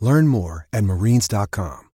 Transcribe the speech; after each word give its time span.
Learn 0.00 0.26
more 0.28 0.66
at 0.72 0.82
marines.com. 0.84 1.90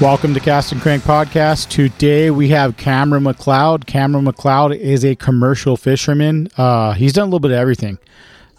Welcome 0.00 0.34
to 0.34 0.40
Cast 0.40 0.72
and 0.72 0.82
Crank 0.82 1.04
Podcast. 1.04 1.68
Today 1.68 2.30
we 2.30 2.48
have 2.48 2.76
Cameron 2.76 3.22
McLeod. 3.22 3.86
Cameron 3.86 4.24
McLeod 4.24 4.76
is 4.76 5.04
a 5.04 5.14
commercial 5.14 5.76
fisherman. 5.76 6.48
Uh, 6.56 6.92
he's 6.92 7.12
done 7.12 7.22
a 7.22 7.26
little 7.26 7.38
bit 7.40 7.52
of 7.52 7.58
everything. 7.58 7.98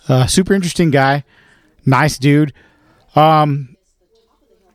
Uh, 0.07 0.27
super 0.27 0.53
interesting 0.53 0.91
guy, 0.91 1.23
nice 1.85 2.17
dude. 2.17 2.53
Um, 3.15 3.74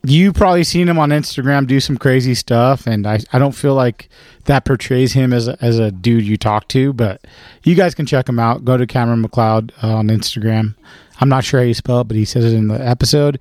you 0.02 0.32
probably 0.32 0.64
seen 0.64 0.88
him 0.88 0.98
on 0.98 1.10
Instagram 1.10 1.66
do 1.66 1.80
some 1.80 1.98
crazy 1.98 2.34
stuff, 2.34 2.86
and 2.86 3.06
I, 3.06 3.20
I 3.32 3.38
don't 3.38 3.52
feel 3.52 3.74
like 3.74 4.08
that 4.46 4.64
portrays 4.64 5.12
him 5.12 5.32
as 5.32 5.48
a, 5.48 5.58
as 5.60 5.78
a 5.78 5.90
dude 5.90 6.26
you 6.26 6.36
talk 6.36 6.68
to. 6.68 6.92
But 6.92 7.26
you 7.62 7.74
guys 7.74 7.94
can 7.94 8.06
check 8.06 8.28
him 8.28 8.38
out. 8.38 8.64
Go 8.64 8.76
to 8.76 8.86
Cameron 8.86 9.22
McLeod 9.22 9.72
uh, 9.82 9.96
on 9.96 10.08
Instagram. 10.08 10.74
I'm 11.20 11.28
not 11.28 11.44
sure 11.44 11.60
how 11.60 11.66
you 11.66 11.74
spell 11.74 12.00
it, 12.00 12.08
but 12.08 12.16
he 12.16 12.24
says 12.24 12.50
it 12.50 12.56
in 12.56 12.68
the 12.68 12.86
episode. 12.86 13.38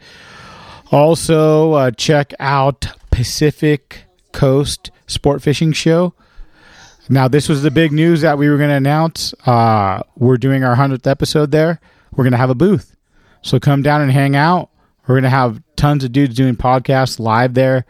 Also, 0.91 1.73
uh, 1.73 1.91
check 1.91 2.33
out 2.39 2.87
Pacific 3.11 4.03
Coast 4.33 4.91
Sport 5.07 5.41
Fishing 5.41 5.71
Show. 5.71 6.13
Now, 7.07 7.27
this 7.27 7.49
was 7.49 7.63
the 7.63 7.71
big 7.71 7.91
news 7.91 8.21
that 8.21 8.37
we 8.37 8.49
were 8.49 8.57
going 8.57 8.69
to 8.69 8.75
announce. 8.75 9.33
Uh, 9.45 10.03
we're 10.15 10.37
doing 10.37 10.63
our 10.63 10.75
100th 10.75 11.07
episode 11.07 11.51
there. 11.51 11.79
We're 12.11 12.23
going 12.23 12.33
to 12.33 12.37
have 12.37 12.51
a 12.51 12.55
booth. 12.55 12.95
So 13.41 13.59
come 13.59 13.81
down 13.81 14.01
and 14.01 14.11
hang 14.11 14.35
out. 14.35 14.68
We're 15.09 15.15
going 15.15 15.23
to 15.23 15.29
have 15.31 15.59
tons 15.75 16.03
of 16.03 16.11
dudes 16.11 16.35
doing 16.35 16.55
podcasts 16.55 17.19
live 17.19 17.55
there. 17.55 17.87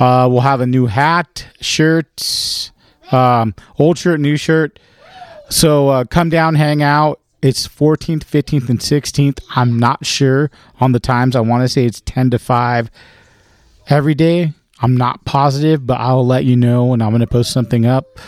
Uh, 0.00 0.26
we'll 0.28 0.40
have 0.40 0.60
a 0.60 0.66
new 0.66 0.86
hat, 0.86 1.46
shirts, 1.60 2.72
um, 3.12 3.54
old 3.78 3.98
shirt, 3.98 4.18
new 4.18 4.36
shirt. 4.36 4.80
So 5.48 5.90
uh, 5.90 6.04
come 6.06 6.28
down, 6.28 6.56
hang 6.56 6.82
out. 6.82 7.20
It's 7.40 7.68
14th, 7.68 8.24
15th, 8.24 8.68
and 8.68 8.80
16th. 8.80 9.38
I'm 9.54 9.78
not 9.78 10.04
sure 10.04 10.50
on 10.80 10.90
the 10.90 10.98
times. 10.98 11.36
I 11.36 11.40
want 11.40 11.62
to 11.62 11.68
say 11.68 11.84
it's 11.84 12.00
10 12.00 12.30
to 12.30 12.38
5 12.40 12.90
every 13.88 14.16
day. 14.16 14.52
I'm 14.80 14.96
not 14.96 15.24
positive, 15.24 15.86
but 15.86 16.00
I'll 16.00 16.26
let 16.26 16.44
you 16.46 16.56
know 16.56 16.92
and 16.92 17.00
I'm 17.00 17.10
going 17.10 17.20
to 17.20 17.28
post 17.28 17.52
something 17.52 17.86
up. 17.86 18.18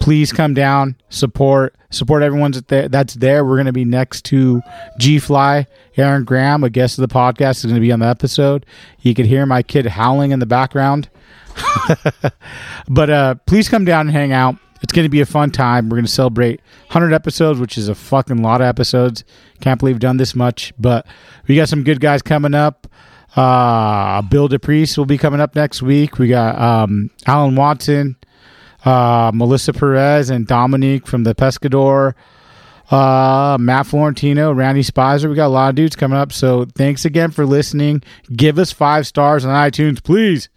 Please 0.00 0.32
come 0.32 0.54
down, 0.54 0.96
support, 1.08 1.76
support 1.90 2.22
everyone 2.22 2.52
that's 2.68 3.14
there. 3.14 3.44
We're 3.44 3.56
going 3.56 3.66
to 3.66 3.72
be 3.72 3.84
next 3.84 4.24
to 4.26 4.62
G 4.98 5.18
Fly, 5.18 5.66
Aaron 5.96 6.24
Graham, 6.24 6.64
a 6.64 6.70
guest 6.70 6.98
of 6.98 7.08
the 7.08 7.14
podcast, 7.14 7.58
is 7.58 7.64
going 7.64 7.74
to 7.74 7.80
be 7.80 7.92
on 7.92 8.00
the 8.00 8.06
episode. 8.06 8.64
You 9.00 9.14
can 9.14 9.26
hear 9.26 9.44
my 9.46 9.62
kid 9.62 9.86
howling 9.86 10.30
in 10.30 10.38
the 10.38 10.46
background. 10.46 11.08
but 12.88 13.10
uh, 13.10 13.34
please 13.46 13.68
come 13.68 13.84
down 13.84 14.06
and 14.06 14.10
hang 14.10 14.32
out. 14.32 14.56
It's 14.82 14.92
going 14.92 15.04
to 15.04 15.10
be 15.10 15.20
a 15.20 15.26
fun 15.26 15.50
time. 15.50 15.88
We're 15.88 15.96
going 15.96 16.06
to 16.06 16.10
celebrate 16.10 16.60
100 16.86 17.12
episodes, 17.12 17.58
which 17.58 17.76
is 17.76 17.88
a 17.88 17.94
fucking 17.94 18.42
lot 18.42 18.60
of 18.60 18.66
episodes. 18.66 19.24
Can't 19.60 19.78
believe 19.80 19.96
we've 19.96 20.00
done 20.00 20.18
this 20.18 20.34
much, 20.34 20.72
but 20.78 21.06
we 21.48 21.56
got 21.56 21.68
some 21.68 21.82
good 21.82 22.00
guys 22.00 22.22
coming 22.22 22.54
up. 22.54 22.86
Uh, 23.36 24.22
Bill 24.22 24.48
DePriest 24.48 24.96
will 24.96 25.04
be 25.04 25.18
coming 25.18 25.40
up 25.40 25.54
next 25.54 25.82
week. 25.82 26.18
We 26.18 26.28
got 26.28 26.58
um, 26.60 27.10
Alan 27.26 27.56
Watson, 27.56 28.16
uh, 28.84 29.30
Melissa 29.34 29.72
Perez, 29.72 30.30
and 30.30 30.46
Dominique 30.46 31.06
from 31.06 31.24
the 31.24 31.34
Pescador. 31.34 32.14
Uh, 32.90 33.58
Matt 33.60 33.86
Florentino, 33.86 34.52
Randy 34.52 34.82
Spicer. 34.82 35.28
We 35.28 35.34
got 35.34 35.48
a 35.48 35.48
lot 35.48 35.68
of 35.68 35.74
dudes 35.74 35.94
coming 35.94 36.18
up. 36.18 36.32
So 36.32 36.64
thanks 36.64 37.04
again 37.04 37.30
for 37.30 37.44
listening. 37.44 38.02
Give 38.34 38.58
us 38.58 38.72
five 38.72 39.06
stars 39.06 39.44
on 39.44 39.54
iTunes, 39.54 40.02
please. 40.02 40.48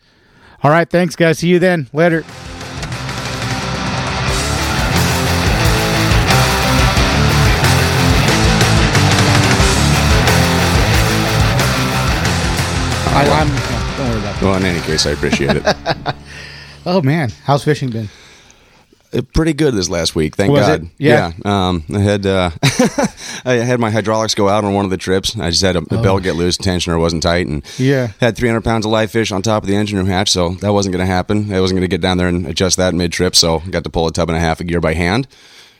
All 0.63 0.71
right. 0.71 0.89
Thanks, 0.89 1.15
guys. 1.15 1.39
See 1.39 1.49
you 1.49 1.59
then. 1.59 1.89
Later. 1.91 2.23
I, 13.13 13.25
I'm, 13.25 13.47
don't 13.97 14.09
worry 14.09 14.19
about 14.19 14.35
that. 14.35 14.41
Well, 14.41 14.55
in 14.55 14.63
any 14.63 14.79
case, 14.81 15.05
I 15.05 15.11
appreciate 15.11 15.57
it. 15.57 15.65
Oh 16.85 17.01
man, 17.01 17.29
how's 17.45 17.63
fishing 17.63 17.89
been? 17.89 18.09
Uh, 19.13 19.21
Pretty 19.33 19.51
good 19.53 19.73
this 19.73 19.89
last 19.89 20.15
week, 20.15 20.35
thank 20.37 20.51
Was 20.53 20.65
God. 20.67 20.83
it? 20.83 20.89
Yeah. 20.97 21.31
Um, 21.43 21.83
I 21.93 21.99
had 21.99 22.25
uh, 22.25 22.51
I 23.45 23.53
had 23.55 23.79
my 23.79 23.91
hydraulics 23.91 24.33
go 24.35 24.47
out 24.47 24.63
on 24.63 24.73
one 24.73 24.85
of 24.85 24.91
the 24.91 24.97
trips. 24.97 25.37
I 25.37 25.49
just 25.49 25.61
had 25.61 25.75
a, 25.75 25.79
a 25.79 26.01
belt 26.01 26.23
get 26.23 26.35
loose, 26.35 26.57
tensioner 26.57 26.97
wasn't 26.99 27.23
tight, 27.23 27.45
and 27.47 27.63
Oh. 27.65 27.69
Yeah. 27.77 28.07
had 28.21 28.37
300 28.37 28.61
pounds 28.63 28.85
of 28.85 28.91
live 28.91 29.11
fish 29.11 29.31
on 29.31 29.41
top 29.41 29.63
of 29.63 29.67
the 29.67 29.75
engine 29.75 29.97
room 29.97 30.07
hatch. 30.07 30.29
So 30.31 30.49
that 30.61 30.71
wasn't 30.71 30.93
going 30.93 31.05
to 31.05 31.11
happen. 31.13 31.53
I 31.53 31.59
wasn't 31.59 31.77
going 31.79 31.89
to 31.89 31.93
get 31.93 32.01
down 32.01 32.17
there 32.17 32.29
and 32.29 32.47
adjust 32.47 32.77
that 32.77 32.93
mid 32.93 33.11
trip. 33.11 33.35
So 33.35 33.59
got 33.69 33.83
to 33.83 33.89
pull 33.89 34.07
a 34.07 34.11
tub 34.13 34.29
and 34.29 34.37
a 34.37 34.41
half 34.41 34.61
of 34.61 34.67
gear 34.67 34.79
by 34.79 34.93
hand. 34.93 35.27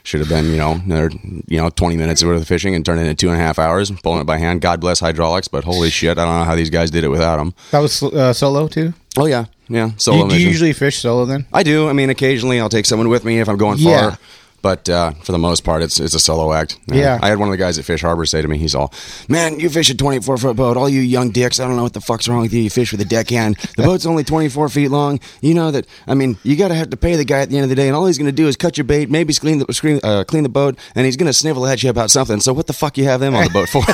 Should 0.03 0.19
have 0.21 0.29
been, 0.29 0.45
you 0.45 0.57
know, 0.57 0.81
another, 0.85 1.11
you 1.47 1.57
know, 1.61 1.69
20 1.69 1.95
minutes 1.95 2.23
worth 2.23 2.41
of 2.41 2.47
fishing 2.47 2.73
and 2.73 2.83
turned 2.85 2.99
it 2.99 3.03
into 3.03 3.13
two 3.15 3.29
and 3.29 3.39
a 3.39 3.43
half 3.43 3.59
hours 3.59 3.91
pulling 3.91 4.19
it 4.21 4.25
by 4.25 4.37
hand. 4.39 4.61
God 4.61 4.81
bless 4.81 4.99
hydraulics, 4.99 5.47
but 5.47 5.63
holy 5.63 5.89
shit, 5.91 6.17
I 6.17 6.25
don't 6.25 6.39
know 6.39 6.43
how 6.43 6.55
these 6.55 6.71
guys 6.71 6.89
did 6.89 7.03
it 7.03 7.09
without 7.09 7.37
them. 7.37 7.53
That 7.71 7.79
was 7.79 8.01
uh, 8.01 8.33
solo 8.33 8.67
too. 8.67 8.93
Oh 9.17 9.25
yeah, 9.25 9.45
yeah. 9.69 9.91
Solo 9.97 10.23
you, 10.25 10.29
do 10.31 10.41
you 10.41 10.47
usually 10.47 10.73
fish 10.73 10.99
solo 10.99 11.25
then? 11.25 11.45
I 11.53 11.61
do. 11.63 11.87
I 11.87 11.93
mean, 11.93 12.09
occasionally 12.09 12.59
I'll 12.59 12.69
take 12.69 12.85
someone 12.85 13.09
with 13.09 13.23
me 13.25 13.39
if 13.39 13.47
I'm 13.47 13.57
going 13.57 13.77
Yeah. 13.77 14.09
far. 14.11 14.19
But 14.61 14.87
uh, 14.89 15.11
for 15.23 15.31
the 15.31 15.37
most 15.39 15.63
part, 15.63 15.81
it's 15.81 15.99
it's 15.99 16.13
a 16.13 16.19
solo 16.19 16.53
act. 16.53 16.77
Uh, 16.91 16.95
Yeah. 16.95 17.19
I 17.21 17.29
had 17.29 17.39
one 17.39 17.47
of 17.49 17.51
the 17.51 17.57
guys 17.57 17.79
at 17.79 17.85
Fish 17.85 18.01
Harbor 18.01 18.25
say 18.25 18.41
to 18.41 18.47
me, 18.47 18.57
he's 18.57 18.75
all, 18.75 18.93
"Man, 19.27 19.59
you 19.59 19.69
fish 19.69 19.89
a 19.89 19.95
24 19.95 20.37
foot 20.37 20.55
boat. 20.55 20.77
All 20.77 20.87
you 20.87 21.01
young 21.01 21.31
dicks, 21.31 21.59
I 21.59 21.65
don't 21.67 21.75
know 21.75 21.83
what 21.83 21.93
the 21.93 22.01
fuck's 22.01 22.27
wrong 22.27 22.41
with 22.41 22.53
you. 22.53 22.61
You 22.61 22.69
fish 22.69 22.91
with 22.91 23.01
a 23.01 23.05
deckhand. 23.05 23.57
The 23.77 23.83
boat's 23.83 24.05
only 24.05 24.23
24 24.23 24.69
feet 24.69 24.89
long. 24.89 25.19
You 25.41 25.53
know 25.53 25.71
that. 25.71 25.87
I 26.07 26.13
mean, 26.13 26.37
you 26.43 26.55
got 26.55 26.67
to 26.67 26.75
have 26.75 26.89
to 26.91 26.97
pay 26.97 27.15
the 27.15 27.25
guy 27.25 27.39
at 27.41 27.49
the 27.49 27.57
end 27.57 27.63
of 27.63 27.69
the 27.69 27.75
day, 27.75 27.87
and 27.87 27.95
all 27.95 28.05
he's 28.05 28.17
going 28.17 28.25
to 28.27 28.31
do 28.31 28.47
is 28.47 28.55
cut 28.55 28.77
your 28.77 28.85
bait, 28.85 29.09
maybe 29.09 29.33
clean 29.33 29.59
the 29.59 29.73
screen, 29.73 29.99
uh, 30.03 30.23
clean 30.25 30.43
the 30.43 30.49
boat, 30.49 30.77
and 30.95 31.05
he's 31.05 31.17
going 31.17 31.27
to 31.27 31.33
snivel 31.33 31.65
at 31.65 31.81
you 31.83 31.89
about 31.89 32.11
something. 32.11 32.39
So 32.39 32.53
what 32.53 32.67
the 32.67 32.73
fuck 32.73 32.97
you 32.97 33.05
have 33.05 33.19
them 33.19 33.35
on 33.35 33.45
the 33.45 33.49
boat 33.49 33.69
for? 33.69 33.81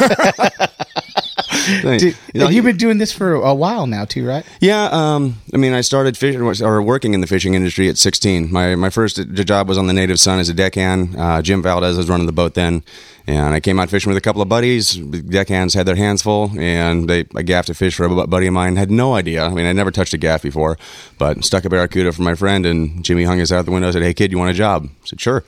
You 1.68 2.14
know, 2.36 2.50
you've 2.50 2.66
been 2.66 2.78
doing 2.78 2.98
this 2.98 3.12
for 3.12 3.34
a 3.34 3.54
while 3.54 3.88
now 3.88 4.06
too, 4.06 4.26
right? 4.26 4.46
yeah, 4.60 4.90
um, 4.92 5.42
I 5.54 5.58
mean, 5.58 5.74
I 5.74 5.82
started 5.82 6.18
fishing 6.18 6.42
or 6.42 6.82
working 6.82 7.14
in 7.14 7.22
the 7.22 7.28
fishing 7.28 7.54
industry 7.54 7.90
at 7.90 7.98
16. 7.98 8.52
My 8.52 8.76
my 8.76 8.90
first 8.90 9.18
job 9.34 9.68
was 9.68 9.78
on 9.78 9.88
the 9.88 9.94
Native 9.94 10.20
Sun 10.20 10.40
as 10.40 10.50
a 10.50 10.54
deckhand. 10.54 11.16
Uh, 11.18 11.42
Jim 11.42 11.62
Valdez 11.62 11.98
was 11.98 12.10
running 12.10 12.26
the 12.26 12.32
boat 12.32 12.54
then, 12.54 12.84
and 13.26 13.54
I 13.54 13.60
came 13.60 13.80
out 13.80 13.90
fishing 13.90 14.10
with 14.10 14.18
a 14.18 14.22
couple 14.22 14.42
of 14.42 14.50
buddies. 14.50 14.94
The 14.96 15.22
deckhands 15.22 15.74
had 15.74 15.86
their 15.86 15.96
hands 15.96 16.22
full, 16.22 16.52
and 16.58 17.10
they 17.10 17.26
I 17.36 17.42
gaffed 17.42 17.70
a 17.70 17.74
fish 17.74 17.96
for 17.96 18.06
a 18.06 18.28
buddy 18.28 18.48
of 18.48 18.54
mine. 18.54 18.76
Had 18.76 18.92
no 18.92 19.16
idea. 19.16 19.46
I 19.46 19.50
mean, 19.50 19.66
I 19.66 19.74
never 19.74 19.92
touched 19.92 20.14
a 20.14 20.18
gaff 20.18 20.44
before, 20.44 20.78
but 21.18 21.44
stuck 21.44 21.66
a 21.66 21.70
barracuda 21.70 22.12
for 22.12 22.22
my 22.22 22.36
friend, 22.36 22.66
and 22.66 23.04
Jimmy 23.04 23.24
hung 23.24 23.40
his 23.40 23.52
out 23.52 23.66
the 23.66 23.72
window. 23.72 23.88
and 23.88 23.94
Said, 23.94 24.04
"Hey 24.04 24.14
kid, 24.14 24.32
you 24.32 24.38
want 24.38 24.52
a 24.52 24.54
job?" 24.54 24.86
I 24.86 25.08
said, 25.08 25.22
"Sure." 25.22 25.44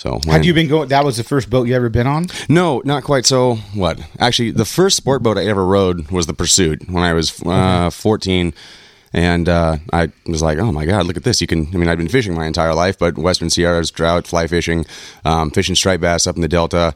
So 0.00 0.14
Had 0.14 0.26
when- 0.26 0.42
you 0.44 0.54
been 0.54 0.66
going? 0.66 0.88
That 0.88 1.04
was 1.04 1.18
the 1.18 1.24
first 1.24 1.50
boat 1.50 1.68
you 1.68 1.74
ever 1.76 1.90
been 1.90 2.06
on. 2.06 2.28
no, 2.48 2.80
not 2.86 3.04
quite 3.04 3.26
so. 3.26 3.56
What? 3.74 4.00
Actually, 4.18 4.50
the 4.52 4.64
first 4.64 4.96
sport 4.96 5.22
boat 5.22 5.36
I 5.36 5.44
ever 5.44 5.66
rode 5.66 6.10
was 6.10 6.24
the 6.26 6.32
Pursuit 6.32 6.88
when 6.88 7.02
I 7.02 7.12
was 7.12 7.38
uh, 7.44 7.90
14. 7.90 8.54
And 9.12 9.46
uh, 9.46 9.76
I 9.92 10.10
was 10.24 10.40
like, 10.40 10.56
oh 10.56 10.72
my 10.72 10.86
God, 10.86 11.04
look 11.04 11.18
at 11.18 11.24
this. 11.24 11.42
You 11.42 11.46
can, 11.46 11.68
I 11.74 11.76
mean, 11.76 11.88
I've 11.90 11.98
been 11.98 12.08
fishing 12.08 12.32
my 12.34 12.46
entire 12.46 12.72
life, 12.74 12.98
but 12.98 13.18
Western 13.18 13.50
Sierras, 13.50 13.90
trout, 13.90 14.26
fly 14.26 14.46
fishing, 14.46 14.86
um, 15.26 15.50
fishing 15.50 15.74
striped 15.74 16.00
bass 16.00 16.26
up 16.26 16.36
in 16.36 16.40
the 16.42 16.48
Delta. 16.48 16.94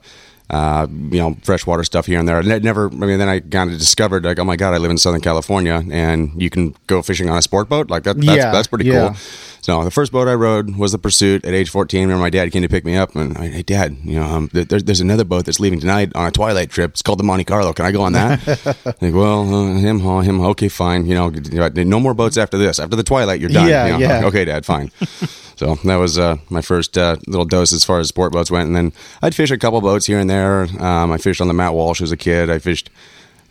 Uh, 0.50 0.87
you 0.91 1.19
know, 1.19 1.37
freshwater 1.43 1.85
stuff 1.85 2.06
here 2.06 2.19
and 2.19 2.29
there. 2.29 2.38
And 2.38 2.50
it 2.50 2.62
never, 2.62 2.87
I 2.87 2.94
mean, 2.94 3.19
then 3.19 3.29
I 3.29 3.41
kind 3.41 3.73
of 3.73 3.79
discovered 3.79 4.25
like, 4.25 4.38
oh 4.38 4.44
my 4.44 4.56
god, 4.56 4.75
I 4.75 4.79
live 4.79 4.91
in 4.91 4.99
Southern 4.99 5.20
California, 5.20 5.82
and 5.91 6.31
you 6.41 6.50
can 6.50 6.75
go 6.87 7.02
fishing 7.02 7.31
on 7.31 7.38
a 7.38 7.43
sport 7.43 7.69
boat. 7.69 7.91
Like 7.91 8.02
that, 8.05 8.17
that's, 8.17 8.26
Yeah, 8.37 8.52
that's 8.52 8.69
pretty 8.69 8.87
yeah. 8.87 9.08
cool. 9.08 9.17
So 9.62 9.82
the 9.82 9.91
first 9.91 10.12
boat 10.12 10.29
I 10.29 10.35
rode 10.35 10.76
was 10.76 10.93
the 10.93 10.99
Pursuit 10.99 11.43
at 11.46 11.55
age 11.55 11.70
14. 11.70 12.02
Remember 12.02 12.20
my 12.20 12.29
dad 12.29 12.52
came 12.52 12.61
to 12.61 12.69
pick 12.69 12.85
me 12.85 12.96
up, 12.96 13.17
and 13.17 13.35
I, 13.38 13.49
hey 13.49 13.62
dad, 13.62 13.96
you 14.05 14.20
know, 14.20 14.26
um, 14.26 14.50
there, 14.52 14.64
there's 14.79 15.00
another 15.00 15.25
boat 15.25 15.46
that's 15.46 15.58
leaving 15.58 15.81
tonight 15.81 16.12
on 16.14 16.26
a 16.26 16.31
twilight 16.31 16.69
trip. 16.69 16.91
It's 16.91 17.00
called 17.00 17.19
the 17.19 17.25
Monte 17.25 17.44
Carlo. 17.44 17.73
Can 17.73 17.87
I 17.87 17.91
go 17.91 18.02
on 18.02 18.12
that? 18.12 18.46
like, 19.00 19.14
well, 19.14 19.55
uh, 19.55 19.79
him, 19.79 20.00
huh, 20.00 20.20
him, 20.20 20.43
okay, 20.43 20.69
fine. 20.69 21.06
You 21.06 21.14
know, 21.14 21.29
no 21.31 21.99
more 21.99 22.12
boats 22.12 22.37
after 22.37 22.58
this. 22.58 22.79
After 22.79 22.94
the 22.94 23.02
twilight, 23.02 23.41
you're 23.41 23.49
done. 23.49 23.67
Yeah, 23.67 23.87
You 23.87 23.93
know, 23.94 23.99
yeah. 24.00 24.25
Okay, 24.26 24.44
dad, 24.44 24.67
fine. 24.67 24.91
So 25.56 25.77
that 25.77 25.97
was 25.97 26.19
uh, 26.19 26.37
my 26.51 26.61
first 26.61 26.99
uh, 26.99 27.17
little 27.27 27.45
dose 27.45 27.73
as 27.73 27.85
far 27.85 28.01
as 28.01 28.09
sport 28.09 28.33
boats 28.33 28.51
went, 28.51 28.67
and 28.67 28.77
then 28.77 28.93
I'd 29.23 29.35
fish 29.35 29.51
a 29.51 29.59
couple 29.59 29.81
boats 29.81 30.06
here 30.06 30.19
and 30.19 30.29
there. 30.29 30.62
Um, 30.81 31.12
I 31.12 31.19
fished 31.19 31.41
on 31.41 31.49
the 31.49 31.55
Matt 31.55 31.75
Walsh 31.75 32.01
as 32.01 32.12
a 32.12 32.17
kid. 32.17 32.51
I 32.51 32.59
fished. 32.59 32.91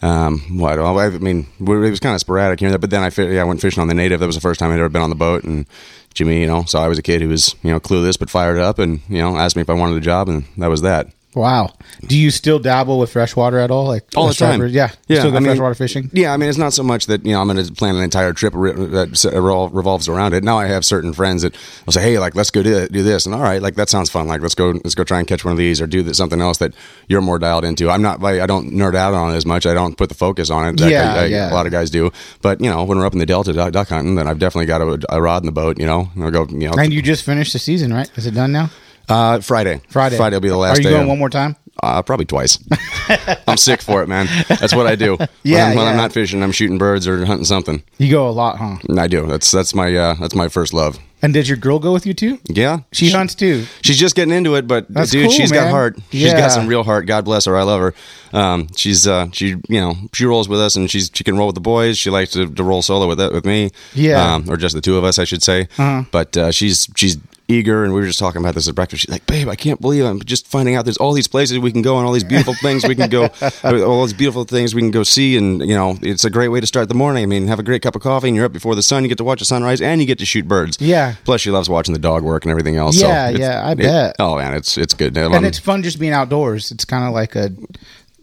Um, 0.02 0.60
what 0.60 0.78
I 0.80 1.10
mean, 1.12 1.48
it 1.62 1.64
was 1.66 2.02
kind 2.02 2.14
of 2.14 2.20
sporadic 2.20 2.60
here 2.60 2.68
and 2.68 2.74
there, 2.74 2.80
but 2.80 2.90
then 2.90 3.04
I, 3.04 3.22
yeah, 3.32 3.42
I 3.42 3.46
went 3.46 3.62
fishing 3.62 3.80
on 3.80 3.88
the 3.88 3.94
native. 3.94 4.20
That 4.20 4.26
was 4.26 4.36
the 4.36 4.42
first 4.42 4.60
time 4.60 4.70
I'd 4.70 4.80
ever 4.80 4.90
been 4.90 5.02
on 5.02 5.10
the 5.10 5.16
boat, 5.16 5.46
and 5.46 5.66
Jimmy, 6.14 6.42
you 6.42 6.48
know, 6.48 6.64
so 6.66 6.80
I 6.80 6.90
was 6.90 7.00
a 7.00 7.02
kid 7.02 7.22
who 7.22 7.30
was, 7.30 7.56
you 7.64 7.72
know, 7.72 7.80
clueless 7.80 8.20
but 8.20 8.30
fired 8.30 8.60
up, 8.60 8.80
and 8.80 9.00
you 9.08 9.20
know, 9.20 9.38
asked 9.38 9.56
me 9.56 9.62
if 9.62 9.70
I 9.70 9.74
wanted 9.74 9.96
a 9.96 10.02
job, 10.02 10.28
and 10.28 10.44
that 10.58 10.68
was 10.68 10.82
that. 10.82 11.08
Wow. 11.36 11.74
Do 12.08 12.18
you 12.18 12.30
still 12.32 12.60
dabble 12.60 13.00
with 13.00 13.12
freshwater 13.12 13.58
at 13.60 13.72
all? 13.72 13.86
Like 13.88 14.06
all 14.16 14.28
the 14.28 14.34
time. 14.34 14.66
Yeah. 14.68 14.92
You 15.08 15.16
Still 15.18 15.32
go 15.32 15.38
I 15.38 15.40
mean, 15.40 15.50
freshwater 15.50 15.76
fishing? 15.76 16.10
Yeah, 16.14 16.34
I 16.34 16.38
mean, 16.38 16.50
it's 16.50 16.58
not 16.58 16.74
so 16.74 16.84
much 16.84 17.08
that 17.08 17.26
you 17.26 17.32
know 17.34 17.42
I'm 17.42 17.48
going 17.48 17.66
to 17.66 17.72
plan 17.74 17.96
an 17.96 18.04
entire 18.04 18.34
trip 18.34 18.54
that 18.54 19.70
revolves 19.74 20.08
around 20.08 20.34
it. 20.34 20.44
Now 20.44 20.58
I 20.60 20.68
have 20.68 20.86
certain 20.86 21.14
friends 21.14 21.42
that 21.42 21.56
will 21.86 21.94
say, 21.94 22.02
"Hey, 22.02 22.20
like 22.20 22.36
let's 22.36 22.52
go 22.52 22.62
do, 22.64 22.88
do 22.88 23.04
this," 23.04 23.26
and 23.26 23.34
all 23.34 23.42
right, 23.42 23.62
like 23.62 23.76
that 23.76 23.90
sounds 23.90 24.10
fun. 24.10 24.28
Like 24.28 24.42
let's 24.42 24.56
go 24.56 24.72
let's 24.84 24.96
go 24.96 25.04
try 25.04 25.20
and 25.20 25.28
catch 25.28 25.44
one 25.46 25.52
of 25.52 25.58
these 25.58 25.82
or 25.82 25.88
do 25.88 26.14
something 26.14 26.42
else 26.42 26.58
that 26.60 26.74
you're 27.08 27.22
more 27.22 27.40
dialed 27.40 27.66
into. 27.66 27.90
I'm 27.90 28.02
not 28.02 28.22
like 28.22 28.40
I 28.40 28.46
don't 28.46 28.72
nerd 28.72 28.96
out 28.96 29.14
on 29.14 29.34
it 29.34 29.38
as 29.38 29.46
much. 29.46 29.66
I 29.66 29.74
don't 29.74 29.98
put 29.98 30.10
the 30.10 30.16
focus 30.16 30.50
on 30.50 30.68
it. 30.68 30.80
like 30.80 30.92
Yeah, 30.92 31.14
I- 31.14 31.20
I- 31.22 31.26
yeah. 31.26 31.52
A 31.52 31.54
lot 31.54 31.66
of 31.66 31.72
guys 31.72 31.90
do, 31.90 32.12
but 32.42 32.62
you 32.62 32.70
know 32.70 32.84
when 32.84 32.98
we're 32.98 33.06
up 33.06 33.14
in 33.14 33.20
the 33.20 33.26
Delta 33.26 33.54
duck, 33.54 33.72
duck 33.74 33.90
hunting, 33.90 34.16
then 34.16 34.28
I've 34.28 34.40
definitely 34.40 34.66
got 34.68 34.82
a, 34.82 35.00
a 35.10 35.22
rod 35.22 35.42
in 35.42 35.46
the 35.46 35.52
boat. 35.52 35.80
You 35.80 35.86
know, 35.86 36.10
and 36.16 36.24
I'll 36.24 36.32
go. 36.32 36.46
You 36.50 36.70
know, 36.70 36.74
And 36.78 36.94
you 36.94 37.02
just 37.02 37.24
finished 37.24 37.54
the 37.54 37.60
season, 37.60 37.94
right? 37.94 38.10
Is 38.18 38.26
it 38.28 38.34
done 38.36 38.52
now? 38.52 38.70
Uh, 39.10 39.40
Friday. 39.42 39.82
Friday. 39.90 40.18
Friday 40.18 40.36
will 40.36 40.42
be 40.42 40.50
the 40.50 40.58
last 40.58 40.80
Are 40.80 40.82
you 40.82 40.88
day. 40.90 40.90
going 40.92 41.04
of- 41.04 41.10
one 41.10 41.20
more 41.20 41.30
time? 41.30 41.56
uh, 41.82 42.02
probably 42.02 42.26
twice. 42.26 42.60
I'm 43.48 43.58
sick 43.58 43.82
for 43.82 44.04
it, 44.04 44.08
man. 44.08 44.28
That's 44.48 44.76
what 44.76 44.86
I 44.88 44.96
do. 44.96 45.16
When 45.18 45.28
Yeah, 45.44 45.68
I'm, 45.70 45.76
when 45.76 45.88
I'm 45.88 45.98
not 45.98 46.14
fishing, 46.14 46.42
I'm 46.44 46.52
shooting 46.52 46.78
birds 46.78 47.08
or 47.08 47.26
hunting 47.26 47.46
something. 47.46 47.84
You 47.98 48.12
go 48.12 48.28
a 48.28 48.32
lot, 48.32 48.58
huh? 48.58 48.78
I 48.98 49.08
do. 49.08 49.26
That's 49.26 49.50
that's 49.52 49.74
my 49.76 49.94
uh, 49.94 50.14
that's 50.16 50.36
my 50.36 50.48
first 50.50 50.74
love. 50.74 50.98
And 51.24 51.34
did 51.34 51.48
your 51.48 51.58
girl 51.58 51.80
go 51.80 51.92
with 51.92 52.06
you 52.06 52.14
too? 52.14 52.38
Yeah, 52.50 52.80
She 52.92 53.10
hunts 53.10 53.34
too. 53.34 53.66
She's 53.82 53.98
just 53.98 54.14
getting 54.16 54.34
into 54.34 54.56
it, 54.56 54.68
but 54.68 54.88
That's 54.90 55.10
dude, 55.12 55.24
cool, 55.28 55.32
she's 55.32 55.52
got 55.54 55.64
man. 55.64 55.72
heart. 55.72 55.98
She's 56.12 56.22
Yeah. 56.24 56.38
got 56.40 56.52
some 56.52 56.68
real 56.68 56.84
heart. 56.84 57.06
God 57.06 57.24
bless 57.26 57.46
her. 57.46 57.56
I 57.58 57.64
love 57.64 57.80
her. 57.82 57.94
Um, 58.38 58.68
she's 58.76 59.08
uh, 59.08 59.28
she 59.32 59.48
you 59.68 59.80
know 59.82 59.96
she 60.14 60.26
rolls 60.26 60.48
with 60.48 60.60
us, 60.62 60.76
and 60.76 60.90
she's 60.92 61.10
she 61.14 61.24
can 61.24 61.38
roll 61.38 61.48
with 61.48 61.56
the 61.56 61.62
boys. 61.62 61.98
She 61.98 62.10
likes 62.12 62.32
to, 62.34 62.48
to 62.54 62.64
roll 62.64 62.82
solo 62.82 63.08
with 63.08 63.20
with 63.34 63.46
me. 63.46 63.72
Yeah. 63.94 64.22
Uh-huh. 64.22 64.36
um, 64.36 64.50
or 64.50 64.58
just 64.58 64.76
the 64.76 64.82
two 64.82 64.96
of 64.98 65.04
us, 65.04 65.18
I 65.20 65.24
should 65.24 65.42
say. 65.44 65.68
But 66.12 66.38
uh, 66.38 66.52
she's 66.52 66.88
she's 66.96 67.18
eager, 67.54 67.84
and 67.84 67.94
we 67.94 68.02
were 68.02 68.08
just 68.08 68.20
talking 68.20 68.42
about 68.42 68.56
this 68.56 68.68
at 68.68 68.76
breakfast. 68.76 69.04
She's 69.04 69.12
like, 69.12 69.26
"Babe, 69.26 69.48
I 69.48 69.56
can't 69.56 69.80
believe 69.80 70.04
I'm 70.06 70.20
just 70.24 70.48
finding 70.48 70.76
out 70.76 70.86
there's 70.86 70.98
all 70.98 71.14
these 71.14 71.28
places 71.28 71.58
we 71.60 71.72
can 71.72 71.82
go, 71.82 71.98
and 71.98 72.06
all 72.06 72.12
these 72.14 72.24
beautiful 72.24 72.54
things 72.56 72.86
we 72.88 72.96
can 72.96 73.10
go, 73.10 73.26
uh, 73.64 73.84
all 73.86 74.04
these 74.04 74.14
beautiful 74.14 74.44
things 74.44 74.74
we 74.76 74.82
can 74.82 74.92
go 74.92 75.04
see, 75.04 75.38
and 75.38 75.62
you 75.62 75.76
know, 75.76 75.98
it's 76.02 76.26
a 76.26 76.30
great 76.30 76.50
way 76.50 76.60
to 76.60 76.68
start 76.68 76.90
the 76.90 76.96
morning. 76.96 77.24
I 77.24 77.26
mean, 77.28 77.48
have 77.48 77.60
a 77.60 77.64
great 77.64 77.82
cup 77.82 77.96
of 77.96 78.02
coffee, 78.02 78.28
and 78.28 78.36
you're 78.36 78.46
up 78.46 78.54
before 78.54 78.76
the 78.76 78.84
sun. 78.84 79.04
You 79.04 79.10
get 79.10 79.18
to 79.20 79.24
watch 79.24 79.40
the 79.40 79.46
sunrise, 79.46 79.82
and 79.82 80.02
you 80.02 80.08
get 80.08 80.20
to 80.20 80.26
shoot 80.26 80.48
birds. 80.48 80.78
Yeah. 80.82 81.16
Plus, 81.24 81.42
she 81.42 81.52
loves 81.52 81.70
watching 81.70 81.94
the 81.94 82.00
dog 82.00 82.24
work 82.24 82.44
and 82.46 82.52
everything 82.52 82.76
else. 82.76 83.00
Yeah, 83.00 83.32
so 83.32 83.38
yeah, 83.38 83.64
I 83.66 83.72
it- 83.74 83.78
bet. 83.78 84.16
oh 84.20 84.38
man, 84.38 84.54
it's 84.54 84.78
it's 84.78 84.94
good. 84.94 85.16
And 85.18 85.46
it's 85.46 85.60
fun 85.60 85.84
just 85.84 86.00
being 86.00 86.14
outdoors. 86.14 86.72
It's 86.72 86.86
kind 86.86 87.06
of 87.06 87.14
like 87.14 87.36
a. 87.36 87.52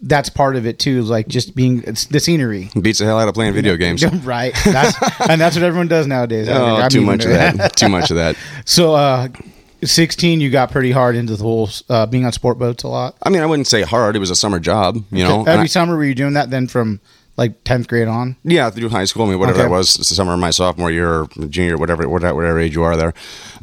That's 0.03 0.29
part 0.29 0.55
of 0.55 0.65
it 0.65 0.79
too. 0.79 1.03
Like 1.03 1.27
just 1.27 1.55
being 1.55 1.83
it's 1.85 2.05
the 2.05 2.19
scenery. 2.19 2.69
beats 2.81 2.99
the 2.99 3.05
hell 3.05 3.19
out 3.19 3.27
of 3.27 3.33
playing 3.35 3.53
video 3.53 3.75
games. 3.77 4.03
right. 4.23 4.53
That's, 4.65 4.97
and 5.29 5.39
that's 5.39 5.55
what 5.55 5.63
everyone 5.63 5.87
does 5.87 6.07
nowadays. 6.07 6.49
I. 6.49 6.53
Oh, 6.57 6.75
I'm 6.77 6.89
too 6.89 7.01
much 7.01 7.23
of 7.25 7.29
that. 7.31 7.75
too 7.75 7.89
much 7.89 8.09
of 8.09 8.17
that. 8.17 8.35
So, 8.65 8.95
uh, 8.95 9.27
16, 9.83 10.41
you 10.41 10.49
got 10.49 10.71
pretty 10.71 10.91
hard 10.91 11.15
into 11.15 11.35
the 11.35 11.43
whole 11.43 11.69
uh, 11.89 12.05
being 12.05 12.25
on 12.25 12.31
sport 12.31 12.59
boats 12.59 12.83
a 12.83 12.87
lot. 12.87 13.15
I 13.23 13.29
mean, 13.29 13.41
I 13.41 13.45
wouldn't 13.45 13.67
say 13.67 13.81
hard. 13.81 14.15
It 14.15 14.19
was 14.19 14.29
a 14.29 14.35
summer 14.35 14.59
job, 14.59 14.97
you 15.11 15.23
know. 15.23 15.41
Every 15.45 15.63
I- 15.63 15.67
summer, 15.67 15.95
were 15.95 16.03
you 16.03 16.15
doing 16.15 16.33
that 16.33 16.49
then 16.51 16.67
from 16.67 16.99
like 17.37 17.63
10th 17.63 17.87
grade 17.87 18.07
on? 18.07 18.35
yeah, 18.43 18.69
through 18.69 18.89
high 18.89 19.05
school. 19.05 19.25
I 19.25 19.29
mean, 19.29 19.39
whatever 19.39 19.59
Okay. 19.59 19.67
that 19.69 19.71
was, 19.71 19.95
it's 19.97 20.09
the 20.09 20.15
summer 20.15 20.33
of 20.33 20.39
my 20.39 20.51
sophomore 20.51 20.91
year 20.91 21.21
or 21.21 21.27
junior, 21.49 21.77
whatever, 21.77 22.07
whatever, 22.07 22.35
whatever 22.35 22.59
age 22.59 22.75
you 22.75 22.83
are 22.83 22.95
there, 22.97 23.13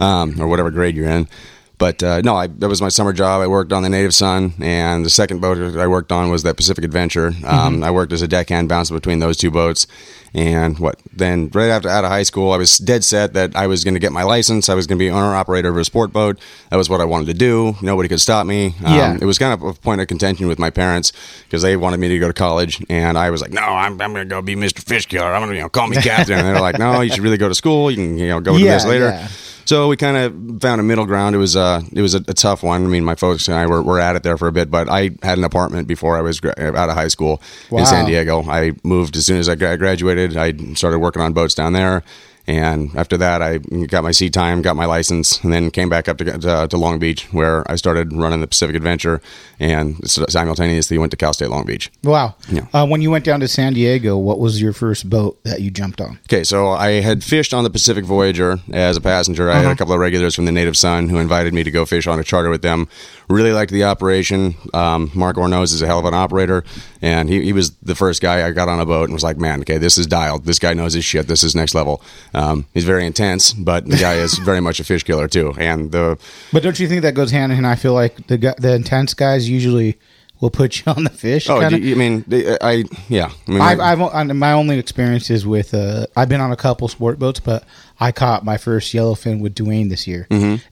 um, 0.00 0.40
or 0.40 0.48
whatever 0.48 0.70
grade 0.72 0.96
you're 0.96 1.08
in. 1.08 1.28
But 1.78 2.02
uh, 2.02 2.20
no, 2.22 2.34
I, 2.34 2.48
that 2.48 2.68
was 2.68 2.82
my 2.82 2.88
summer 2.88 3.12
job. 3.12 3.40
I 3.40 3.46
worked 3.46 3.72
on 3.72 3.84
the 3.84 3.88
Native 3.88 4.12
Sun, 4.12 4.54
and 4.60 5.06
the 5.06 5.10
second 5.10 5.40
boat 5.40 5.76
I 5.76 5.86
worked 5.86 6.10
on 6.10 6.28
was 6.28 6.42
that 6.42 6.56
Pacific 6.56 6.82
Adventure. 6.84 7.32
Um, 7.46 7.84
I 7.84 7.90
worked 7.92 8.12
as 8.12 8.20
a 8.20 8.26
deckhand, 8.26 8.68
bouncing 8.68 8.96
between 8.96 9.20
those 9.20 9.36
two 9.36 9.52
boats. 9.52 9.86
And 10.34 10.78
what 10.78 11.00
then? 11.12 11.48
Right 11.54 11.70
after 11.70 11.88
out 11.88 12.04
of 12.04 12.10
high 12.10 12.24
school, 12.24 12.52
I 12.52 12.58
was 12.58 12.76
dead 12.78 13.02
set 13.04 13.32
that 13.32 13.56
I 13.56 13.66
was 13.66 13.82
going 13.84 13.94
to 13.94 14.00
get 14.00 14.12
my 14.12 14.24
license. 14.24 14.68
I 14.68 14.74
was 14.74 14.86
going 14.86 14.98
to 14.98 15.02
be 15.02 15.08
owner 15.08 15.34
operator 15.34 15.70
of 15.70 15.76
a 15.78 15.84
sport 15.84 16.12
boat. 16.12 16.38
That 16.70 16.76
was 16.76 16.90
what 16.90 17.00
I 17.00 17.04
wanted 17.06 17.28
to 17.28 17.34
do. 17.34 17.76
Nobody 17.80 18.08
could 18.10 18.20
stop 18.20 18.44
me. 18.46 18.74
Um, 18.84 18.94
Yeah. 18.94 19.16
it 19.18 19.24
was 19.24 19.38
kind 19.38 19.54
of 19.54 19.62
a 19.62 19.72
point 19.72 20.00
of 20.02 20.06
contention 20.08 20.46
with 20.48 20.58
my 20.58 20.68
parents 20.70 21.12
because 21.44 21.62
they 21.62 21.76
wanted 21.78 21.98
me 22.00 22.08
to 22.08 22.18
go 22.18 22.26
to 22.26 22.34
college, 22.34 22.84
and 22.90 23.16
I 23.16 23.30
was 23.30 23.40
like, 23.40 23.52
"No, 23.52 23.62
I'm, 23.62 23.92
I'm 24.02 24.12
going 24.12 24.28
to 24.28 24.34
go 24.34 24.42
be 24.42 24.54
Mr. 24.54 24.80
Fish 24.82 25.06
Killer. 25.06 25.32
I'm 25.32 25.40
going 25.40 25.50
to 25.52 25.56
you 25.56 25.62
know 25.62 25.68
call 25.70 25.86
me 25.86 25.96
captain." 25.96 26.36
and 26.38 26.46
they're 26.46 26.60
like, 26.60 26.78
"No, 26.78 27.00
you 27.00 27.10
should 27.10 27.22
really 27.22 27.38
go 27.38 27.48
to 27.48 27.54
school. 27.54 27.90
You 27.90 27.96
can 27.96 28.18
you 28.18 28.28
know 28.28 28.40
go 28.40 28.52
to 28.58 28.62
Yeah, 28.62 28.74
this 28.74 28.84
later." 28.84 29.06
yeah. 29.10 29.28
So 29.68 29.86
we 29.86 29.98
kind 29.98 30.16
of 30.16 30.62
found 30.62 30.80
a 30.80 30.82
middle 30.82 31.04
ground. 31.04 31.34
It 31.34 31.38
was 31.38 31.54
uh, 31.54 31.82
it 31.92 32.00
was 32.00 32.14
a, 32.14 32.24
a 32.26 32.32
tough 32.32 32.62
one. 32.62 32.84
I 32.84 32.86
mean, 32.88 33.04
my 33.04 33.14
folks 33.14 33.48
and 33.48 33.54
I 33.58 33.66
were, 33.66 33.82
were 33.82 34.00
at 34.00 34.16
it 34.16 34.22
there 34.22 34.38
for 34.38 34.48
a 34.48 34.52
bit, 34.52 34.70
but 34.70 34.88
I 34.88 35.10
had 35.22 35.36
an 35.36 35.44
apartment 35.44 35.86
before 35.86 36.16
I 36.16 36.22
was 36.22 36.40
gra- 36.40 36.54
out 36.58 36.88
of 36.88 36.94
high 36.94 37.08
school 37.08 37.42
Wow. 37.68 37.80
in 37.80 37.84
San 37.86 38.06
Diego. 38.06 38.42
I 38.44 38.72
moved 38.82 39.14
as 39.14 39.26
soon 39.26 39.38
as 39.38 39.46
I 39.46 39.56
gra- 39.56 39.76
graduated. 39.76 40.38
I 40.38 40.54
started 40.72 41.00
working 41.00 41.20
on 41.20 41.34
boats 41.34 41.54
down 41.54 41.74
there. 41.74 42.02
And 42.48 42.96
after 42.96 43.18
that, 43.18 43.42
I 43.42 43.58
got 43.58 44.02
my 44.02 44.10
seat 44.10 44.32
time, 44.32 44.62
got 44.62 44.74
my 44.74 44.86
license, 44.86 45.38
and 45.44 45.52
then 45.52 45.70
came 45.70 45.90
back 45.90 46.08
up 46.08 46.16
to, 46.16 46.24
to, 46.24 46.66
to 46.68 46.76
Long 46.78 46.98
Beach, 46.98 47.24
where 47.30 47.70
I 47.70 47.76
started 47.76 48.10
running 48.14 48.40
the 48.40 48.46
Pacific 48.46 48.74
Adventure, 48.74 49.20
and 49.60 49.96
simultaneously 50.08 50.96
went 50.96 51.10
to 51.10 51.16
Cal 51.18 51.34
State 51.34 51.50
Long 51.50 51.66
Beach. 51.66 51.90
Wow. 52.02 52.36
Yeah. 52.50 52.66
Uh, 52.72 52.86
when 52.86 53.02
you 53.02 53.10
went 53.10 53.26
down 53.26 53.40
to 53.40 53.48
San 53.48 53.74
Diego, 53.74 54.16
what 54.16 54.38
was 54.38 54.62
your 54.62 54.72
first 54.72 55.10
boat 55.10 55.38
that 55.44 55.60
you 55.60 55.70
jumped 55.70 56.00
on? 56.00 56.18
Okay, 56.24 56.42
so 56.42 56.68
I 56.70 57.00
had 57.02 57.22
fished 57.22 57.52
on 57.52 57.64
the 57.64 57.70
Pacific 57.70 58.06
Voyager 58.06 58.56
as 58.72 58.96
a 58.96 59.00
passenger. 59.02 59.50
I 59.50 59.54
Uh-huh. 59.58 59.62
had 59.64 59.72
a 59.72 59.76
couple 59.76 59.92
of 59.92 60.00
regulars 60.00 60.34
from 60.34 60.46
the 60.46 60.52
Native 60.52 60.76
Sun 60.76 61.10
who 61.10 61.18
invited 61.18 61.52
me 61.52 61.62
to 61.64 61.70
go 61.70 61.84
fish 61.84 62.06
on 62.06 62.18
a 62.18 62.24
charter 62.24 62.48
with 62.48 62.62
them. 62.62 62.88
Really 63.28 63.52
liked 63.52 63.72
the 63.72 63.84
operation. 63.84 64.54
Um, 64.72 65.10
Mark 65.14 65.36
Ornoz 65.36 65.74
is 65.74 65.82
a 65.82 65.86
hell 65.86 65.98
of 65.98 66.06
an 66.06 66.14
operator, 66.14 66.64
and 67.02 67.28
he, 67.28 67.42
he 67.44 67.52
was 67.52 67.72
the 67.82 67.94
first 67.94 68.22
guy 68.22 68.46
I 68.46 68.52
got 68.52 68.70
on 68.70 68.80
a 68.80 68.86
boat 68.86 69.04
and 69.04 69.12
was 69.12 69.22
like, 69.22 69.36
"Man, 69.36 69.60
okay, 69.60 69.76
this 69.76 69.98
is 69.98 70.06
dialed. 70.06 70.46
This 70.46 70.58
guy 70.58 70.72
knows 70.72 70.94
his 70.94 71.04
shit. 71.04 71.28
This 71.28 71.44
is 71.44 71.54
next 71.54 71.74
level." 71.74 72.00
Um, 72.38 72.66
he's 72.74 72.84
very 72.84 73.04
intense, 73.06 73.52
but 73.52 73.86
the 73.86 73.96
guy 73.96 74.14
is 74.14 74.38
very 74.38 74.60
much 74.60 74.78
a 74.80 74.84
fish 74.84 75.02
killer 75.02 75.28
too. 75.28 75.54
And 75.58 75.90
the 75.92 76.16
But 76.52 76.62
don't 76.62 76.78
you 76.78 76.86
think 76.88 77.02
that 77.02 77.14
goes 77.14 77.30
hand 77.30 77.50
in 77.52 77.56
hand? 77.56 77.66
I 77.66 77.74
feel 77.74 77.94
like 77.94 78.14
the 78.28 78.36
the 78.58 78.74
intense 78.74 79.14
guys 79.14 79.48
usually 79.48 79.98
will 80.40 80.50
put 80.50 80.70
you 80.86 80.92
on 80.96 81.02
the 81.04 81.10
fish. 81.10 81.48
oh, 81.50 81.58
kinda. 81.60 81.80
you- 81.80 81.94
I 81.94 81.98
mean, 81.98 82.24
I 82.60 82.84
yeah, 83.08 83.30
I 83.46 83.50
mean, 83.50 83.60
I've, 83.60 83.78
my- 83.78 83.84
I've 83.92 84.00
on- 84.00 84.36
my 84.38 84.52
only 84.52 84.78
experience 84.78 85.30
is 85.30 85.44
with 85.44 85.74
uh, 85.74 86.06
I've 86.16 86.28
been 86.28 86.40
on 86.40 86.52
a 86.52 86.56
couple 86.56 86.86
sport 86.88 87.18
boats, 87.18 87.40
but 87.40 87.64
I 87.98 88.12
caught 88.12 88.44
my 88.44 88.56
first 88.56 88.94
yellowfin 88.94 89.40
with 89.40 89.54
Dwayne 89.56 89.88
this 89.90 90.06
year, 90.06 90.26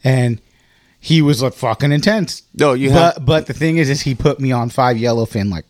and 0.04 0.40
he 1.00 1.20
was 1.22 1.42
like 1.42 1.54
fucking 1.54 1.90
intense. 1.92 2.42
Oh, 2.60 2.74
you 2.74 2.90
but 2.90 3.14
have- 3.16 3.26
but 3.26 3.46
the 3.46 3.54
thing 3.54 3.78
is, 3.78 3.90
is 3.90 4.02
he 4.02 4.14
put 4.14 4.38
me 4.40 4.52
on 4.52 4.70
five 4.70 4.96
yellowfin 4.98 5.50
like, 5.50 5.64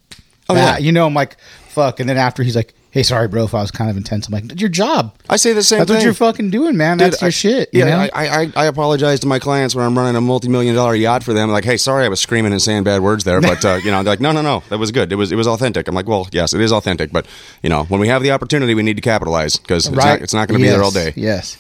Oh, 0.49 0.55
that. 0.55 0.81
yeah. 0.81 0.87
you 0.87 0.93
know, 0.93 1.07
I'm 1.07 1.15
like 1.15 1.37
fuck, 1.69 2.01
and 2.01 2.09
then 2.09 2.17
after 2.19 2.43
he's 2.43 2.57
like, 2.57 2.75
hey, 2.97 3.03
sorry, 3.03 3.29
bro, 3.29 3.45
if 3.45 3.55
I 3.55 3.61
was 3.61 3.71
kind 3.71 3.91
of 3.91 3.97
intense. 3.99 4.27
I'm 4.27 4.33
like, 4.33 4.59
your 4.59 4.71
job. 4.71 5.15
I 5.29 5.37
say 5.37 5.53
the 5.53 5.63
same 5.63 5.81
thing. 5.81 5.81
That's 5.81 5.89
thing. 5.91 5.97
what 5.99 6.05
you're 6.05 6.15
fucking 6.15 6.49
doing, 6.49 6.79
man. 6.79 6.97
Dude, 6.97 7.13
That's 7.13 7.21
your 7.21 7.27
I- 7.27 7.31
shit. 7.31 7.69
You 7.75 7.81
Yeah, 7.81 7.91
know? 8.07 8.09
I, 8.15 8.27
I 8.45 8.53
I 8.57 8.65
apologize 8.65 9.21
to 9.21 9.27
my 9.27 9.39
clients 9.39 9.75
when 9.75 9.85
I'm 9.85 9.95
running 9.99 10.17
a 10.17 10.21
multi-million 10.23 10.75
dollar 10.75 10.95
yacht 10.95 11.23
for 11.23 11.35
them. 11.35 11.51
Like, 11.51 11.67
hey, 11.67 11.77
sorry, 11.77 12.07
I 12.07 12.09
was 12.09 12.21
screaming 12.21 12.53
and 12.53 12.63
saying 12.63 12.85
bad 12.85 13.03
words 13.03 13.25
there, 13.25 13.43
but 13.43 13.63
uh, 13.67 13.75
you 13.85 13.91
know, 13.91 14.03
they're 14.03 14.13
like, 14.13 14.21
no, 14.21 14.33
no, 14.33 14.41
no, 14.41 14.63
that 14.71 14.79
was 14.79 14.93
good. 14.93 15.13
It 15.13 15.17
was 15.17 15.31
it 15.31 15.37
was 15.37 15.47
authentic. 15.47 15.87
I'm 15.89 15.95
like, 15.95 16.09
well, 16.09 16.27
yes, 16.33 16.55
it 16.55 16.63
is 16.63 16.73
authentic, 16.73 17.13
but 17.13 17.27
you 17.63 17.69
know, 17.69 17.85
when 17.85 18.01
we 18.01 18.09
have 18.09 18.23
the 18.23 18.31
opportunity, 18.31 18.73
we 18.75 18.83
need 18.83 18.97
to 18.97 19.03
capitalize 19.03 19.57
because 19.59 19.87
it's 19.87 19.95
not 19.95 20.23
it's 20.23 20.33
not 20.33 20.49
going 20.49 20.59
to 20.59 20.65
be 20.65 20.71
there 20.71 20.83
all 20.83 20.91
day. 20.91 21.13
Yes. 21.17 21.59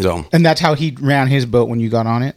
So, 0.00 0.26
And 0.32 0.44
that's 0.44 0.60
how 0.60 0.74
he 0.74 0.96
ran 1.00 1.28
his 1.28 1.46
boat 1.46 1.68
when 1.68 1.78
you 1.78 1.88
got 1.88 2.06
on 2.08 2.24
it. 2.24 2.34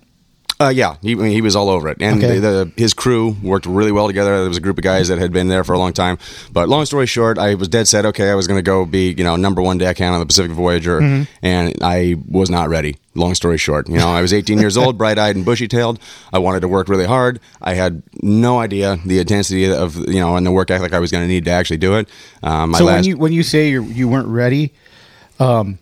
Uh, 0.62 0.68
yeah, 0.70 0.96
he 1.01 1.13
I 1.13 1.16
mean, 1.16 1.32
he 1.32 1.42
was 1.42 1.56
all 1.56 1.70
over 1.70 1.88
it, 1.88 1.98
and 2.01 2.18
Okay. 2.22 2.39
the, 2.39 2.50
the, 2.66 2.72
his 2.75 2.94
crew 2.94 3.38
worked 3.42 3.66
really 3.66 3.92
well 3.94 4.08
together. 4.08 4.38
There 4.39 4.48
was 4.50 4.58
a 4.58 4.62
group 4.62 4.78
of 4.78 4.84
guys 4.84 5.08
that 5.08 5.18
had 5.18 5.32
been 5.32 5.48
there 5.48 5.63
for 5.63 5.72
a 5.74 5.78
long 5.80 5.94
time. 5.94 6.18
But 6.51 6.68
long 6.68 6.86
story 6.86 7.06
short, 7.06 7.38
I 7.38 7.56
was 7.56 7.68
dead 7.70 7.88
set. 7.88 8.06
Okay, 8.06 8.30
I 8.30 8.36
was 8.36 8.46
going 8.48 8.58
to 8.58 8.62
go 8.63 8.86
be 8.86 9.13
you 9.18 9.24
know 9.24 9.36
number 9.38 9.62
one 9.62 9.78
deckhand 9.78 10.13
on 10.16 10.20
the 10.20 10.25
Pacific 10.25 10.51
Voyager, 10.51 11.00
Mm-hmm. 11.00 11.24
and 11.46 11.75
I 11.82 12.16
was 12.28 12.50
not 12.50 12.68
ready. 12.70 12.98
Long 13.16 13.36
story 13.36 13.58
short, 13.58 13.89
you 13.89 13.98
know, 13.98 14.08
I 14.10 14.22
was 14.22 14.34
18 14.34 14.60
years 14.60 14.78
old, 14.78 14.98
bright 14.98 15.18
eyed 15.18 15.36
and 15.36 15.44
bushy 15.44 15.68
tailed. 15.68 16.00
I 16.32 16.39
wanted 16.39 16.60
to 16.62 16.68
work 16.68 16.88
really 16.89 17.06
hard. 17.08 17.39
I 17.62 17.74
had 17.74 18.04
no 18.22 18.60
idea 18.60 18.98
the 19.06 19.20
intensity 19.20 19.70
of 19.72 19.96
you 20.10 20.20
know 20.20 20.36
and 20.36 20.46
the 20.46 20.51
work 20.51 20.70
ethic 20.72 20.94
I 20.94 21.00
was 21.00 21.12
going 21.12 21.24
to 21.24 21.28
need 21.28 21.46
to 21.46 21.51
actually 21.51 21.78
do 21.78 21.96
it. 21.96 22.08
Um, 22.44 22.74
So 22.75 22.84
last, 22.86 22.96
when 22.96 23.04
you 23.06 23.18
when 23.18 23.32
you 23.34 23.44
say 23.44 23.70
you 23.70 23.84
you 23.84 24.08
weren't 24.10 24.28
ready, 24.28 24.74
um, 25.39 25.80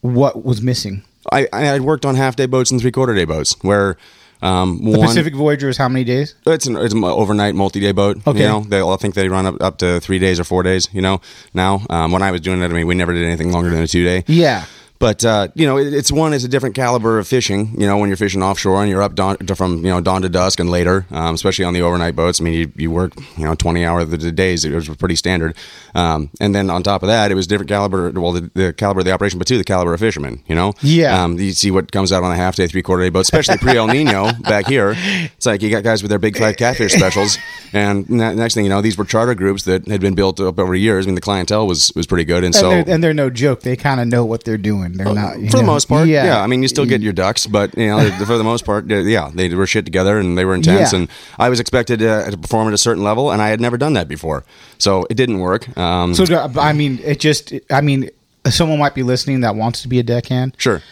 what 0.00 0.44
was 0.44 0.62
missing? 0.62 1.04
I, 1.32 1.48
I 1.52 1.62
had 1.62 1.80
worked 1.82 2.04
on 2.04 2.14
half 2.16 2.36
day 2.36 2.46
boats 2.46 2.70
and 2.70 2.80
three 2.80 2.92
quarter 2.92 3.14
day 3.14 3.24
boats 3.24 3.56
where 3.62 3.96
Um, 4.42 4.78
The 4.84 4.98
one, 4.98 5.08
Pacific 5.08 5.34
Voyager 5.34 5.68
is 5.70 5.78
how 5.78 5.88
many 5.88 6.04
days? 6.04 6.34
it's 6.46 6.66
an 6.66 6.76
it's 6.76 6.92
an 6.92 7.02
overnight 7.04 7.54
multi-day 7.54 7.92
boat. 7.92 8.18
Okay. 8.26 8.40
You 8.42 8.48
know, 8.48 8.60
they 8.68 8.82
I 8.82 8.96
think 8.96 9.14
they 9.14 9.28
run 9.28 9.46
up, 9.46 9.56
up 9.62 9.78
to 9.78 10.00
three 10.00 10.18
days 10.18 10.38
or 10.38 10.44
four 10.44 10.62
days. 10.62 10.88
You 10.92 11.00
know, 11.00 11.20
now 11.54 11.80
um, 11.88 12.12
when 12.12 12.22
I 12.22 12.30
was 12.30 12.40
doing 12.42 12.60
it, 12.60 12.64
I 12.70 12.74
mean, 12.74 12.86
we 12.86 12.94
never 12.94 13.14
did 13.14 13.24
anything 13.24 13.52
longer 13.52 13.70
than 13.70 13.82
a 13.82 13.86
two 13.86 14.04
day. 14.04 14.24
Yeah. 14.26 14.64
But 15.04 15.22
uh, 15.22 15.48
you 15.54 15.66
know, 15.66 15.76
it, 15.76 15.92
it's 15.92 16.10
one. 16.10 16.32
It's 16.32 16.44
a 16.44 16.48
different 16.48 16.74
caliber 16.74 17.18
of 17.18 17.28
fishing. 17.28 17.78
You 17.78 17.86
know, 17.86 17.98
when 17.98 18.08
you're 18.08 18.16
fishing 18.16 18.42
offshore 18.42 18.80
and 18.80 18.88
you're 18.88 19.02
up 19.02 19.14
dawn, 19.14 19.36
to, 19.36 19.54
from 19.54 19.84
you 19.84 19.90
know 19.90 20.00
dawn 20.00 20.22
to 20.22 20.30
dusk 20.30 20.60
and 20.60 20.70
later, 20.70 21.04
um, 21.10 21.34
especially 21.34 21.66
on 21.66 21.74
the 21.74 21.82
overnight 21.82 22.16
boats. 22.16 22.40
I 22.40 22.44
mean, 22.44 22.54
you, 22.54 22.72
you 22.74 22.90
work 22.90 23.12
you 23.36 23.44
know 23.44 23.54
20 23.54 23.84
hour 23.84 24.02
the 24.06 24.32
days. 24.32 24.64
It 24.64 24.72
was 24.72 24.88
pretty 24.88 25.16
standard. 25.16 25.58
Um, 25.94 26.30
and 26.40 26.54
then 26.54 26.70
on 26.70 26.82
top 26.82 27.02
of 27.02 27.08
that, 27.08 27.30
it 27.30 27.34
was 27.34 27.46
different 27.46 27.68
caliber. 27.68 28.12
Well, 28.12 28.32
the, 28.32 28.50
the 28.54 28.72
caliber 28.72 29.00
of 29.00 29.04
the 29.04 29.12
operation, 29.12 29.38
but 29.38 29.46
too 29.46 29.58
the 29.58 29.64
caliber 29.64 29.92
of 29.92 30.00
fishermen. 30.00 30.42
You 30.46 30.54
know, 30.54 30.72
Yeah. 30.80 31.22
Um, 31.22 31.38
you 31.38 31.52
see 31.52 31.70
what 31.70 31.92
comes 31.92 32.10
out 32.10 32.24
on 32.24 32.32
a 32.32 32.36
half 32.36 32.56
day, 32.56 32.66
three 32.66 32.80
quarter 32.80 33.02
day 33.02 33.10
boat, 33.10 33.20
especially 33.20 33.58
pre 33.58 33.76
El 33.76 33.88
Nino 33.88 34.32
back 34.44 34.66
here. 34.66 34.94
It's 34.96 35.44
like 35.44 35.60
you 35.60 35.68
got 35.68 35.82
guys 35.82 36.02
with 36.02 36.08
their 36.08 36.18
big 36.18 36.38
fat 36.38 36.56
catfish 36.56 36.94
specials, 36.94 37.36
and 37.74 38.08
ne- 38.08 38.34
next 38.36 38.54
thing 38.54 38.64
you 38.64 38.70
know, 38.70 38.80
these 38.80 38.96
were 38.96 39.04
charter 39.04 39.34
groups 39.34 39.64
that 39.64 39.86
had 39.86 40.00
been 40.00 40.14
built 40.14 40.40
up 40.40 40.58
over 40.58 40.74
years. 40.74 41.04
I 41.04 41.08
mean, 41.08 41.14
the 41.14 41.20
clientele 41.20 41.66
was 41.66 41.92
was 41.94 42.06
pretty 42.06 42.24
good, 42.24 42.42
and, 42.42 42.46
And, 42.46 42.54
so 42.54 42.70
they're, 42.70 42.84
and 42.88 43.04
they're 43.04 43.12
no 43.12 43.28
joke. 43.28 43.60
They 43.60 43.76
kind 43.76 44.00
of 44.00 44.06
know 44.06 44.24
what 44.24 44.44
they're 44.44 44.56
doing. 44.56 44.93
They're 44.96 45.12
not 45.14 45.38
you 45.40 45.50
for 45.50 45.56
the 45.56 45.62
know- 45.62 45.72
most 45.72 45.86
part, 45.88 46.08
yeah. 46.08 46.24
Yeah. 46.26 46.42
I 46.42 46.46
mean, 46.46 46.62
you 46.62 46.68
still 46.68 46.86
get 46.86 47.00
your 47.00 47.12
ducks, 47.12 47.46
but 47.46 47.76
you 47.76 47.88
know, 47.88 48.08
for 48.26 48.38
the 48.38 48.44
most 48.44 48.64
part, 48.64 48.86
yeah, 48.88 49.30
they 49.34 49.54
were 49.54 49.66
shit 49.66 49.84
together 49.84 50.18
and 50.18 50.36
they 50.38 50.44
were 50.44 50.54
intense. 50.54 50.92
Yeah. 50.92 51.00
And 51.00 51.08
I 51.38 51.48
was 51.48 51.60
expected 51.60 51.98
to, 52.00 52.30
to 52.30 52.36
perform 52.38 52.68
at 52.68 52.74
a 52.74 52.78
certain 52.78 53.02
level, 53.02 53.30
and 53.30 53.42
I 53.42 53.48
had 53.48 53.60
never 53.60 53.76
done 53.76 53.92
that 53.94 54.08
before, 54.08 54.44
so 54.78 55.06
it 55.10 55.14
didn't 55.14 55.40
work. 55.40 55.76
Um, 55.76 56.14
So 56.14 56.24
I 56.58 56.72
mean, 56.72 57.00
it 57.02 57.20
just. 57.20 57.52
I 57.70 57.80
mean, 57.80 58.10
someone 58.48 58.78
might 58.78 58.94
be 58.94 59.02
listening 59.02 59.40
that 59.40 59.56
wants 59.56 59.82
to 59.82 59.88
be 59.88 59.98
a 59.98 60.02
deckhand. 60.02 60.54
sure. 60.58 60.82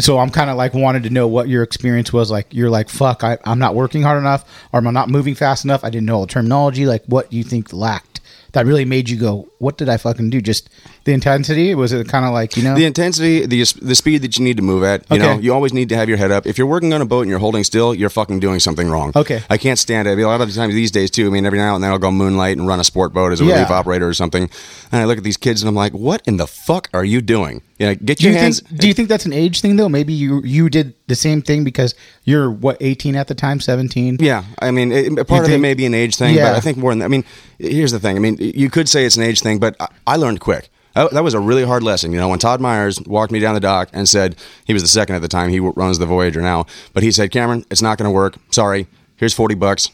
So 0.00 0.18
I'm 0.20 0.30
kind 0.30 0.48
of 0.48 0.56
like 0.56 0.74
wanted 0.74 1.02
to 1.02 1.10
know 1.10 1.26
what 1.26 1.48
your 1.48 1.64
experience 1.64 2.12
was. 2.12 2.30
Like 2.30 2.54
you're 2.54 2.70
like, 2.70 2.88
fuck, 2.88 3.24
I, 3.24 3.36
I'm 3.44 3.58
not 3.58 3.74
working 3.74 4.02
hard 4.02 4.18
enough, 4.18 4.44
or 4.72 4.78
am 4.78 4.86
I'm 4.86 4.94
not 4.94 5.08
moving 5.08 5.34
fast 5.34 5.64
enough. 5.64 5.82
I 5.82 5.90
didn't 5.90 6.06
know 6.06 6.14
all 6.16 6.20
the 6.26 6.32
terminology. 6.32 6.86
Like, 6.86 7.02
what 7.06 7.30
do 7.30 7.36
you 7.36 7.42
think 7.42 7.72
lacked 7.72 8.20
that 8.52 8.64
really 8.64 8.84
made 8.84 9.08
you 9.10 9.16
go, 9.18 9.48
what 9.58 9.76
did 9.76 9.88
I 9.88 9.96
fucking 9.96 10.30
do? 10.30 10.40
Just 10.40 10.70
the 11.08 11.14
intensity? 11.14 11.74
Was 11.74 11.92
it 11.94 12.06
kind 12.06 12.26
of 12.26 12.32
like 12.34 12.54
you 12.56 12.62
know? 12.62 12.74
The 12.74 12.84
intensity, 12.84 13.46
the 13.46 13.64
the 13.80 13.94
speed 13.94 14.20
that 14.22 14.36
you 14.38 14.44
need 14.44 14.58
to 14.58 14.62
move 14.62 14.84
at. 14.84 15.10
You 15.10 15.18
know, 15.18 15.38
you 15.38 15.54
always 15.54 15.72
need 15.72 15.88
to 15.88 15.96
have 15.96 16.06
your 16.06 16.18
head 16.18 16.30
up. 16.30 16.46
If 16.46 16.58
you're 16.58 16.66
working 16.66 16.92
on 16.92 17.00
a 17.00 17.06
boat 17.06 17.22
and 17.22 17.30
you're 17.30 17.38
holding 17.38 17.64
still, 17.64 17.94
you're 17.94 18.10
fucking 18.10 18.40
doing 18.40 18.60
something 18.60 18.88
wrong. 18.90 19.12
Okay. 19.16 19.42
I 19.48 19.56
can't 19.56 19.78
stand 19.78 20.06
it. 20.06 20.12
I 20.12 20.14
mean, 20.16 20.26
a 20.26 20.28
lot 20.28 20.42
of 20.42 20.48
the 20.48 20.54
times 20.54 20.74
these 20.74 20.90
days 20.90 21.10
too. 21.10 21.26
I 21.26 21.30
mean, 21.30 21.46
every 21.46 21.58
now 21.58 21.74
and 21.74 21.82
then 21.82 21.90
I'll 21.90 21.98
go 21.98 22.10
moonlight 22.10 22.58
and 22.58 22.66
run 22.68 22.78
a 22.78 22.84
sport 22.84 23.14
boat 23.14 23.32
as 23.32 23.40
a 23.40 23.44
Yeah. 23.44 23.54
relief 23.54 23.70
operator 23.70 24.06
or 24.06 24.12
something, 24.14 24.50
and 24.92 25.00
I 25.00 25.06
look 25.06 25.16
at 25.16 25.24
these 25.24 25.38
kids 25.38 25.62
and 25.62 25.68
I'm 25.68 25.74
like, 25.74 25.92
what 25.94 26.20
in 26.26 26.36
the 26.36 26.46
fuck 26.46 26.90
are 26.92 27.04
you 27.06 27.22
doing? 27.22 27.62
You 27.78 27.86
know, 27.86 27.94
get 27.94 28.18
do 28.18 28.24
your 28.24 28.32
you 28.34 28.38
hands. 28.38 28.60
think? 28.60 28.80
Do 28.80 28.88
you 28.88 28.92
think 28.94 29.08
that's 29.08 29.24
an 29.24 29.32
age 29.32 29.60
thing 29.62 29.76
though? 29.76 29.88
Maybe 29.88 30.12
you 30.12 30.42
you 30.44 30.68
did 30.68 30.94
the 31.06 31.14
same 31.14 31.40
thing 31.42 31.64
because 31.64 31.94
you're 32.24 32.50
what 32.50 32.76
18 32.80 33.14
at 33.16 33.28
the 33.28 33.34
time, 33.34 33.60
17. 33.60 34.18
Yeah, 34.20 34.44
I 34.60 34.70
mean, 34.72 34.90
it, 34.92 35.26
part 35.28 35.44
of 35.44 35.48
it 35.48 35.52
think- 35.52 35.62
may 35.62 35.74
be 35.74 35.86
an 35.86 35.94
age 35.94 36.16
thing, 36.16 36.34
Yeah. 36.34 36.50
but 36.50 36.56
I 36.56 36.60
think 36.60 36.76
more 36.76 36.92
than. 36.92 37.02
I 37.02 37.08
mean, 37.08 37.24
here's 37.58 37.92
the 37.92 38.00
thing. 38.00 38.16
I 38.16 38.20
mean, 38.20 38.36
you 38.40 38.68
could 38.68 38.88
say 38.88 39.04
it's 39.06 39.16
an 39.16 39.22
age 39.22 39.40
thing, 39.40 39.58
but 39.58 39.76
I, 39.80 39.86
I 40.06 40.16
learned 40.16 40.40
quick. 40.40 40.68
I, 40.98 41.08
that 41.12 41.22
was 41.22 41.34
a 41.34 41.40
really 41.40 41.64
hard 41.64 41.82
lesson. 41.82 42.12
You 42.12 42.18
know, 42.18 42.28
when 42.28 42.38
Todd 42.38 42.60
Myers 42.60 43.00
walked 43.02 43.30
me 43.32 43.38
down 43.38 43.54
the 43.54 43.60
dock 43.60 43.88
and 43.92 44.08
said 44.08 44.36
he 44.64 44.72
was 44.72 44.82
the 44.82 44.88
second 44.88 45.14
at 45.14 45.22
the 45.22 45.28
time. 45.28 45.50
He 45.50 45.60
runs 45.60 45.98
the 45.98 46.06
Voyager 46.06 46.40
now, 46.42 46.66
but 46.92 47.02
he 47.02 47.12
said, 47.12 47.30
"Cameron, 47.30 47.64
it's 47.70 47.82
not 47.82 47.98
going 47.98 48.06
to 48.06 48.14
work. 48.14 48.36
Sorry. 48.50 48.86
Here's 49.16 49.34
forty 49.34 49.54
bucks. 49.54 49.90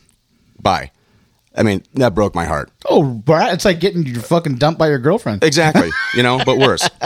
Bye." 0.60 0.90
I 1.56 1.62
mean, 1.62 1.84
that 1.94 2.14
broke 2.14 2.34
my 2.34 2.46
heart. 2.46 2.72
Oh, 2.86 3.04
Brad, 3.04 3.54
it's 3.54 3.64
like 3.64 3.78
getting 3.78 4.04
your 4.04 4.20
fucking 4.20 4.56
dumped 4.56 4.78
by 4.78 4.88
your 4.88 4.98
girlfriend. 4.98 5.44
Exactly. 5.44 5.90
you 6.14 6.22
know, 6.22 6.40
but 6.44 6.58
worse. 6.58 6.88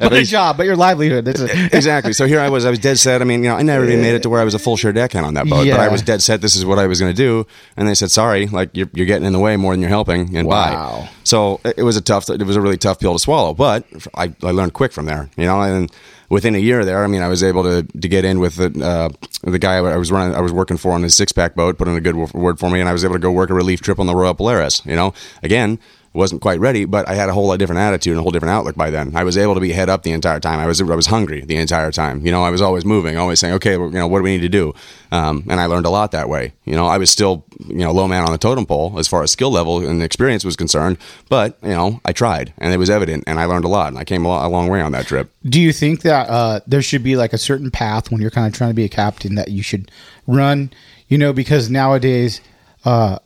but 0.00 0.12
a 0.12 0.22
job, 0.24 0.56
but 0.56 0.66
your 0.66 0.76
livelihood. 0.76 1.28
Exactly. 1.72 2.12
So 2.12 2.26
here 2.26 2.40
I 2.40 2.48
was. 2.48 2.64
I 2.64 2.70
was 2.70 2.78
dead 2.78 2.98
set. 2.98 3.20
I 3.22 3.24
mean, 3.24 3.42
you 3.42 3.48
know, 3.50 3.56
I 3.56 3.62
never 3.62 3.84
even 3.84 4.00
made 4.00 4.14
it 4.14 4.22
to 4.22 4.28
where 4.28 4.40
I 4.40 4.44
was 4.44 4.54
a 4.54 4.58
full 4.58 4.76
share 4.76 4.92
deckhand 4.92 5.24
on 5.26 5.34
that 5.34 5.46
boat, 5.48 5.66
but 5.70 5.80
I 5.80 5.88
was 5.88 6.02
dead 6.02 6.22
set. 6.22 6.40
This 6.40 6.56
is 6.56 6.64
what 6.64 6.78
I 6.78 6.86
was 6.86 7.00
going 7.00 7.12
to 7.12 7.16
do, 7.16 7.46
and 7.76 7.86
they 7.88 7.94
said, 7.94 8.10
"Sorry, 8.10 8.46
like 8.46 8.70
you're, 8.76 8.88
you're 8.92 9.06
getting 9.06 9.26
in 9.26 9.32
the 9.32 9.38
way 9.38 9.56
more 9.56 9.72
than 9.72 9.80
you're 9.80 9.88
helping." 9.90 10.36
And 10.36 10.46
Wow. 10.48 11.02
bye. 11.02 11.08
So 11.24 11.60
it 11.64 11.78
it 11.78 11.82
was 11.84 11.96
a 11.96 12.00
tough. 12.00 12.28
It 12.30 12.42
was 12.42 12.56
a 12.56 12.60
really 12.60 12.76
tough 12.78 12.98
pill 13.00 13.12
to 13.12 13.18
swallow, 13.18 13.54
but 13.54 13.84
I, 14.14 14.32
I 14.42 14.50
learned 14.50 14.72
quick 14.74 14.92
from 14.92 15.06
there. 15.06 15.28
You 15.36 15.44
know, 15.46 15.60
and 15.62 15.90
within 16.28 16.54
a 16.54 16.58
year 16.58 16.84
there, 16.84 17.04
I 17.04 17.06
mean, 17.06 17.22
I 17.22 17.28
was 17.28 17.42
able 17.42 17.62
to 17.64 17.82
to 17.84 18.08
get 18.08 18.24
in 18.24 18.40
with 18.40 18.56
the 18.56 18.70
uh, 18.84 19.08
the 19.50 19.58
guy 19.58 19.76
I 19.76 19.96
was 19.96 20.10
running, 20.10 20.34
I 20.34 20.40
was 20.40 20.52
working 20.52 20.76
for 20.76 20.92
on 20.92 21.02
his 21.02 21.14
six 21.16 21.32
pack 21.32 21.54
boat, 21.54 21.78
put 21.78 21.88
in 21.88 21.94
a 21.96 22.00
good 22.00 22.16
word 22.16 22.58
for 22.58 22.70
me, 22.70 22.80
and 22.80 22.88
I 22.88 22.92
was 22.92 23.04
able 23.04 23.14
to 23.14 23.20
go 23.20 23.30
work 23.30 23.50
a 23.50 23.54
relief 23.54 23.80
trip 23.80 23.98
on 23.98 24.06
the 24.06 24.14
Royal 24.14 24.34
Polaris. 24.34 24.82
You 24.84 24.96
know, 24.96 25.14
again. 25.42 25.78
Wasn't 26.18 26.42
quite 26.42 26.58
ready, 26.58 26.84
but 26.84 27.08
I 27.08 27.14
had 27.14 27.28
a 27.28 27.32
whole 27.32 27.46
lot 27.46 27.60
different 27.60 27.80
attitude 27.80 28.10
and 28.10 28.18
a 28.18 28.22
whole 28.22 28.32
different 28.32 28.50
outlook 28.50 28.74
by 28.74 28.90
then. 28.90 29.14
I 29.14 29.22
was 29.22 29.38
able 29.38 29.54
to 29.54 29.60
be 29.60 29.70
head 29.70 29.88
up 29.88 30.02
the 30.02 30.10
entire 30.10 30.40
time. 30.40 30.58
I 30.58 30.66
was 30.66 30.80
I 30.80 30.96
was 30.96 31.06
hungry 31.06 31.42
the 31.42 31.54
entire 31.54 31.92
time. 31.92 32.26
You 32.26 32.32
know, 32.32 32.42
I 32.42 32.50
was 32.50 32.60
always 32.60 32.84
moving, 32.84 33.16
always 33.16 33.38
saying, 33.38 33.54
"Okay, 33.54 33.74
you 33.74 33.90
know, 33.90 34.08
what 34.08 34.18
do 34.18 34.24
we 34.24 34.32
need 34.32 34.42
to 34.42 34.48
do?" 34.48 34.74
Um, 35.12 35.44
and 35.48 35.60
I 35.60 35.66
learned 35.66 35.86
a 35.86 35.90
lot 35.90 36.10
that 36.10 36.28
way. 36.28 36.54
You 36.64 36.74
know, 36.74 36.86
I 36.86 36.98
was 36.98 37.08
still 37.08 37.44
you 37.68 37.84
know 37.84 37.92
low 37.92 38.08
man 38.08 38.24
on 38.24 38.32
the 38.32 38.38
totem 38.38 38.66
pole 38.66 38.98
as 38.98 39.06
far 39.06 39.22
as 39.22 39.30
skill 39.30 39.52
level 39.52 39.86
and 39.86 40.02
experience 40.02 40.44
was 40.44 40.56
concerned, 40.56 40.98
but 41.28 41.56
you 41.62 41.68
know, 41.68 42.00
I 42.04 42.12
tried, 42.12 42.52
and 42.58 42.74
it 42.74 42.78
was 42.78 42.90
evident, 42.90 43.22
and 43.28 43.38
I 43.38 43.44
learned 43.44 43.64
a 43.64 43.68
lot, 43.68 43.86
and 43.86 43.96
I 43.96 44.02
came 44.02 44.26
a, 44.26 44.28
a 44.28 44.48
long 44.48 44.66
way 44.66 44.80
on 44.80 44.90
that 44.90 45.06
trip. 45.06 45.30
Do 45.44 45.60
you 45.60 45.72
think 45.72 46.02
that 46.02 46.28
uh, 46.28 46.58
there 46.66 46.82
should 46.82 47.04
be 47.04 47.16
like 47.16 47.32
a 47.32 47.38
certain 47.38 47.70
path 47.70 48.10
when 48.10 48.20
you're 48.20 48.32
kind 48.32 48.48
of 48.48 48.52
trying 48.54 48.70
to 48.70 48.74
be 48.74 48.84
a 48.84 48.88
captain 48.88 49.36
that 49.36 49.52
you 49.52 49.62
should 49.62 49.88
run? 50.26 50.72
You 51.06 51.16
know, 51.16 51.32
because 51.32 51.70
nowadays, 51.70 52.40
uh, 52.84 53.20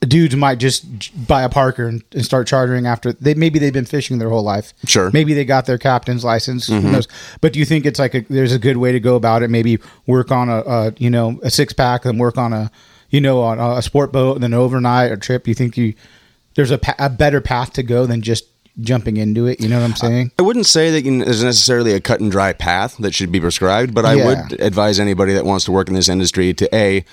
dudes 0.00 0.36
might 0.36 0.58
just 0.58 1.26
buy 1.26 1.42
a 1.42 1.48
Parker 1.48 1.86
and, 1.86 2.02
and 2.12 2.24
start 2.24 2.46
chartering 2.46 2.86
after 2.86 3.12
they 3.12 3.34
maybe 3.34 3.58
they've 3.58 3.72
been 3.72 3.84
fishing 3.84 4.18
their 4.18 4.30
whole 4.30 4.42
life. 4.42 4.72
Sure. 4.86 5.10
Maybe 5.12 5.34
they 5.34 5.44
got 5.44 5.66
their 5.66 5.78
captain's 5.78 6.24
license. 6.24 6.66
Who 6.66 6.74
mm-hmm. 6.74 6.92
knows? 6.92 7.08
But 7.40 7.52
do 7.52 7.58
you 7.58 7.64
think 7.64 7.84
it's 7.84 7.98
like 7.98 8.14
a, 8.14 8.20
there's 8.30 8.52
a 8.52 8.58
good 8.58 8.76
way 8.76 8.92
to 8.92 9.00
go 9.00 9.16
about 9.16 9.42
it? 9.42 9.50
Maybe 9.50 9.78
work 10.06 10.30
on 10.30 10.48
a, 10.48 10.60
a 10.60 10.92
you 10.98 11.10
know 11.10 11.40
a 11.42 11.50
six 11.50 11.72
pack 11.72 12.04
and 12.04 12.18
work 12.20 12.38
on 12.38 12.52
a 12.52 12.70
you 13.10 13.20
know 13.20 13.42
on 13.42 13.58
a 13.58 13.82
sport 13.82 14.12
boat 14.12 14.34
and 14.34 14.42
then 14.42 14.54
overnight 14.54 15.10
or 15.10 15.16
trip. 15.16 15.48
You 15.48 15.54
think 15.54 15.76
you 15.76 15.94
there's 16.54 16.70
a, 16.70 16.78
pa- 16.78 16.96
a 16.98 17.08
better 17.10 17.40
path 17.40 17.72
to 17.74 17.82
go 17.82 18.06
than 18.06 18.22
just 18.22 18.44
jumping 18.80 19.16
into 19.16 19.46
it? 19.46 19.60
You 19.60 19.68
know 19.68 19.80
what 19.80 19.84
I'm 19.84 19.96
saying? 19.96 20.32
I 20.38 20.42
wouldn't 20.42 20.66
say 20.66 20.90
that 20.90 21.04
you, 21.04 21.24
there's 21.24 21.44
necessarily 21.44 21.92
a 21.92 22.00
cut 22.00 22.20
and 22.20 22.30
dry 22.30 22.52
path 22.52 22.96
that 22.98 23.14
should 23.14 23.32
be 23.32 23.40
prescribed, 23.40 23.94
but 23.94 24.04
I 24.04 24.14
Yeah. 24.14 24.26
would 24.26 24.60
advise 24.60 25.00
anybody 25.00 25.34
that 25.34 25.44
wants 25.44 25.64
to 25.66 25.72
work 25.72 25.88
in 25.88 25.94
this 25.94 26.08
industry 26.08 26.54
to 26.54 26.74
a, 26.74 27.04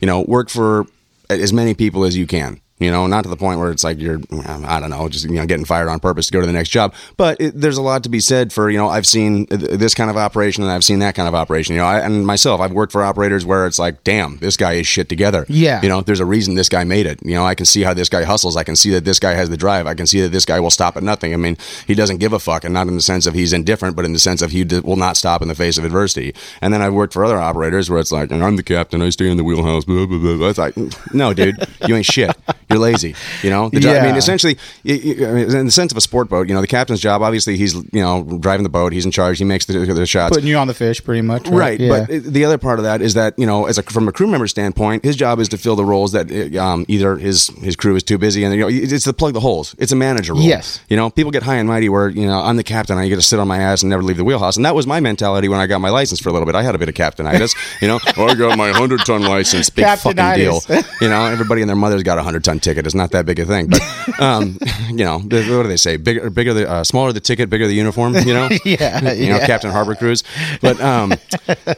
you 0.00 0.06
know, 0.06 0.22
work 0.22 0.48
for 0.48 0.86
as 1.30 1.52
many 1.52 1.74
people 1.74 2.04
as 2.04 2.16
you 2.16 2.26
can. 2.26 2.60
You 2.78 2.90
know, 2.90 3.06
not 3.06 3.24
to 3.24 3.28
the 3.28 3.36
point 3.36 3.58
where 3.58 3.70
it's 3.70 3.84
like 3.84 3.98
you're, 3.98 4.20
um, 4.46 4.64
I 4.66 4.78
don't 4.78 4.90
know, 4.90 5.08
just 5.08 5.24
you 5.24 5.32
know, 5.32 5.46
getting 5.46 5.64
fired 5.64 5.88
on 5.88 5.98
purpose 5.98 6.26
to 6.28 6.32
go 6.32 6.40
to 6.40 6.46
the 6.46 6.52
next 6.52 6.68
job. 6.68 6.94
But 7.16 7.40
it, 7.40 7.60
there's 7.60 7.76
a 7.76 7.82
lot 7.82 8.04
to 8.04 8.08
be 8.08 8.20
said 8.20 8.52
for 8.52 8.70
you 8.70 8.78
know, 8.78 8.88
I've 8.88 9.06
seen 9.06 9.46
th- 9.46 9.78
this 9.78 9.94
kind 9.94 10.10
of 10.10 10.16
operation 10.16 10.62
and 10.62 10.72
I've 10.72 10.84
seen 10.84 11.00
that 11.00 11.14
kind 11.14 11.28
of 11.28 11.34
operation. 11.34 11.74
You 11.74 11.80
know, 11.80 11.86
I, 11.86 12.00
and 12.00 12.26
myself, 12.26 12.60
I've 12.60 12.72
worked 12.72 12.92
for 12.92 13.02
operators 13.02 13.44
where 13.44 13.66
it's 13.66 13.78
like, 13.78 14.04
damn, 14.04 14.38
this 14.38 14.56
guy 14.56 14.74
is 14.74 14.86
shit 14.86 15.08
together. 15.08 15.44
Yeah. 15.48 15.82
You 15.82 15.88
know, 15.88 16.00
there's 16.02 16.20
a 16.20 16.24
reason 16.24 16.54
this 16.54 16.68
guy 16.68 16.84
made 16.84 17.06
it. 17.06 17.20
You 17.24 17.34
know, 17.34 17.44
I 17.44 17.54
can 17.54 17.66
see 17.66 17.82
how 17.82 17.94
this 17.94 18.08
guy 18.08 18.22
hustles. 18.22 18.56
I 18.56 18.64
can 18.64 18.76
see 18.76 18.90
that 18.90 19.04
this 19.04 19.18
guy 19.18 19.32
has 19.32 19.50
the 19.50 19.56
drive. 19.56 19.86
I 19.86 19.94
can 19.94 20.06
see 20.06 20.20
that 20.20 20.30
this 20.30 20.44
guy 20.44 20.60
will 20.60 20.70
stop 20.70 20.96
at 20.96 21.02
nothing. 21.02 21.32
I 21.34 21.36
mean, 21.36 21.56
he 21.86 21.94
doesn't 21.94 22.18
give 22.18 22.32
a 22.32 22.38
fuck, 22.38 22.64
and 22.64 22.72
not 22.72 22.86
in 22.86 22.94
the 22.94 23.02
sense 23.02 23.26
of 23.26 23.34
he's 23.34 23.52
indifferent, 23.52 23.96
but 23.96 24.04
in 24.04 24.12
the 24.12 24.18
sense 24.18 24.42
of 24.42 24.50
he 24.50 24.64
d- 24.64 24.80
will 24.80 24.96
not 24.96 25.16
stop 25.16 25.42
in 25.42 25.48
the 25.48 25.54
face 25.54 25.78
of 25.78 25.84
adversity. 25.84 26.34
And 26.60 26.72
then 26.72 26.82
I've 26.82 26.94
worked 26.94 27.12
for 27.12 27.24
other 27.24 27.38
operators 27.38 27.90
where 27.90 27.98
it's 27.98 28.12
like, 28.12 28.30
I'm 28.30 28.56
the 28.56 28.62
captain. 28.62 29.02
I 29.02 29.10
stay 29.10 29.30
in 29.30 29.36
the 29.36 29.44
wheelhouse. 29.44 29.84
Blah, 29.84 30.06
blah, 30.06 30.18
blah. 30.18 30.48
It's 30.48 30.58
like, 30.58 30.74
no, 31.12 31.34
dude, 31.34 31.56
you 31.86 31.96
ain't 31.96 32.06
shit. 32.06 32.36
You're 32.70 32.78
lazy. 32.78 33.14
You 33.42 33.50
know, 33.50 33.68
the 33.70 33.80
dri- 33.80 33.98
I 33.98 34.06
mean, 34.06 34.16
essentially, 34.16 34.58
y- 34.84 35.00
y- 35.04 35.26
I 35.26 35.32
mean, 35.32 35.56
in 35.56 35.66
the 35.66 35.72
sense 35.72 35.90
of 35.92 35.96
a 35.96 36.00
sport 36.00 36.28
boat, 36.28 36.48
you 36.48 36.54
know, 36.54 36.60
the 36.60 36.66
captain's 36.66 37.00
job. 37.00 37.22
Obviously, 37.22 37.56
he's 37.56 37.74
you 37.74 38.02
know 38.02 38.38
driving 38.40 38.62
the 38.62 38.68
boat. 38.68 38.92
He's 38.92 39.04
in 39.04 39.10
charge. 39.10 39.38
He 39.38 39.44
makes 39.44 39.64
the, 39.66 39.78
the 39.78 40.06
shots. 40.06 40.34
Putting 40.34 40.48
you 40.48 40.56
on 40.56 40.66
the 40.66 40.74
fish, 40.74 41.02
pretty 41.02 41.22
much. 41.22 41.48
Right, 41.48 41.80
Yeah. 41.80 42.06
but 42.06 42.24
the 42.24 42.44
other 42.44 42.58
part 42.58 42.78
of 42.78 42.84
that 42.84 43.00
is 43.00 43.14
that 43.14 43.34
you 43.38 43.46
know, 43.46 43.66
as 43.66 43.78
a 43.78 43.82
from 43.82 44.06
a 44.08 44.12
crew 44.12 44.26
member 44.26 44.46
standpoint, 44.46 45.04
his 45.04 45.16
job 45.16 45.38
is 45.40 45.48
to 45.48 45.58
fill 45.58 45.76
the 45.76 45.84
roles 45.84 46.12
that 46.12 46.30
uh, 46.30 46.62
um, 46.62 46.84
either 46.88 47.16
his 47.16 47.48
his 47.62 47.74
crew 47.76 47.96
is 47.96 48.02
too 48.02 48.18
busy, 48.18 48.44
and 48.44 48.54
you 48.54 48.60
know, 48.60 48.68
it's 48.68 49.04
to 49.04 49.12
plug 49.12 49.32
the 49.34 49.40
holes. 49.40 49.74
It's 49.78 49.92
a 49.92 49.96
manager 49.96 50.34
role. 50.34 50.42
Yes. 50.42 50.80
you 50.88 50.96
know, 50.96 51.10
people 51.10 51.32
get 51.32 51.42
high 51.42 51.56
and 51.56 51.68
mighty 51.68 51.88
where 51.88 52.08
you 52.08 52.26
know 52.26 52.40
I'm 52.40 52.56
the 52.56 52.64
captain, 52.64 52.98
I 52.98 53.08
get 53.08 53.16
to 53.16 53.22
sit 53.22 53.38
on 53.38 53.48
my 53.48 53.58
ass 53.58 53.82
and 53.82 53.90
never 53.90 54.02
leave 54.02 54.16
the 54.18 54.24
wheelhouse, 54.24 54.56
and 54.56 54.64
that 54.66 54.74
was 54.74 54.86
my 54.86 55.00
mentality 55.00 55.48
when 55.48 55.58
I 55.60 55.66
got 55.66 55.80
my 55.80 55.90
license 55.90 56.20
for 56.20 56.28
a 56.28 56.32
little 56.32 56.46
bit. 56.46 56.54
I 56.54 56.62
had 56.62 56.74
a 56.74 56.78
bit 56.78 56.88
of 56.88 56.94
captainitis, 56.94 57.54
you 57.80 57.88
know. 57.88 57.98
I 58.18 58.34
got 58.34 58.58
my 58.58 58.70
hundred 58.72 59.00
ton 59.06 59.22
license, 59.22 59.70
big 59.70 59.86
fucking 59.98 60.16
deal. 60.34 60.60
You 61.00 61.08
know, 61.08 61.24
everybody 61.26 61.62
and 61.62 61.68
their 61.68 61.76
mother's 61.76 62.02
got 62.02 62.18
a 62.18 62.22
hundred 62.22 62.44
ton 62.44 62.57
ticket. 62.60 62.86
It's 62.86 62.94
not 62.94 63.10
that 63.12 63.26
big 63.26 63.38
a 63.38 63.44
thing, 63.46 63.68
but 63.68 63.80
um, 64.20 64.58
you 64.88 65.04
know, 65.04 65.18
the- 65.20 65.44
what 65.56 65.62
do 65.62 65.68
they 65.68 65.76
say? 65.76 65.96
Bigger, 65.96 66.30
bigger 66.30 66.54
the 66.54 66.68
uh, 66.68 66.84
smaller 66.84 67.12
the 67.12 67.20
ticket, 67.20 67.50
bigger 67.50 67.66
the 67.66 67.74
uniform. 67.74 68.14
You 68.14 68.34
know, 68.34 68.48
Yeah, 68.64 69.12
you 69.12 69.28
know, 69.30 69.36
yeah. 69.38 69.46
Captain 69.46 69.70
Harbor 69.70 69.94
Cruise. 69.94 70.22
But 70.60 70.80
um, 70.80 71.12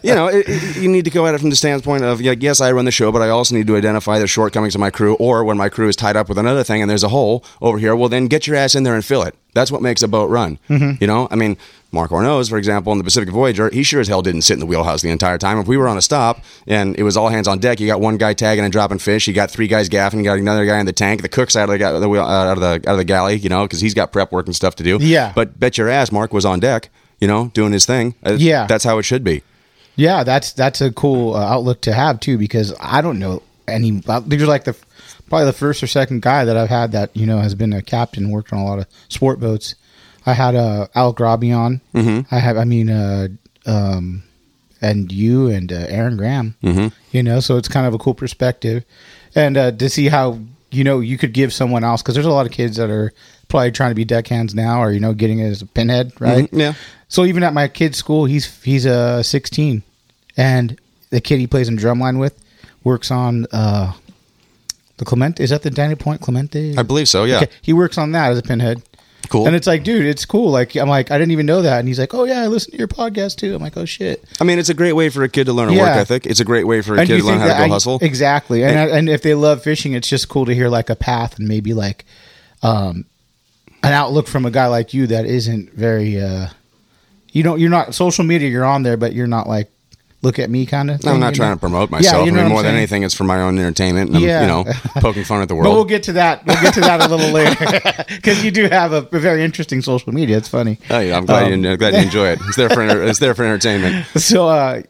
you 0.03 0.15
know, 0.15 0.29
it, 0.29 0.45
it- 0.49 0.77
you 0.77 0.89
need 0.89 1.05
to 1.05 1.11
go 1.11 1.27
at 1.27 1.35
it 1.35 1.41
from 1.41 1.51
the 1.51 1.57
standpoint 1.57 2.05
of 2.05 2.21
like, 2.21 2.43
yes, 2.43 2.61
I 2.61 2.73
run 2.73 2.85
the 2.85 2.91
show, 2.91 3.11
but 3.13 3.23
I 3.23 3.29
also 3.31 3.55
need 3.55 3.67
to 3.67 3.77
identify 3.77 4.19
the 4.19 4.27
shortcomings 4.27 4.75
of 4.75 4.81
my 4.81 4.91
crew, 4.91 5.15
or 5.15 5.45
when 5.45 5.57
my 5.57 5.69
crew 5.69 5.89
is 5.89 5.97
tied 5.97 6.17
up 6.17 6.29
with 6.29 6.39
another 6.39 6.65
thing 6.65 6.81
and 6.83 6.91
there's 6.91 7.05
a 7.05 7.09
hole 7.09 7.45
over 7.61 7.79
here, 7.79 7.95
well, 7.97 8.09
then 8.09 8.27
get 8.27 8.47
your 8.47 8.57
ass 8.57 8.75
in 8.75 8.83
there 8.83 8.95
and 8.95 9.05
fill 9.05 9.23
it. 9.23 9.35
That's 9.55 9.71
what 9.73 9.83
makes 9.83 10.03
a 10.03 10.09
boat 10.09 10.31
run. 10.31 10.59
Mm-hmm. 10.69 11.03
You 11.03 11.07
know, 11.07 11.29
I 11.31 11.37
mean. 11.37 11.57
Mark 11.93 12.13
Ornoz, 12.13 12.49
for 12.49 12.57
example, 12.57 12.93
in 12.93 12.99
the 12.99 13.03
Pacific 13.03 13.31
Voyager, 13.31 13.69
he 13.69 13.83
sure 13.83 14.01
as 14.01 14.07
hell 14.07 14.23
didn't 14.23 14.43
sit 14.43 14.55
in 14.55 14.61
the 14.61 14.67
wheelhouse 14.67 15.03
the 15.03 15.11
entire 15.11 15.39
time. 15.39 15.59
If 15.59 15.67
we 15.67 15.77
were 15.77 15.89
on 15.89 15.99
a 15.99 16.01
stop 16.03 16.39
and 16.69 16.95
it 16.97 17.03
was 17.03 17.17
all 17.17 17.31
hands 17.31 17.49
on 17.49 17.59
deck, 17.59 17.81
you 17.81 17.89
got 17.89 18.01
one 18.01 18.17
guy 18.17 18.33
tagging 18.33 18.63
and 18.63 18.71
dropping 18.73 18.99
fish, 19.01 19.27
you 19.27 19.35
got 19.35 19.51
three 19.51 19.67
guys 19.67 19.89
gaffing, 19.89 20.19
you 20.19 20.23
got 20.23 20.39
another 20.39 20.65
guy 20.67 20.79
in 20.79 20.87
the 20.87 20.93
tank, 20.93 21.21
the 21.23 21.29
cook's 21.29 21.57
out 21.57 21.65
of 21.65 21.71
the, 21.71 21.79
ga- 21.79 21.99
the 21.99 22.09
uh, 22.09 22.23
out 22.23 22.53
of 22.59 22.61
the 22.61 22.89
out 22.89 22.93
of 22.93 22.97
the 22.99 23.05
galley, 23.05 23.39
you 23.39 23.49
know, 23.49 23.65
because 23.65 23.81
he's 23.81 23.93
got 23.93 24.13
prep 24.13 24.31
work 24.31 24.47
and 24.47 24.55
stuff 24.55 24.77
to 24.77 24.85
do. 24.85 24.99
Yeah. 25.01 25.33
But 25.35 25.59
bet 25.59 25.79
your 25.79 25.89
ass, 25.89 26.13
Mark 26.13 26.33
was 26.33 26.45
on 26.45 26.61
deck, 26.61 26.91
you 27.21 27.27
know, 27.27 27.51
doing 27.55 27.73
his 27.73 27.87
thing. 27.87 28.15
Uh, 28.25 28.37
Yeah. 28.39 28.69
that's 28.69 28.85
how 28.85 28.99
it 28.99 29.03
should 29.03 29.25
be. 29.25 29.43
Yeah, 29.97 30.23
that's 30.23 30.53
that's 30.53 30.81
a 30.81 30.93
cool 30.93 31.35
uh, 31.35 31.41
outlook 31.45 31.81
to 31.81 31.93
have 31.93 32.21
too 32.21 32.39
because 32.39 32.73
I 32.79 33.01
don't 33.01 33.19
know 33.19 33.43
any. 33.67 34.01
uh, 34.07 34.21
These 34.21 34.45
are 34.45 34.47
like 34.47 34.63
the 34.63 34.77
probably 35.31 35.47
the 35.47 35.53
first 35.55 35.83
or 35.83 35.87
second 35.87 36.21
guy 36.21 36.45
that 36.45 36.57
I've 36.57 36.69
had 36.69 36.93
that 36.93 37.17
you 37.17 37.25
know 37.25 37.39
has 37.39 37.55
been 37.55 37.73
a 37.73 37.81
captain, 37.81 38.31
worked 38.31 38.53
on 38.53 38.59
a 38.59 38.65
lot 38.65 38.79
of 38.81 38.87
sport 39.09 39.41
boats. 39.41 39.77
I 40.27 40.35
had 40.35 40.55
uh, 40.55 40.89
Alec 40.95 41.19
Robbie 41.19 41.53
on. 41.53 41.81
Mm-hmm. 41.95 42.35
I 42.35 42.39
have, 42.39 42.59
I 42.59 42.65
mean, 42.65 42.91
uh, 42.91 43.29
um, 43.65 44.23
and 44.83 45.11
you 45.11 45.49
and 45.49 45.73
uh, 45.73 45.87
Aaron 45.89 46.19
Graham. 46.19 46.57
Mm-hmm. 46.63 46.89
You 47.13 47.23
know, 47.23 47.41
so 47.41 47.57
it's 47.57 47.69
kind 47.69 47.87
of 47.87 47.95
a 47.95 47.99
cool 47.99 48.13
perspective, 48.13 48.85
and 49.35 49.57
uh, 49.57 49.71
to 49.73 49.89
see 49.89 50.09
how 50.09 50.39
you 50.71 50.85
know 50.85 51.01
you 51.01 51.17
could 51.17 51.33
give 51.33 51.53
someone 51.53 51.85
else 51.85 52.03
because 52.03 52.15
there's 52.15 52.27
a 52.27 52.31
lot 52.31 52.45
of 52.47 52.53
kids 52.53 52.77
that 52.77 52.91
are 52.91 53.13
probably 53.49 53.73
trying 53.73 53.91
to 53.91 53.95
be 53.95 54.05
deckhands 54.05 54.55
now, 54.55 54.83
or 54.83 54.91
you 54.93 55.01
know, 55.01 55.15
getting 55.15 55.39
it 55.39 55.49
as 55.49 55.63
a 55.63 55.67
pinhead, 55.67 56.13
right? 56.21 56.51
Mhm, 56.51 56.59
yeah. 56.59 56.75
So 57.09 57.25
even 57.25 57.43
at 57.43 57.55
my 57.55 57.69
kid's 57.69 57.99
school, 57.99 58.27
he's 58.27 58.63
he's 58.63 58.87
uh 58.87 59.23
16, 59.23 59.83
and 60.37 60.79
the 61.11 61.21
kid 61.21 61.39
he 61.39 61.47
plays 61.47 61.69
in 61.69 61.77
drumline 61.77 62.19
with 62.19 62.39
works 62.85 63.11
on 63.11 63.47
uh 63.53 63.93
the 65.01 65.05
Clemente. 65.05 65.43
Is 65.43 65.51
that 65.51 65.63
the 65.63 65.71
Dana 65.71 65.97
Point 65.97 66.21
Clemente? 66.21 66.77
I 66.79 66.83
believe 66.85 67.09
so. 67.09 67.25
Yeah. 67.25 67.39
Okay, 67.43 67.49
he 67.63 67.73
works 67.73 67.99
on 67.99 68.13
that 68.13 68.31
as 68.31 68.39
a 68.39 68.43
pinhead. 68.43 68.83
Cool. 69.29 69.47
And 69.47 69.55
it's 69.55 69.67
like, 69.67 69.85
dude, 69.85 70.07
it's 70.07 70.25
cool. 70.25 70.51
Like, 70.51 70.75
I'm 70.77 70.89
like, 70.89 71.11
I 71.11 71.19
didn't 71.19 71.31
even 71.33 71.47
know 71.47 71.63
that. 71.63 71.79
And 71.79 71.87
he's 71.87 72.01
like, 72.01 72.15
oh 72.15 72.25
yeah, 72.25 72.43
I 72.43 72.47
listen 72.49 72.73
to 72.73 72.79
your 72.79 72.89
podcast 72.89 73.37
too. 73.37 73.55
I'm 73.55 73.63
like, 73.63 73.77
oh 73.77 73.85
shit. 73.85 74.25
I 74.41 74.45
mean, 74.45 74.59
it's 74.59 74.71
a 74.71 74.75
great 74.75 74.95
way 74.95 75.09
for 75.09 75.23
a 75.23 75.29
kid 75.29 75.45
to 75.45 75.53
learn 75.53 75.69
a 75.69 75.73
work 75.79 75.89
ethic. 75.89 76.27
It's 76.27 76.41
a 76.41 76.45
great 76.45 76.67
way 76.67 76.81
for 76.83 76.95
a 76.97 77.01
And 77.01 77.07
kid 77.09 77.19
to 77.19 77.25
learn 77.25 77.39
how 77.39 77.47
to 77.49 77.53
go 77.55 77.65
I- 77.65 77.69
hustle. 77.69 77.99
Exactly. 78.03 78.65
And 78.65 78.91
and 78.91 79.09
if 79.09 79.23
they 79.23 79.35
love 79.35 79.63
fishing, 79.63 79.93
it's 79.93 80.09
just 80.09 80.29
cool 80.29 80.47
to 80.47 80.55
hear 80.55 80.69
like 80.69 80.91
a 80.91 80.97
path 80.97 81.39
and 81.39 81.47
maybe 81.49 81.75
like 81.75 82.05
um 82.63 83.05
an 83.83 83.93
outlook 83.93 84.27
from 84.27 84.45
a 84.47 84.51
guy 84.51 84.67
like 84.67 84.93
you 84.95 85.07
that 85.09 85.25
isn't 85.27 85.73
very 85.75 86.21
uh 86.21 86.49
you 87.33 87.43
don't 87.43 87.61
you're 87.61 87.71
not 87.71 87.95
social 87.95 88.25
media, 88.25 88.49
you're 88.49 88.65
on 88.65 88.83
there, 88.83 88.97
but 88.97 89.13
you're 89.13 89.27
not 89.29 89.47
like 89.47 89.71
look 90.23 90.39
at 90.39 90.51
me 90.51 90.67
kind 90.67 90.91
of 90.91 91.01
thing. 91.01 91.11
I'm 91.13 91.21
not 91.21 91.35
trying 91.35 91.51
know? 91.51 91.55
to 91.57 91.61
promote 91.61 91.91
myself. 91.91 92.21
Yeah, 92.21 92.25
you 92.25 92.31
know 92.33 92.39
I 92.39 92.43
mean, 92.43 92.47
I'm 92.47 92.53
more 92.53 92.63
than 92.63 92.75
anything, 92.75 93.03
it's 93.05 93.15
for 93.15 93.25
my 93.25 93.41
own 93.41 93.59
entertainment. 93.59 94.09
And 94.11 94.19
I'm, 94.19 94.23
Yeah. 94.23 94.43
you 94.43 94.47
know, 94.47 94.65
poking 95.01 95.25
fun 95.25 95.41
at 95.43 95.49
the 95.49 95.55
world. 95.57 95.65
But 95.65 95.73
we'll 95.75 95.85
get 95.85 96.03
to 96.05 96.13
that. 96.15 96.45
We'll 96.45 96.61
get 96.61 96.75
to 96.75 96.81
that 96.83 97.01
a 97.01 97.09
little 97.09 97.31
later 97.31 98.05
because 98.17 98.45
you 98.45 98.51
do 98.51 98.69
have 98.69 98.93
a, 98.93 98.99
a 99.13 99.19
very 99.19 99.43
interesting 99.43 99.81
social 99.83 100.13
media. 100.13 100.37
It's 100.37 100.49
funny. 100.49 100.79
Oh, 100.91 100.99
yeah, 101.01 101.17
I'm 101.17 101.25
glad, 101.27 101.53
Um, 101.53 101.65
you, 101.65 101.77
glad 101.77 101.95
you 101.95 102.01
enjoy 102.01 102.29
it. 102.29 102.39
It's 102.49 102.57
there 102.57 102.69
for 102.71 102.83
it's 103.07 103.19
there 103.19 103.35
for 103.35 103.45
entertainment. 103.45 104.07
So, 104.17 104.49
uh, 104.49 104.83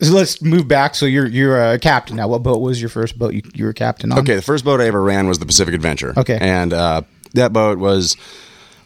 so 0.00 0.14
let's 0.14 0.40
move 0.40 0.66
back. 0.66 0.94
So 0.94 1.04
you're 1.04 1.26
you're 1.26 1.62
a 1.72 1.78
captain 1.78 2.16
now. 2.16 2.28
What 2.28 2.42
boat 2.42 2.60
was 2.62 2.80
your 2.80 2.88
first 2.88 3.18
boat 3.18 3.34
you, 3.34 3.42
you 3.54 3.66
were 3.66 3.74
captain 3.74 4.10
on? 4.12 4.20
Okay, 4.20 4.34
the 4.36 4.40
first 4.42 4.64
boat 4.64 4.80
I 4.80 4.86
ever 4.86 5.02
ran 5.02 5.28
was 5.28 5.38
the 5.38 5.46
Pacific 5.46 5.74
Adventure. 5.74 6.14
Okay. 6.16 6.38
and 6.40 6.72
uh, 6.72 7.02
that 7.34 7.52
boat 7.52 7.78
was 7.78 8.16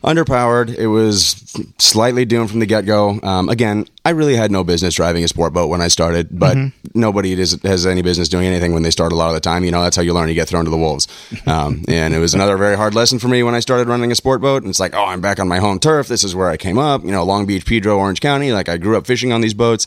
underpowered. 0.05 0.75
It 0.77 0.87
was 0.87 1.57
slightly 1.79 2.25
doomed 2.25 2.51
from 2.51 2.61
the 2.61 2.67
get 2.67 2.87
go. 2.87 3.19
Um, 3.23 3.49
again, 3.49 3.87
I 4.05 4.11
really 4.11 4.37
had 4.37 4.51
no 4.51 4.63
business 4.63 4.95
driving 4.95 5.25
a 5.25 5.29
sport 5.29 5.53
boat 5.53 5.69
when 5.69 5.81
I 5.81 5.89
started, 5.89 6.29
but 6.31 6.57
nobody 6.95 7.33
is, 7.33 7.61
has 7.63 7.87
any 7.87 8.03
business 8.03 8.29
doing 8.29 8.47
anything 8.47 8.75
when 8.75 8.83
they 8.83 8.91
start 8.91 9.13
a 9.13 9.15
lot 9.15 9.29
of 9.29 9.35
the 9.35 9.41
time. 9.41 9.65
You 9.65 9.71
know, 9.71 9.83
that's 9.83 9.97
how 9.97 10.03
you 10.03 10.13
learn. 10.13 10.29
You 10.29 10.35
get 10.35 10.49
thrown 10.49 10.65
to 10.65 10.71
the 10.71 10.79
wolves. 10.79 11.09
Um, 11.47 11.85
and 11.89 12.15
it 12.15 12.19
was 12.19 12.33
another 12.33 12.57
very 12.57 12.75
hard 12.75 12.95
lesson 12.95 13.19
for 13.19 13.29
me 13.29 13.43
when 13.43 13.55
I 13.55 13.61
started 13.61 13.87
running 13.87 14.11
a 14.11 14.15
sport 14.15 14.41
boat. 14.41 14.63
And 14.63 14.71
it's 14.71 14.81
like, 14.81 14.95
oh, 14.95 15.05
I'm 15.05 15.21
back 15.21 15.39
on 15.39 15.47
my 15.47 15.59
home 15.59 15.79
turf. 15.79 16.09
This 16.09 16.25
is 16.25 16.35
where 16.35 16.49
I 16.49 16.57
came 16.57 16.79
up. 16.79 17.05
You 17.05 17.11
know, 17.11 17.23
Long 17.23 17.45
Beach, 17.45 17.67
Pedro, 17.67 17.99
Orange 17.99 18.21
County. 18.21 18.51
Like 18.51 18.69
I 18.69 18.79
grew 18.79 18.97
up 18.97 19.07
fishing 19.07 19.31
on 19.31 19.43
these 19.43 19.53
boats. 19.53 19.87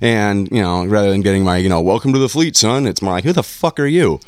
And, 0.00 0.48
you 0.50 0.60
know, 0.60 0.84
rather 0.84 1.10
than 1.10 1.22
getting 1.22 1.44
my, 1.44 1.56
you 1.56 1.68
know, 1.68 1.80
welcome 1.80 2.12
to 2.12 2.18
the 2.18 2.28
fleet, 2.28 2.56
son, 2.56 2.86
it's 2.86 3.00
more 3.00 3.14
like, 3.14 3.24
who 3.24 3.32
the 3.32 3.42
fuck 3.42 3.80
are 3.80 3.86
you? 3.86 4.20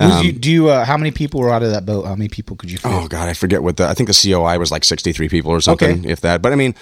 Who's 0.00 0.24
you, 0.24 0.32
do 0.32 0.50
you? 0.50 0.68
Uh, 0.68 0.84
how 0.84 0.96
many 0.96 1.10
people 1.10 1.40
were 1.40 1.50
out 1.50 1.62
of 1.62 1.70
that 1.70 1.86
boat? 1.86 2.04
How 2.06 2.14
many 2.14 2.28
people 2.28 2.56
could 2.56 2.70
you? 2.70 2.78
Fit? 2.78 2.90
Oh 2.92 3.08
God, 3.08 3.28
I 3.28 3.32
forget 3.32 3.62
what 3.62 3.76
the. 3.76 3.86
I 3.86 3.94
think 3.94 4.08
the 4.08 4.30
COI 4.32 4.58
was 4.58 4.70
like 4.70 4.84
sixty 4.84 5.12
three 5.12 5.28
people 5.28 5.50
or 5.50 5.60
something, 5.60 6.00
Okay. 6.00 6.08
if 6.10 6.20
that. 6.20 6.42
But 6.42 6.52
I 6.52 6.56
mean, 6.56 6.74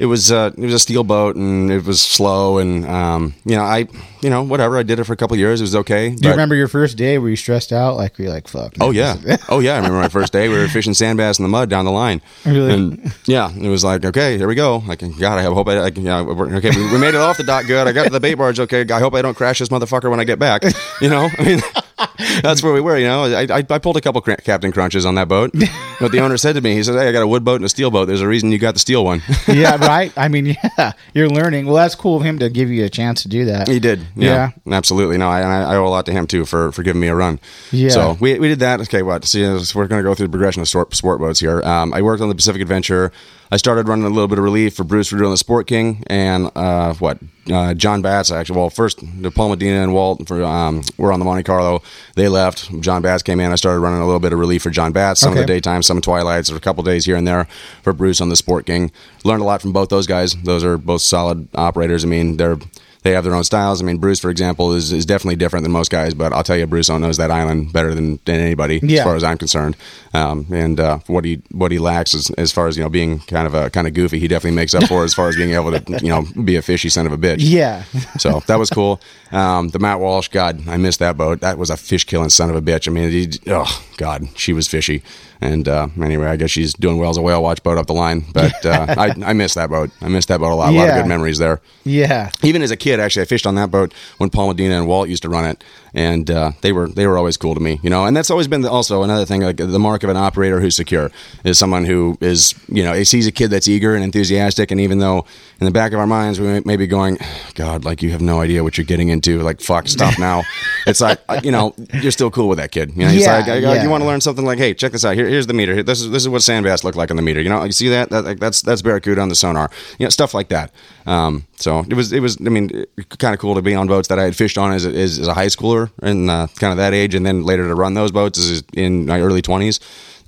it 0.00 0.06
was 0.06 0.32
uh, 0.32 0.50
it 0.56 0.64
was 0.64 0.72
a 0.72 0.78
steel 0.78 1.04
boat 1.04 1.36
and 1.36 1.70
it 1.70 1.84
was 1.84 2.00
slow 2.00 2.56
and 2.56 2.86
um, 2.86 3.34
you 3.44 3.54
know 3.54 3.62
I 3.62 3.86
you 4.22 4.30
know 4.30 4.42
whatever 4.42 4.78
I 4.78 4.82
did 4.82 4.98
it 4.98 5.04
for 5.04 5.12
a 5.12 5.16
couple 5.16 5.34
of 5.34 5.38
years. 5.38 5.60
It 5.60 5.64
was 5.64 5.76
okay. 5.76 6.08
do 6.14 6.24
you 6.26 6.30
remember 6.30 6.54
your 6.54 6.68
first 6.68 6.96
day? 6.96 7.18
Were 7.18 7.28
you 7.28 7.36
stressed 7.36 7.70
out? 7.70 7.96
Like 7.96 8.16
were 8.16 8.24
you 8.24 8.30
like 8.30 8.48
fuck? 8.48 8.72
Oh 8.80 8.92
yeah, 8.92 9.16
oh 9.50 9.60
yeah. 9.60 9.74
I 9.74 9.76
remember 9.76 9.98
my 9.98 10.08
first 10.08 10.32
day. 10.32 10.48
We 10.48 10.56
were 10.56 10.68
fishing 10.68 10.94
sand 10.94 11.18
bass 11.18 11.38
in 11.38 11.42
the 11.42 11.50
mud 11.50 11.68
down 11.68 11.84
the 11.84 11.90
line. 11.90 12.22
Really? 12.46 12.72
And 12.72 13.14
yeah, 13.26 13.52
it 13.54 13.68
was 13.68 13.84
like 13.84 14.02
okay, 14.06 14.38
here 14.38 14.48
we 14.48 14.54
go. 14.54 14.78
Like 14.86 15.00
God, 15.18 15.38
I 15.38 15.42
hope 15.42 15.68
I, 15.68 15.76
I 15.76 15.86
yeah, 15.88 16.22
we're- 16.22 16.56
okay. 16.56 16.70
We, 16.74 16.92
we 16.92 16.98
made 16.98 17.14
it 17.14 17.16
off 17.20 17.36
the 17.36 17.44
dock 17.44 17.66
good. 17.66 17.86
I 17.86 17.92
got 17.92 18.04
to 18.04 18.10
the 18.10 18.20
bait 18.20 18.36
barge 18.36 18.58
okay. 18.58 18.86
I 18.90 19.00
hope 19.00 19.14
I 19.14 19.20
don't 19.20 19.36
crash 19.36 19.58
this 19.58 19.68
motherfucker 19.68 20.10
when 20.10 20.18
I 20.18 20.24
get 20.24 20.38
back. 20.38 20.62
You 21.02 21.10
know, 21.10 21.28
I 21.38 21.44
mean, 21.44 21.60
that's 22.42 22.62
where 22.62 22.72
we 22.72 22.80
were. 22.80 22.96
You 22.96 23.06
know, 23.06 23.24
I, 23.24 23.42
I, 23.58 23.64
I 23.68 23.78
pulled 23.78 23.96
a 23.98 24.00
couple 24.00 24.20
cra- 24.22 24.40
captain 24.40 24.72
crunches 24.72 25.04
on 25.04 25.14
that 25.16 25.28
boat. 25.28 25.52
But 26.00 26.12
the 26.12 26.20
owner 26.20 26.36
said 26.38 26.54
to 26.54 26.60
me, 26.62 26.74
he 26.74 26.82
said, 26.82 26.94
"Hey, 26.94 27.08
I 27.08 27.12
got 27.12 27.22
a 27.22 27.26
wood 27.26 27.44
boat 27.44 27.56
and 27.56 27.64
a 27.64 27.68
steel 27.68 27.90
boat. 27.90 28.06
There's 28.06 28.22
a 28.22 28.28
reason 28.28 28.50
you 28.52 28.58
got 28.58 28.72
the 28.74 28.80
steel 28.80 29.04
one." 29.04 29.22
yeah, 29.46 29.76
right. 29.90 30.12
I 30.16 30.28
mean, 30.28 30.46
yeah, 30.78 30.92
you're 31.14 31.28
learning. 31.28 31.66
Well, 31.66 31.76
that's 31.76 31.94
cool 31.94 32.16
of 32.16 32.22
him 32.22 32.38
to 32.38 32.48
give 32.48 32.70
you 32.70 32.84
a 32.84 32.88
chance 32.88 33.22
to 33.22 33.28
do 33.28 33.44
that. 33.46 33.68
He 33.68 33.80
did. 33.80 34.06
Yeah, 34.16 34.50
absolutely. 34.70 35.18
No, 35.18 35.28
I, 35.28 35.40
I, 35.40 35.76
owe 35.76 35.86
a 35.86 35.88
lot 35.88 36.06
to 36.06 36.12
him 36.12 36.26
too 36.26 36.44
for, 36.44 36.72
for 36.72 36.82
giving 36.82 37.00
me 37.00 37.08
a 37.08 37.14
run. 37.14 37.38
Yeah. 37.70 37.90
So 37.90 38.16
we, 38.20 38.38
we 38.38 38.48
did 38.48 38.60
that. 38.60 38.80
Okay, 38.82 39.02
what? 39.02 39.24
See, 39.24 39.44
uh, 39.44 39.60
we're 39.74 39.86
going 39.86 40.02
to 40.02 40.08
go 40.08 40.14
through 40.14 40.26
the 40.26 40.32
progression 40.32 40.62
of 40.62 40.68
sport, 40.68 40.94
sport 40.94 41.20
boats 41.20 41.40
here. 41.40 41.62
Um, 41.62 41.92
I 41.92 42.02
worked 42.02 42.22
on 42.22 42.28
the 42.28 42.34
Pacific 42.34 42.62
Adventure. 42.62 43.12
I 43.52 43.56
started 43.56 43.88
running 43.88 44.04
a 44.04 44.10
little 44.10 44.28
bit 44.28 44.38
of 44.38 44.44
relief 44.44 44.76
for 44.76 44.84
Bruce 44.84 45.08
for 45.08 45.16
doing 45.16 45.32
the 45.32 45.36
Sport 45.36 45.66
King 45.66 46.04
and 46.06 46.52
uh, 46.54 46.94
what 46.94 47.18
uh, 47.50 47.74
John 47.74 48.00
Batts 48.00 48.30
actually. 48.30 48.56
Well, 48.56 48.70
first 48.70 49.02
Paul 49.34 49.48
Medina 49.48 49.82
and 49.82 49.92
Walt 49.92 50.28
for 50.28 50.40
um, 50.44 50.82
were 50.98 51.12
on 51.12 51.18
the 51.18 51.24
Monte 51.24 51.42
Carlo. 51.42 51.82
They 52.14 52.28
left. 52.28 52.70
John 52.80 53.02
Batts 53.02 53.24
came 53.24 53.40
in. 53.40 53.50
I 53.50 53.56
started 53.56 53.80
running 53.80 54.00
a 54.00 54.04
little 54.04 54.20
bit 54.20 54.32
of 54.32 54.38
relief 54.38 54.62
for 54.62 54.70
John 54.70 54.92
Batts. 54.92 55.20
Some 55.20 55.32
of 55.32 55.38
the 55.38 55.46
daytime, 55.46 55.82
some 55.82 56.00
twilights, 56.00 56.50
or 56.50 56.56
a 56.56 56.60
couple 56.60 56.84
days 56.84 57.04
here 57.04 57.16
and 57.16 57.26
there 57.26 57.46
for 57.82 57.92
Bruce 57.92 58.20
on 58.20 58.28
the 58.28 58.36
Sport 58.36 58.66
King. 58.66 58.92
Learned 59.24 59.42
a 59.42 59.44
lot 59.44 59.60
from 59.60 59.69
both 59.72 59.88
those 59.88 60.06
guys. 60.06 60.34
Those 60.34 60.64
are 60.64 60.76
both 60.76 61.02
solid 61.02 61.48
operators. 61.54 62.04
I 62.04 62.08
mean, 62.08 62.36
they're 62.36 62.58
they 63.02 63.12
have 63.12 63.24
their 63.24 63.34
own 63.34 63.44
styles. 63.44 63.80
I 63.80 63.84
mean, 63.84 63.96
Bruce, 63.98 64.20
for 64.20 64.30
example, 64.30 64.72
is, 64.72 64.92
is 64.92 65.06
definitely 65.06 65.36
different 65.36 65.62
than 65.64 65.72
most 65.72 65.90
guys, 65.90 66.12
but 66.14 66.32
I'll 66.32 66.42
tell 66.42 66.56
you, 66.56 66.66
Bruce 66.66 66.88
knows 66.90 67.16
that 67.16 67.30
island 67.30 67.72
better 67.72 67.94
than, 67.94 68.20
than 68.26 68.40
anybody, 68.40 68.80
Yeah. 68.82 68.98
as 69.00 69.04
far 69.04 69.16
as 69.16 69.24
I'm 69.24 69.38
concerned. 69.38 69.76
Um, 70.12 70.46
and 70.52 70.78
uh, 70.80 70.98
what 71.06 71.24
he 71.24 71.40
what 71.52 71.70
he 71.72 71.78
lacks 71.78 72.14
is, 72.14 72.30
as 72.32 72.50
far 72.52 72.66
as 72.68 72.76
you 72.76 72.82
know, 72.82 72.88
being 72.90 73.20
kind 73.20 73.46
of 73.46 73.54
a 73.54 73.70
kind 73.70 73.86
of 73.86 73.94
goofy, 73.94 74.18
he 74.18 74.28
definitely 74.28 74.56
makes 74.56 74.74
up 74.74 74.84
for 74.84 75.04
as 75.04 75.14
far 75.14 75.28
as 75.28 75.36
being 75.36 75.54
able 75.54 75.70
to 75.78 75.98
you 76.04 76.08
know 76.08 76.24
be 76.44 76.56
a 76.56 76.62
fishy 76.62 76.88
son 76.88 77.06
of 77.06 77.12
a 77.12 77.18
bitch. 77.18 77.36
Yeah. 77.38 77.84
So 78.18 78.40
that 78.48 78.58
was 78.58 78.70
cool. 78.70 79.00
Um, 79.32 79.68
the 79.68 79.78
Matt 79.78 80.00
Walsh, 80.00 80.28
God, 80.28 80.66
I 80.68 80.76
missed 80.76 80.98
that 80.98 81.16
boat. 81.16 81.40
That 81.40 81.56
was 81.58 81.70
a 81.70 81.76
fish 81.76 82.04
killing 82.04 82.28
son 82.30 82.50
of 82.50 82.56
a 82.56 82.60
bitch. 82.62 82.88
I 82.88 82.90
mean, 82.90 83.10
he, 83.10 83.30
oh 83.46 83.84
God, 83.96 84.26
she 84.36 84.52
was 84.52 84.66
fishy. 84.66 85.02
And 85.42 85.68
uh, 85.68 85.86
anyway, 86.02 86.26
I 86.26 86.36
guess 86.36 86.50
she's 86.50 86.74
doing 86.74 86.98
well 86.98 87.08
as 87.10 87.16
a 87.16 87.22
whale 87.22 87.42
watch 87.42 87.62
boat 87.62 87.78
up 87.78 87.86
the 87.86 87.94
line. 87.94 88.24
But 88.34 88.66
uh, 88.66 88.86
I, 88.98 89.14
I 89.24 89.32
missed 89.32 89.54
that 89.54 89.70
boat. 89.70 89.90
I 90.02 90.08
missed 90.08 90.28
that 90.28 90.40
boat 90.40 90.52
a 90.52 90.54
lot. 90.56 90.72
A 90.72 90.76
lot 90.76 90.88
of 90.88 90.94
good 90.96 91.06
memories 91.06 91.38
there 91.38 91.60
Yeah. 91.84 92.30
even 92.42 92.60
as 92.62 92.70
a 92.72 92.76
kid, 92.76 92.89
actually, 92.98 93.22
I 93.22 93.24
fished 93.26 93.46
on 93.46 93.54
that 93.56 93.70
boat 93.70 93.92
when 94.18 94.30
Paul 94.30 94.48
Medina 94.48 94.76
and 94.76 94.86
Walt 94.88 95.08
used 95.08 95.22
to 95.22 95.28
run 95.28 95.44
it, 95.44 95.62
and 95.94 96.30
uh, 96.30 96.52
they 96.60 96.72
were 96.72 96.88
they 96.88 97.06
were 97.06 97.18
always 97.18 97.36
cool 97.36 97.54
to 97.54 97.60
me, 97.60 97.80
you 97.82 97.90
know. 97.90 98.04
And 98.06 98.16
that's 98.16 98.30
always 98.30 98.48
been 98.48 98.60
the, 98.62 98.70
also 98.70 99.02
another 99.02 99.24
thing. 99.24 99.42
Like 99.42 99.56
the 99.56 99.78
mark 99.78 100.02
of 100.02 100.10
an 100.10 100.16
operator 100.16 100.60
who's 100.60 100.76
secure 100.76 101.10
is 101.44 101.58
someone 101.58 101.84
who 101.84 102.16
is, 102.20 102.54
you 102.68 102.82
know, 102.84 103.02
sees 103.04 103.26
a 103.26 103.32
kid 103.32 103.48
that's 103.48 103.68
eager 103.68 103.94
and 103.94 104.04
enthusiastic, 104.04 104.70
and 104.70 104.80
even 104.80 104.98
though 104.98 105.24
in 105.60 105.64
the 105.64 105.70
back 105.70 105.92
of 105.92 105.98
our 105.98 106.06
minds 106.06 106.40
we 106.40 106.46
may, 106.46 106.60
may 106.64 106.76
be 106.76 106.86
going, 106.86 107.18
God, 107.54 107.84
like 107.84 108.02
you 108.02 108.10
have 108.10 108.20
no 108.20 108.40
idea 108.40 108.62
what 108.62 108.78
you're 108.78 108.84
getting 108.84 109.08
into, 109.08 109.40
like 109.40 109.60
fuck, 109.60 109.88
stop 109.88 110.18
now. 110.18 110.42
it's 110.86 111.00
like 111.00 111.18
uh, 111.28 111.40
you 111.42 111.50
know, 111.52 111.74
you're 111.94 112.12
still 112.12 112.30
cool 112.30 112.48
with 112.48 112.58
that 112.58 112.70
kid. 112.72 112.92
You 112.96 113.04
know, 113.04 113.08
he's 113.10 113.22
Yeah, 113.24 113.38
like, 113.38 113.46
yeah. 113.62 113.82
you 113.82 113.90
want 113.90 114.02
to 114.02 114.06
learn 114.06 114.20
something 114.20 114.44
like, 114.44 114.58
hey, 114.58 114.74
check 114.74 114.92
this 114.92 115.04
out. 115.04 115.14
Here, 115.14 115.26
here's 115.28 115.46
the 115.46 115.54
meter. 115.54 115.74
Here- 115.74 115.82
This 115.82 116.00
is 116.00 116.10
this 116.10 116.22
is 116.22 116.28
what 116.28 116.42
sand 116.42 116.64
bass 116.64 116.84
look 116.84 116.94
like 116.96 117.10
on 117.10 117.16
the 117.16 117.22
meter. 117.22 117.40
You 117.40 117.48
know, 117.48 117.64
you 117.64 117.72
see 117.72 117.88
that? 117.88 118.10
that 118.10 118.24
like, 118.24 118.38
that's 118.40 118.62
that's 118.62 118.82
barracuda 118.82 119.20
on 119.20 119.28
the 119.28 119.34
sonar. 119.34 119.70
You 119.98 120.06
know, 120.06 120.10
stuff 120.10 120.34
like 120.34 120.48
that. 120.50 120.72
Um, 121.06 121.46
so 121.56 121.80
it 121.88 121.94
was 121.94 122.12
it 122.12 122.20
was 122.20 122.36
I 122.40 122.48
mean 122.50 122.84
kind 123.18 123.34
of 123.34 123.40
cool 123.40 123.54
to 123.54 123.62
be 123.62 123.74
on 123.74 123.86
boats 123.86 124.08
that 124.08 124.18
I 124.18 124.24
had 124.24 124.36
fished 124.36 124.58
on 124.58 124.72
as 124.72 124.84
a, 124.86 124.90
as, 124.90 125.18
as 125.18 125.26
a 125.26 125.34
high 125.34 125.46
schooler 125.46 125.79
and 126.02 126.30
uh, 126.30 126.46
kind 126.58 126.72
of 126.72 126.76
that 126.76 126.92
age, 126.92 127.14
and 127.14 127.24
then 127.24 127.44
later 127.44 127.66
to 127.68 127.74
run 127.74 127.94
those 127.94 128.12
boats 128.12 128.38
as 128.38 128.62
in 128.74 129.06
my 129.06 129.20
early 129.20 129.42
twenties. 129.42 129.80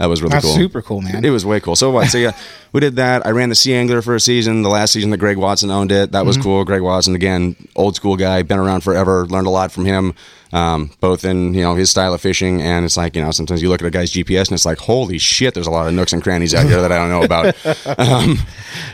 That 0.02 0.08
was 0.08 0.20
really 0.20 0.32
That's 0.32 0.44
cool. 0.46 0.56
super 0.56 0.82
cool, 0.82 1.00
man. 1.00 1.24
It 1.24 1.30
was 1.30 1.46
way 1.46 1.60
cool. 1.60 1.76
So 1.76 1.92
what? 1.92 2.08
So 2.08 2.18
yeah, 2.18 2.32
we 2.72 2.80
did 2.80 2.96
that. 2.96 3.24
I 3.24 3.30
ran 3.30 3.50
the 3.50 3.54
Sea 3.54 3.74
Angler 3.74 4.02
for 4.02 4.16
a 4.16 4.20
season. 4.20 4.62
The 4.62 4.68
last 4.68 4.92
season 4.92 5.10
that 5.10 5.18
Greg 5.18 5.36
Watson 5.36 5.70
owned 5.70 5.92
it. 5.92 6.10
That 6.10 6.26
was 6.26 6.36
Mm-hmm. 6.36 6.42
cool. 6.42 6.64
Greg 6.64 6.82
Watson 6.82 7.14
again, 7.14 7.54
old 7.76 7.94
school 7.94 8.16
guy, 8.16 8.42
been 8.42 8.58
around 8.58 8.80
forever. 8.82 9.26
Learned 9.26 9.46
a 9.46 9.50
lot 9.50 9.70
from 9.70 9.84
him, 9.84 10.14
um, 10.52 10.90
both 10.98 11.24
in 11.24 11.54
you 11.54 11.60
know 11.62 11.76
his 11.76 11.88
style 11.88 12.12
of 12.14 12.20
fishing 12.20 12.60
and 12.60 12.84
it's 12.84 12.96
like 12.96 13.14
you 13.14 13.22
know 13.22 13.30
sometimes 13.30 13.62
you 13.62 13.68
look 13.68 13.80
at 13.80 13.86
a 13.86 13.90
guy's 13.92 14.12
GPS 14.12 14.48
and 14.48 14.52
it's 14.52 14.66
like 14.66 14.78
holy 14.78 15.18
shit, 15.18 15.54
there's 15.54 15.68
a 15.68 15.70
lot 15.70 15.86
of 15.86 15.94
nooks 15.94 16.12
and 16.12 16.20
crannies 16.20 16.52
out 16.52 16.66
here 16.66 16.80
that 16.82 16.90
I 16.90 16.98
don't 16.98 17.08
know 17.10 17.22
about. 17.22 17.54
um, 18.00 18.38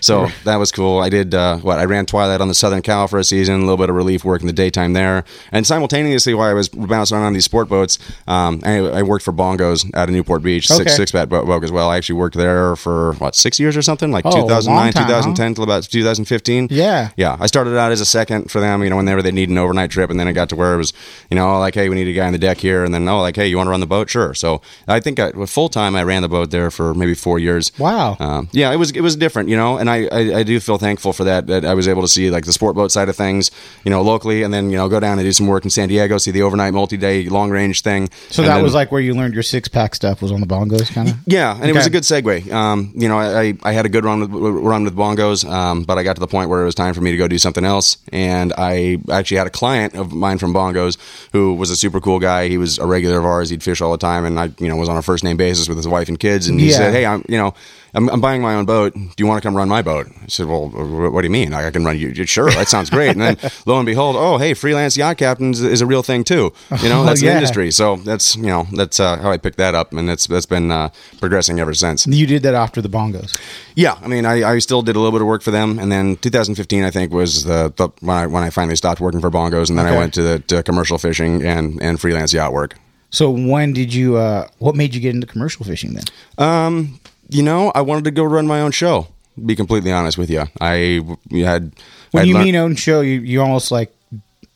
so 0.03 0.29
that 0.45 0.57
was 0.57 0.71
cool. 0.73 1.01
I 1.01 1.09
did 1.09 1.35
uh, 1.35 1.57
what 1.59 1.79
I 1.79 1.85
ran 1.87 2.05
Twilight 2.05 2.41
on 2.43 2.49
the 2.49 2.55
Southern 2.55 2.83
Cal 2.83 3.09
for 3.09 3.19
a 3.19 3.25
season, 3.25 3.57
a 3.57 3.61
little 3.61 3.77
bit 3.79 3.89
of 3.89 3.97
relief 3.97 4.25
work 4.25 4.43
in 4.43 4.47
the 4.47 4.53
daytime 4.53 4.93
there, 4.93 5.25
and 5.53 5.67
simultaneously 5.67 6.35
while 6.35 6.51
I 6.51 6.53
was 6.55 6.69
bouncing 6.69 7.17
around 7.17 7.27
on 7.29 7.33
these 7.33 7.47
sport 7.47 7.69
boats, 7.71 7.99
um, 8.27 8.61
I, 8.65 8.79
I 8.79 9.03
worked 9.03 9.25
for 9.25 9.33
Bongos 9.33 9.91
out 9.95 10.09
of 10.09 10.15
Newport 10.15 10.43
Beach, 10.43 10.71
Okay. 10.71 10.85
six 10.85 10.97
six 10.99 11.13
bat 11.13 11.29
boat 11.29 11.65
as 11.65 11.73
well. 11.73 11.89
I 11.91 11.97
actually 11.97 12.19
worked 12.19 12.37
there 12.37 12.77
for 12.77 13.13
what 13.15 13.35
six 13.35 13.59
years 13.59 13.77
or 13.77 13.83
something, 13.83 14.11
like 14.11 14.27
Oh, 14.27 14.43
2009, 14.43 14.93
time, 14.93 15.03
huh? 15.05 15.09
2010 15.09 15.55
till 15.55 15.65
about 15.65 15.85
2015. 15.85 16.69
Yeah. 16.71 17.11
yeah. 17.17 17.37
I 17.41 17.47
started 17.47 17.77
out 17.79 17.93
as 17.93 18.01
a 18.01 18.05
second 18.05 18.51
for 18.51 18.61
them, 18.61 18.83
you 18.83 18.91
know, 18.91 18.97
whenever 18.97 19.23
they 19.23 19.33
need 19.33 19.49
an 19.49 19.59
overnight 19.59 19.91
trip, 19.91 20.11
and 20.11 20.19
then 20.19 20.27
it 20.29 20.33
got 20.35 20.49
to 20.51 20.57
where 20.57 20.75
it 20.75 20.79
was, 20.79 20.93
you 21.31 21.37
know, 21.37 21.59
like 21.59 21.75
hey, 21.75 21.89
we 21.89 21.95
need 21.95 22.09
a 22.09 22.13
guy 22.13 22.27
on 22.27 22.33
the 22.33 22.39
deck 22.39 22.59
here, 22.59 22.85
and 22.85 22.93
then 22.93 23.09
oh, 23.09 23.21
like 23.21 23.37
hey, 23.37 23.47
you 23.47 23.57
want 23.57 23.67
to 23.69 23.71
run 23.71 23.81
the 23.81 23.87
boat? 23.87 24.11
Sure. 24.11 24.35
So 24.35 24.61
I 24.87 25.01
think 25.01 25.19
I, 25.21 25.33
full 25.47 25.69
time 25.69 25.95
I 25.97 26.03
ran 26.03 26.23
the 26.23 26.29
boat 26.29 26.51
there 26.51 26.71
for 26.71 26.95
maybe 26.95 27.15
four 27.15 27.39
years. 27.39 27.71
Wow. 27.79 28.17
Um, 28.21 28.49
yeah, 28.53 28.73
it 28.73 28.77
was 28.77 28.91
it 28.91 29.01
was 29.01 29.17
different, 29.17 29.49
you 29.49 29.57
know, 29.57 29.79
and 29.79 29.89
I, 29.89 30.07
I 30.11 30.21
I 30.41 30.43
do 30.43 30.59
feel 30.61 30.79
thankful 30.79 31.13
for 31.13 31.25
that 31.25 31.47
that 31.47 31.65
I 31.65 31.75
was 31.75 31.87
able 31.89 32.03
to 32.03 32.09
see 32.09 32.31
like 32.31 32.45
the 32.45 32.53
sport 32.53 32.75
boat 32.77 32.91
side 32.93 33.09
of 33.09 33.17
things, 33.17 33.51
you 33.85 33.91
know, 33.91 34.03
locally, 34.03 34.43
and 34.43 34.53
then 34.53 34.71
you 34.71 34.77
know 34.77 34.89
go 34.89 35.01
down 35.01 35.19
and 35.19 35.27
do 35.27 35.33
some 35.33 35.47
work 35.47 35.65
in 35.65 35.71
San 35.71 35.89
Diego, 35.89 36.19
see 36.19 36.31
the 36.33 36.43
overnight 36.43 36.75
multi 36.75 36.97
day 36.97 37.29
long 37.29 37.51
range 37.51 37.83
thing. 37.83 38.09
So 38.31 38.43
that 38.43 38.55
then- 38.57 38.63
was 38.63 38.75
like 38.75 38.91
where 38.93 39.01
you 39.01 39.15
learned 39.15 39.35
your 39.35 39.43
six 39.43 39.69
pack 39.69 39.95
stuff 39.95 40.21
was 40.23 40.33
on 40.33 40.41
the 40.41 40.47
bongos, 40.47 40.88
kind 40.91 41.09
of. 41.11 41.17
yeah, 41.27 41.55
and 41.55 41.65
it 41.65 41.75
was 41.75 41.87
a 41.87 41.91
good 41.91 42.03
segue. 42.05 42.51
Um, 42.53 42.93
you 42.95 43.09
know, 43.09 43.19
I, 43.19 43.55
I 43.63 43.73
had 43.73 43.87
a 43.87 43.89
good 43.89 44.05
run 44.05 44.21
with 44.21 44.31
run 44.31 44.85
with 44.85 44.95
bongos, 44.97 45.49
um, 45.49 45.83
but 45.85 45.99
I 45.99 46.03
got 46.03 46.15
to 46.17 46.21
the 46.21 46.27
point 46.27 46.49
where 46.51 46.63
it 46.63 46.65
was 46.65 46.75
time 46.75 46.95
for 46.95 47.01
me 47.01 47.11
to 47.11 47.17
go 47.17 47.29
do 47.29 47.39
something 47.39 47.65
else. 47.65 47.97
And 48.13 48.53
I 48.59 48.99
actually 49.11 49.37
had 49.39 49.47
a 49.47 49.51
client 49.51 49.95
of 49.95 50.13
mine 50.13 50.39
from 50.39 50.53
bongos 50.55 50.99
who 51.33 51.55
was 51.55 51.71
a 51.71 51.77
super 51.77 52.01
cool 52.01 52.19
guy. 52.19 52.49
He 52.49 52.59
was 52.59 52.79
a 52.79 52.87
regular 52.87 53.19
of 53.19 53.25
ours. 53.25 53.51
He'd 53.51 53.63
fish 53.63 53.81
all 53.81 53.93
the 53.93 53.99
time, 53.99 54.25
and 54.25 54.39
I, 54.39 54.51
you 54.59 54.69
know, 54.69 54.77
was 54.77 54.89
on 54.89 54.97
a 54.97 55.03
first 55.03 55.25
name 55.25 55.37
basis 55.37 55.69
with 55.69 55.77
his 55.77 55.89
wife 55.89 56.09
and 56.09 56.19
kids. 56.19 56.49
And 56.49 56.59
he 56.61 56.71
Yeah. 56.71 56.77
said, 56.77 56.93
"Hey, 56.93 57.07
I'm, 57.07 57.25
you 57.29 57.39
know." 57.39 57.55
I'm, 57.95 58.09
I'm 58.11 58.21
buying 58.21 58.43
my 58.43 58.55
own 58.55 58.65
boat. 58.65 58.93
Do 58.95 59.11
you 59.19 59.27
want 59.27 59.43
to 59.43 59.47
come 59.47 59.57
run 59.57 59.69
my 59.69 59.83
boat? 59.83 60.07
I 60.23 60.27
said, 60.29 60.47
Well, 60.47 60.69
what 60.69 61.23
do 61.23 61.27
you 61.27 61.31
mean? 61.33 61.55
I 61.55 61.71
can 61.71 61.85
run 61.85 61.99
you. 61.99 62.15
Sure, 62.27 62.51
that 62.51 62.69
sounds 62.69 62.91
great. 62.91 63.11
And 63.11 63.21
then 63.21 63.37
lo 63.67 63.79
and 63.79 63.87
behold, 63.87 64.17
oh, 64.19 64.39
hey, 64.39 64.55
freelance 64.55 64.97
yacht 64.97 65.17
captains 65.19 65.61
is 65.61 65.81
a 65.81 65.87
real 65.87 66.03
thing 66.03 66.25
too. 66.25 66.53
You 66.83 66.89
know, 66.89 67.03
Oh, 67.03 67.05
that's 67.05 67.23
yeah. 67.23 67.31
the 67.31 67.37
industry. 67.37 67.71
So 67.71 67.97
that's 67.97 68.37
you 68.37 68.47
know 68.47 68.67
that's 68.75 69.01
uh, 69.01 69.17
how 69.19 69.31
I 69.31 69.39
picked 69.39 69.57
that 69.59 69.75
up, 69.75 69.93
and 69.93 70.09
that's 70.09 70.27
that's 70.27 70.47
been 70.47 70.71
uh, 70.71 70.91
progressing 71.19 71.61
ever 71.61 71.75
since. 71.75 72.07
You 72.07 72.27
did 72.27 72.43
that 72.43 72.55
after 72.55 72.83
the 72.83 72.89
bongos. 72.89 73.39
Yeah, 73.75 73.97
I 74.03 74.09
mean, 74.09 74.27
I, 74.27 74.43
I 74.55 74.59
still 74.59 74.83
did 74.83 74.97
a 74.97 74.99
little 74.99 75.13
bit 75.13 75.21
of 75.21 75.27
work 75.29 75.43
for 75.43 75.51
them, 75.53 75.79
and 75.79 75.91
then 75.93 76.17
2015, 76.17 76.83
I 76.85 76.91
think, 76.91 77.13
was 77.13 77.45
the, 77.45 77.73
the 77.77 77.89
when 78.01 78.17
I 78.17 78.27
when 78.27 78.43
I 78.43 78.51
finally 78.51 78.77
stopped 78.77 79.01
working 79.01 79.21
for 79.21 79.31
bongos, 79.31 79.71
and 79.71 79.79
then 79.79 79.87
Okay. 79.87 79.95
I 79.95 79.99
went 79.99 80.15
to 80.15 80.23
the 80.23 80.39
to 80.41 80.63
commercial 80.63 80.99
fishing 80.99 81.43
and 81.45 81.81
and 81.81 82.01
freelance 82.01 82.33
yacht 82.33 82.53
work. 82.53 82.75
So 83.11 83.31
when 83.31 83.73
did 83.73 83.95
you? 83.95 84.17
uh 84.17 84.49
What 84.59 84.75
made 84.75 84.95
you 84.95 85.01
get 85.01 85.15
into 85.15 85.27
commercial 85.27 85.65
fishing 85.65 85.95
then? 85.95 86.05
Um, 86.37 87.01
you 87.29 87.43
know, 87.43 87.71
I 87.75 87.81
wanted 87.83 88.05
to 88.05 88.11
go 88.11 88.25
run 88.25 88.47
my 88.47 88.61
own 88.61 88.71
show. 88.73 89.09
Be 89.45 89.55
completely 89.55 89.93
honest 89.93 90.19
with 90.19 90.31
you, 90.31 90.45
I 90.61 91.01
had. 91.45 91.73
When 92.11 92.23
I'd 92.23 92.29
you 92.29 92.35
learned- 92.35 92.45
mean 92.47 92.57
own 92.57 92.75
show, 92.75 93.01
you 93.03 93.21
you 93.21 93.41
almost 93.41 93.71
like 93.71 93.93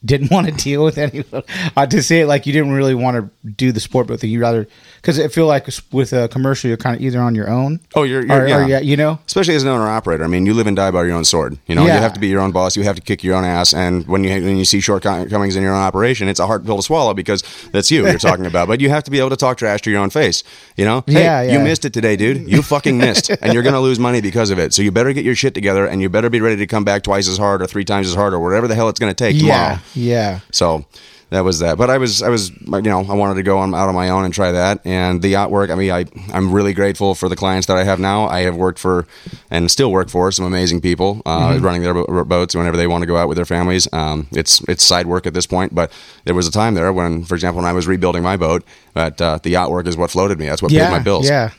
didn't 0.04 0.30
want 0.30 0.46
to 0.48 0.52
deal 0.64 0.84
with 0.84 0.98
anyone. 0.98 1.42
Uh, 1.76 1.86
to 1.86 2.02
say 2.02 2.20
it 2.22 2.26
like 2.26 2.46
you 2.46 2.52
didn't 2.52 2.72
really 2.72 2.94
want 2.94 3.16
to 3.16 3.50
do 3.50 3.72
the 3.72 3.80
sport 3.80 4.06
but. 4.06 4.22
You 4.22 4.40
rather 4.40 4.66
because 4.96 5.18
I 5.18 5.28
feel 5.28 5.46
like 5.46 5.66
with 5.90 6.12
a 6.12 6.28
commercial, 6.28 6.68
you're 6.68 6.76
kind 6.76 6.94
of 6.96 7.02
either 7.02 7.20
on 7.20 7.34
your 7.34 7.50
own. 7.50 7.80
Oh, 7.94 8.04
you're- 8.04 8.24
you're- 8.26 8.40
or, 8.42 8.46
yeah. 8.46 8.64
or 8.64 8.68
yeah, 8.68 8.78
you 8.80 8.96
know. 8.96 9.18
especially 9.26 9.54
as 9.56 9.62
an 9.64 9.68
owner 9.68 9.88
operator. 9.88 10.22
I 10.24 10.28
mean, 10.28 10.46
you 10.46 10.54
live 10.54 10.66
and 10.68 10.76
die 10.76 10.90
by 10.92 11.04
your 11.04 11.14
own 11.16 11.24
sword. 11.24 11.58
You 11.66 11.74
know, 11.74 11.84
Yeah. 11.86 11.96
you 11.96 12.00
have 12.00 12.12
to 12.14 12.20
be 12.20 12.28
your 12.28 12.40
own 12.40 12.52
boss. 12.52 12.76
You 12.76 12.84
have 12.84 12.96
to 12.96 13.02
kick 13.02 13.24
your 13.24 13.34
own 13.34 13.44
ass. 13.44 13.74
And 13.74 14.06
when 14.06 14.22
you 14.24 14.30
when 14.30 14.56
you 14.56 14.64
see 14.64 14.80
shortcomings 14.80 15.56
in 15.56 15.62
your 15.62 15.74
own 15.74 15.80
operation, 15.82 16.28
it's 16.28 16.40
a 16.40 16.46
hard 16.46 16.64
pill 16.64 16.76
to 16.76 16.82
swallow 16.82 17.14
because 17.14 17.42
that's 17.72 17.90
you 17.90 18.06
you're 18.06 18.18
talking 18.18 18.46
about. 18.46 18.68
But 18.68 18.80
you 18.80 18.90
have 18.90 19.02
to 19.04 19.10
be 19.10 19.18
able 19.18 19.30
to 19.30 19.36
talk 19.36 19.58
trash 19.58 19.82
to 19.82 19.90
your 19.90 20.00
own 20.00 20.10
face. 20.10 20.44
You 20.76 20.84
know, 20.84 21.02
hey, 21.06 21.22
Yeah, 21.24 21.42
you 21.42 21.58
missed 21.60 21.84
it 21.84 21.92
today, 21.92 22.16
dude. 22.16 22.48
You 22.48 22.62
fucking 22.62 22.96
missed, 22.98 23.30
and 23.30 23.52
you're 23.52 23.62
gonna 23.62 23.80
lose 23.80 23.98
money 23.98 24.20
because 24.20 24.50
of 24.50 24.58
it. 24.58 24.72
So 24.72 24.82
you 24.82 24.90
better 24.92 25.12
get 25.12 25.24
your 25.24 25.34
shit 25.34 25.54
together, 25.54 25.86
and 25.86 26.00
you 26.00 26.08
better 26.08 26.30
be 26.30 26.40
ready 26.40 26.56
to 26.56 26.66
come 26.66 26.84
back 26.84 27.02
twice 27.02 27.28
as 27.28 27.38
hard 27.38 27.60
or 27.62 27.66
three 27.66 27.84
times 27.84 28.06
as 28.08 28.14
hard 28.14 28.32
or 28.34 28.38
whatever 28.40 28.68
the 28.68 28.74
hell 28.74 28.88
it's 28.88 29.00
gonna 29.00 29.14
take 29.14 29.38
tomorrow. 29.38 29.78
Yeah. 29.94 30.40
So 30.50 30.84
that 31.30 31.44
was 31.44 31.60
that. 31.60 31.78
But 31.78 31.88
I 31.88 31.96
was, 31.96 32.22
I 32.22 32.28
was, 32.28 32.50
you 32.50 32.82
know, 32.82 33.00
I 33.08 33.14
wanted 33.14 33.36
to 33.36 33.42
go 33.42 33.56
on 33.56 33.74
out 33.74 33.88
on 33.88 33.94
my 33.94 34.10
own 34.10 34.26
and 34.26 34.34
try 34.34 34.52
that. 34.52 34.84
And 34.84 35.22
the 35.22 35.28
yacht 35.28 35.50
work. 35.50 35.70
I 35.70 35.74
mean, 35.74 35.90
I, 35.90 36.04
I'm 36.30 36.52
really 36.52 36.74
grateful 36.74 37.14
for 37.14 37.28
the 37.28 37.36
clients 37.36 37.66
that 37.68 37.78
I 37.78 37.84
have 37.84 37.98
now. 37.98 38.26
I 38.26 38.40
have 38.40 38.54
worked 38.54 38.78
for 38.78 39.06
and 39.50 39.70
still 39.70 39.90
work 39.90 40.10
for 40.10 40.30
some 40.30 40.44
amazing 40.44 40.82
people, 40.82 41.22
uh, 41.24 41.58
running 41.62 41.82
their 41.82 41.94
bo- 41.94 42.24
boats 42.24 42.54
whenever 42.54 42.76
they 42.76 42.86
want 42.86 43.00
to 43.00 43.06
go 43.06 43.16
out 43.16 43.28
with 43.28 43.36
their 43.36 43.46
families. 43.46 43.88
Um, 43.94 44.26
it's, 44.32 44.60
it's 44.68 44.84
side 44.84 45.06
work 45.06 45.26
at 45.26 45.32
this 45.32 45.46
point. 45.46 45.74
But 45.74 45.90
there 46.24 46.34
was 46.34 46.46
a 46.46 46.52
time 46.52 46.74
there 46.74 46.92
when, 46.92 47.24
for 47.24 47.34
example, 47.34 47.62
when 47.62 47.70
I 47.70 47.72
was 47.72 47.86
rebuilding 47.86 48.22
my 48.22 48.36
boat, 48.36 48.62
that 48.92 49.18
uh, 49.20 49.38
the 49.42 49.50
yacht 49.50 49.70
work 49.70 49.86
is 49.86 49.96
what 49.96 50.10
floated 50.10 50.38
me. 50.38 50.46
That's 50.46 50.60
what 50.60 50.70
yeah, 50.70 50.88
paid 50.90 50.98
my 50.98 51.02
bills. 51.02 51.26
Yeah. 51.26 51.52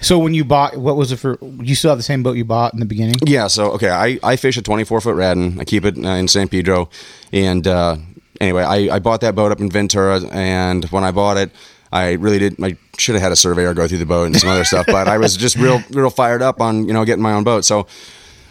So 0.00 0.18
when 0.18 0.32
you 0.32 0.44
bought, 0.44 0.76
what 0.76 0.96
was 0.96 1.12
it 1.12 1.16
for? 1.18 1.38
You 1.42 1.74
still 1.74 1.90
have 1.90 1.98
the 1.98 2.02
same 2.02 2.22
boat 2.22 2.36
you 2.36 2.44
bought 2.44 2.72
in 2.72 2.80
the 2.80 2.86
beginning? 2.86 3.16
Yeah, 3.26 3.48
so 3.48 3.72
okay, 3.72 3.90
I, 3.90 4.18
I 4.22 4.36
fish 4.36 4.56
a 4.56 4.62
24 4.62 5.00
foot 5.02 5.16
Radon. 5.16 5.60
I 5.60 5.64
keep 5.64 5.84
it 5.84 5.96
uh, 5.98 6.08
in 6.10 6.26
San 6.26 6.48
Pedro, 6.48 6.88
and 7.32 7.66
uh, 7.66 7.96
anyway, 8.40 8.62
I, 8.62 8.96
I 8.96 8.98
bought 8.98 9.20
that 9.20 9.34
boat 9.34 9.52
up 9.52 9.60
in 9.60 9.70
Ventura, 9.70 10.20
and 10.32 10.84
when 10.86 11.04
I 11.04 11.10
bought 11.10 11.36
it, 11.36 11.50
I 11.92 12.12
really 12.12 12.38
did. 12.38 12.62
I 12.62 12.76
should 12.98 13.14
have 13.14 13.22
had 13.22 13.32
a 13.32 13.36
surveyor 13.36 13.74
go 13.74 13.88
through 13.88 13.98
the 13.98 14.06
boat 14.06 14.24
and 14.24 14.36
some 14.36 14.48
other 14.48 14.64
stuff, 14.64 14.86
but 14.86 15.08
I 15.08 15.18
was 15.18 15.36
just 15.36 15.56
real 15.56 15.82
real 15.90 16.10
fired 16.10 16.40
up 16.40 16.60
on 16.60 16.86
you 16.86 16.92
know 16.92 17.04
getting 17.04 17.22
my 17.22 17.32
own 17.32 17.44
boat. 17.44 17.64
So 17.64 17.86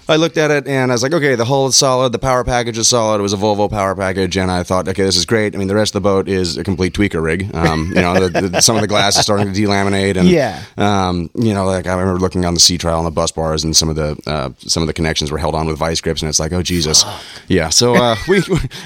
I 0.10 0.16
looked 0.16 0.38
at 0.38 0.52
it 0.52 0.68
and 0.68 0.92
I 0.92 0.96
was 0.96 1.04
like, 1.04 1.14
okay, 1.14 1.36
the 1.36 1.46
hull 1.46 1.68
is 1.68 1.76
solid, 1.76 2.12
the 2.12 2.20
power 2.20 2.44
package 2.44 2.78
is 2.78 2.88
solid. 2.88 3.20
It 3.20 3.22
was 3.22 3.34
a 3.34 3.38
Volvo 3.38 3.70
power 3.70 3.96
package, 3.96 4.36
and 4.38 4.50
I 4.52 4.64
thought, 4.64 4.88
okay, 4.88 5.04
this 5.04 5.16
is 5.16 5.26
great. 5.26 5.54
I 5.56 5.58
mean, 5.58 5.68
the 5.68 5.76
rest 5.76 5.96
of 5.96 6.02
the 6.02 6.10
boat 6.10 6.28
is 6.28 6.58
a 6.58 6.64
complete 6.64 6.94
tweaker 6.94 7.22
rig. 7.24 7.54
Um, 7.56 7.90
you 7.96 8.02
know, 8.02 8.28
the, 8.28 8.50
the, 8.50 8.62
some 8.68 8.76
of 8.76 8.82
the 8.82 8.88
glass 8.88 9.16
is 9.18 9.24
starting 9.24 9.54
to 9.54 9.60
delaminate, 9.62 10.18
and 10.18 10.28
Yeah. 10.28 10.64
um, 10.78 11.30
you 11.36 11.54
know, 11.54 11.66
like 11.66 11.86
I 11.88 11.94
remember 11.94 12.20
looking 12.20 12.44
on 12.46 12.54
the 12.56 12.60
sea 12.60 12.78
trial 12.78 12.98
on 12.98 13.06
the 13.06 13.12
bus 13.12 13.32
bars, 13.32 13.64
and 13.64 13.76
some 13.76 13.88
of 13.90 13.96
the 13.96 14.18
uh, 14.26 14.50
some 14.60 14.82
of 14.84 14.88
the 14.88 14.94
connections 14.94 15.32
were 15.32 15.38
held 15.38 15.56
on 15.56 15.68
with 15.68 15.78
vice 15.78 16.02
grips, 16.02 16.22
and 16.22 16.30
it's 16.30 16.40
like, 16.40 16.52
oh 16.54 16.62
Jesus, 16.64 17.06
yeah. 17.48 17.70
So 17.70 17.96
uh, 17.96 18.16
we, 18.28 18.42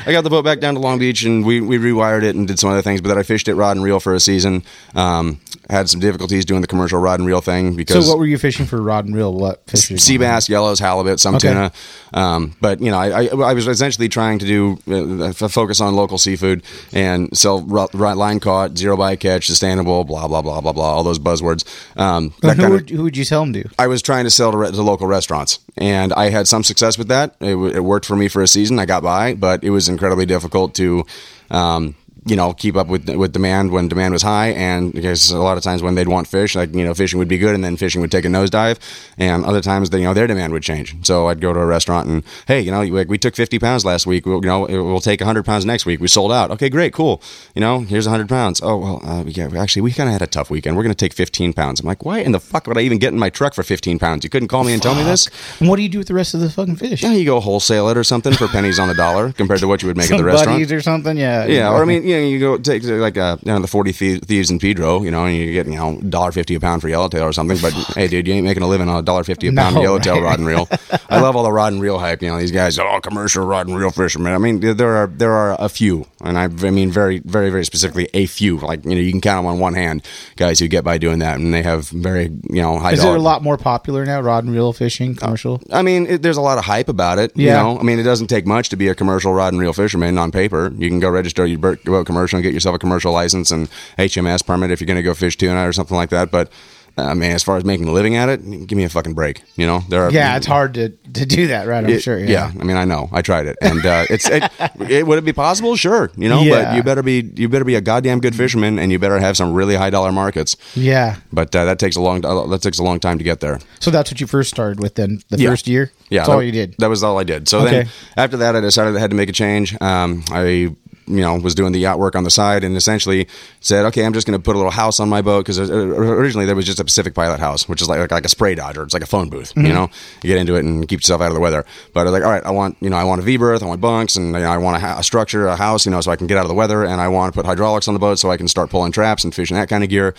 I 0.06 0.12
got 0.12 0.24
the 0.24 0.30
boat 0.30 0.44
back 0.44 0.60
down 0.60 0.74
to 0.74 0.80
Long 0.80 1.00
Beach, 1.00 1.24
and 1.24 1.46
we, 1.46 1.62
we 1.62 1.78
rewired 1.78 2.24
it 2.24 2.36
and 2.36 2.48
did 2.48 2.60
some 2.60 2.70
other 2.70 2.82
things, 2.82 3.02
but 3.02 3.08
then 3.10 3.18
I 3.18 3.24
fished 3.24 3.48
it 3.48 3.56
rod 3.56 3.78
and 3.78 3.84
reel 3.84 4.00
for 4.00 4.14
a 4.14 4.20
season. 4.20 4.64
Um, 4.94 5.40
had 5.74 5.90
some 5.90 6.00
difficulties 6.00 6.46
doing 6.46 6.62
the 6.62 6.68
commercial 6.68 7.00
rod 7.00 7.20
and 7.20 7.28
reel 7.28 7.42
thing 7.42 7.76
because. 7.76 8.06
So 8.06 8.10
what 8.12 8.20
were 8.20 8.26
you 8.26 8.38
fishing 8.38 8.66
for 8.66 8.82
rod 8.82 9.06
and 9.06 9.14
reel? 9.16 9.34
What 9.34 9.62
fish? 9.68 9.88
sea 10.02 10.18
bass, 10.18 10.48
yellows, 10.48 10.80
halibut, 10.80 11.20
some 11.20 11.36
Okay. 11.36 11.50
tuna. 11.50 11.72
Um, 12.14 12.56
but 12.62 12.80
you 12.80 12.92
know, 12.92 12.98
I, 12.98 13.24
I, 13.26 13.26
I 13.50 13.54
was 13.54 13.68
essentially 13.68 14.08
trying 14.08 14.40
to 14.40 14.46
do 14.46 15.24
uh, 15.24 15.34
focus 15.34 15.82
on 15.82 15.96
local 15.96 16.18
seafood 16.18 16.64
and 16.94 17.36
sell 17.38 17.62
ru- 17.62 17.88
ru- 17.94 18.14
line 18.14 18.40
caught, 18.40 18.78
zero 18.78 18.96
bycatch, 18.96 19.44
sustainable, 19.46 20.04
blah 20.04 20.28
blah 20.28 20.42
blah 20.42 20.62
blah 20.62 20.72
blah, 20.72 20.94
all 20.94 21.04
those 21.04 21.20
buzzwords. 21.20 21.66
Um, 22.00 22.34
that 22.42 22.56
who, 22.58 22.62
kinda- 22.62 22.70
would, 22.76 22.90
who 22.90 23.04
would 23.04 23.18
you 23.18 23.26
tell 23.26 23.42
them 23.42 23.54
to? 23.54 23.68
I 23.80 23.88
was 23.88 24.02
trying 24.02 24.24
to 24.26 24.30
sell 24.30 24.52
to, 24.52 24.58
re- 24.58 24.72
to 24.72 24.82
local 24.82 25.08
restaurants, 25.08 25.60
and 25.78 26.14
I 26.14 26.30
had 26.30 26.48
some 26.48 26.64
success 26.64 26.98
with 26.98 27.08
that. 27.08 27.36
It, 27.40 27.52
w- 27.52 27.74
it 27.76 27.84
worked 27.84 28.06
for 28.06 28.16
me 28.16 28.28
for 28.28 28.42
a 28.44 28.48
season. 28.48 28.78
I 28.80 28.86
got 28.86 29.02
by, 29.04 29.34
but 29.34 29.64
it 29.64 29.72
was 29.72 29.90
incredibly 29.90 30.26
difficult 30.28 30.76
to, 30.76 31.06
um, 31.50 31.96
you 32.26 32.36
know, 32.36 32.54
keep 32.54 32.76
up 32.76 32.88
with 32.88 33.10
with 33.10 33.34
demand 33.34 33.72
when 33.72 33.88
demand 33.88 34.14
was 34.14 34.22
high. 34.22 34.50
And 34.50 34.94
because 34.94 35.30
a 35.32 35.40
lot 35.40 35.58
of 35.58 35.64
times 35.64 35.82
when 35.82 35.96
they'd 35.96 36.08
want 36.08 36.28
fish, 36.28 36.56
like 36.56 36.74
you 36.74 36.84
know, 36.84 36.94
fishing 36.94 37.20
would 37.20 37.28
be 37.28 37.38
good, 37.38 37.56
and 37.56 37.64
then 37.64 37.78
fishing 37.78 38.02
would 38.02 38.12
take 38.12 38.26
a 38.26 38.28
nosedive. 38.28 38.80
And 39.18 39.46
other 39.46 39.62
times, 39.62 39.90
they, 39.90 40.00
you 40.00 40.06
know, 40.06 40.14
their 40.14 40.28
demand 40.28 40.54
would 40.54 40.64
change. 40.64 40.96
So 41.06 41.28
I'd 41.28 41.42
go 41.42 41.54
to 41.54 41.60
a 41.60 41.66
restaurant 41.66 42.08
and, 42.08 42.24
hey, 42.48 42.62
you 42.62 42.72
know, 42.72 42.84
like 42.84 43.08
we 43.10 43.18
took 43.18 43.36
50 43.36 43.60
pounds 43.60 43.86
last 43.86 44.06
week. 44.06 44.26
We'll, 44.26 44.42
you 44.44 44.48
know, 44.48 44.62
we'll 44.62 45.00
take 45.02 45.20
100 45.20 45.44
pounds 45.46 45.66
next 45.66 45.86
week. 45.86 46.00
We 46.00 46.08
sold 46.08 46.32
out. 46.32 46.52
Okay, 46.52 46.70
great, 46.70 46.94
cool. 46.94 47.22
You 47.56 47.62
know, 47.62 47.80
here's 47.82 48.08
100 48.08 48.30
pounds. 48.30 48.62
Oh 48.64 48.78
well, 48.78 49.02
uh, 49.04 49.24
yeah. 49.26 49.50
Actually, 49.58 49.84
we 49.84 49.92
kind 49.92 50.10
of 50.10 50.14
had 50.14 50.22
a 50.22 50.28
tough 50.28 50.50
weekend. 50.50 50.78
We're 50.78 50.84
going 50.84 50.96
to 50.96 51.06
take 51.06 51.14
15 51.14 51.54
pounds. 51.54 51.80
I'm 51.80 51.86
like, 51.86 52.06
why 52.06 52.20
in 52.20 52.32
the 52.32 52.40
fuck 52.40 52.68
would 52.68 52.78
I 52.78 52.82
even 52.82 52.98
get 53.00 53.14
in 53.14 53.20
my 53.20 53.30
truck 53.30 53.54
for 53.54 53.64
15 53.64 54.00
pounds? 54.00 54.24
You 54.24 54.30
couldn't 54.30 54.48
call 54.48 54.64
me 54.64 54.74
and 54.74 54.82
tell 54.82 54.96
me 54.96 55.04
this. 55.04 55.30
And 55.60 55.70
what 55.70 55.78
do 55.78 55.84
you 55.84 55.90
do 55.90 55.98
with 55.98 56.08
the 56.08 56.14
rest 56.14 56.34
of 56.34 56.40
the 56.40 56.50
fucking 56.50 56.78
fish? 56.78 57.04
Yeah, 57.04 57.14
you 57.14 57.26
go 57.26 57.40
wholesale 57.40 57.90
it 57.90 57.98
or 57.98 58.04
something 58.04 58.34
for 58.34 58.48
pennies 58.48 58.80
on 58.80 58.88
the 58.88 58.94
dollar 58.94 59.32
compared 59.32 59.60
to 59.60 59.68
what 59.68 59.82
you 59.82 59.88
would 59.88 59.98
make 59.98 60.12
at 60.12 60.18
the 60.18 60.24
restaurant. 60.24 60.72
or 60.72 60.82
something? 60.82 61.18
Yeah. 61.18 61.46
Yeah, 61.46 61.72
or 61.72 61.82
I 61.82 61.86
mean, 61.86 62.04
you 62.14 62.22
know, 62.22 62.28
you 62.28 62.40
go 62.40 62.58
take 62.58 62.84
like 62.84 63.18
uh, 63.18 63.38
you 63.44 63.52
know, 63.52 63.60
the 63.60 63.68
forty 63.68 63.92
thieves 63.92 64.50
in 64.52 64.60
Pedro, 64.60 65.04
you 65.04 65.12
know, 65.12 65.26
and 65.26 65.36
you 65.36 65.52
get 65.52 65.66
you 65.66 65.76
know 65.76 66.00
dollar 66.02 66.32
fifty 66.32 66.56
a 66.56 66.60
pound 66.60 66.82
for 66.82 66.90
yellowtail 66.90 67.24
or 67.24 67.34
something. 67.34 67.58
But 67.62 67.74
hey, 67.96 68.08
dude, 68.08 68.28
you 68.28 68.34
ain't 68.34 68.46
making 68.46 68.64
a 68.64 68.68
living 68.68 68.90
on 68.90 68.98
a 68.98 69.02
dollar 69.02 69.24
fifty 69.24 69.48
a 69.48 69.54
pound 69.56 69.76
No, 69.76 69.82
yellowtail 69.82 70.16
right. 70.16 70.24
rod 70.24 70.40
and 70.40 70.48
reel. 70.48 70.68
I 71.10 71.20
love 71.20 71.36
all 71.36 71.44
the 71.44 71.52
rod 71.52 71.74
and 71.74 71.82
reel 71.82 72.00
hype. 72.00 72.22
You 72.22 72.30
know, 72.30 72.38
these 72.38 72.52
guys, 72.52 72.78
all 72.80 73.02
commercial 73.02 73.46
rod 73.46 73.68
and 73.68 73.78
reel 73.78 73.90
fishermen. 73.92 74.34
I 74.34 74.38
mean, 74.38 74.60
there 74.60 74.96
are 74.96 75.08
there 75.08 75.34
are 75.34 75.56
a 75.60 75.70
few, 75.70 76.06
and 76.24 76.38
I, 76.38 76.44
I 76.46 76.70
mean 76.72 76.92
very 76.92 77.20
very 77.20 77.50
very 77.50 77.66
specifically 77.66 78.10
a 78.14 78.26
few. 78.26 78.58
Like 78.58 78.84
you 78.86 78.92
know, 78.92 79.02
you 79.02 79.12
can 79.12 79.22
count 79.22 79.44
them 79.44 79.52
on 79.54 79.60
one 79.60 79.74
hand, 79.74 80.06
guys 80.36 80.60
who 80.60 80.68
get 80.68 80.84
by 80.84 80.98
doing 80.98 81.20
that, 81.20 81.40
and 81.40 81.54
they 81.54 81.64
have 81.64 81.90
very 81.90 82.26
you 82.50 82.62
know 82.62 82.80
high. 82.80 82.94
Is 82.94 83.04
it 83.04 83.08
a 83.08 83.20
lot 83.20 83.44
more 83.44 83.58
popular 83.58 84.06
now? 84.06 84.22
Rod 84.22 84.44
and 84.44 84.54
reel 84.54 84.74
fishing 84.74 85.16
commercial. 85.16 85.62
I 85.72 85.82
mean, 85.82 86.06
it, 86.08 86.22
there's 86.22 86.38
a 86.38 86.42
lot 86.42 86.58
of 86.58 86.66
hype 86.66 86.90
about 86.90 87.20
it. 87.20 87.32
Yeah. 87.36 87.58
You 87.58 87.76
know, 87.76 87.80
I 87.80 87.84
mean, 87.84 88.00
it 88.00 88.04
doesn't 88.04 88.28
take 88.28 88.46
much 88.46 88.70
to 88.70 88.76
be 88.76 88.88
a 88.88 88.96
commercial 88.96 89.34
rod 89.34 89.54
and 89.54 89.62
reel 89.62 89.74
fisherman 89.74 90.18
on 90.18 90.32
paper. 90.32 90.72
You 90.78 90.90
can 90.90 91.00
go 91.00 91.10
register 91.10 91.46
your 91.46 91.60
boat 92.04 92.08
commercial 92.14 92.38
and 92.38 92.44
get 92.44 92.54
yourself 92.54 92.76
a 92.76 92.80
commercial 92.80 93.12
license 93.14 93.52
and 93.52 93.70
HMS 93.98 94.46
permit 94.46 94.72
if 94.72 94.80
you're 94.82 94.88
going 94.88 94.98
to 94.98 95.04
go 95.04 95.14
fish 95.14 95.38
tuna 95.38 95.68
or 95.68 95.74
something 95.74 95.98
like 95.98 96.10
that. 96.10 96.32
But 96.32 96.52
I 96.96 97.16
mean, 97.16 97.32
as 97.32 97.42
far 97.42 97.58
as 97.58 97.66
making 97.66 97.88
a 97.88 97.92
living 97.92 98.16
at 98.18 98.30
it, 98.30 98.68
give 98.68 98.78
me 98.78 98.84
a 98.84 98.90
fucking 98.90 99.16
break. 99.16 99.42
You 99.56 99.66
know, 99.66 99.80
there 99.90 100.04
are 100.04 100.12
yeah, 100.12 100.38
it's 100.38 100.46
hard 100.46 100.76
to, 100.76 100.90
to 100.90 101.26
do 101.26 101.48
that, 101.48 101.66
right? 101.68 101.84
I'm 101.84 101.90
it- 101.90 102.04
sure. 102.04 102.20
Yeah. 102.20 102.52
I 102.60 102.64
mean, 102.64 102.78
I 102.78 102.86
know. 102.86 103.10
I 103.12 103.24
tried 103.24 103.48
it, 103.48 103.58
and 103.62 103.84
uh, 103.84 104.06
it's 104.12 104.30
it, 104.30 104.44
it. 104.80 105.08
Would 105.08 105.18
it 105.18 105.26
be 105.26 105.34
possible? 105.34 105.76
Sure. 105.76 106.12
You 106.16 106.30
know, 106.30 106.42
Yeah. 106.44 106.66
but 106.66 106.76
you 106.76 106.84
better 106.84 107.02
be 107.02 107.32
you 107.36 107.50
better 107.50 107.66
be 107.66 107.74
a 107.74 107.82
goddamn 107.82 108.20
good 108.20 108.36
fisherman, 108.36 108.78
and 108.78 108.92
you 108.92 109.00
better 109.00 109.18
have 109.18 109.36
some 109.36 109.54
really 109.54 109.74
high 109.76 109.90
dollar 109.90 110.12
markets. 110.12 110.56
Yeah. 110.76 111.16
But 111.32 111.56
uh, 111.56 111.66
that 111.66 111.80
takes 111.80 111.96
a 111.96 112.02
long 112.02 112.22
that 112.22 112.60
takes 112.62 112.78
a 112.78 112.84
long 112.84 113.00
time 113.00 113.18
to 113.18 113.24
get 113.24 113.40
there. 113.40 113.60
So 113.80 113.90
that's 113.90 114.12
what 114.12 114.22
you 114.22 114.28
first 114.28 114.52
started 114.52 114.80
with 114.80 114.94
then, 114.94 115.20
the 115.30 115.40
Yeah. 115.40 115.50
first 115.50 115.68
year? 115.68 115.92
Yeah, 116.10 116.20
That's 116.20 116.30
all 116.30 116.44
you 116.44 116.52
did. 116.52 116.76
That 116.78 116.92
was 116.92 117.02
all 117.02 117.18
I 117.18 117.24
did. 117.24 117.50
So 117.50 117.62
Okay. 117.62 117.72
then 117.72 117.88
after 118.18 118.38
that, 118.38 118.56
I 118.56 118.60
decided 118.60 118.96
I 118.96 119.00
had 119.00 119.10
to 119.10 119.16
make 119.16 119.30
a 119.30 119.34
change. 119.34 119.76
Um, 119.82 120.24
I 120.30 120.76
you 121.08 121.22
know 121.22 121.36
was 121.38 121.56
doing 121.56 121.72
the 121.74 121.80
yacht 121.80 122.00
work 122.00 122.16
on 122.16 122.24
the 122.24 122.30
side, 122.32 122.64
and 122.64 122.76
essentially 122.78 123.28
said, 123.60 123.86
okay, 123.86 124.06
I'm 124.06 124.14
just 124.14 124.26
going 124.28 124.38
to 124.40 124.44
put 124.44 124.56
a 124.56 124.60
little 124.60 124.72
house 124.72 125.00
on 125.00 125.10
my 125.10 125.22
boat 125.22 125.46
because 125.46 125.60
originally 125.60 126.46
there 126.46 126.56
was 126.56 126.66
just 126.66 126.80
a 126.80 126.84
Pacific 126.84 127.14
Pilot 127.14 127.40
house, 127.40 127.68
which 127.68 127.82
is 127.82 127.90
like 127.90 128.00
like, 128.00 128.12
like 128.12 128.26
a 128.26 128.30
spray 128.30 128.56
dodger. 128.56 128.84
It's 128.84 128.94
like 128.94 129.04
a 129.04 129.08
phone 129.08 129.30
booth, 129.30 129.54
Mm-hmm. 129.56 129.66
you 129.68 129.74
know. 129.74 129.90
You 130.24 130.28
get 130.30 130.38
into 130.38 130.56
it 130.56 130.66
and 130.66 130.88
keep 130.88 131.00
yourself 131.00 131.22
out 131.22 131.28
of 131.28 131.34
the 131.34 131.40
weather. 131.40 131.66
But 131.94 132.02
I 132.02 132.04
was 132.04 132.14
like, 132.14 132.24
all 132.24 132.32
right, 132.32 132.46
I 132.46 132.52
want 132.52 132.78
you 132.82 132.90
know 132.90 132.98
I 132.98 133.04
want 133.04 133.22
a 133.22 133.24
V 133.24 133.38
berth, 133.38 133.64
I 133.64 133.66
want 133.66 133.82
bunks, 133.82 134.16
and 134.16 134.28
you 134.28 134.32
know, 134.40 134.50
I 134.50 134.58
want 134.58 134.78
a, 134.78 134.80
ha- 134.80 134.96
a 135.00 135.04
structure, 135.04 135.48
a 135.48 135.56
house, 135.56 135.86
you 135.86 135.92
know, 135.92 136.02
so 136.02 136.12
I 136.12 136.16
can 136.16 136.28
get 136.28 136.38
out 136.38 136.44
of 136.44 136.50
the 136.50 136.56
weather, 136.56 136.84
and 136.84 137.00
I 137.02 137.08
want 137.08 137.34
to 137.34 137.38
put 137.38 137.46
hydraulics 137.46 137.88
on 137.88 137.94
the 137.94 138.00
boat 138.00 138.20
so 138.20 138.32
I 138.32 138.38
can 138.38 138.48
start 138.48 138.70
pulling 138.70 138.92
traps 138.92 139.24
and 139.24 139.34
fishing 139.34 139.56
that 139.58 139.70
kind 139.70 139.84
of 139.84 139.90
gear. 139.90 140.16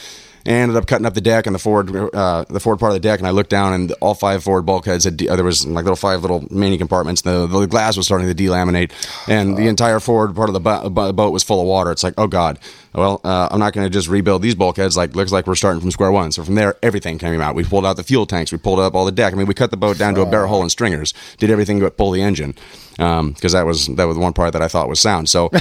And 0.47 0.55
ended 0.55 0.77
up 0.77 0.87
cutting 0.87 1.07
up 1.07 1.15
the 1.15 1.23
deck 1.23 1.47
and 1.47 1.55
the 1.55 1.59
forward, 1.59 2.15
uh, 2.15 2.45
the 2.51 2.61
forward 2.61 2.79
part 2.79 2.91
of 2.91 2.95
the 2.95 3.01
deck, 3.01 3.19
and 3.19 3.27
I 3.27 3.31
looked 3.31 3.49
down, 3.49 3.73
and 3.73 3.93
all 4.01 4.15
five 4.15 4.45
forward 4.45 4.63
bulkheads 4.67 5.05
had 5.05 5.17
de- 5.17 5.27
uh, 5.29 5.37
there 5.37 5.45
was 5.45 5.67
like 5.67 5.85
little 5.85 5.97
five 5.97 6.21
little 6.21 6.47
mini 6.51 6.77
compartments. 6.77 7.23
The, 7.23 7.47
the 7.47 7.67
glass 7.67 7.97
was 7.97 8.05
starting 8.05 8.29
to 8.29 8.35
delaminate, 8.35 8.93
and 9.27 9.57
the 9.57 9.69
entire 9.69 10.01
forward 10.01 10.37
part 10.37 10.51
of 10.51 10.53
the 10.53 10.61
bo- 10.61 10.91
bo- 10.91 11.13
boat 11.15 11.33
was 11.33 11.43
full 11.43 11.61
of 11.63 11.67
water. 11.67 11.91
It's 11.91 12.03
like, 12.03 12.15
oh 12.19 12.27
god, 12.27 12.59
well, 12.95 13.21
uh, 13.25 13.49
I'm 13.51 13.59
not 13.59 13.73
going 13.73 13.87
to 13.87 13.91
just 13.91 14.09
rebuild 14.09 14.43
these 14.43 14.55
bulkheads. 14.55 14.97
Like, 14.97 15.17
looks 15.17 15.33
like 15.33 15.47
we're 15.47 15.55
starting 15.57 15.81
from 15.81 15.91
square 15.91 16.13
one. 16.13 16.31
So 16.33 16.45
from 16.45 16.55
there, 16.55 16.77
everything 16.83 17.19
came 17.19 17.41
out. 17.41 17.55
We 17.55 17.65
pulled 17.65 17.85
out 17.85 17.97
the 17.97 18.05
fuel 18.05 18.27
tanks, 18.27 18.53
we 18.53 18.59
pulled 18.59 18.79
up 18.79 18.95
all 18.95 19.05
the 19.05 19.13
deck. 19.13 19.33
I 19.33 19.37
mean, 19.37 19.47
we 19.47 19.55
cut 19.55 19.71
the 19.71 19.77
boat 19.77 19.99
down 19.99 20.15
to 20.15 20.21
a 20.23 20.27
bare 20.27 20.47
hull 20.47 20.63
and 20.63 20.71
stringers, 20.71 21.13
did 21.39 21.51
everything 21.51 21.81
but 21.81 21.97
pull 21.97 22.11
the 22.13 22.23
engine, 22.23 22.55
because 22.93 23.53
that 23.53 23.67
was 23.67 23.87
that 23.89 24.05
was 24.05 24.17
the 24.17 24.23
one 24.23 24.33
part 24.33 24.53
that 24.53 24.63
I 24.63 24.69
thought 24.69 24.89
was 24.89 25.01
sound. 25.01 25.29
So. 25.29 25.51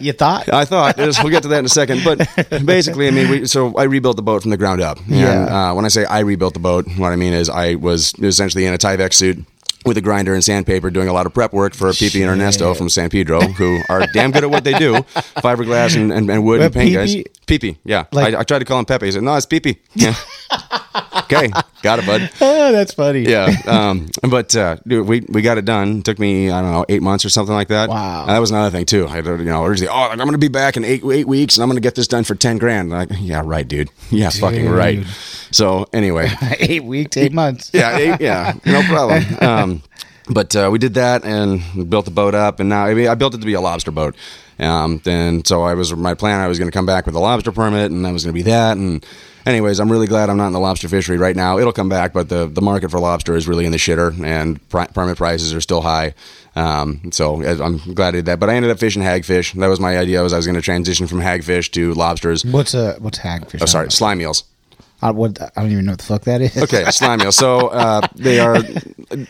You 0.00 0.12
thought? 0.12 0.48
I 0.52 0.64
thought 0.64 0.96
just- 0.96 1.22
we'll 1.22 1.30
get 1.32 1.42
to 1.42 1.48
that 1.48 1.58
in 1.60 1.64
a 1.64 1.68
second, 1.68 2.02
but 2.04 2.18
basically, 2.64 3.08
I 3.08 3.10
mean, 3.10 3.30
we, 3.30 3.46
so 3.46 3.74
I 3.76 3.84
rebuilt 3.84 4.16
the 4.16 4.22
boat 4.22 4.42
from 4.42 4.50
the 4.50 4.56
ground 4.56 4.80
up. 4.80 4.98
And, 5.06 5.08
Yeah. 5.16 5.70
uh, 5.70 5.74
when 5.74 5.84
I 5.84 5.88
say 5.88 6.04
I 6.04 6.20
rebuilt 6.20 6.54
the 6.54 6.60
boat, 6.60 6.86
what 6.96 7.12
I 7.12 7.16
mean 7.16 7.32
is 7.32 7.48
I 7.48 7.74
was 7.76 8.14
essentially 8.20 8.64
in 8.66 8.74
a 8.74 8.78
Tyvek 8.78 9.12
suit 9.12 9.44
with 9.84 9.96
a 9.96 10.00
grinder 10.00 10.34
and 10.34 10.44
sandpaper, 10.44 10.90
doing 10.90 11.08
a 11.08 11.12
lot 11.12 11.26
of 11.26 11.32
prep 11.34 11.52
work 11.52 11.74
for 11.74 11.88
PP 11.90 12.20
and 12.20 12.30
Ernesto 12.30 12.74
from 12.74 12.88
San 12.88 13.08
Pedro, 13.10 13.40
who 13.40 13.80
are 13.88 14.06
damn 14.12 14.30
good 14.32 14.44
at 14.44 14.50
what 14.50 14.64
they 14.64 14.74
do: 14.74 14.94
fiberglass 15.42 15.96
and, 15.96 16.12
and, 16.12 16.28
and 16.30 16.44
wood 16.44 16.58
But 16.58 16.64
and 16.66 16.74
paint 16.74 16.94
guys. 16.94 17.14
PP, 17.46 17.78
yeah. 17.84 18.04
Like- 18.12 18.34
I, 18.34 18.40
I 18.40 18.42
tried 18.42 18.58
to 18.60 18.64
call 18.64 18.78
him 18.78 18.84
Pepe. 18.84 19.06
He 19.06 19.12
said, 19.12 19.22
"No, 19.22 19.34
it's 19.36 19.46
Pepe. 19.46 19.78
Yeah. 19.94 20.14
Okay, 21.24 21.50
got 21.82 21.98
it, 21.98 22.06
bud. 22.06 22.30
Oh, 22.40 22.72
that's 22.72 22.94
funny. 22.94 23.20
Yeah, 23.20 23.54
um, 23.66 24.08
but 24.28 24.54
uh, 24.56 24.76
dude, 24.86 25.06
we 25.06 25.20
we 25.28 25.42
got 25.42 25.58
it 25.58 25.64
done. 25.64 25.98
It 25.98 26.04
took 26.04 26.18
me 26.18 26.50
I 26.50 26.60
don't 26.60 26.72
know 26.72 26.84
eight 26.88 27.02
months 27.02 27.24
or 27.24 27.28
something 27.28 27.54
like 27.54 27.68
that. 27.68 27.88
Wow. 27.88 28.22
And 28.22 28.30
that 28.30 28.38
was 28.38 28.50
another 28.50 28.70
thing 28.70 28.86
too. 28.86 29.06
I 29.06 29.18
you 29.18 29.44
know 29.44 29.64
originally 29.64 29.88
oh 29.88 30.08
I'm 30.10 30.18
going 30.18 30.32
to 30.32 30.38
be 30.38 30.48
back 30.48 30.76
in 30.76 30.84
eight 30.84 31.04
eight 31.04 31.26
weeks 31.26 31.56
and 31.56 31.62
I'm 31.62 31.68
going 31.68 31.76
to 31.76 31.82
get 31.82 31.94
this 31.94 32.08
done 32.08 32.24
for 32.24 32.34
ten 32.34 32.58
grand. 32.58 32.90
Like 32.90 33.10
yeah 33.18 33.42
right, 33.44 33.66
dude. 33.66 33.90
Yeah, 34.10 34.30
fucking 34.30 34.68
right. 34.68 35.04
So 35.50 35.86
anyway, 35.92 36.30
eight 36.58 36.84
weeks, 36.84 37.16
eight 37.16 37.32
months. 37.32 37.70
yeah, 37.74 37.96
eight, 37.96 38.20
yeah, 38.20 38.54
no 38.64 38.82
problem. 38.82 39.24
Um, 39.40 39.82
but 40.30 40.54
uh, 40.54 40.68
we 40.70 40.78
did 40.78 40.94
that 40.94 41.24
and 41.24 41.88
built 41.88 42.04
the 42.04 42.10
boat 42.10 42.34
up, 42.34 42.60
and 42.60 42.68
now 42.68 42.84
I 42.84 42.94
mean 42.94 43.08
I 43.08 43.14
built 43.14 43.34
it 43.34 43.38
to 43.38 43.46
be 43.46 43.54
a 43.54 43.60
lobster 43.60 43.90
boat. 43.90 44.14
Um, 44.58 45.00
then 45.04 45.44
so 45.44 45.62
I 45.62 45.74
was 45.74 45.94
my 45.94 46.14
plan. 46.14 46.40
I 46.40 46.48
was 46.48 46.58
going 46.58 46.70
to 46.70 46.76
come 46.76 46.86
back 46.86 47.06
with 47.06 47.14
a 47.14 47.20
lobster 47.20 47.52
permit, 47.52 47.90
and 47.90 48.04
that 48.04 48.12
was 48.12 48.24
going 48.24 48.34
to 48.34 48.38
be 48.38 48.50
that. 48.50 48.76
And 48.76 49.04
anyways, 49.48 49.80
I'm 49.80 49.90
really 49.90 50.06
glad 50.06 50.30
I'm 50.30 50.36
not 50.36 50.48
in 50.48 50.52
the 50.52 50.60
lobster 50.60 50.88
fishery 50.88 51.16
right 51.16 51.34
now. 51.34 51.58
It'll 51.58 51.72
come 51.72 51.88
back, 51.88 52.12
but 52.12 52.28
the 52.28 52.46
the 52.46 52.62
market 52.62 52.90
for 52.90 53.00
lobster 53.00 53.34
is 53.36 53.48
really 53.48 53.66
in 53.66 53.72
the 53.72 53.78
shitter, 53.78 54.18
and 54.24 54.66
pri- 54.68 54.86
permit 54.86 55.16
prices 55.16 55.54
are 55.54 55.60
still 55.60 55.80
high. 55.80 56.14
Um, 56.54 57.10
so 57.12 57.42
I'm 57.44 57.78
glad 57.94 58.08
I 58.08 58.18
did 58.18 58.26
that. 58.26 58.40
But 58.40 58.50
I 58.50 58.54
ended 58.54 58.70
up 58.70 58.78
fishing 58.78 59.02
hagfish. 59.02 59.54
That 59.58 59.68
was 59.68 59.80
my 59.80 59.98
idea. 59.98 60.22
Was 60.22 60.32
I 60.32 60.36
was 60.36 60.46
going 60.46 60.56
to 60.56 60.62
transition 60.62 61.06
from 61.06 61.20
hagfish 61.20 61.70
to 61.72 61.94
lobsters. 61.94 62.44
What's 62.44 62.74
a 62.74 62.94
what's 62.98 63.18
hagfish? 63.18 63.62
Oh, 63.62 63.66
sorry, 63.66 63.90
slime 63.90 64.20
eels. 64.20 64.44
I, 65.00 65.10
what, 65.12 65.40
I 65.40 65.60
don't 65.62 65.70
even 65.70 65.84
know 65.84 65.92
what 65.92 65.98
the 66.00 66.04
fuck 66.06 66.22
that 66.22 66.40
is. 66.40 66.56
Okay, 66.56 66.84
slime 66.90 67.20
eel. 67.22 67.30
So 67.32 67.68
uh, 67.68 68.00
they 68.16 68.40
are 68.40 68.56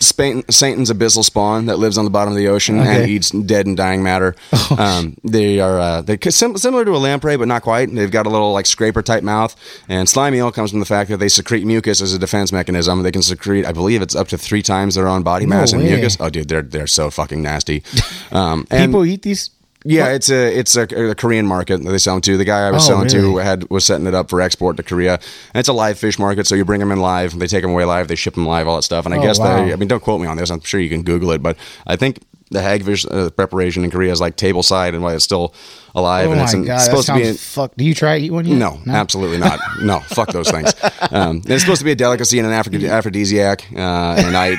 Satan- 0.01 0.49
Satan's 0.51 0.91
abyssal 0.91 1.25
spawn 1.25 1.67
that 1.67 1.79
lives 1.79 1.99
on 1.99 2.05
the 2.05 2.11
bottom 2.11 2.33
of 2.33 2.39
the 2.39 2.49
ocean 2.49 2.79
and 2.79 2.89
Okay. 2.89 3.03
Oh, 3.03 3.07
eats 3.07 3.31
dead 3.31 3.67
and 3.67 3.77
dying 3.77 4.03
matter. 4.03 4.35
um, 4.79 5.17
they 5.25 5.61
are 5.61 5.79
uh, 5.79 6.01
they 6.03 6.19
sim- 6.31 6.57
similar 6.57 6.85
to 6.85 6.93
a 6.93 6.99
lamprey, 6.99 7.37
but 7.37 7.49
not 7.49 7.63
quite. 7.63 7.95
They've 7.95 8.11
got 8.11 8.27
a 8.27 8.31
little 8.31 8.53
like 8.53 8.67
scraper 8.67 9.03
type 9.03 9.23
mouth. 9.23 9.55
And 9.89 10.09
slime 10.09 10.35
eel 10.35 10.51
comes 10.53 10.71
from 10.71 10.81
the 10.81 10.87
fact 10.87 11.11
that 11.11 11.19
they 11.19 11.29
secrete 11.29 11.65
mucus 11.67 12.01
as 12.01 12.13
a 12.15 12.19
defense 12.19 12.51
mechanism. 12.53 13.03
They 13.03 13.13
can 13.13 13.23
secrete, 13.23 13.67
I 13.67 13.73
believe, 13.73 14.01
it's 14.03 14.17
up 14.17 14.29
to 14.29 14.39
three 14.39 14.63
times 14.63 14.95
their 14.95 15.07
own 15.09 15.23
body 15.23 15.45
No 15.47 15.57
mass 15.57 15.73
in 15.73 15.81
way. 15.81 15.91
mucus. 15.95 16.17
Oh, 16.19 16.31
dude, 16.31 16.49
they're 16.49 16.63
they're 16.63 16.87
so 16.87 17.11
fucking 17.11 17.43
nasty. 17.43 17.83
Um, 18.31 18.67
and 18.71 18.91
People 18.93 19.05
eat 19.07 19.23
these. 19.23 19.51
Yeah, 19.85 20.09
it's 20.09 20.29
a 20.31 20.59
it's 20.59 20.77
a, 20.77 20.83
a 21.11 21.15
Korean 21.15 21.47
market 21.47 21.83
that 21.83 21.91
they 21.91 21.99
sell 21.99 22.15
them 22.15 22.23
to. 22.23 22.37
The 22.37 22.45
guy 22.45 22.67
I 22.67 22.71
was 22.71 22.85
Oh, 22.85 22.89
selling 22.89 23.09
to 23.09 23.19
really? 23.19 23.45
had 23.45 23.71
was 23.71 23.85
setting 23.85 24.07
it 24.07 24.15
up 24.15 24.29
for 24.31 24.41
export 24.41 24.77
to 24.79 24.83
Korea. 24.83 25.15
And 25.15 25.61
it's 25.61 25.69
a 25.69 25.73
live 25.73 25.99
fish 25.99 26.19
market, 26.19 26.47
so 26.47 26.55
you 26.55 26.65
bring 26.65 26.81
them 26.81 26.91
in 26.93 27.01
live, 27.01 27.39
they 27.39 27.47
take 27.47 27.63
them 27.63 27.71
away 27.71 27.85
live, 27.85 28.09
they 28.09 28.15
ship 28.17 28.35
them 28.35 28.47
live, 28.47 28.67
all 28.69 28.77
that 28.77 28.83
stuff. 28.83 29.05
And 29.07 29.15
I 29.15 29.19
Oh, 29.19 29.23
guess 29.23 29.39
wow. 29.39 29.65
they, 29.65 29.73
I 29.73 29.77
mean, 29.77 29.89
don't 29.89 30.03
quote 30.03 30.21
me 30.21 30.27
on 30.27 30.37
this. 30.37 30.51
I'm 30.51 30.61
sure 30.61 30.81
you 30.81 30.89
can 30.91 31.03
Google 31.03 31.31
it, 31.33 31.43
but 31.43 31.57
I 31.87 31.97
think 31.97 32.21
the 32.51 32.61
hagfish 32.61 33.07
uh, 33.11 33.29
preparation 33.31 33.85
in 33.85 33.91
Korea 33.91 34.11
is 34.11 34.23
like 34.23 34.35
table 34.37 34.63
side 34.63 34.95
and 34.95 35.03
why 35.03 35.15
it's 35.15 35.23
still 35.25 35.53
alive 35.95 36.29
Oh 36.29 36.33
and 36.33 36.39
my 36.41 36.45
it's 36.45 36.55
god, 36.55 36.67
that 36.67 36.79
supposed 36.81 37.07
to 37.09 37.15
be. 37.15 37.23
In, 37.29 37.35
fuck. 37.35 37.75
Do 37.77 37.85
you 37.85 37.95
try 37.95 38.19
to 38.19 38.25
eat 38.25 38.31
one 38.31 38.47
yet? 38.47 38.57
no, 38.57 38.81
absolutely 38.89 39.37
not. 39.37 39.61
No, 39.83 40.01
fuck 40.09 40.33
those 40.33 40.51
things. 40.51 40.73
Um, 41.11 41.43
it's 41.47 41.63
supposed 41.63 41.81
to 41.81 41.85
be 41.85 41.93
a 41.93 41.97
delicacy 41.97 42.39
and 42.39 42.49
an 42.49 42.55
aphrodisiac, 42.55 43.65
uh, 43.75 43.77
and 44.19 44.35
I, 44.37 44.57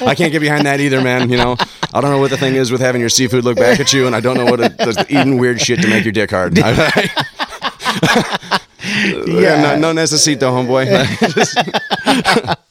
I 0.04 0.14
can't 0.16 0.32
get 0.32 0.40
behind 0.40 0.66
that 0.66 0.80
either, 0.80 1.00
man. 1.00 1.30
You 1.30 1.36
know, 1.36 1.56
I 1.92 2.00
don't 2.00 2.10
know 2.10 2.18
what 2.18 2.30
the 2.30 2.38
thing 2.38 2.54
is 2.54 2.72
with 2.72 2.80
having 2.80 3.00
your 3.00 3.10
seafood 3.10 3.44
look 3.44 3.56
back 3.56 3.80
at 3.80 3.92
you, 3.92 4.06
and 4.06 4.16
I 4.16 4.20
don't 4.20 4.36
know 4.36 4.46
what 4.46 4.60
it 4.60 4.76
does 4.78 4.98
eating 5.10 5.38
weird 5.38 5.60
shit 5.60 5.82
to 5.82 5.88
make 5.88 6.04
your 6.04 6.12
dick 6.12 6.30
hard. 6.30 6.56
yeah, 6.58 6.90
no, 9.76 9.78
no 9.78 9.92
necesito, 9.92 10.50
homeboy. 10.50 10.86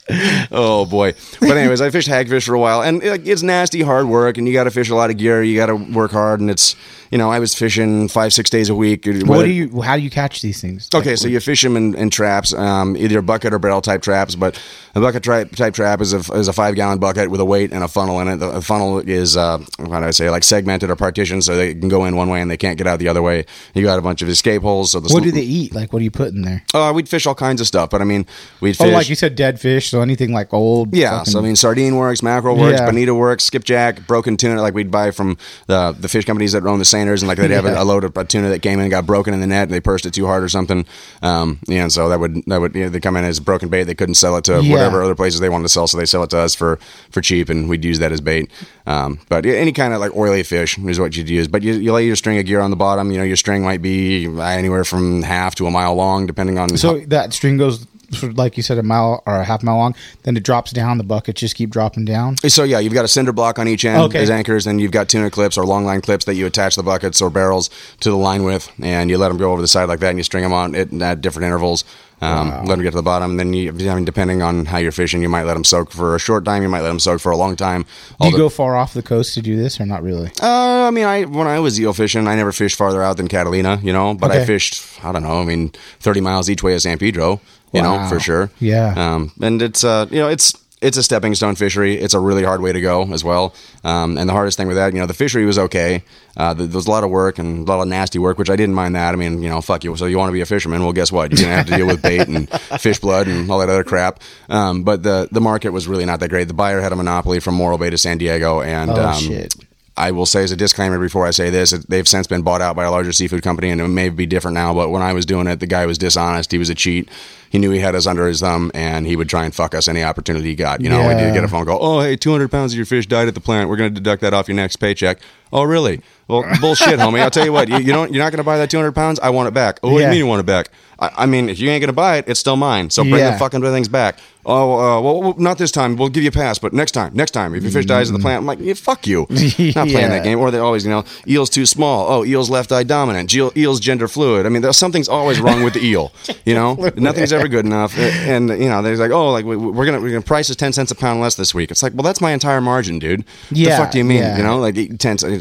oh 0.52 0.86
boy. 0.86 1.14
But 1.40 1.58
anyways, 1.58 1.82
I 1.82 1.92
fished 1.92 2.10
hagfish 2.10 2.46
for 2.46 2.56
a 2.56 2.60
while, 2.60 2.82
and 2.82 3.04
it, 3.04 3.28
it's 3.28 3.44
nasty, 3.44 3.82
hard 3.82 4.08
work, 4.08 4.38
and 4.38 4.48
you 4.48 4.54
got 4.54 4.64
to 4.66 4.72
fish 4.72 4.90
a 4.90 4.96
lot 4.96 5.10
of 5.10 5.18
gear. 5.18 5.42
You 5.44 5.56
got 5.56 5.68
to 5.68 5.76
work 5.76 6.12
hard, 6.12 6.40
and 6.40 6.50
it's 6.50 6.76
you 7.12 7.18
know 7.18 7.30
I 7.30 7.40
was 7.40 7.54
fishing 7.54 8.08
five 8.08 8.34
six 8.34 8.50
days 8.50 8.70
a 8.70 8.76
week. 8.76 9.06
What 9.06 9.44
do 9.44 9.50
you? 9.52 9.82
How 9.82 9.96
do 9.98 10.02
you 10.02 10.10
catch 10.10 10.42
these 10.42 10.60
things? 10.62 10.90
Okay, 10.94 11.16
so 11.16 11.28
you 11.28 11.40
fish 11.40 11.62
them 11.62 11.78
in, 11.78 11.94
in 11.96 12.10
traps, 12.10 12.54
um, 12.54 12.96
either 12.98 13.22
bucket 13.22 13.54
or 13.54 13.60
barrel 13.60 13.82
type 13.82 14.02
traps. 14.02 14.36
But 14.36 14.60
a 14.96 15.00
bucket 15.02 15.24
tri- 15.24 15.44
type 15.44 15.74
trap 15.74 16.02
is 16.02 16.14
a, 16.14 16.18
is 16.34 16.48
a 16.48 16.54
five 16.54 16.76
gallon 16.76 17.00
bucket 17.00 17.30
with 17.30 17.40
a 17.40 17.46
weight 17.46 17.72
and 17.72 17.84
a 17.84 17.88
funnel 17.88 18.20
in 18.20 18.28
it. 18.28 18.38
The, 18.38 18.62
funnel 18.62 19.00
is, 19.00 19.38
uh, 19.38 19.58
how 19.80 19.86
do 20.00 20.06
I 20.06 20.12
say, 20.12 20.30
like 20.30 20.44
segmented 20.44 20.90
or 20.90 20.96
partitioned 20.96 21.44
so 21.44 21.56
they 21.56 21.74
can 21.74 21.90
go 21.90 22.06
in 22.06 22.16
one 22.16 22.30
way 22.30 22.42
and 22.42 22.50
they 22.52 22.58
can't 22.58 22.78
get 22.78 22.88
out 22.88 23.00
the 23.00 23.08
other 23.08 23.22
way. 23.22 23.46
You 23.74 23.84
got 23.84 24.00
a 24.00 24.02
bunch 24.02 24.22
of 24.22 24.30
escape 24.30 24.62
holes. 24.62 24.92
So 24.92 25.00
the 25.00 25.06
What 25.14 25.20
sl- 25.24 25.30
do 25.30 25.32
they 25.32 25.42
eat? 25.42 25.74
Like, 25.74 25.94
what 25.94 26.00
do 26.00 26.06
you 26.06 26.12
put 26.12 26.34
in 26.34 26.42
there? 26.42 26.64
Uh, 26.74 26.92
we'd 26.96 27.08
fish 27.10 27.26
all 27.26 27.36
kinds 27.36 27.62
of 27.62 27.68
stuff, 27.68 27.90
but 27.90 28.02
I 28.02 28.04
mean, 28.06 28.26
we'd 28.60 28.76
Oh, 28.82 28.88
like 28.90 29.10
you 29.10 29.16
said, 29.16 29.36
dead 29.36 29.60
fish. 29.60 29.90
So 29.90 30.02
anything 30.02 30.34
like 30.34 30.54
old. 30.54 30.94
Yeah, 30.96 31.20
fucking- 31.20 31.32
so 31.32 31.40
I 31.40 31.42
mean, 31.42 31.56
sardine 31.56 31.96
works, 31.96 32.22
mackerel 32.24 32.58
works, 32.58 32.80
Yeah. 32.80 32.86
bonito 32.86 33.14
works, 33.14 33.44
skipjack, 33.46 34.08
broken 34.08 34.38
tuna. 34.38 34.62
Like 34.62 34.74
we'd 34.74 34.92
buy 34.92 35.12
from 35.12 35.38
the 35.68 35.96
the 35.98 36.08
fish 36.10 36.26
companies 36.26 36.52
that 36.54 36.66
own 36.66 36.80
the 36.80 36.86
seiners, 37.06 37.20
and 37.20 37.28
like 37.28 37.38
they'd 37.38 37.52
have 37.52 37.66
Yeah. 37.66 37.80
a, 37.80 37.84
a 37.84 37.86
load 37.86 38.04
of 38.04 38.16
a 38.18 38.24
tuna 38.26 38.50
that 38.50 38.62
came 38.62 38.74
in 38.80 38.82
and 38.86 38.92
got 38.92 39.06
broken 39.06 39.34
in 39.34 39.42
the 39.42 39.48
net, 39.48 39.64
and 39.64 39.72
they 39.74 39.80
pursed 39.80 40.06
it 40.06 40.14
too 40.14 40.26
hard 40.26 40.44
or 40.44 40.50
something. 40.50 40.86
Um, 41.22 41.60
yeah, 41.68 41.84
and 41.84 41.92
so 41.92 42.10
that 42.10 42.20
would 42.20 42.44
that 42.48 42.62
would 42.62 42.76
you 42.76 42.84
know, 42.84 42.90
they 42.90 43.00
come 43.00 43.16
in 43.18 43.24
as 43.26 43.40
broken 43.40 43.70
bait. 43.70 43.84
They 43.84 43.96
couldn't 43.96 44.16
sell 44.16 44.38
it 44.38 44.44
to 44.46 44.62
Yeah. 44.62 44.72
whatever 44.74 45.04
other 45.04 45.16
places 45.16 45.40
they 45.40 45.50
wanted 45.50 45.64
to 45.64 45.70
sell, 45.70 45.88
so 45.88 45.98
they 45.98 46.06
sell 46.06 46.24
it 46.24 46.30
to 46.32 46.38
us 46.40 46.56
for 46.56 46.80
for 47.10 47.22
cheap, 47.22 47.50
and 47.50 47.68
we'd 47.70 47.84
use 47.86 48.00
that 48.00 48.12
as 48.12 48.22
bait. 48.22 48.50
Um, 48.88 49.20
but 49.30 49.46
yeah, 49.46 49.54
any 49.54 49.72
kind 49.72 49.94
of 49.94 50.00
like 50.00 50.16
oily 50.16 50.44
fish 50.44 50.78
is 50.78 51.00
what 51.00 51.16
you'd 51.16 51.30
use. 51.30 51.48
But 51.48 51.62
you, 51.64 51.74
you 51.74 51.94
lay 51.94 52.06
your 52.06 52.16
string 52.16 52.38
of 52.40 52.46
gear 52.46 52.60
on 52.62 52.70
the 52.72 52.76
bottom. 52.76 53.12
You 53.12 53.18
know, 53.20 53.24
your 53.24 53.36
string 53.36 53.64
might 53.64 53.82
be 53.82 54.26
anywhere 54.42 54.84
from 54.84 55.22
half 55.22 55.56
to 55.56 55.68
a 55.68 55.72
mile 55.72 55.96
long, 55.96 56.26
depending 56.26 56.58
on 56.58 56.76
So 56.78 57.00
that 57.08 57.34
string 57.34 57.58
goes, 57.58 57.86
for, 58.16 58.32
like 58.34 58.58
you 58.58 58.64
said, 58.64 58.78
a 58.78 58.84
mile 58.84 59.24
or 59.26 59.36
a 59.36 59.44
half 59.44 59.64
mile 59.64 59.78
long. 59.78 59.96
Then 60.24 60.36
it 60.38 60.44
drops 60.44 60.72
down. 60.72 60.98
The 60.98 61.04
buckets 61.04 61.40
just 61.42 61.56
keep 61.56 61.70
dropping 61.70 62.06
down. 62.06 62.38
So 62.48 62.64
yeah, 62.64 62.80
you've 62.80 62.94
got 62.94 63.06
a 63.06 63.08
cinder 63.08 63.32
block 63.32 63.60
on 63.60 63.68
each 63.68 63.86
end 63.86 64.02
Okay. 64.04 64.20
as 64.22 64.30
anchors, 64.30 64.68
and 64.68 64.80
you've 64.82 64.92
got 64.92 65.10
tuna 65.10 65.30
clips 65.30 65.58
or 65.58 65.66
long 65.66 65.86
line 65.86 66.02
clips 66.02 66.26
that 66.26 66.36
you 66.36 66.46
attach 66.46 66.76
the 66.76 66.84
buckets 66.84 67.22
or 67.22 67.30
barrels 67.30 67.70
to 68.02 68.10
the 68.10 68.18
line 68.18 68.44
with, 68.44 68.72
and 68.82 69.10
you 69.10 69.18
let 69.18 69.30
them 69.30 69.38
go 69.38 69.52
over 69.52 69.62
the 69.62 69.68
side 69.68 69.86
like 69.90 70.00
that, 70.00 70.10
and 70.10 70.18
you 70.20 70.24
string 70.24 70.44
them 70.44 70.54
on 70.54 70.76
it 70.76 70.94
at 71.02 71.22
different 71.22 71.46
intervals. 71.46 71.84
Um, 72.24 72.50
Let 72.52 72.76
them 72.76 72.84
get 72.84 72.92
to 72.92 72.98
the 72.98 73.02
bottom. 73.02 73.32
And 73.32 73.40
then 73.40 73.52
you, 73.54 73.70
I 73.90 73.96
mean, 73.96 74.06
depending 74.06 74.44
on 74.44 74.68
how 74.68 74.78
you're 74.78 74.92
fishing, 74.92 75.24
you 75.24 75.28
might 75.30 75.46
let 75.46 75.56
them 75.56 75.64
soak 75.64 75.90
for 75.90 76.14
a 76.16 76.20
short 76.20 76.46
time. 76.46 76.62
You 76.62 76.70
might 76.70 76.82
let 76.82 76.90
them 76.90 77.00
soak 77.00 77.20
for 77.20 77.32
a 77.32 77.36
long 77.36 77.56
time. 77.56 77.84
Do 78.20 78.28
you 78.28 78.34
the- 78.34 78.38
go 78.38 78.48
far 78.50 78.76
off 78.76 78.94
the 78.94 79.02
coast 79.02 79.34
to 79.34 79.42
do 79.42 79.58
this, 79.58 79.82
or 79.82 79.88
not 79.88 80.04
really? 80.04 80.28
uh, 80.40 80.86
I 80.88 80.92
mean, 80.92 81.06
I 81.06 81.24
when 81.26 81.48
I 81.48 81.58
was 81.58 81.80
eel 81.82 81.94
fishing, 81.94 82.28
I 82.28 82.36
never 82.36 82.52
fished 82.52 82.78
farther 82.78 83.02
out 83.02 83.18
than 83.18 83.28
Catalina, 83.28 83.80
you 83.82 83.92
know. 83.92 84.14
But 84.14 84.30
I 84.30 84.46
fished, 84.46 85.04
I 85.04 85.12
don't 85.12 85.24
know, 85.24 85.42
I 85.42 85.46
mean, 85.46 85.72
thirty 86.00 86.22
miles 86.22 86.48
each 86.48 86.62
way 86.62 86.76
of 86.76 86.84
San 86.84 87.00
Pedro, 87.00 87.42
you 87.74 87.82
know, 87.82 88.08
for 88.10 88.20
sure. 88.20 88.52
Yeah. 88.60 88.94
Um, 88.96 89.32
and 89.42 89.62
it's 89.62 89.84
uh, 89.84 90.08
you 90.10 90.20
know, 90.20 90.28
it's 90.30 90.54
it's 90.82 90.98
a 90.98 91.04
stepping 91.04 91.36
stone 91.36 91.54
fishery. 91.56 91.96
It's 91.96 92.16
a 92.16 92.20
really 92.20 92.44
hard 92.44 92.60
way 92.60 92.74
to 92.74 92.82
go 92.82 93.04
as 93.14 93.24
well. 93.24 93.54
Um, 93.84 94.18
and 94.18 94.28
the 94.28 94.34
hardest 94.34 94.58
thing 94.58 94.68
with 94.68 94.78
that, 94.78 94.94
you 94.94 95.00
know, 95.00 95.06
the 95.06 95.14
fishery 95.14 95.46
was 95.46 95.60
okay. 95.60 96.04
Uh, 96.36 96.56
there 96.56 96.68
was 96.68 96.88
a 96.88 96.90
lot 96.90 97.04
of 97.04 97.12
work 97.12 97.38
and 97.38 97.68
a 97.68 97.72
lot 97.72 97.82
of 97.84 97.88
nasty 97.88 98.18
work, 98.18 98.40
which 98.40 98.50
I 98.50 98.56
didn't 98.56 98.74
mind 98.74 98.96
that. 98.96 99.14
I 99.14 99.16
mean, 99.16 99.44
you 99.44 99.50
know, 99.50 99.62
fuck 99.62 99.84
you. 99.84 99.96
So 99.96 100.08
you 100.08 100.18
want 100.18 100.30
to 100.30 100.34
be 100.34 100.42
a 100.42 100.46
fisherman? 100.48 100.82
Well, 100.82 100.92
guess 100.92 101.12
what? 101.12 101.32
You're 101.32 101.42
gonna 101.44 101.56
have 101.58 101.68
to 101.68 101.76
deal 101.78 101.86
with 101.86 102.02
bait 102.02 102.28
and 102.28 102.50
fish 102.80 102.98
blood 103.00 103.28
and 103.28 103.50
all 103.52 103.60
that 103.60 103.70
other 103.70 103.84
crap. 103.84 104.22
Um, 104.50 104.82
but 104.84 105.04
the 105.04 105.28
the 105.32 105.42
market 105.42 105.70
was 105.70 105.88
really 105.88 106.06
not 106.06 106.20
that 106.22 106.30
great. 106.30 106.48
The 106.48 106.56
buyer 106.56 106.82
had 106.82 106.92
a 106.92 106.96
monopoly 106.96 107.40
from 107.40 107.54
Morro 107.56 107.78
Bay 107.78 107.92
to 107.92 107.98
San 107.98 108.18
Diego, 108.18 108.62
and 108.62 108.90
Oh, 108.90 109.10
um, 109.10 109.20
shit. 109.22 109.54
I 109.98 110.12
will 110.12 110.26
say 110.26 110.42
as 110.44 110.52
a 110.52 110.56
disclaimer 110.56 110.98
before 110.98 111.28
I 111.28 111.32
say 111.32 111.52
this, 111.52 111.72
they've 111.72 112.08
since 112.08 112.26
been 112.26 112.42
bought 112.42 112.62
out 112.62 112.76
by 112.76 112.86
a 112.86 112.92
larger 112.92 113.12
seafood 113.12 113.44
company, 113.44 113.70
and 113.70 113.80
it 113.82 113.88
may 113.90 114.10
be 114.10 114.26
different 114.26 114.56
now. 114.56 114.74
But 114.74 114.90
when 114.90 115.04
I 115.04 115.14
was 115.14 115.28
doing 115.28 115.46
it, 115.48 115.60
the 115.60 115.68
guy 115.68 115.86
was 115.86 116.00
dishonest. 116.00 116.52
He 116.52 116.58
was 116.58 116.70
a 116.72 116.76
cheat. 116.76 117.08
He 117.52 117.60
knew 117.60 117.70
he 117.70 117.80
had 117.80 117.94
us 117.96 118.08
under 118.08 118.26
his 118.28 118.40
thumb, 118.40 118.72
and 118.74 119.06
he 119.06 119.16
would 119.16 119.28
try 119.30 119.44
and 119.46 119.54
fuck 119.54 119.76
us 119.76 119.88
any 119.90 120.04
opportunity 120.04 120.48
he 120.50 120.56
got. 120.56 120.80
You 120.82 120.90
know, 120.90 121.02
we 121.08 121.14
did 121.16 121.20
Yeah. 121.28 121.34
get 121.34 121.44
a 121.44 121.48
phone 121.50 121.66
call. 121.66 121.80
Oh, 121.82 122.00
hey, 122.00 122.16
200 122.16 122.50
pounds 122.50 122.72
of 122.72 122.78
your 122.78 122.86
fish 122.86 123.06
died 123.08 123.28
at 123.28 123.34
the 123.36 123.42
plant. 123.42 123.70
We're 123.70 123.76
going 123.76 123.94
to 123.94 124.00
deduct 124.00 124.22
that 124.22 124.34
off 124.34 124.48
your 124.48 124.56
next 124.56 124.78
paycheck. 124.78 125.20
Oh, 125.54 125.64
really? 125.64 126.02
Well, 126.28 126.44
bullshit, 126.62 127.00
homie. 127.00 127.22
I'll 127.22 127.30
tell 127.32 127.46
you 127.46 127.52
what. 127.54 127.68
You, 127.68 127.78
you 127.78 127.92
don't. 127.92 128.14
You're 128.14 128.24
not 128.24 128.32
going 128.32 128.38
to 128.38 128.44
buy 128.44 128.58
that 128.58 128.70
200 128.70 128.94
pounds. 128.94 129.20
I 129.20 129.30
want 129.32 129.48
it 129.50 129.54
back. 129.54 129.80
Oh, 129.84 129.90
what 129.92 129.98
do 129.98 130.02
Yeah. 130.02 130.08
you 130.08 130.12
mean 130.12 130.20
you 130.20 130.28
want 130.28 130.40
it 130.40 130.46
back? 130.46 130.70
I, 131.00 131.12
I 131.18 131.26
mean, 131.26 131.50
if 131.50 131.60
you 131.60 131.70
ain't 131.70 131.82
going 131.82 131.88
to 131.90 131.94
buy 131.94 132.18
it, 132.18 132.26
it's 132.28 132.40
still 132.40 132.56
mine. 132.56 132.90
So 132.90 133.04
bring 133.04 133.16
Yeah. 133.16 133.32
the 133.32 133.38
fucking 133.40 133.62
things 133.62 133.88
back. 133.90 134.18
Oh, 134.44 134.74
uh, 134.74 135.02
well, 135.02 135.22
well, 135.22 135.36
not 135.38 135.60
this 135.60 135.70
time. 135.72 135.98
We'll 135.98 136.10
give 136.10 136.24
you 136.24 136.30
a 136.30 136.32
pass, 136.32 136.58
but 136.58 136.74
next 136.74 136.94
time, 136.94 137.14
next 137.14 137.30
time, 137.30 137.54
if 137.54 137.62
your 137.62 137.72
fish 137.72 137.86
dies 137.86 138.10
at 138.10 138.14
the 138.14 138.20
plant, 138.20 138.40
I'm 138.40 138.48
like, 138.48 138.58
yeah, 138.60 138.74
fuck 138.74 139.06
you. 139.06 139.20
Not 139.30 139.38
playing 139.38 139.74
Mm. 139.76 139.92
Yeah. 139.92 140.08
that 140.08 140.24
game. 140.24 140.40
Or 140.40 140.50
they 140.50 140.58
always, 140.58 140.84
you 140.84 140.90
know, 140.90 141.04
eel's 141.28 141.52
too 141.52 141.68
small. 141.68 142.08
Oh, 142.12 142.26
eel's 142.26 142.50
left 142.50 142.72
eye 142.72 142.82
dominant. 142.82 143.30
Geel- 143.30 143.52
Eel's 143.56 143.80
gender 143.80 144.08
fluid. 144.08 144.48
I 144.48 144.50
mean, 144.50 144.64
there's 144.64 144.78
something's 144.78 145.08
always 145.08 145.40
wrong 145.40 145.64
with 145.64 145.74
the 145.76 145.86
eel. 145.86 146.12
You 146.44 146.56
know, 146.56 146.74
nothing's 146.96 147.32
ever 147.34 147.48
good 147.48 147.66
enough. 147.68 147.96
And 148.00 148.50
you 148.50 148.68
know, 148.68 148.82
there's 148.82 149.00
like, 149.00 149.12
oh, 149.12 149.32
like 149.32 149.46
we, 149.46 149.56
we're 149.56 149.86
gonna 149.86 150.00
we're 150.02 150.10
gonna 150.10 150.22
price 150.22 150.50
is 150.50 150.56
ten 150.56 150.74
cents 150.74 150.90
a 150.92 150.96
pound 150.96 151.22
less 151.22 151.36
this 151.36 151.54
week. 151.54 151.70
It's 151.70 151.84
like, 151.84 151.94
well, 151.94 152.02
that's 152.02 152.20
my 152.20 152.32
entire 152.32 152.62
margin, 152.62 152.98
dude. 152.98 153.24
Yeah, 153.52 153.78
the 153.78 153.84
fuck 153.84 153.92
do 153.92 154.00
you 154.00 154.04
mean? 154.04 154.18
yeah. 154.20 154.38
You 154.38 154.44
know, 154.44 154.58
like 154.58 154.76
ten 154.98 155.20
cents 155.20 155.41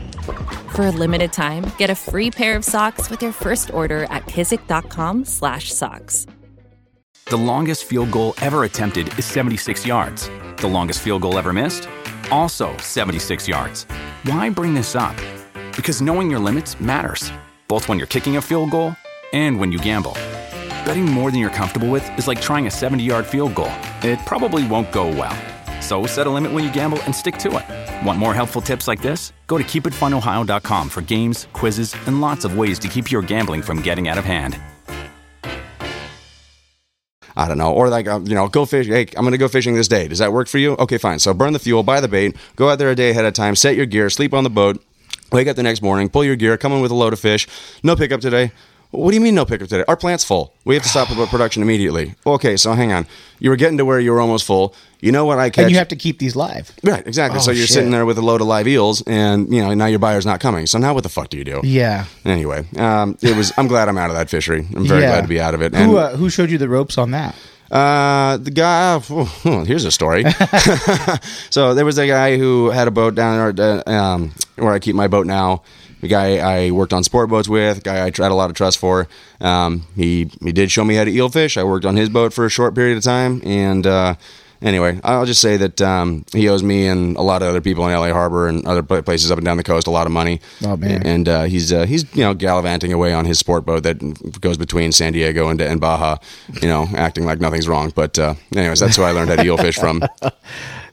For 0.75 0.87
a 0.87 0.91
limited 0.91 1.33
time, 1.33 1.65
get 1.77 1.89
a 1.89 1.95
free 1.95 2.31
pair 2.31 2.55
of 2.55 2.63
socks 2.63 3.09
with 3.09 3.21
your 3.21 3.33
first 3.33 3.73
order 3.73 4.03
at 4.05 4.25
kizik.com/socks. 4.25 6.25
The 7.25 7.37
longest 7.37 7.85
field 7.85 8.11
goal 8.11 8.33
ever 8.41 8.65
attempted 8.65 9.07
is 9.17 9.25
76 9.25 9.85
yards. 9.85 10.29
The 10.57 10.67
longest 10.67 10.99
field 10.99 11.21
goal 11.21 11.39
ever 11.39 11.53
missed? 11.53 11.87
Also 12.29 12.75
76 12.77 13.47
yards. 13.47 13.85
Why 14.23 14.49
bring 14.49 14.73
this 14.73 14.95
up? 14.95 15.15
Because 15.75 16.01
knowing 16.01 16.29
your 16.29 16.39
limits 16.39 16.79
matters, 16.79 17.31
both 17.67 17.87
when 17.87 17.97
you're 17.97 18.07
kicking 18.07 18.37
a 18.37 18.41
field 18.41 18.71
goal 18.71 18.95
and 19.31 19.59
when 19.59 19.71
you 19.71 19.79
gamble. 19.79 20.13
Betting 20.85 21.05
more 21.05 21.31
than 21.31 21.39
you're 21.39 21.49
comfortable 21.49 21.89
with 21.89 22.07
is 22.17 22.27
like 22.27 22.41
trying 22.41 22.67
a 22.67 22.71
70 22.71 23.03
yard 23.03 23.25
field 23.25 23.55
goal. 23.55 23.71
It 24.03 24.19
probably 24.25 24.67
won't 24.67 24.91
go 24.91 25.07
well. 25.07 25.35
So 25.91 26.05
set 26.05 26.25
a 26.25 26.29
limit 26.29 26.53
when 26.53 26.63
you 26.63 26.71
gamble 26.71 27.03
and 27.03 27.13
stick 27.13 27.35
to 27.39 27.49
it. 27.57 28.07
Want 28.07 28.17
more 28.17 28.33
helpful 28.33 28.61
tips 28.61 28.87
like 28.87 29.01
this? 29.01 29.33
Go 29.47 29.57
to 29.57 29.63
keepitfunohio.com 29.65 30.87
for 30.87 31.01
games, 31.01 31.49
quizzes, 31.51 31.93
and 32.07 32.21
lots 32.21 32.45
of 32.45 32.57
ways 32.57 32.79
to 32.79 32.87
keep 32.87 33.11
your 33.11 33.21
gambling 33.21 33.61
from 33.61 33.81
getting 33.81 34.07
out 34.07 34.17
of 34.17 34.23
hand. 34.23 34.57
I 37.35 37.45
don't 37.49 37.57
know, 37.57 37.73
or 37.73 37.89
like 37.89 38.07
um, 38.07 38.25
you 38.25 38.35
know, 38.35 38.47
go 38.47 38.63
fish. 38.63 38.87
Hey, 38.87 39.01
I'm 39.17 39.23
going 39.23 39.33
to 39.33 39.37
go 39.37 39.49
fishing 39.49 39.75
this 39.75 39.89
day. 39.89 40.07
Does 40.07 40.19
that 40.19 40.31
work 40.31 40.47
for 40.47 40.59
you? 40.59 40.77
Okay, 40.77 40.97
fine. 40.97 41.19
So 41.19 41.33
burn 41.33 41.51
the 41.51 41.59
fuel, 41.59 41.83
buy 41.83 41.99
the 41.99 42.07
bait, 42.07 42.37
go 42.55 42.69
out 42.69 42.79
there 42.79 42.91
a 42.91 42.95
day 42.95 43.09
ahead 43.09 43.25
of 43.25 43.33
time, 43.33 43.57
set 43.57 43.75
your 43.75 43.85
gear, 43.85 44.09
sleep 44.09 44.33
on 44.33 44.45
the 44.45 44.49
boat, 44.49 44.81
wake 45.33 45.49
up 45.49 45.57
the 45.57 45.63
next 45.63 45.81
morning, 45.81 46.07
pull 46.07 46.23
your 46.23 46.37
gear, 46.37 46.57
come 46.57 46.71
in 46.71 46.79
with 46.79 46.91
a 46.91 46.95
load 46.95 47.11
of 47.11 47.19
fish. 47.19 47.49
No 47.83 47.97
pickup 47.97 48.21
today. 48.21 48.53
What 48.91 49.11
do 49.11 49.15
you 49.15 49.21
mean 49.21 49.35
no 49.35 49.45
pickup 49.45 49.69
today? 49.69 49.85
Our 49.87 49.95
plant's 49.95 50.23
full. 50.25 50.53
We 50.65 50.75
have 50.75 50.83
to 50.83 50.89
stop 50.89 51.07
production 51.29 51.63
immediately. 51.63 52.15
Okay, 52.25 52.57
so 52.57 52.73
hang 52.73 52.91
on. 52.91 53.07
You 53.39 53.49
were 53.49 53.55
getting 53.55 53.77
to 53.77 53.85
where 53.85 53.99
you 53.99 54.11
were 54.11 54.19
almost 54.19 54.45
full. 54.45 54.75
You 54.99 55.11
know 55.11 55.25
what 55.25 55.39
I 55.39 55.49
catch? 55.49 55.63
And 55.63 55.71
you 55.71 55.77
have 55.77 55.87
to 55.87 55.95
keep 55.95 56.19
these 56.19 56.35
live. 56.35 56.71
right, 56.83 57.05
exactly. 57.07 57.39
Oh, 57.39 57.41
so 57.41 57.51
you're 57.51 57.65
shit. 57.65 57.73
sitting 57.75 57.91
there 57.91 58.05
with 58.05 58.17
a 58.17 58.21
load 58.21 58.41
of 58.41 58.47
live 58.47 58.67
eels, 58.67 59.01
and 59.07 59.51
you 59.51 59.61
know 59.61 59.73
now 59.73 59.87
your 59.87 59.97
buyer's 59.99 60.25
not 60.25 60.39
coming. 60.39 60.67
So 60.67 60.77
now 60.77 60.93
what 60.93 61.03
the 61.03 61.09
fuck 61.09 61.29
do 61.29 61.37
you 61.37 61.43
do? 61.43 61.61
Yeah. 61.63 62.05
Anyway, 62.25 62.67
um, 62.77 63.17
it 63.21 63.35
was. 63.35 63.51
I'm 63.57 63.67
glad 63.67 63.87
I'm 63.89 63.97
out 63.97 64.09
of 64.11 64.15
that 64.15 64.29
fishery. 64.29 64.67
I'm 64.75 64.85
very 64.85 65.01
Yeah. 65.01 65.11
glad 65.11 65.21
to 65.21 65.27
be 65.27 65.39
out 65.39 65.55
of 65.55 65.61
it. 65.61 65.73
Who 65.73 65.97
uh, 65.97 66.15
who 66.17 66.29
showed 66.29 66.51
you 66.51 66.57
the 66.57 66.69
ropes 66.69 66.97
on 66.97 67.11
that? 67.11 67.33
Uh, 67.71 68.35
the 68.37 68.51
guy. 68.51 69.01
oh, 69.09 69.63
here's 69.65 69.85
a 69.85 69.91
story. 69.91 70.25
so 71.49 71.73
there 71.73 71.85
was 71.85 71.97
a 71.97 72.05
guy 72.05 72.37
who 72.37 72.69
had 72.69 72.87
a 72.87 72.91
boat 72.91 73.15
down 73.15 73.55
there, 73.55 73.81
uh, 73.87 73.91
um, 73.91 74.33
where 74.57 74.73
I 74.73 74.79
keep 74.79 74.95
my 74.95 75.07
boat 75.07 75.25
now. 75.25 75.63
The 76.01 76.07
guy 76.07 76.37
I 76.37 76.71
worked 76.71 76.93
on 76.93 77.03
sport 77.03 77.29
boats 77.29 77.47
with, 77.47 77.83
guy 77.83 78.01
I 78.01 78.05
had 78.05 78.19
a 78.19 78.33
lot 78.33 78.49
of 78.49 78.55
trust 78.55 78.77
for. 78.77 79.07
Um, 79.39 79.85
he 79.95 80.29
he 80.43 80.51
did 80.51 80.71
show 80.71 80.83
me 80.83 80.95
how 80.95 81.03
to 81.03 81.11
eel 81.11 81.29
fish. 81.29 81.57
I 81.57 81.63
worked 81.63 81.85
on 81.85 81.95
his 81.95 82.09
boat 82.09 82.33
for 82.33 82.45
a 82.45 82.49
short 82.49 82.75
period 82.75 82.97
of 82.97 83.03
time, 83.03 83.41
and 83.45 83.85
uh, 83.87 84.15
anyway, 84.61 84.99
I'll 85.03 85.25
just 85.25 85.41
say 85.41 85.57
that 85.57 85.81
um, 85.81 86.25
he 86.33 86.47
owes 86.49 86.63
me 86.63 86.87
and 86.87 87.15
a 87.17 87.21
lot 87.21 87.41
of 87.41 87.47
other 87.47 87.61
people 87.61 87.87
in 87.87 87.93
LA 87.93 88.11
Harbor 88.13 88.47
and 88.47 88.65
other 88.67 88.83
places 88.83 89.31
up 89.31 89.37
and 89.37 89.45
down 89.45 89.57
the 89.57 89.63
coast 89.63 89.87
a 89.87 89.91
lot 89.91 90.05
of 90.05 90.11
money. 90.13 90.39
Oh, 90.63 90.77
man. 90.77 91.05
And 91.05 91.27
uh, 91.27 91.43
he's 91.43 91.71
uh, 91.71 91.85
he's 91.85 92.03
you 92.15 92.23
know 92.23 92.33
gallivanting 92.33 92.93
away 92.93 93.13
on 93.13 93.25
his 93.25 93.39
sport 93.39 93.65
boat 93.65 93.83
that 93.83 94.41
goes 94.41 94.57
between 94.57 94.91
San 94.91 95.13
Diego 95.13 95.49
and, 95.49 95.61
and 95.61 95.79
Baja, 95.79 96.17
you 96.61 96.67
know, 96.67 96.87
acting 96.95 97.25
like 97.25 97.39
nothing's 97.39 97.67
wrong. 97.67 97.91
But 97.95 98.17
uh, 98.17 98.35
anyways, 98.55 98.79
that's 98.79 98.95
who 98.95 99.03
I 99.03 99.11
learned 99.11 99.29
how 99.29 99.35
to 99.37 99.45
eel 99.45 99.57
fish 99.57 99.77
from. 99.77 100.01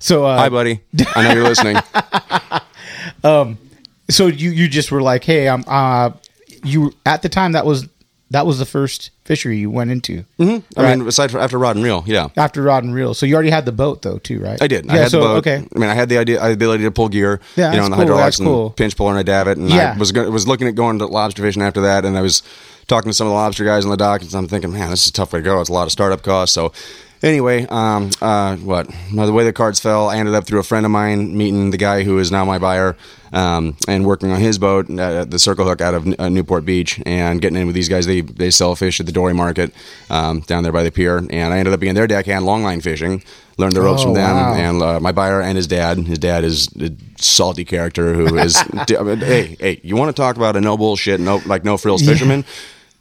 So 0.00 0.24
uh, 0.24 0.38
Hi, 0.38 0.48
buddy. 0.48 0.78
I 1.16 1.24
know 1.24 1.34
you're 1.34 1.42
listening. 1.42 1.76
so 4.10 4.26
you 4.26 4.50
you 4.50 4.68
just 4.68 4.90
were 4.90 5.02
like, 5.02 5.24
hey, 5.24 5.48
I'm 5.48 5.64
uh, 5.66 6.10
you 6.64 6.92
at 7.06 7.22
the 7.22 7.28
time 7.28 7.52
that 7.52 7.66
was 7.66 7.86
that 8.30 8.44
was 8.46 8.58
the 8.58 8.66
first 8.66 9.10
fishery 9.24 9.58
you 9.58 9.70
went 9.70 9.90
into 9.90 10.24
I 10.76 10.96
mean, 10.96 11.06
aside 11.06 11.30
from 11.30 11.40
after 11.40 11.58
rod 11.58 11.76
and 11.76 11.84
reel, 11.84 12.04
yeah. 12.06 12.28
after 12.36 12.62
rod 12.62 12.84
and 12.84 12.94
reel. 12.94 13.14
So 13.14 13.24
you 13.26 13.34
already 13.34 13.50
had 13.50 13.64
the 13.64 13.72
boat 13.72 14.02
though, 14.02 14.18
too, 14.18 14.38
right? 14.40 14.60
I 14.60 14.66
did. 14.66 14.84
Yeah. 14.86 14.92
I 14.92 14.96
had 14.96 15.10
so 15.10 15.20
the 15.20 15.26
boat. 15.26 15.38
okay. 15.38 15.66
I 15.74 15.78
mean, 15.78 15.88
I 15.88 15.94
had 15.94 16.08
the 16.08 16.18
idea, 16.18 16.38
the 16.40 16.52
ability 16.52 16.84
to 16.84 16.90
pull 16.90 17.08
gear. 17.08 17.40
Yeah, 17.56 17.72
you 17.72 17.78
know, 17.78 17.84
on 17.84 17.90
the 17.90 17.96
cool. 17.96 18.04
hydraulics 18.06 18.38
and 18.38 18.46
cool. 18.48 18.70
pinch 18.70 18.96
puller 18.96 19.12
and 19.12 19.20
a 19.20 19.24
davit. 19.24 19.56
And 19.58 19.70
Yeah. 19.70 19.94
I 19.94 19.98
was 19.98 20.12
go- 20.12 20.30
was 20.30 20.46
looking 20.46 20.68
at 20.68 20.74
going 20.74 20.98
to 20.98 21.06
lobster 21.06 21.42
fishing 21.42 21.62
after 21.62 21.80
that, 21.82 22.04
and 22.04 22.16
I 22.18 22.22
was 22.22 22.42
talking 22.86 23.10
to 23.10 23.14
some 23.14 23.26
of 23.26 23.30
the 23.30 23.34
lobster 23.34 23.64
guys 23.64 23.84
on 23.84 23.90
the 23.90 23.96
dock, 23.96 24.22
and 24.22 24.34
I'm 24.34 24.48
thinking, 24.48 24.72
man, 24.72 24.90
this 24.90 25.04
is 25.04 25.08
a 25.10 25.12
tough 25.12 25.32
way 25.32 25.40
to 25.40 25.42
go. 25.44 25.60
It's 25.60 25.70
a 25.70 25.72
lot 25.72 25.84
of 25.84 25.92
startup 25.92 26.22
costs. 26.22 26.54
So. 26.54 26.72
Anyway, 27.20 27.66
um, 27.68 28.10
uh, 28.22 28.54
what? 28.56 28.88
Well, 29.12 29.26
the 29.26 29.32
way 29.32 29.42
the 29.44 29.52
cards 29.52 29.80
fell, 29.80 30.08
I 30.08 30.18
ended 30.18 30.34
up 30.34 30.46
through 30.46 30.60
a 30.60 30.64
friend 30.64 30.86
of 30.86 30.92
mine 30.92 31.36
meeting 31.36 31.70
the 31.70 31.76
guy 31.76 32.04
who 32.04 32.18
is 32.20 32.30
now 32.30 32.44
my 32.44 32.58
buyer, 32.58 32.96
um, 33.32 33.76
and 33.88 34.06
working 34.06 34.30
on 34.30 34.40
his 34.40 34.56
boat 34.58 34.88
at 34.88 35.30
the 35.32 35.38
Circle 35.40 35.66
Hook 35.66 35.80
out 35.80 35.94
of 35.94 36.14
uh, 36.20 36.28
Newport 36.28 36.64
Beach, 36.64 37.00
and 37.04 37.40
getting 37.42 37.58
in 37.58 37.66
with 37.66 37.74
these 37.74 37.88
guys. 37.88 38.06
They 38.06 38.20
they 38.20 38.52
sell 38.52 38.76
fish 38.76 39.00
at 39.00 39.06
the 39.06 39.12
Dory 39.12 39.34
Market 39.34 39.74
um, 40.10 40.40
down 40.42 40.62
there 40.62 40.70
by 40.72 40.84
the 40.84 40.92
pier, 40.92 41.18
and 41.18 41.52
I 41.52 41.58
ended 41.58 41.74
up 41.74 41.80
being 41.80 41.94
their 41.94 42.06
deckhand 42.06 42.44
longline 42.44 42.82
fishing. 42.82 43.24
Learned 43.56 43.74
the 43.74 43.80
ropes 43.82 44.02
Oh, 44.02 44.04
from 44.04 44.14
them, 44.14 44.36
wow. 44.36 44.54
and 44.54 44.80
uh, 44.82 45.00
my 45.00 45.10
buyer 45.10 45.40
and 45.42 45.56
his 45.56 45.66
dad. 45.66 45.98
His 45.98 46.18
dad 46.20 46.44
is 46.44 46.68
a 46.80 46.92
salty 47.16 47.64
character 47.64 48.14
who 48.14 48.38
is. 48.38 48.56
hey, 48.88 49.56
hey, 49.58 49.80
you 49.82 49.96
want 49.96 50.14
to 50.14 50.22
talk 50.22 50.36
about 50.36 50.54
a 50.54 50.60
no 50.60 50.76
bullshit, 50.76 51.18
no 51.18 51.42
like 51.46 51.64
no 51.64 51.76
frills 51.76 52.02
fisherman? 52.06 52.44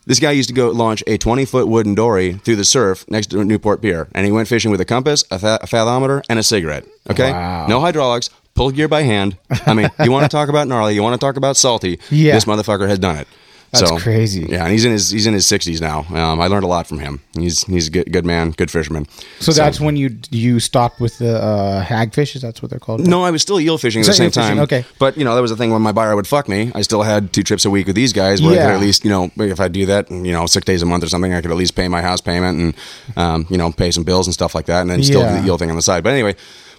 This 0.08 0.22
guy 0.22 0.32
used 0.32 0.48
to 0.48 0.56
go 0.56 0.70
launch 0.70 1.04
a 1.06 1.17
20 1.17 1.43
foot 1.43 1.67
wooden 1.67 1.93
dory 1.93 2.34
through 2.34 2.56
the 2.56 2.63
surf 2.63 3.04
next 3.10 3.28
to 3.28 3.43
Newport 3.43 3.82
Pier, 3.82 4.08
and 4.15 4.26
he 4.26 4.32
went 4.32 4.48
fishing 4.48 4.72
with 4.72 4.80
a 4.80 4.86
compass, 4.86 5.26
a, 5.32 5.36
a 5.36 5.67
fathometer, 5.67 6.24
and 6.30 6.39
a 6.39 6.43
cigarette. 6.43 6.86
Okay, 7.10 7.30
no 7.67 7.82
hydraulics, 7.82 8.30
pull 8.56 8.72
gear 8.72 8.88
by 8.88 9.02
hand. 9.04 9.38
I 9.65 9.74
mean, 9.74 9.89
you 10.04 10.12
want 10.12 10.24
to 10.24 10.30
talk 10.38 10.48
about 10.48 10.70
gnarly, 10.70 10.96
you 10.96 11.04
want 11.04 11.20
to 11.20 11.24
talk 11.26 11.36
about 11.36 11.58
salty. 11.58 12.00
Yeah. 12.10 12.34
this 12.36 12.46
motherfucker 12.46 12.88
has 12.88 13.00
done 13.00 13.17
it. 13.17 13.28
That's 13.71 13.89
So, 13.89 13.97
crazy. 13.97 14.45
Yeah, 14.49 14.63
and 14.63 14.71
he's 14.71 14.86
in 14.86 14.91
his 14.93 15.10
he's 15.12 15.27
in 15.27 15.34
his 15.34 15.45
60s 15.45 15.82
now. 15.82 16.06
Um, 16.10 16.39
I 16.39 16.47
learned 16.47 16.63
a 16.63 16.67
lot 16.67 16.88
from 16.88 16.99
him. 16.99 17.19
He's 17.34 17.63
he's 17.65 17.88
a 17.88 17.91
good, 17.91 18.12
good 18.13 18.25
man, 18.25 18.51
good 18.51 18.71
fisherman. 18.71 19.08
So 19.41 19.51
that's 19.51 19.80
when 19.82 19.97
you 19.97 20.17
you 20.32 20.60
stopped 20.62 21.01
with 21.01 21.17
the 21.17 21.38
uh, 21.38 21.84
hagfishes. 21.84 22.41
That's 22.41 22.62
what 22.62 22.69
they're 22.71 22.80
called. 22.80 23.06
No, 23.06 23.23
I 23.23 23.32
was 23.32 23.41
still 23.41 23.60
eel 23.60 23.77
fishing 23.77 24.01
at 24.01 24.08
the 24.08 24.13
same 24.13 24.32
time. 24.32 24.60
okay. 24.60 24.86
But, 24.99 25.17
you 25.17 25.25
know, 25.25 25.36
that 25.36 25.41
was 25.41 25.51
the 25.51 25.58
thing 25.58 25.71
when 25.71 25.82
my 25.82 25.91
buyer 25.91 26.15
would 26.15 26.27
fuck 26.27 26.47
me. 26.47 26.71
I 26.75 26.82
still 26.82 27.01
had 27.03 27.34
two 27.34 27.43
trips 27.43 27.65
a 27.65 27.69
week 27.69 27.88
with 27.88 27.95
these 27.97 28.13
guys 28.13 28.41
where 28.41 28.51
I 28.51 28.56
Yeah. 28.56 28.65
could 28.67 28.75
at 28.75 28.82
least, 28.82 29.03
you 29.03 29.10
know, 29.12 29.32
if 29.38 29.60
I 29.60 29.67
do 29.67 29.86
that, 29.88 30.10
you 30.10 30.32
know, 30.32 30.45
six 30.45 30.63
days 30.65 30.82
a 30.82 30.86
month 30.86 31.03
or 31.03 31.10
something, 31.10 31.34
I 31.34 31.41
could 31.41 31.51
at 31.51 31.58
least 31.58 31.75
pay 31.75 31.88
my 31.89 32.01
house 32.01 32.21
payment 32.21 32.58
and, 32.60 32.73
um, 33.17 33.47
you 33.49 33.58
know, 33.58 33.71
pay 33.71 33.91
some 33.91 34.03
bills 34.06 34.27
and 34.27 34.34
stuff 34.34 34.56
like 34.56 34.67
that 34.67 34.82
and 34.82 34.89
then 34.89 35.03
still 35.03 35.21
Yeah. 35.21 35.36
do 35.36 35.41
the 35.41 35.47
eel 35.47 35.58
thing 35.58 35.69
on 35.69 35.75
the 35.75 35.82
side. 35.82 36.03
But 36.03 36.13
anyway, 36.13 36.36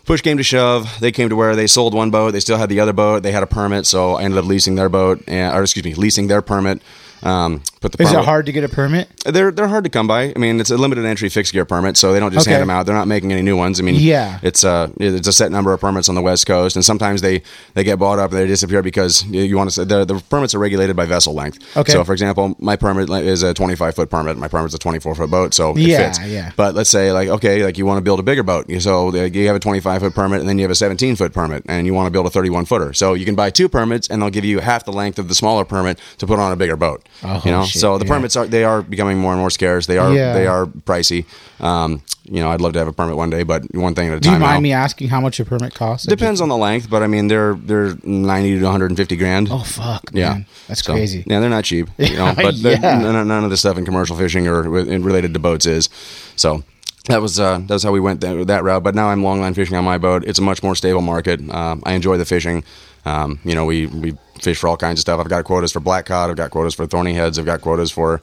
push 0.09 0.23
came 0.23 0.39
to 0.39 0.43
shove. 0.43 0.89
They 1.01 1.13
came 1.13 1.29
to 1.29 1.37
where 1.37 1.55
they 1.55 1.67
sold 1.67 1.93
one 1.93 2.11
boat. 2.11 2.31
They 2.31 2.41
still 2.41 2.57
had 2.57 2.71
the 2.71 2.81
other 2.81 2.95
boat. 2.95 3.23
They 3.23 3.31
had 3.31 3.43
a 3.43 3.47
permit. 3.47 3.85
So 3.85 4.15
I 4.15 4.23
ended 4.23 4.39
up 4.39 4.47
leasing 4.47 4.75
their 4.75 4.89
boat, 4.89 5.23
and, 5.29 5.55
or 5.55 5.63
excuse 5.63 5.85
me, 5.85 5.95
leasing 5.95 6.29
their 6.29 6.41
permit. 6.41 6.81
Um, 7.23 7.63
the 7.81 7.91
Is 8.03 8.13
it 8.13 8.25
hard 8.25 8.47
to 8.47 8.53
get 8.53 8.65
a 8.65 8.69
permit? 8.69 9.09
they're 9.25 9.51
they're 9.51 9.69
hard 9.69 9.85
to 9.85 9.91
come 9.91 10.07
by. 10.07 10.33
I 10.35 10.39
mean, 10.39 10.61
it's 10.61 10.71
a 10.71 10.77
limited 10.77 11.05
entry 11.05 11.29
fixed 11.29 11.53
gear 11.53 11.65
permit, 11.65 11.97
so 11.97 12.13
they 12.13 12.21
don't 12.21 12.33
just 12.33 12.47
Okay. 12.47 12.53
hand 12.53 12.63
them 12.63 12.71
out. 12.71 12.87
They're 12.87 12.95
not 12.95 13.09
making 13.09 13.33
any 13.33 13.43
new 13.43 13.57
ones. 13.57 13.79
I 13.81 13.83
mean, 13.83 13.95
Yeah. 13.97 14.39
it's 14.43 14.65
a 14.65 14.91
it's 14.99 15.29
a 15.29 15.33
set 15.33 15.53
number 15.53 15.73
of 15.73 15.81
permits 15.81 16.09
on 16.09 16.15
the 16.15 16.23
West 16.23 16.47
Coast, 16.47 16.77
and 16.77 16.85
sometimes 16.85 17.21
they 17.23 17.43
they 17.75 17.85
get 17.85 17.99
bought 17.99 18.19
up 18.19 18.31
and 18.33 18.41
they 18.41 18.47
disappear 18.47 18.83
because 18.83 19.25
you, 19.27 19.57
want 19.57 19.71
to 19.71 19.75
say 19.75 19.85
the 19.85 20.05
the 20.05 20.15
permits 20.31 20.55
are 20.55 20.59
regulated 20.59 20.97
by 20.97 21.05
vessel 21.07 21.35
length. 21.35 21.59
Okay. 21.77 21.93
So, 21.93 22.05
for 22.05 22.13
example, 22.13 22.57
my 22.59 22.77
permit 22.77 23.09
is 23.25 23.43
a 23.43 23.55
25 23.55 23.95
foot 23.95 24.11
permit. 24.11 24.37
My 24.37 24.49
permit's 24.49 24.75
a 24.75 24.79
24 24.79 25.15
foot 25.15 25.31
boat, 25.31 25.55
so 25.55 25.71
it 25.73 25.79
Yeah, 25.79 25.99
fits. 25.99 26.21
yeah. 26.27 26.51
But 26.57 26.75
let's 26.75 26.91
say 26.91 27.13
like 27.13 27.29
okay, 27.29 27.65
like 27.65 27.79
you 27.79 27.87
want 27.87 27.99
to 27.99 28.03
build 28.03 28.21
a 28.21 28.23
bigger 28.23 28.43
boat, 28.43 28.67
so 28.81 29.09
uh, 29.09 29.25
you 29.25 29.47
have 29.47 29.57
a 29.57 29.61
25 29.61 30.01
foot 30.03 30.15
permit, 30.15 30.41
and 30.41 30.49
then 30.49 30.59
you 30.59 30.63
have 30.65 30.71
a 30.71 30.75
17 30.75 31.17
foot 31.17 31.33
permit, 31.33 31.63
and 31.69 31.87
you 31.87 31.95
want 31.95 32.07
to 32.07 32.11
build 32.11 32.27
a 32.27 32.31
31 32.31 32.65
footer. 32.65 32.93
So 32.93 33.15
you 33.15 33.25
can 33.25 33.35
buy 33.35 33.51
two 33.51 33.69
permits, 33.69 34.09
and 34.09 34.21
they'll 34.23 34.31
give 34.31 34.45
you 34.45 34.61
half 34.61 34.85
the 34.85 34.93
length 34.93 35.19
of 35.19 35.29
the 35.29 35.35
smaller 35.35 35.65
permit 35.65 35.99
to 36.19 36.27
put 36.27 36.39
on 36.39 36.53
a 36.53 36.57
bigger 36.57 36.77
boat. 36.77 37.03
Oh, 37.23 37.41
you 37.45 37.51
know, 37.51 37.65
shit, 37.69 37.81
so 37.81 37.99
the 37.99 38.05
yeah. 38.05 38.13
permits 38.13 38.37
are 38.37 38.47
they 38.47 38.65
are 38.65 38.83
becoming 38.83 39.19
more 39.19 39.33
and 39.33 39.41
more 39.41 39.51
scarce. 39.51 39.87
They 39.87 39.99
are 39.99 40.13
Yeah. 40.13 40.33
they 40.35 40.47
are 40.47 40.67
pricey. 40.67 41.25
Um, 41.61 42.03
you 42.25 42.41
know, 42.41 42.51
I'd 42.51 42.61
love 42.61 42.75
to 42.75 42.79
have 42.79 42.89
a 42.89 42.93
permit 42.93 43.17
one 43.17 43.31
day, 43.31 43.43
but 43.43 43.63
one 43.75 43.95
thing 43.95 44.09
at 44.09 44.19
a 44.19 44.21
time. 44.21 44.21
Do 44.21 44.31
you 44.31 44.39
mind 44.39 44.57
now. 44.57 44.61
me 44.61 44.73
asking 44.73 45.09
how 45.09 45.21
much 45.21 45.41
a 45.41 45.45
permit 45.45 45.75
costs? 45.75 46.07
Depends 46.07 46.41
on 46.41 46.49
the 46.49 46.57
length, 46.57 46.89
but 46.91 47.03
I 47.03 47.07
mean 47.07 47.29
they're 47.29 47.55
they're 47.55 47.95
ninety 48.05 48.59
to 48.59 48.63
one 48.65 48.73
hundred 48.73 48.91
and 48.91 48.97
fifty 48.97 49.17
grand. 49.17 49.49
Oh 49.51 49.61
fuck, 49.65 50.11
Yeah, 50.13 50.31
man. 50.31 50.47
that's 50.67 50.85
So, 50.85 50.93
crazy. 50.93 51.25
Yeah, 51.27 51.41
they're 51.41 51.51
not 51.51 51.65
cheap. 51.65 51.89
You 51.99 52.17
know, 52.17 52.35
but 52.37 52.55
Yeah. 52.55 52.99
none, 53.01 53.27
none 53.29 53.45
of 53.45 53.51
the 53.51 53.57
stuff 53.57 53.79
in 53.79 53.85
commercial 53.85 54.17
fishing 54.17 54.47
or 54.49 54.63
related 54.63 55.33
to 55.35 55.41
boats 55.41 55.67
is. 55.67 55.89
So 56.37 56.63
that 57.07 57.23
was 57.23 57.41
uh, 57.41 57.61
that's 57.67 57.83
how 57.83 57.93
we 57.93 58.01
went 58.01 58.21
that, 58.21 58.47
that 58.49 58.63
route. 58.63 58.83
But 58.83 58.95
now 58.95 59.09
I'm 59.09 59.23
longline 59.23 59.55
fishing 59.55 59.77
on 59.77 59.85
my 59.85 59.97
boat. 59.99 60.25
It's 60.27 60.39
a 60.39 60.43
much 60.43 60.63
more 60.63 60.75
stable 60.75 61.01
market. 61.01 61.41
Um, 61.51 61.83
I 61.87 61.93
enjoy 61.95 62.19
the 62.19 62.27
fishing. 62.27 62.63
Um, 63.07 63.39
you 63.45 63.55
know, 63.55 63.65
we 63.65 63.87
we 63.87 64.15
fish 64.43 64.59
for 64.59 64.69
all 64.69 64.77
kinds 64.77 64.99
of 64.99 65.03
stuff. 65.03 65.21
I've 65.21 65.29
got 65.29 65.45
quotas 65.45 65.73
for 65.73 65.81
black 65.81 66.07
cod. 66.07 66.31
I've 66.31 66.37
got 66.37 66.51
quotas 66.51 66.75
for 66.75 66.87
thorny 66.87 67.15
heads. 67.15 67.39
I've 67.39 67.45
got 67.47 67.61
quotas 67.61 67.91
for 67.91 68.21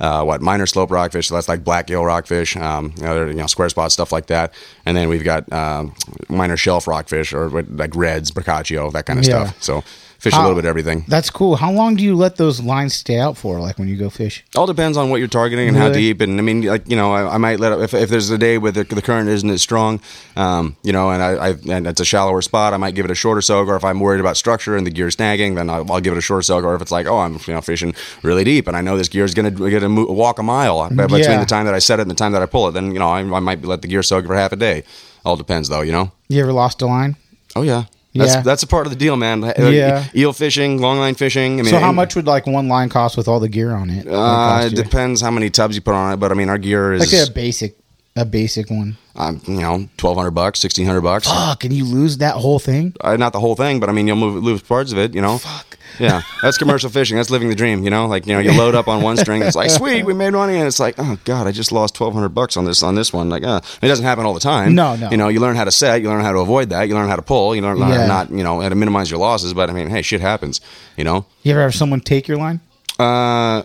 uh, 0.00 0.22
what 0.24 0.40
minor 0.40 0.66
slope 0.66 0.90
rockfish. 0.90 1.28
So 1.28 1.34
that's 1.34 1.48
like 1.48 1.64
black 1.64 1.86
gill 1.88 2.04
rockfish, 2.04 2.56
um, 2.56 2.92
you 2.96 3.02
know, 3.02 3.26
you 3.26 3.34
know, 3.34 3.46
square 3.46 3.68
spot 3.68 3.90
stuff 3.92 4.12
like 4.12 4.26
that. 4.26 4.54
And 4.86 4.96
then 4.96 5.08
we've 5.08 5.24
got 5.24 5.50
um, 5.52 5.94
minor 6.28 6.56
shelf 6.56 6.86
rockfish 6.86 7.32
or 7.32 7.48
like 7.48 7.94
reds, 7.96 8.30
bocaccio, 8.30 8.92
that 8.92 9.06
kind 9.06 9.18
of 9.18 9.26
Yeah. 9.26 9.46
stuff. 9.46 9.62
So 9.62 9.84
fish 10.18 10.34
a 10.34 10.40
little 10.40 10.54
bit 10.54 10.64
of 10.64 10.68
everything. 10.68 11.04
That's 11.08 11.30
cool. 11.30 11.56
How 11.56 11.70
long 11.70 11.94
do 11.96 12.02
you 12.02 12.14
let 12.16 12.36
those 12.36 12.60
lines 12.60 12.94
stay 12.94 13.18
out 13.18 13.36
for? 13.36 13.60
Like 13.60 13.78
when 13.78 13.86
you 13.88 13.96
go 13.96 14.10
fish? 14.10 14.44
All 14.56 14.66
depends 14.66 14.96
on 14.96 15.10
what 15.10 15.16
you're 15.20 15.28
targeting 15.28 15.68
and 15.68 15.76
how 15.76 15.90
deep. 15.90 16.20
And 16.20 16.38
I 16.38 16.42
mean, 16.42 16.62
like 16.62 16.88
you 16.88 16.96
know, 16.96 17.12
I, 17.12 17.34
I 17.34 17.38
might 17.38 17.60
let 17.60 17.78
if, 17.80 17.94
if 17.94 18.08
there's 18.10 18.28
a 18.30 18.38
day 18.38 18.58
where 18.58 18.72
the, 18.72 18.84
the 18.84 19.00
current 19.02 19.28
isn't 19.28 19.48
as 19.48 19.62
strong, 19.62 20.00
um, 20.36 20.76
you 20.82 20.92
know, 20.92 21.10
and 21.10 21.22
I, 21.22 21.30
I 21.30 21.48
and 21.70 21.86
it's 21.86 22.00
a 22.00 22.04
shallower 22.04 22.42
spot, 22.42 22.74
I 22.74 22.76
might 22.78 22.94
give 22.94 23.04
it 23.04 23.10
a 23.10 23.14
shorter 23.14 23.40
soak. 23.40 23.68
Or 23.68 23.76
if 23.76 23.84
I'm 23.84 24.00
worried 24.00 24.20
about 24.20 24.36
structure 24.36 24.76
and 24.76 24.86
the 24.86 24.90
gear 24.90 25.06
snagging, 25.08 25.54
then 25.54 25.70
I'll, 25.70 25.90
I'll 25.92 26.00
give 26.00 26.12
it 26.12 26.18
a 26.18 26.22
shorter 26.22 26.42
soak. 26.42 26.64
Or 26.64 26.74
if 26.74 26.82
it's 26.82 26.90
like, 26.92 27.06
oh, 27.06 27.18
I'm 27.18 27.34
you 27.46 27.54
know 27.54 27.60
fishing 27.60 27.94
really 28.22 28.44
deep 28.44 28.66
and 28.66 28.76
I 28.76 28.80
know 28.80 28.96
this 28.96 29.08
gear 29.08 29.24
is 29.24 29.34
gonna 29.34 29.50
gonna 29.52 29.88
mo- 29.88 30.10
walk 30.10 30.38
a 30.38 30.42
mile 30.42 30.88
between 30.88 31.20
Yeah. 31.20 31.38
the 31.40 31.46
time 31.46 31.64
that 31.66 31.74
I 31.74 31.78
set 31.78 32.00
it 32.00 32.02
and 32.02 32.10
the 32.10 32.14
time 32.16 32.32
that 32.32 32.42
I 32.42 32.46
pull 32.46 32.66
it, 32.68 32.72
then 32.72 32.92
you 32.92 32.98
know 32.98 33.08
I, 33.08 33.20
I 33.20 33.40
might 33.40 33.64
let 33.64 33.82
the 33.82 33.88
gear 33.88 34.02
soak 34.02 34.26
for 34.26 34.34
half 34.34 34.52
a 34.52 34.56
day. 34.56 34.82
All 35.24 35.36
depends 35.36 35.68
though, 35.68 35.82
you 35.82 35.92
know. 35.92 36.10
You 36.28 36.42
ever 36.42 36.52
lost 36.52 36.82
a 36.82 36.86
line? 36.86 37.16
Oh 37.54 37.62
yeah. 37.62 37.84
That's, 38.18 38.34
Yeah. 38.34 38.40
that's 38.42 38.62
a 38.62 38.66
part 38.66 38.86
of 38.86 38.90
the 38.92 38.98
deal, 38.98 39.16
man. 39.16 39.42
Yeah. 39.58 40.04
Eel 40.14 40.32
fishing, 40.32 40.78
longline 40.80 41.16
fishing. 41.16 41.60
I 41.60 41.62
mean, 41.62 41.70
so 41.72 41.78
how 41.78 41.92
much 41.92 42.14
would 42.16 42.26
like 42.26 42.46
one 42.46 42.68
line 42.68 42.88
cost 42.88 43.16
with 43.16 43.28
all 43.28 43.40
the 43.40 43.48
gear 43.48 43.72
on 43.72 43.88
it? 43.90 44.06
Uh, 44.08 44.62
it 44.66 44.74
depends 44.74 45.20
how 45.20 45.30
many 45.30 45.48
tubs 45.50 45.74
you 45.76 45.80
put 45.82 45.94
on 45.94 46.12
it, 46.12 46.16
but 46.16 46.30
I 46.30 46.34
mean, 46.34 46.48
our 46.48 46.58
gear 46.58 46.92
is 46.92 47.12
like 47.12 47.28
a 47.28 47.32
basic, 47.32 47.77
a 48.20 48.24
basic 48.24 48.70
one. 48.70 48.96
um, 49.16 49.40
you 49.46 49.60
know, 49.60 49.88
twelve 49.96 50.16
hundred 50.16 50.32
bucks, 50.32 50.60
sixteen 50.60 50.86
hundred 50.86 51.02
bucks. 51.02 51.26
Fuck, 51.28 51.64
and 51.64 51.72
you 51.72 51.84
lose 51.84 52.18
that 52.18 52.34
whole 52.36 52.58
thing? 52.58 52.94
Uh, 53.00 53.16
not 53.16 53.32
the 53.32 53.40
whole 53.40 53.54
thing, 53.54 53.80
but 53.80 53.88
I 53.88 53.92
mean, 53.92 54.06
you'll 54.06 54.16
move, 54.16 54.42
lose 54.42 54.62
parts 54.62 54.92
of 54.92 54.98
it. 54.98 55.14
You 55.14 55.20
know. 55.20 55.38
Fuck. 55.38 55.64
Yeah, 55.98 56.22
that's 56.42 56.58
commercial 56.58 56.90
fishing. 56.90 57.16
That's 57.16 57.30
living 57.30 57.48
the 57.48 57.56
dream. 57.56 57.82
You 57.82 57.90
know, 57.90 58.06
like 58.06 58.26
you 58.26 58.32
know, 58.34 58.38
you 58.38 58.52
load 58.52 58.74
up 58.76 58.86
on 58.86 59.02
one 59.02 59.16
string. 59.16 59.42
It's 59.42 59.56
like 59.56 59.70
sweet, 59.70 60.04
we 60.04 60.12
made 60.14 60.30
money, 60.32 60.56
and 60.56 60.66
it's 60.66 60.78
like, 60.78 60.94
oh 60.98 61.18
god, 61.24 61.46
I 61.48 61.52
just 61.52 61.72
lost 61.72 61.94
twelve 61.94 62.12
hundred 62.14 62.28
bucks 62.28 62.56
on 62.56 62.64
this 62.66 62.82
on 62.84 62.94
this 62.94 63.12
one. 63.12 63.28
Like, 63.30 63.42
uh, 63.42 63.60
it 63.82 63.88
doesn't 63.88 64.04
happen 64.04 64.24
all 64.24 64.34
the 64.34 64.38
time. 64.40 64.74
No, 64.76 64.94
no. 64.94 65.10
You 65.10 65.16
know, 65.16 65.28
you 65.28 65.40
learn 65.40 65.56
how 65.56 65.64
to 65.64 65.72
set, 65.72 66.00
you 66.02 66.08
learn 66.08 66.20
how 66.22 66.30
to 66.32 66.38
avoid 66.38 66.68
that, 66.70 66.86
you 66.88 66.94
learn 66.94 67.08
how 67.08 67.16
to 67.16 67.22
pull, 67.22 67.56
you 67.56 67.62
learn, 67.62 67.78
how 67.78 67.88
Yeah. 67.88 68.02
to 68.02 68.06
not, 68.06 68.30
you 68.30 68.44
know, 68.44 68.60
how 68.60 68.68
to 68.68 68.74
minimize 68.76 69.10
your 69.10 69.18
losses. 69.18 69.54
But 69.54 69.70
I 69.70 69.72
mean, 69.72 69.88
hey, 69.88 70.02
shit 70.02 70.20
happens. 70.20 70.60
You 70.96 71.04
know. 71.04 71.24
You 71.42 71.52
ever 71.52 71.62
have 71.62 71.74
someone 71.74 72.00
take 72.00 72.28
your 72.28 72.36
line? 72.36 72.60
Uh, 72.98 73.62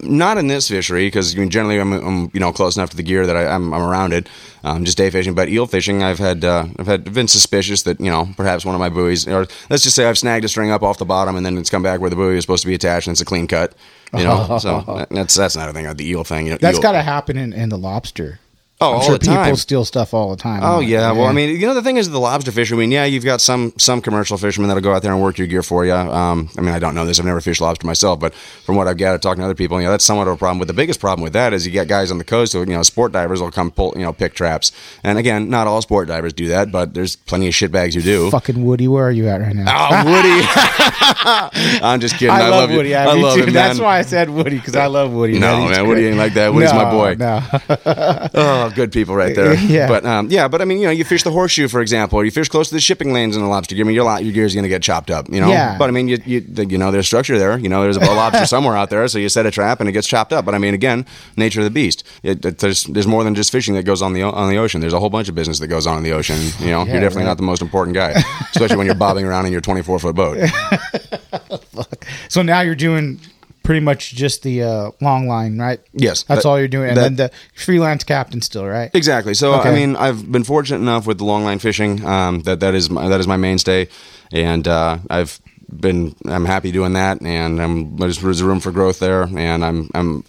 not 0.00 0.38
in 0.38 0.46
this 0.46 0.68
fishery 0.68 1.06
because 1.06 1.34
I 1.34 1.38
mean, 1.38 1.50
generally 1.50 1.78
I'm, 1.78 1.92
I'm 1.92 2.30
you 2.32 2.40
know 2.40 2.52
close 2.52 2.76
enough 2.76 2.90
to 2.90 2.96
the 2.96 3.02
gear 3.02 3.26
that 3.26 3.36
I, 3.36 3.46
I'm, 3.46 3.72
I'm 3.72 3.82
around 3.82 4.12
it. 4.12 4.28
Um, 4.64 4.84
just 4.84 4.98
day 4.98 5.10
fishing, 5.10 5.34
but 5.34 5.48
eel 5.48 5.66
fishing, 5.66 6.02
I've 6.02 6.18
had 6.18 6.44
uh, 6.44 6.66
I've 6.78 6.86
had 6.86 7.12
been 7.12 7.28
suspicious 7.28 7.82
that 7.82 8.00
you 8.00 8.10
know 8.10 8.28
perhaps 8.36 8.64
one 8.64 8.74
of 8.74 8.78
my 8.78 8.88
buoys, 8.88 9.26
or 9.28 9.46
let's 9.70 9.82
just 9.82 9.94
say 9.96 10.06
I've 10.06 10.18
snagged 10.18 10.44
a 10.44 10.48
string 10.48 10.70
up 10.70 10.82
off 10.82 10.98
the 10.98 11.04
bottom 11.04 11.36
and 11.36 11.46
then 11.46 11.56
it's 11.58 11.70
come 11.70 11.82
back 11.82 12.00
where 12.00 12.10
the 12.10 12.16
buoy 12.16 12.36
is 12.36 12.42
supposed 12.42 12.62
to 12.62 12.68
be 12.68 12.74
attached 12.74 13.06
and 13.06 13.14
it's 13.14 13.20
a 13.20 13.24
clean 13.24 13.46
cut. 13.46 13.74
You 14.12 14.24
know, 14.24 14.58
so 14.60 15.06
that's 15.10 15.34
that's 15.34 15.56
not 15.56 15.68
a 15.68 15.72
thing. 15.72 15.92
The 15.94 16.08
eel 16.08 16.24
thing, 16.24 16.46
you 16.46 16.52
know, 16.52 16.58
That's 16.60 16.78
got 16.78 16.92
to 16.92 17.02
happen 17.02 17.36
in, 17.36 17.52
in 17.52 17.68
the 17.68 17.78
lobster. 17.78 18.40
Oh, 18.78 18.90
I'm 18.90 18.94
all 18.96 19.02
sure 19.02 19.16
the 19.16 19.24
time. 19.24 19.44
people 19.44 19.56
steal 19.56 19.84
stuff 19.86 20.12
all 20.12 20.30
the 20.30 20.36
time. 20.36 20.60
Oh 20.62 20.80
yeah. 20.80 21.10
well 21.12 21.24
I 21.24 21.32
mean, 21.32 21.58
you 21.58 21.66
know 21.66 21.72
the 21.72 21.82
thing 21.82 21.96
is 21.96 22.10
the 22.10 22.20
lobster 22.20 22.52
fishery. 22.52 22.76
I 22.76 22.80
mean, 22.80 22.90
yeah, 22.92 23.04
you've 23.06 23.24
got 23.24 23.40
some 23.40 23.72
some 23.78 24.02
commercial 24.02 24.36
fishermen 24.36 24.68
that'll 24.68 24.82
go 24.82 24.92
out 24.92 25.02
there 25.02 25.12
and 25.12 25.22
work 25.22 25.38
your 25.38 25.46
gear 25.46 25.62
for 25.62 25.86
you. 25.86 25.94
Um, 25.94 26.50
I 26.58 26.60
mean, 26.60 26.74
I 26.74 26.78
don't 26.78 26.94
know 26.94 27.06
this. 27.06 27.18
I've 27.18 27.24
never 27.24 27.40
fished 27.40 27.62
lobster 27.62 27.86
myself, 27.86 28.20
but 28.20 28.34
from 28.34 28.76
what 28.76 28.86
I've 28.86 28.98
gathered 28.98 29.22
talking 29.22 29.40
to 29.40 29.46
other 29.46 29.54
people, 29.54 29.80
you 29.80 29.86
know, 29.86 29.92
that's 29.92 30.04
somewhat 30.04 30.28
of 30.28 30.34
a 30.34 30.36
problem. 30.36 30.58
But 30.58 30.68
the 30.68 30.74
biggest 30.74 31.00
problem 31.00 31.22
with 31.22 31.32
that 31.32 31.54
is 31.54 31.64
you 31.64 31.72
get 31.72 31.88
guys 31.88 32.10
on 32.10 32.18
the 32.18 32.24
coast 32.24 32.52
who, 32.52 32.58
you 32.60 32.66
know, 32.66 32.82
sport 32.82 33.12
divers 33.12 33.40
will 33.40 33.50
come 33.50 33.70
pull, 33.70 33.94
you 33.96 34.02
know, 34.02 34.12
pick 34.12 34.34
traps. 34.34 34.72
And 35.02 35.16
again, 35.16 35.48
not 35.48 35.66
all 35.66 35.80
sport 35.80 36.08
divers 36.08 36.34
do 36.34 36.48
that, 36.48 36.70
but 36.70 36.92
there's 36.92 37.16
plenty 37.16 37.48
of 37.48 37.54
shitbags 37.54 37.94
who 37.94 38.02
do. 38.02 38.30
fucking 38.30 38.62
Woody, 38.62 38.88
where 38.88 39.06
are 39.06 39.10
you 39.10 39.26
at 39.28 39.40
right 39.40 39.56
now? 39.56 39.64
Oh, 39.68 40.04
Woody! 40.04 41.80
I'm 41.82 42.00
just 42.00 42.16
kidding. 42.16 42.34
I, 42.34 42.48
love, 42.50 42.70
you. 42.70 42.76
Woody. 42.76 42.94
I, 42.94 43.04
I 43.06 43.14
love 43.14 43.36
too. 43.36 43.44
him, 43.44 43.54
That's 43.54 43.78
why 43.78 43.98
I 43.98 44.02
said 44.02 44.28
Woody 44.28 44.56
because 44.58 44.76
I 44.76 44.86
love 44.86 45.12
Woody. 45.12 45.38
No, 45.38 45.66
man, 45.66 45.86
Woody 45.86 46.06
ain't 46.06 46.18
like 46.18 46.34
that. 46.34 46.52
Woody's 46.52 46.72
my 46.72 46.90
boy. 46.90 47.16
No, 47.18 47.40
Oh, 48.66 48.74
good 48.74 48.92
people 48.92 49.14
right 49.14 49.34
there. 49.34 49.54
Yeah. 49.66 49.88
But 49.88 50.04
um, 50.06 50.28
yeah, 50.30 50.48
but 50.48 50.60
I 50.62 50.64
mean, 50.64 50.78
you 50.78 50.86
know, 50.86 50.92
you 50.92 51.04
fish 51.04 51.22
the 51.22 51.30
horseshoe, 51.32 51.68
for 51.68 51.80
example, 51.80 52.18
or 52.18 52.24
you 52.24 52.30
fish 52.30 52.48
close 52.48 52.68
to 52.68 52.74
the 52.74 52.80
shipping 52.80 53.12
lanes 53.12 53.36
in 53.36 53.42
the 53.42 53.48
lobster. 53.48 53.74
I 53.76 53.82
mean, 53.82 53.94
your 53.94 54.04
lot, 54.04 54.22
your 54.24 54.32
gear's 54.32 54.54
going 54.54 54.62
to 54.62 54.68
get 54.68 54.82
chopped 54.82 55.10
up. 55.10 55.28
You 55.32 55.40
know. 55.40 55.48
Yeah. 55.48 55.76
But 55.78 55.88
I 55.88 55.92
mean, 55.92 56.08
you, 56.08 56.18
you 56.24 56.44
you 56.56 56.78
know, 56.78 56.90
there's 56.90 57.06
structure 57.06 57.38
there. 57.38 57.58
You 57.58 57.68
know, 57.68 57.82
there's 57.82 57.96
a 57.96 58.00
lobster 58.00 58.46
somewhere 58.54 58.76
out 58.76 58.90
there, 58.90 59.06
so 59.08 59.18
you 59.18 59.28
set 59.28 59.46
a 59.46 59.50
trap 59.50 59.80
and 59.80 59.88
it 59.88 59.92
gets 59.92 60.06
chopped 60.06 60.32
up. 60.32 60.44
But 60.44 60.54
I 60.54 60.58
mean, 60.58 60.74
again, 60.74 61.04
nature 61.36 61.60
of 61.60 61.64
the 61.64 61.70
beast. 61.70 62.04
It, 62.22 62.44
it- 62.44 62.58
there's 62.58 62.84
there's 62.84 63.06
more 63.06 63.22
than 63.24 63.34
just 63.34 63.50
fishing 63.52 63.74
that 63.74 63.84
goes 63.84 64.02
on 64.02 64.12
the 64.12 64.22
on 64.22 64.48
the 64.50 64.56
ocean. 64.58 64.80
There's 64.80 64.92
a 64.94 65.00
whole 65.00 65.10
bunch 65.10 65.28
of 65.28 65.34
business 65.34 65.58
that 65.58 65.68
goes 65.68 65.86
on 65.86 65.98
in 65.98 66.04
the 66.04 66.12
ocean. 66.12 66.38
You 66.60 66.70
know, 66.70 66.84
Yeah, 66.84 66.92
you're 66.92 67.00
definitely 67.00 67.22
right. 67.24 67.28
not 67.30 67.36
the 67.36 67.42
most 67.42 67.60
important 67.62 67.94
guy, 67.94 68.10
especially 68.52 68.76
when 68.76 68.86
you're 68.86 68.94
bobbing 68.94 69.24
around 69.26 69.46
in 69.46 69.52
your 69.52 69.60
24 69.60 69.98
foot 69.98 70.14
boat. 70.14 70.38
so 72.28 72.42
now 72.42 72.60
you're 72.60 72.74
doing 72.74 73.20
pretty 73.66 73.80
much 73.80 74.14
just 74.14 74.42
the 74.44 74.62
uh, 74.62 74.90
long 75.00 75.26
line, 75.26 75.58
right? 75.58 75.80
Yes, 75.92 76.22
That's 76.22 76.42
that- 76.42 76.48
all 76.48 76.58
you're 76.58 76.68
doing, 76.68 76.88
and 76.90 76.96
that- 76.96 77.02
then 77.02 77.16
the 77.16 77.30
freelance 77.54 78.04
captain 78.04 78.40
still, 78.40 78.64
right? 78.64 78.90
Exactly. 78.94 79.34
So 79.34 79.54
Okay. 79.54 79.70
I 79.70 79.74
mean, 79.74 79.96
I've 79.96 80.30
been 80.30 80.44
fortunate 80.44 80.78
enough 80.78 81.06
with 81.06 81.18
the 81.18 81.24
long 81.24 81.44
line 81.44 81.58
fishing 81.58 82.04
um, 82.06 82.42
that 82.42 82.60
that 82.60 82.74
is 82.74 82.88
my, 82.88 83.08
that 83.08 83.18
is 83.20 83.26
my 83.26 83.36
mainstay, 83.36 83.88
and 84.32 84.66
uh, 84.68 84.98
I've 85.10 85.40
been 85.68 86.14
I'm 86.26 86.44
happy 86.44 86.70
doing 86.70 86.92
that, 86.92 87.20
and 87.22 87.60
I'm 87.60 87.96
there's, 87.96 88.18
there's 88.20 88.42
room 88.42 88.60
for 88.60 88.70
growth 88.70 89.00
there, 89.00 89.24
and 89.24 89.64
I'm 89.64 89.90
I'm 89.94 90.22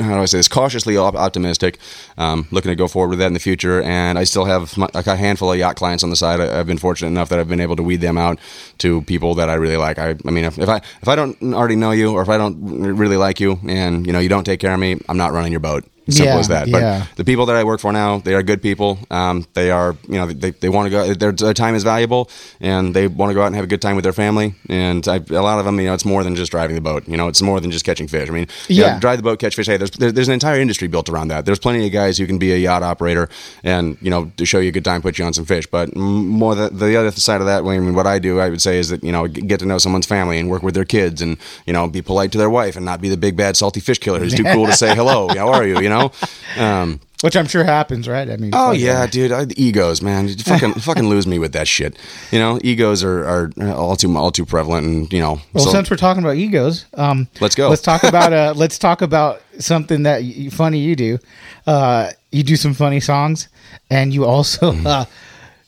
how 0.00 0.16
do 0.16 0.22
I 0.22 0.24
say 0.24 0.38
this 0.38 0.48
cautiously 0.48 0.96
op- 0.96 1.14
optimistic, 1.14 1.78
um, 2.18 2.46
looking 2.50 2.70
to 2.70 2.76
go 2.76 2.88
forward 2.88 3.10
with 3.10 3.18
that 3.18 3.26
in 3.26 3.32
the 3.34 3.40
future, 3.40 3.82
and 3.82 4.18
I 4.18 4.24
still 4.24 4.44
have 4.44 4.76
my, 4.76 4.88
like 4.94 5.06
a 5.06 5.16
handful 5.16 5.52
of 5.52 5.58
yacht 5.58 5.76
clients 5.76 6.02
on 6.02 6.10
the 6.10 6.16
side. 6.16 6.40
I, 6.40 6.58
I've 6.58 6.66
been 6.66 6.78
fortunate 6.78 7.08
enough 7.08 7.28
that 7.28 7.38
I've 7.38 7.48
been 7.48 7.60
able 7.60 7.76
to 7.76 7.82
weed 7.82 8.00
them 8.00 8.18
out 8.18 8.38
to 8.78 9.02
people 9.02 9.34
that 9.36 9.48
I 9.48 9.54
really 9.54 9.76
like. 9.76 9.98
I, 9.98 10.10
I 10.26 10.30
mean, 10.30 10.44
if, 10.44 10.58
if 10.58 10.68
I 10.68 10.76
if 10.76 11.08
I 11.08 11.16
don't 11.16 11.36
already 11.54 11.76
know 11.76 11.90
you, 11.90 12.12
or 12.12 12.22
if 12.22 12.28
I 12.28 12.38
don't 12.38 12.58
really 12.96 13.16
like 13.16 13.40
you, 13.40 13.58
and 13.66 14.06
you 14.06 14.12
know 14.12 14.18
you 14.18 14.28
don't 14.28 14.44
take 14.44 14.60
care 14.60 14.74
of 14.74 14.80
me, 14.80 15.00
I'm 15.08 15.16
not 15.16 15.32
running 15.32 15.52
your 15.52 15.60
boat. 15.60 15.84
Simple 16.08 16.34
Yeah, 16.34 16.38
as 16.40 16.48
that. 16.48 16.68
yeah. 16.68 17.06
But 17.08 17.16
the 17.16 17.24
people 17.24 17.46
that 17.46 17.54
I 17.56 17.62
work 17.64 17.80
for 17.80 17.92
now, 17.92 18.18
they 18.18 18.34
are 18.34 18.42
good 18.42 18.60
people. 18.60 18.98
Um, 19.10 19.46
they 19.54 19.70
are, 19.70 19.96
you 20.08 20.14
know, 20.16 20.26
they, 20.26 20.50
they 20.50 20.68
want 20.68 20.86
to 20.86 20.90
go. 20.90 21.14
Their, 21.14 21.30
their 21.32 21.54
time 21.54 21.74
is 21.76 21.84
valuable, 21.84 22.28
and 22.60 22.94
they 22.94 23.06
want 23.06 23.30
to 23.30 23.34
go 23.34 23.42
out 23.42 23.46
and 23.46 23.54
have 23.54 23.64
a 23.64 23.68
good 23.68 23.80
time 23.80 23.94
with 23.94 24.02
their 24.02 24.12
family. 24.12 24.54
And 24.68 25.06
I, 25.06 25.16
a 25.30 25.42
lot 25.42 25.60
of 25.60 25.64
them, 25.64 25.78
you 25.78 25.86
know, 25.86 25.94
it's 25.94 26.04
more 26.04 26.24
than 26.24 26.34
just 26.34 26.50
driving 26.50 26.74
the 26.74 26.80
boat. 26.82 27.06
You 27.06 27.16
know, 27.16 27.28
it's 27.28 27.40
more 27.40 27.60
than 27.60 27.70
just 27.70 27.84
catching 27.84 28.08
fish. 28.08 28.28
I 28.28 28.32
mean, 28.32 28.48
you 28.68 28.80
know, 28.94 28.98
drive 29.00 29.18
the 29.18 29.22
boat, 29.22 29.38
catch 29.38 29.54
fish. 29.54 29.66
Hey, 29.66 29.76
there's 29.76 29.92
there, 29.92 30.10
there's 30.10 30.26
an 30.28 30.34
entire 30.34 30.60
industry 30.60 30.88
built 30.88 31.08
around 31.08 31.28
that. 31.28 31.46
There's 31.46 31.60
plenty 31.60 31.86
of 31.86 31.92
guys 31.92 32.18
who 32.18 32.26
can 32.26 32.38
be 32.38 32.52
a 32.52 32.56
yacht 32.56 32.82
operator 32.82 33.28
and 33.62 33.96
you 34.00 34.10
know 34.10 34.32
to 34.38 34.44
show 34.44 34.58
you 34.58 34.70
a 34.70 34.72
good 34.72 34.84
time, 34.84 35.02
put 35.02 35.18
you 35.18 35.24
on 35.24 35.32
some 35.32 35.44
fish. 35.44 35.66
But 35.68 35.94
more 35.96 36.56
the, 36.56 36.68
the 36.68 36.96
other 36.96 37.12
side 37.12 37.40
of 37.40 37.46
that, 37.46 37.62
I 37.64 37.78
mean, 37.78 37.94
what 37.94 38.08
I 38.08 38.18
do, 38.18 38.40
I 38.40 38.48
would 38.48 38.60
say 38.60 38.78
is 38.78 38.88
that 38.88 39.04
you 39.04 39.12
know 39.12 39.28
get 39.28 39.60
to 39.60 39.66
know 39.66 39.78
someone's 39.78 40.06
family 40.06 40.40
and 40.40 40.50
work 40.50 40.64
with 40.64 40.74
their 40.74 40.84
kids, 40.84 41.22
and 41.22 41.36
you 41.64 41.72
know 41.72 41.86
be 41.86 42.02
polite 42.02 42.32
to 42.32 42.38
their 42.38 42.50
wife 42.50 42.74
and 42.74 42.84
not 42.84 43.00
be 43.00 43.08
the 43.08 43.16
big 43.16 43.36
bad 43.36 43.56
salty 43.56 43.78
fish 43.78 43.98
killer 43.98 44.18
who's 44.18 44.34
too 44.34 44.42
cool 44.44 44.66
to 44.66 44.72
say 44.72 44.94
hello. 45.00 45.28
How 45.28 45.48
are 45.48 45.64
you? 45.64 45.78
You 45.80 45.88
know. 45.90 45.91
Um, 46.58 47.00
Which 47.22 47.34
I'm 47.36 47.46
sure 47.46 47.64
happens, 47.64 48.06
right? 48.06 48.28
I 48.28 48.36
mean, 48.36 48.50
Oh 48.52 48.72
yeah, 48.72 49.06
dude. 49.06 49.32
I, 49.32 49.44
the 49.46 49.54
egos, 49.62 50.02
man. 50.02 50.28
You 50.28 50.34
fucking 50.36 50.74
fucking 50.88 51.08
lose 51.08 51.26
me 51.26 51.38
with 51.38 51.52
that 51.52 51.66
shit. 51.66 51.96
You 52.30 52.38
know, 52.38 52.58
egos 52.62 53.02
are, 53.04 53.24
are 53.24 53.50
all 53.72 53.96
too 53.96 54.14
all 54.16 54.30
too 54.30 54.44
prevalent, 54.44 54.86
and 54.86 55.12
you 55.12 55.20
know. 55.20 55.40
Well, 55.54 55.64
so- 55.64 55.70
since 55.70 55.90
we're 55.90 55.96
talking 55.96 56.22
about 56.22 56.36
egos, 56.36 56.84
um, 56.94 57.28
Let's 57.40 57.54
go. 57.54 57.68
Let's 57.70 57.80
talk 57.82 58.02
about 58.02 58.32
uh, 58.32 58.52
let's 58.56 58.78
talk 58.78 59.00
about 59.02 59.40
something 59.58 60.02
that 60.02 60.22
funny 60.52 60.78
you 60.80 60.94
do. 60.96 61.18
Uh, 61.66 62.10
you 62.32 62.42
do 62.42 62.56
some 62.56 62.74
funny 62.74 63.00
songs, 63.00 63.48
and 63.88 64.12
you 64.12 64.24
also 64.26 64.72
Mm-hmm. 64.72 65.10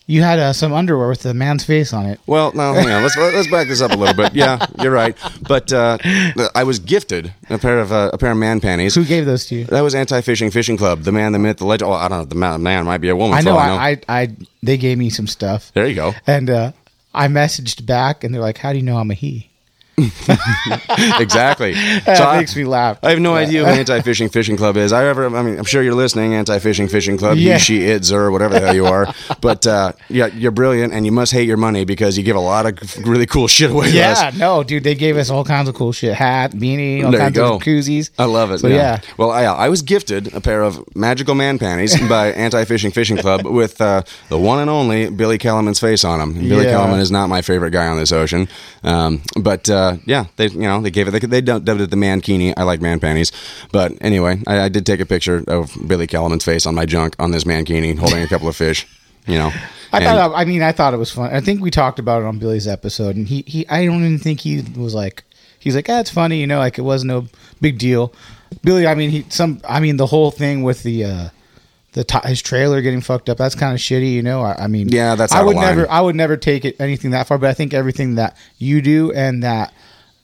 You 0.07 0.23
had 0.23 0.39
uh, 0.39 0.53
some 0.53 0.73
underwear 0.73 1.09
with 1.09 1.25
a 1.27 1.33
man's 1.35 1.65
face 1.65 1.93
on 1.93 2.07
it. 2.07 2.21
well, 2.27 2.53
no, 2.53 2.75
hang 2.75 2.91
on. 2.91 3.03
Let's 3.03 3.17
let's 3.17 3.51
back 3.51 3.69
this 3.69 3.81
up 3.81 3.93
a 3.93 3.97
little 3.97 4.15
bit. 4.15 4.35
Yeah, 4.35 4.65
you're 4.83 4.93
right. 4.93 5.17
But 5.49 5.73
uh, 5.73 5.99
I 6.55 6.65
was 6.65 6.79
gifted 6.79 7.33
a 7.49 7.59
pair 7.59 7.81
of 7.81 7.93
uh, 7.93 8.11
a 8.13 8.19
pair 8.19 8.31
of 8.33 8.37
man 8.37 8.61
panties. 8.61 8.95
Who 8.95 9.05
gave 9.05 9.25
those 9.27 9.47
to 9.47 9.55
you? 9.55 9.65
That 9.65 9.81
was 9.81 9.95
Anti 9.95 10.21
Fishing 10.21 10.51
Fishing 10.51 10.77
Club. 10.77 11.03
The 11.03 11.13
man, 11.13 11.33
the 11.33 11.39
myth, 11.39 11.57
the 11.59 11.67
legend. 11.67 11.91
Oh, 11.91 11.95
I 11.95 12.09
don't 12.09 12.19
know. 12.19 12.25
The 12.27 12.35
man, 12.35 12.63
man 12.63 12.85
might 12.85 12.99
be 12.99 13.09
a 13.09 13.17
woman. 13.17 13.39
I 13.39 13.41
know, 13.41 13.53
all 13.53 13.59
I, 13.59 13.93
I, 13.93 14.01
I, 14.23 14.37
they 14.63 14.77
gave 14.77 14.99
me 14.99 15.09
some 15.11 15.27
stuff, 15.27 15.71
There 15.75 15.87
you 15.87 15.95
go. 15.95 16.13
and 16.27 16.51
uh, 16.51 16.73
I 17.15 17.29
messaged 17.29 17.87
back, 17.87 18.25
and 18.25 18.35
they're 18.35 18.43
like, 18.43 18.59
"How 18.59 18.73
do 18.73 18.79
you 18.79 18.85
know 18.85 18.99
I'm 18.99 19.11
a 19.11 19.15
he?" 19.15 19.51
exactly. 21.21 21.75
That 21.75 22.17
So 22.19 22.25
I- 22.25 22.39
makes 22.39 22.55
me 22.57 22.65
laugh. 22.65 22.99
I 23.03 23.11
have 23.11 23.21
no 23.21 23.35
idea 23.35 23.63
what 23.65 23.75
Anti 23.75 24.01
Fishing 24.03 24.29
Fishing 24.29 24.57
Club 24.57 24.77
is. 24.77 24.93
I 24.93 25.07
ever, 25.07 25.35
I 25.35 25.43
mean, 25.43 25.59
I'm 25.59 25.65
sure 25.65 25.83
you're 25.83 25.95
listening, 25.95 26.35
Anti 26.35 26.59
Fishing 26.59 26.89
Fishing 26.89 27.17
Club, 27.19 27.37
Yeah. 27.37 27.55
you, 27.55 27.59
she, 27.59 27.85
it, 27.85 28.11
or 28.13 28.31
whatever 28.31 28.55
the 28.55 28.61
hell 28.67 28.75
you 28.75 28.87
are. 28.87 29.13
But 29.41 29.67
uh, 29.67 29.93
yeah, 30.09 30.27
you're 30.27 30.53
brilliant, 30.53 30.93
and 30.95 31.05
you 31.05 31.13
must 31.13 31.31
hate 31.33 31.47
your 31.47 31.57
money 31.59 31.85
because 31.85 32.17
you 32.17 32.25
give 32.25 32.37
a 32.37 32.41
lot 32.41 32.65
of 32.67 33.07
really 33.07 33.27
cool 33.27 33.47
shit 33.47 33.71
away. 33.71 33.91
Yeah, 33.91 34.31
no, 34.37 34.63
dude, 34.63 34.85
they 34.85 34.95
gave 34.95 35.17
us 35.19 35.29
all 35.29 35.45
kinds 35.45 35.69
of 35.69 35.75
cool 35.75 35.93
shit. 35.93 36.15
Hat, 36.15 36.53
beanie, 36.53 37.05
all 37.05 37.11
There 37.11 37.21
kinds 37.21 37.39
of 37.39 37.61
koozies. 37.61 38.11
I 38.19 38.25
love 38.25 38.51
it. 38.53 38.59
So 38.59 38.69
yeah. 38.69 39.01
Well, 39.19 39.31
I, 39.31 39.43
I 39.45 39.69
was 39.69 39.83
gifted 39.83 40.33
a 40.35 40.41
pair 40.41 40.63
of 40.63 40.83
magical 40.97 41.35
man 41.35 41.59
panties 41.59 42.01
by 42.09 42.29
Anti 42.33 42.65
Fishing 42.65 42.91
Fishing 42.91 43.19
Club 43.19 43.45
with 43.45 43.81
uh, 43.81 44.03
the 44.31 44.39
one 44.39 44.61
and 44.61 44.71
only 44.71 45.11
Billy 45.11 45.37
Kellerman's 45.37 45.79
face 45.81 46.05
on 46.05 46.19
them. 46.21 46.33
Billy 46.49 46.65
Yeah. 46.65 46.73
Kellerman 46.73 47.01
is 47.01 47.11
not 47.11 47.29
my 47.29 47.43
favorite 47.43 47.73
guy 47.73 47.87
on 47.87 47.99
this 47.99 48.13
ocean, 48.13 48.49
um, 48.83 49.21
but 49.37 49.69
uh, 49.69 49.84
yeah, 50.07 50.27
they 50.37 50.47
you 50.49 50.61
know 50.61 50.81
they 50.81 50.91
gave 50.91 51.09
it 51.09 51.11
they, 51.13 51.19
they 51.27 51.41
dubbed 51.41 51.69
it 51.69 51.91
the 51.91 51.97
mankini. 51.97 52.53
I 52.57 52.63
like 52.65 52.81
man 52.81 53.01
panties, 53.01 53.33
but 53.73 53.93
anyway, 54.01 54.41
I, 54.47 54.61
I 54.63 54.69
did 54.69 54.85
take 54.87 55.01
a 55.01 55.07
picture 55.07 55.43
of 55.49 55.73
Billy 55.87 56.07
Kellerman's 56.07 56.45
face 56.45 56.67
on 56.67 56.75
my 56.75 56.87
junk 56.87 57.15
on 57.19 57.31
this 57.31 57.45
mankini, 57.45 57.97
holding 57.99 58.23
a 58.23 58.29
couple 58.29 58.49
of 58.49 58.57
fish. 58.57 58.87
You 59.27 59.39
know, 59.39 59.51
I 59.93 59.99
And- 59.99 60.05
thought. 60.05 60.33
I 60.35 60.45
mean, 60.45 60.63
I 60.63 60.73
thought 60.73 60.93
it 60.93 60.99
was 60.99 61.11
fun. 61.11 61.31
I 61.35 61.41
think 61.41 61.61
we 61.63 61.71
talked 61.71 61.99
about 61.99 62.23
it 62.23 62.27
on 62.27 62.39
Billy's 62.39 62.69
episode, 62.69 63.17
and 63.17 63.27
he, 63.27 63.43
he 63.47 63.67
I 63.69 63.87
don't 63.87 64.05
even 64.05 64.19
think 64.19 64.41
he 64.41 64.63
was 64.77 64.95
like, 64.95 65.25
he's 65.59 65.75
like, 65.75 65.89
ah, 65.89 66.01
it's 66.01 66.11
funny, 66.11 66.41
you 66.41 66.47
know, 66.47 66.59
like 66.59 66.79
it 66.79 66.83
was 66.83 67.05
no 67.05 67.27
big 67.61 67.79
deal. 67.79 68.13
Billy, 68.63 68.87
I 68.87 68.95
mean, 68.95 69.11
he 69.11 69.25
some, 69.31 69.61
I 69.67 69.81
mean, 69.81 69.97
the 69.97 70.07
whole 70.07 70.31
thing 70.31 70.63
with 70.63 70.83
the 70.83 71.05
uh 71.05 71.29
the 71.95 72.05
t- 72.05 72.19
his 72.25 72.43
trailer 72.43 72.83
getting 72.83 73.01
fucked 73.01 73.29
up, 73.31 73.39
that's 73.39 73.55
kind 73.55 73.73
of 73.73 73.81
shitty, 73.81 74.13
you 74.13 74.23
know. 74.23 74.43
I, 74.43 74.65
I 74.65 74.67
mean, 74.67 74.89
Yeah, 74.89 75.15
that's 75.15 75.33
I 75.33 75.43
would 75.43 75.57
never, 75.57 75.91
I 75.91 76.01
would 76.01 76.17
never 76.17 76.37
take 76.37 76.65
it 76.65 76.77
anything 76.81 77.13
that 77.13 77.27
far, 77.27 77.39
but 77.39 77.49
I 77.49 77.55
think 77.55 77.73
everything 77.73 78.17
that 78.17 78.37
you 78.59 78.83
do 78.83 79.13
and 79.13 79.43
that. 79.43 79.73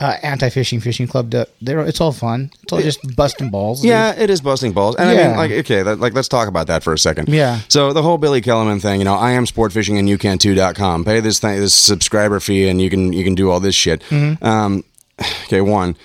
Uh, 0.03 0.17
anti-fishing 0.23 0.81
fishing 0.81 1.07
club 1.07 1.29
do, 1.29 1.45
they're, 1.61 1.81
it's 1.81 2.01
all 2.01 2.11
fun 2.11 2.51
it's 2.63 2.73
all 2.73 2.81
just 2.81 3.01
busting 3.17 3.51
balls 3.51 3.83
dude. 3.83 3.91
Yeah, 3.91 4.15
it 4.19 4.31
is 4.31 4.41
busting 4.41 4.73
balls. 4.73 4.97
And 4.97 5.11
I 5.11 5.15
mean, 5.15 5.37
like, 5.37 5.51
okay, 5.51 5.83
that, 5.83 6.01
like, 6.01 6.15
let's 6.15 6.27
talk 6.27 6.49
about 6.49 6.69
that 6.69 6.83
for 6.83 6.95
a 6.95 6.99
second. 6.99 7.29
Yeah. 7.29 7.61
So 7.69 7.93
the 7.93 8.01
whole 8.01 8.17
Billy 8.17 8.41
Kellerman 8.41 8.81
thing, 8.81 8.99
you 9.01 9.05
know, 9.05 9.15
I 9.15 9.33
am 9.33 9.45
sportfishing 9.45 9.99
and 9.99 10.09
you 10.09 10.17
can 10.17 10.39
too.com. 10.39 11.05
Pay 11.05 11.21
this 11.21 11.39
thing, 11.39 11.61
this 11.61 11.75
subscriber 11.75 12.41
fee 12.41 12.67
and 12.67 12.81
you 12.81 12.89
can, 12.89 13.13
you 13.13 13.23
can 13.23 13.35
do 13.35 13.51
all 13.51 13.61
this 13.61 13.75
shit. 13.75 14.01
Mm-hmm. 14.09 14.43
Um, 14.43 14.85
okay, 15.45 15.61
one, 15.61 15.99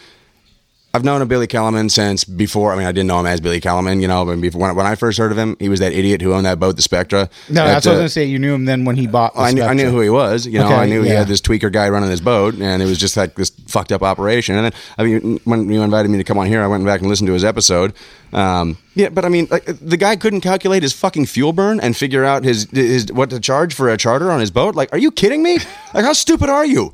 I've 0.95 1.03
known 1.03 1.21
a 1.21 1.25
Billy 1.25 1.45
Kellerman 1.45 1.89
since 1.89 2.23
before. 2.23 2.71
I 2.71 2.77
mean, 2.77 2.87
I 2.87 2.93
didn't 2.93 3.07
know 3.07 3.19
him 3.19 3.25
as 3.25 3.41
Billy 3.41 3.59
Kellerman, 3.59 3.99
you 3.99 4.07
know, 4.07 4.23
but 4.23 4.39
before, 4.39 4.61
when, 4.61 4.75
when 4.77 4.85
I 4.85 4.95
first 4.95 5.17
heard 5.17 5.29
of 5.29 5.37
him, 5.37 5.57
he 5.59 5.67
was 5.67 5.81
that 5.81 5.91
idiot 5.91 6.21
who 6.21 6.31
owned 6.31 6.45
that 6.45 6.57
boat, 6.57 6.77
the 6.77 6.81
Spectra. 6.81 7.29
no 7.49 7.65
That, 7.65 7.65
that's 7.65 7.85
what 7.85 7.91
i 7.91 7.95
was 7.95 7.97
uh, 7.97 8.01
gonna 8.03 8.09
say 8.09 8.23
you 8.23 8.39
knew 8.39 8.53
him 8.53 8.63
then 8.63 8.85
when 8.85 8.95
he 8.95 9.05
bought 9.05 9.33
the 9.33 9.41
I 9.41 9.51
knew, 9.51 9.63
I 9.63 9.73
knew 9.73 9.89
who 9.89 9.99
he 9.99 10.09
was. 10.09 10.47
You 10.47 10.59
know, 10.59 10.67
Okay, 10.67 10.75
I 10.75 10.85
knew 10.85 11.01
he 11.01 11.09
had 11.09 11.27
this 11.27 11.41
tweaker 11.41 11.69
guy 11.69 11.89
running 11.89 12.09
his 12.09 12.21
boat, 12.21 12.55
and 12.55 12.81
it 12.81 12.85
was 12.85 12.97
just 12.97 13.17
like 13.17 13.35
this 13.35 13.49
fucked 13.67 13.91
up 13.91 14.03
operation. 14.03 14.55
And 14.55 14.67
then, 14.67 14.73
I 14.97 15.03
mean, 15.03 15.41
when 15.43 15.69
you 15.69 15.81
invited 15.81 16.07
me 16.07 16.17
to 16.17 16.23
come 16.23 16.37
on 16.37 16.47
here, 16.47 16.63
I 16.63 16.67
went 16.67 16.85
back 16.85 17.01
and 17.01 17.09
listened 17.09 17.27
to 17.27 17.33
his 17.33 17.43
episode. 17.43 17.93
Um, 18.31 18.77
yeah, 18.93 19.09
but 19.09 19.25
I 19.25 19.29
mean, 19.29 19.49
like, 19.51 19.65
the 19.65 19.97
guy 19.97 20.15
couldn't 20.15 20.41
calculate 20.41 20.81
his 20.81 20.93
fucking 20.93 21.25
fuel 21.25 21.51
burn 21.51 21.81
and 21.81 21.97
figure 21.97 22.23
out 22.23 22.45
his 22.45 22.69
his 22.71 23.11
what 23.11 23.31
to 23.31 23.41
charge 23.41 23.73
for 23.73 23.89
a 23.89 23.97
charter 23.97 24.31
on 24.31 24.39
his 24.39 24.49
boat. 24.49 24.75
Like, 24.75 24.93
are 24.93 24.97
you 24.97 25.11
kidding 25.11 25.43
me? 25.43 25.59
Like, 25.93 26.05
how 26.05 26.13
stupid 26.13 26.49
are 26.49 26.65
you? 26.65 26.93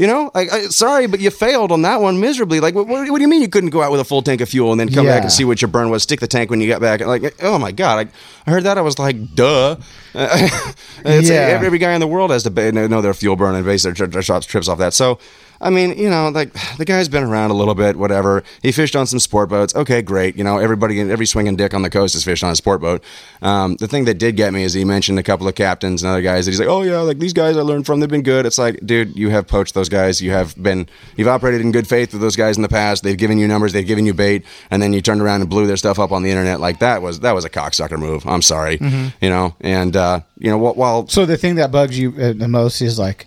You 0.00 0.06
know, 0.06 0.30
like, 0.34 0.50
I, 0.50 0.62
sorry, 0.68 1.06
but 1.08 1.20
you 1.20 1.28
failed 1.28 1.70
on 1.70 1.82
that 1.82 2.00
one 2.00 2.20
miserably. 2.20 2.58
Like, 2.58 2.74
what, 2.74 2.86
what, 2.86 3.04
do 3.04 3.20
you 3.20 3.28
mean 3.28 3.42
you 3.42 3.50
couldn't 3.50 3.68
go 3.68 3.82
out 3.82 3.92
with 3.92 4.00
a 4.00 4.04
full 4.04 4.22
tank 4.22 4.40
of 4.40 4.48
fuel 4.48 4.72
and 4.72 4.80
then 4.80 4.88
come 4.88 5.04
back 5.04 5.20
and 5.20 5.30
see 5.30 5.44
what 5.44 5.60
your 5.60 5.68
burn 5.68 5.90
was? 5.90 6.04
Stick 6.04 6.20
the 6.20 6.26
tank 6.26 6.48
when 6.48 6.58
you 6.58 6.68
got 6.68 6.80
back. 6.80 7.02
Like, 7.02 7.34
oh 7.42 7.58
my 7.58 7.70
god, 7.70 8.06
I, 8.06 8.10
I 8.46 8.50
heard 8.50 8.62
that. 8.62 8.78
I 8.78 8.80
was 8.80 8.98
like, 8.98 9.34
duh. 9.34 9.76
it's, 10.14 11.28
Yeah. 11.28 11.34
every, 11.34 11.66
every 11.66 11.78
guy 11.78 11.92
in 11.92 12.00
the 12.00 12.06
world 12.06 12.30
has 12.30 12.44
to 12.44 12.72
know 12.72 13.02
their 13.02 13.12
fuel 13.12 13.36
burn 13.36 13.54
and 13.54 13.62
base 13.62 13.82
their, 13.82 13.92
their 13.92 14.22
trips 14.22 14.68
off 14.68 14.78
that. 14.78 14.94
So, 14.94 15.18
I 15.62 15.68
mean, 15.70 15.98
you 15.98 16.08
know, 16.08 16.30
like 16.30 16.52
the 16.78 16.84
guy's 16.86 17.08
been 17.08 17.22
around 17.22 17.50
a 17.50 17.54
little 17.54 17.74
bit, 17.74 17.96
whatever. 17.96 18.42
He 18.62 18.72
fished 18.72 18.96
on 18.96 19.06
some 19.06 19.18
sport 19.18 19.50
boats. 19.50 19.74
Okay, 19.74 20.00
great. 20.00 20.36
You 20.36 20.42
know, 20.44 20.58
everybody, 20.58 20.98
every 21.00 21.26
swinging 21.26 21.56
dick 21.56 21.74
on 21.74 21.82
the 21.82 21.90
coast 21.90 22.14
has 22.14 22.24
fished 22.24 22.42
on 22.42 22.50
a 22.50 22.56
sport 22.56 22.80
boat. 22.80 23.04
Um, 23.42 23.76
the 23.76 23.86
thing 23.86 24.06
that 24.06 24.14
did 24.14 24.36
get 24.36 24.52
me 24.54 24.62
is 24.62 24.72
he 24.72 24.84
mentioned 24.84 25.18
a 25.18 25.22
couple 25.22 25.46
of 25.46 25.54
captains 25.54 26.02
and 26.02 26.10
other 26.10 26.22
guys 26.22 26.46
that 26.46 26.52
he's 26.52 26.60
like, 26.60 26.68
oh 26.68 26.82
yeah, 26.82 27.00
like 27.00 27.18
these 27.18 27.34
guys 27.34 27.56
I 27.58 27.60
learned 27.60 27.84
from, 27.84 28.00
they've 28.00 28.08
been 28.08 28.22
good. 28.22 28.46
It's 28.46 28.56
like, 28.58 28.80
dude, 28.86 29.16
you 29.16 29.28
have 29.30 29.46
poached 29.46 29.74
those 29.74 29.88
guys. 29.90 30.20
You 30.22 30.30
have 30.30 30.54
been, 30.62 30.88
you've 31.16 31.28
operated 31.28 31.60
in 31.60 31.72
good 31.72 31.86
faith 31.86 32.12
with 32.12 32.22
those 32.22 32.36
guys 32.36 32.56
in 32.56 32.62
the 32.62 32.68
past. 32.68 33.02
They've 33.02 33.18
given 33.18 33.36
you 33.38 33.46
numbers, 33.46 33.72
they've 33.74 33.86
given 33.86 34.06
you 34.06 34.14
bait, 34.14 34.44
and 34.70 34.80
then 34.82 34.92
you 34.94 35.02
turned 35.02 35.20
around 35.20 35.42
and 35.42 35.50
blew 35.50 35.66
their 35.66 35.76
stuff 35.76 35.98
up 35.98 36.10
on 36.10 36.22
the 36.22 36.30
internet. 36.30 36.60
Like 36.60 36.78
that 36.78 37.02
was 37.02 37.20
that 37.20 37.32
was 37.32 37.44
a 37.44 37.50
cocksucker 37.50 37.98
move. 37.98 38.26
I'm 38.26 38.42
sorry, 38.42 38.78
you 38.80 39.28
know, 39.28 39.54
and 39.60 39.94
uh, 39.94 40.20
you 40.38 40.50
know, 40.50 40.58
wh- 40.58 40.76
while 40.76 41.06
So 41.08 41.26
the 41.26 41.36
thing 41.36 41.56
that 41.56 41.70
bugs 41.70 41.98
you 41.98 42.14
uh, 42.18 42.32
the 42.32 42.48
most 42.48 42.80
is 42.80 42.98
like 42.98 43.26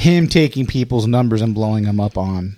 him 0.00 0.26
taking 0.26 0.66
people's 0.66 1.06
numbers 1.06 1.42
and 1.42 1.54
blowing 1.54 1.84
them 1.84 2.00
up 2.00 2.16
on 2.18 2.56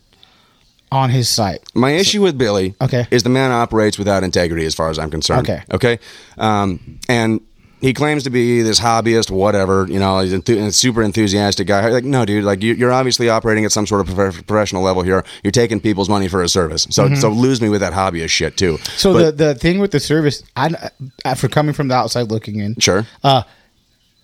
on 0.90 1.08
his 1.10 1.28
site. 1.28 1.60
My 1.74 1.92
issue 1.92 2.20
with 2.22 2.36
Billy 2.36 2.74
Okay. 2.80 3.06
is 3.10 3.22
the 3.22 3.30
man 3.30 3.50
operates 3.50 3.98
without 3.98 4.22
integrity 4.24 4.66
as 4.66 4.74
far 4.74 4.90
as 4.90 4.98
I'm 4.98 5.10
concerned. 5.10 5.48
Okay. 5.48 5.62
Okay. 5.72 5.98
Um, 6.36 6.98
and 7.08 7.40
he 7.80 7.94
claims 7.94 8.24
to 8.24 8.30
be 8.30 8.60
this 8.60 8.78
hobbyist, 8.78 9.30
whatever, 9.30 9.86
you 9.88 9.98
know, 9.98 10.20
he's 10.20 10.34
enthu- 10.34 10.64
a 10.66 10.70
super 10.70 11.02
enthusiastic 11.02 11.66
guy. 11.66 11.88
Like, 11.88 12.04
no, 12.04 12.26
dude, 12.26 12.44
like 12.44 12.62
you, 12.62 12.74
you're 12.74 12.92
obviously 12.92 13.30
operating 13.30 13.64
at 13.64 13.72
some 13.72 13.86
sort 13.86 14.06
of 14.06 14.14
prof- 14.14 14.46
professional 14.46 14.82
level 14.82 15.02
here. 15.02 15.24
You're 15.42 15.50
taking 15.50 15.80
people's 15.80 16.10
money 16.10 16.28
for 16.28 16.42
a 16.42 16.48
service. 16.48 16.86
So, 16.90 17.12
so 17.14 17.30
lose 17.30 17.62
me 17.62 17.70
with 17.70 17.80
that 17.80 17.94
hobbyist 17.94 18.28
shit 18.28 18.58
too. 18.58 18.74
Mm-hmm. 18.74 18.96
So 18.98 19.12
But- 19.14 19.38
the 19.38 19.44
the 19.46 19.54
thing 19.54 19.78
with 19.80 19.92
the 19.92 19.98
service, 20.00 20.44
I 20.56 20.90
uh, 21.24 21.34
for 21.34 21.48
coming 21.48 21.72
from 21.72 21.88
the 21.88 21.94
outside 21.94 22.30
looking 22.30 22.60
in, 22.60 22.76
sure. 22.78 23.06
uh, 23.24 23.42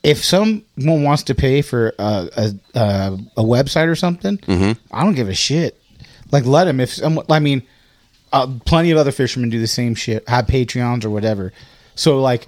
if 0.03 0.25
someone 0.25 0.65
wants 1.03 1.25
to 1.25 1.35
pay 1.35 1.63
for 1.63 1.93
a 1.99 2.29
a, 2.37 2.79
a, 2.79 3.19
a 3.39 3.43
website 3.43 3.89
or 3.89 3.97
something, 3.97 4.39
Mm-hmm. 4.39 4.73
I 4.95 5.05
don't 5.05 5.15
give 5.15 5.29
a 5.29 5.35
shit. 5.35 5.81
Like 6.31 6.45
let 6.47 6.65
them. 6.65 6.81
If 6.81 6.93
someone, 6.93 7.25
I 7.29 7.39
mean, 7.41 7.63
uh, 8.33 8.47
plenty 8.65 8.91
of 8.91 8.99
other 8.99 9.13
fishermen 9.13 9.51
do 9.51 9.61
the 9.61 9.67
same 9.67 9.95
shit, 9.95 10.29
have 10.29 10.47
Patreons 10.47 11.05
or 11.05 11.11
whatever. 11.11 11.53
So 11.95 12.21
like. 12.21 12.47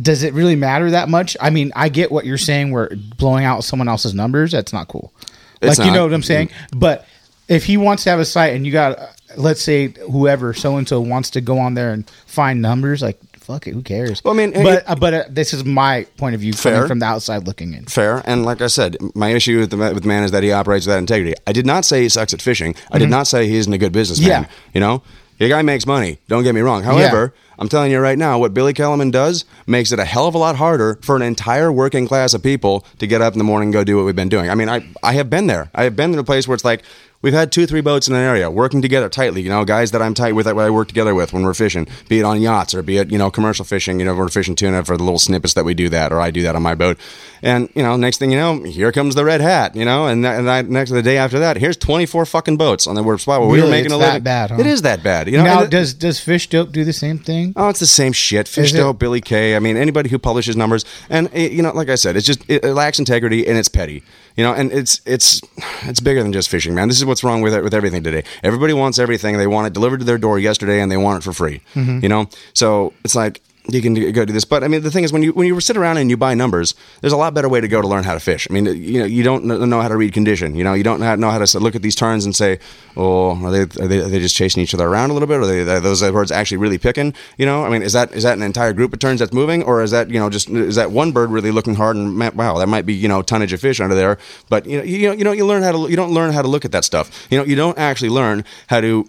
Does 0.00 0.22
it 0.22 0.32
really 0.32 0.56
matter 0.56 0.92
that 0.92 1.10
much? 1.10 1.36
I 1.42 1.50
mean, 1.50 1.72
I 1.76 1.90
get 1.90 2.10
what 2.10 2.24
you're 2.24 2.38
saying. 2.38 2.70
Where 2.70 2.88
blowing 3.18 3.44
out 3.44 3.64
someone 3.64 3.86
else's 3.86 4.14
numbers, 4.14 4.52
that's 4.52 4.72
not 4.72 4.88
cool. 4.88 5.12
It's 5.60 5.78
like 5.78 5.84
you 5.84 5.90
not. 5.90 5.98
know 5.98 6.04
what 6.04 6.14
I'm 6.14 6.22
saying. 6.22 6.48
But 6.74 7.06
if 7.48 7.64
he 7.66 7.76
wants 7.76 8.04
to 8.04 8.10
have 8.10 8.18
a 8.18 8.24
site, 8.24 8.54
and 8.54 8.64
you 8.64 8.72
got, 8.72 8.98
uh, 8.98 9.08
let's 9.36 9.60
say 9.60 9.88
whoever 10.10 10.54
so 10.54 10.78
and 10.78 10.88
so 10.88 11.02
wants 11.02 11.28
to 11.30 11.42
go 11.42 11.58
on 11.58 11.74
there 11.74 11.92
and 11.92 12.08
find 12.24 12.62
numbers, 12.62 13.02
like 13.02 13.20
fuck 13.52 13.66
it, 13.66 13.74
who 13.74 13.82
cares? 13.82 14.22
Well, 14.24 14.34
I 14.34 14.36
mean, 14.36 14.52
but 14.52 14.78
it- 14.78 14.84
uh, 14.86 14.94
but 14.94 15.14
uh, 15.14 15.24
this 15.28 15.52
is 15.52 15.64
my 15.64 16.06
point 16.16 16.34
of 16.34 16.40
view 16.40 16.52
Fair. 16.52 16.86
from 16.86 16.98
the 16.98 17.06
outside 17.06 17.46
looking 17.46 17.74
in. 17.74 17.86
Fair, 17.86 18.22
and 18.26 18.44
like 18.44 18.60
I 18.60 18.68
said, 18.68 18.96
my 19.14 19.30
issue 19.30 19.58
with 19.60 19.70
the 19.70 19.76
with 19.76 20.04
man 20.04 20.22
is 20.24 20.30
that 20.30 20.42
he 20.42 20.52
operates 20.52 20.86
that 20.86 20.98
integrity. 20.98 21.34
I 21.46 21.52
did 21.52 21.66
not 21.66 21.84
say 21.84 22.02
he 22.02 22.08
sucks 22.08 22.32
at 22.34 22.42
fishing. 22.42 22.74
I 22.90 22.98
did 22.98 23.10
not 23.10 23.26
say 23.26 23.46
he 23.48 23.56
isn't 23.56 23.72
a 23.72 23.78
good 23.78 23.92
businessman. 23.92 24.44
Mm-hmm. 24.44 24.52
Yeah. 24.52 24.58
You 24.74 24.80
know, 24.80 25.02
the 25.38 25.48
guy 25.48 25.62
makes 25.62 25.86
money. 25.86 26.18
Don't 26.28 26.42
get 26.42 26.54
me 26.54 26.60
wrong. 26.60 26.82
However, 26.82 27.34
I'm 27.58 27.68
telling 27.68 27.90
you 27.92 27.98
right 27.98 28.18
now, 28.18 28.38
what 28.38 28.54
Billy 28.54 28.72
Kellerman 28.72 29.10
does 29.10 29.44
makes 29.66 29.92
it 29.92 29.98
a 29.98 30.04
hell 30.04 30.26
of 30.26 30.34
a 30.34 30.38
lot 30.38 30.56
harder 30.56 30.98
for 31.02 31.16
an 31.16 31.22
entire 31.22 31.70
working 31.72 32.06
class 32.06 32.34
of 32.34 32.42
people 32.42 32.84
to 32.98 33.06
get 33.06 33.20
up 33.20 33.32
in 33.34 33.38
the 33.38 33.44
morning 33.44 33.68
and 33.68 33.72
go 33.72 33.84
do 33.84 33.96
what 33.96 34.06
we've 34.06 34.16
been 34.16 34.28
doing. 34.28 34.48
I 34.48 34.54
mean, 34.54 34.68
I 34.68 34.86
I 35.02 35.12
have 35.14 35.28
been 35.28 35.46
there. 35.46 35.70
I 35.74 35.84
have 35.84 35.96
been 35.96 36.12
in 36.12 36.18
a 36.18 36.24
place 36.24 36.46
where 36.46 36.54
it's 36.54 36.64
like. 36.64 36.82
We've 37.22 37.34
had 37.34 37.52
two, 37.52 37.66
three 37.66 37.82
boats 37.82 38.08
in 38.08 38.14
an 38.14 38.22
area 38.22 38.50
working 38.50 38.80
together 38.80 39.10
tightly. 39.10 39.42
You 39.42 39.50
know, 39.50 39.62
guys 39.66 39.90
that 39.90 40.00
I'm 40.00 40.14
tight 40.14 40.32
with, 40.32 40.46
that 40.46 40.56
I 40.56 40.70
work 40.70 40.88
together 40.88 41.14
with 41.14 41.34
when 41.34 41.42
we're 41.42 41.52
fishing, 41.52 41.86
be 42.08 42.18
it 42.18 42.22
on 42.22 42.40
yachts 42.40 42.72
or 42.72 42.82
be 42.82 42.96
it 42.96 43.12
you 43.12 43.18
know 43.18 43.30
commercial 43.30 43.64
fishing. 43.64 44.00
You 44.00 44.06
know, 44.06 44.14
we're 44.14 44.28
fishing 44.28 44.54
tuna 44.54 44.84
for 44.86 44.96
the 44.96 45.02
little 45.02 45.18
snippets 45.18 45.52
that 45.52 45.66
we 45.66 45.74
do 45.74 45.90
that, 45.90 46.12
or 46.12 46.20
I 46.20 46.30
do 46.30 46.40
that 46.42 46.56
on 46.56 46.62
my 46.62 46.74
boat. 46.74 46.98
And 47.42 47.68
you 47.74 47.82
know, 47.82 47.96
next 47.96 48.18
thing 48.18 48.30
you 48.30 48.38
know, 48.38 48.62
here 48.62 48.90
comes 48.90 49.14
the 49.14 49.24
red 49.26 49.42
hat. 49.42 49.76
You 49.76 49.84
know, 49.84 50.06
and, 50.06 50.24
that, 50.24 50.38
and 50.38 50.48
that, 50.48 50.68
next 50.70 50.90
the 50.92 51.02
day 51.02 51.18
after 51.18 51.38
that, 51.40 51.58
here's 51.58 51.76
24 51.76 52.24
fucking 52.24 52.56
boats 52.56 52.86
on 52.86 52.94
the 52.94 53.02
word 53.02 53.20
spot 53.20 53.40
where 53.40 53.50
we 53.50 53.60
were 53.60 53.68
making 53.68 53.92
a 53.92 53.98
that 53.98 54.06
living. 54.06 54.22
bad, 54.22 54.50
huh? 54.52 54.56
It 54.58 54.66
is 54.66 54.80
that 54.82 55.02
bad. 55.02 55.28
You 55.28 55.36
know, 55.38 55.44
now, 55.44 55.66
does 55.66 55.92
does 55.92 56.18
Fish 56.20 56.48
Dope 56.48 56.72
do 56.72 56.84
the 56.84 56.92
same 56.94 57.18
thing? 57.18 57.52
Oh, 57.54 57.68
it's 57.68 57.80
the 57.80 57.86
same 57.86 58.14
shit. 58.14 58.48
Fish 58.48 58.72
Dope, 58.72 58.98
Billy 58.98 59.20
Kay. 59.20 59.56
I 59.56 59.58
mean, 59.58 59.76
anybody 59.76 60.08
who 60.08 60.18
publishes 60.18 60.56
numbers, 60.56 60.86
and 61.10 61.28
it, 61.34 61.52
you 61.52 61.62
know, 61.62 61.72
like 61.72 61.90
I 61.90 61.96
said, 61.96 62.16
it's 62.16 62.26
just 62.26 62.48
it, 62.48 62.64
it 62.64 62.72
lacks 62.72 62.98
integrity 62.98 63.46
and 63.46 63.58
it's 63.58 63.68
petty. 63.68 64.02
You 64.36 64.44
know, 64.44 64.52
and 64.52 64.72
it's 64.72 65.00
it's 65.04 65.40
it's 65.82 66.00
bigger 66.00 66.22
than 66.22 66.32
just 66.32 66.48
fishing, 66.48 66.74
man. 66.74 66.88
This 66.88 66.98
is 66.98 67.04
what's 67.04 67.24
wrong 67.24 67.42
with 67.42 67.54
it 67.54 67.62
with 67.62 67.74
everything 67.74 68.02
today. 68.02 68.24
Everybody 68.42 68.72
wants 68.72 68.98
everything. 68.98 69.36
They 69.38 69.46
want 69.46 69.66
it 69.66 69.72
delivered 69.72 69.98
to 70.00 70.04
their 70.04 70.18
door 70.18 70.38
yesterday, 70.38 70.80
and 70.80 70.90
they 70.90 70.96
want 70.96 71.22
it 71.22 71.24
for 71.24 71.32
free. 71.32 71.60
Mm-hmm. 71.74 72.00
You 72.02 72.08
know, 72.08 72.26
so 72.54 72.92
it's 73.04 73.14
like 73.14 73.42
you 73.72 73.82
can 73.82 73.94
go 74.12 74.24
do 74.24 74.32
this. 74.32 74.44
But 74.44 74.64
I 74.64 74.68
mean, 74.68 74.82
the 74.82 74.90
thing 74.90 75.04
is, 75.04 75.12
when 75.12 75.22
you 75.22 75.32
when 75.32 75.46
you 75.46 75.58
sit 75.60 75.76
around 75.76 75.98
and 75.98 76.10
you 76.10 76.16
buy 76.16 76.34
numbers, 76.34 76.74
there's 77.00 77.12
a 77.12 77.16
lot 77.16 77.34
better 77.34 77.48
way 77.48 77.60
to 77.60 77.68
go 77.68 77.80
to 77.80 77.88
learn 77.88 78.04
how 78.04 78.14
to 78.14 78.20
fish. 78.20 78.46
I 78.48 78.52
mean, 78.52 78.66
you 78.66 79.00
know, 79.00 79.06
you 79.06 79.22
don't 79.22 79.44
know 79.44 79.80
how 79.80 79.88
to 79.88 79.96
read 79.96 80.12
condition. 80.12 80.54
You 80.54 80.64
know, 80.64 80.74
you 80.74 80.82
don't 80.82 81.00
know 81.00 81.30
how 81.30 81.38
to 81.38 81.58
look 81.58 81.74
at 81.74 81.82
these 81.82 81.94
terns 81.94 82.24
and 82.24 82.34
say, 82.34 82.58
oh, 82.96 83.36
are 83.44 83.50
they 83.50 83.62
are 83.62 83.88
they, 83.88 83.98
are 84.00 84.08
they 84.08 84.20
just 84.20 84.36
chasing 84.36 84.62
each 84.62 84.74
other 84.74 84.86
around 84.86 85.10
a 85.10 85.12
little 85.12 85.28
bit? 85.28 85.40
Are, 85.40 85.46
they, 85.46 85.60
are 85.60 85.80
those 85.80 86.02
birds 86.02 86.30
actually 86.32 86.58
really 86.58 86.78
picking? 86.78 87.14
You 87.38 87.46
know, 87.46 87.64
I 87.64 87.68
mean, 87.68 87.82
is 87.82 87.92
that 87.92 88.12
is 88.12 88.22
that 88.24 88.36
an 88.36 88.42
entire 88.42 88.72
group 88.72 88.92
of 88.92 88.98
terns 88.98 89.20
that's 89.20 89.32
moving, 89.32 89.62
or 89.62 89.82
is 89.82 89.90
that 89.90 90.10
you 90.10 90.18
know 90.18 90.30
just 90.30 90.48
is 90.50 90.76
that 90.76 90.90
one 90.90 91.12
bird 91.12 91.30
really 91.30 91.50
looking 91.50 91.74
hard 91.74 91.96
and 91.96 92.18
wow, 92.36 92.58
that 92.58 92.68
might 92.68 92.86
be 92.86 92.94
you 92.94 93.08
know 93.08 93.22
tonnage 93.22 93.52
of 93.52 93.60
fish 93.60 93.80
under 93.80 93.94
there? 93.94 94.18
But 94.48 94.66
you 94.66 94.78
know, 94.78 94.84
you 94.84 95.08
know, 95.08 95.12
you 95.12 95.24
know, 95.24 95.32
you 95.32 95.46
learn 95.46 95.62
how 95.62 95.72
to 95.72 95.90
you 95.90 95.96
don't 95.96 96.12
learn 96.12 96.32
how 96.32 96.42
to 96.42 96.48
look 96.48 96.64
at 96.64 96.72
that 96.72 96.84
stuff. 96.84 97.26
You 97.30 97.38
know, 97.38 97.44
you 97.44 97.56
don't 97.56 97.78
actually 97.78 98.10
learn 98.10 98.44
how 98.68 98.80
to 98.80 99.08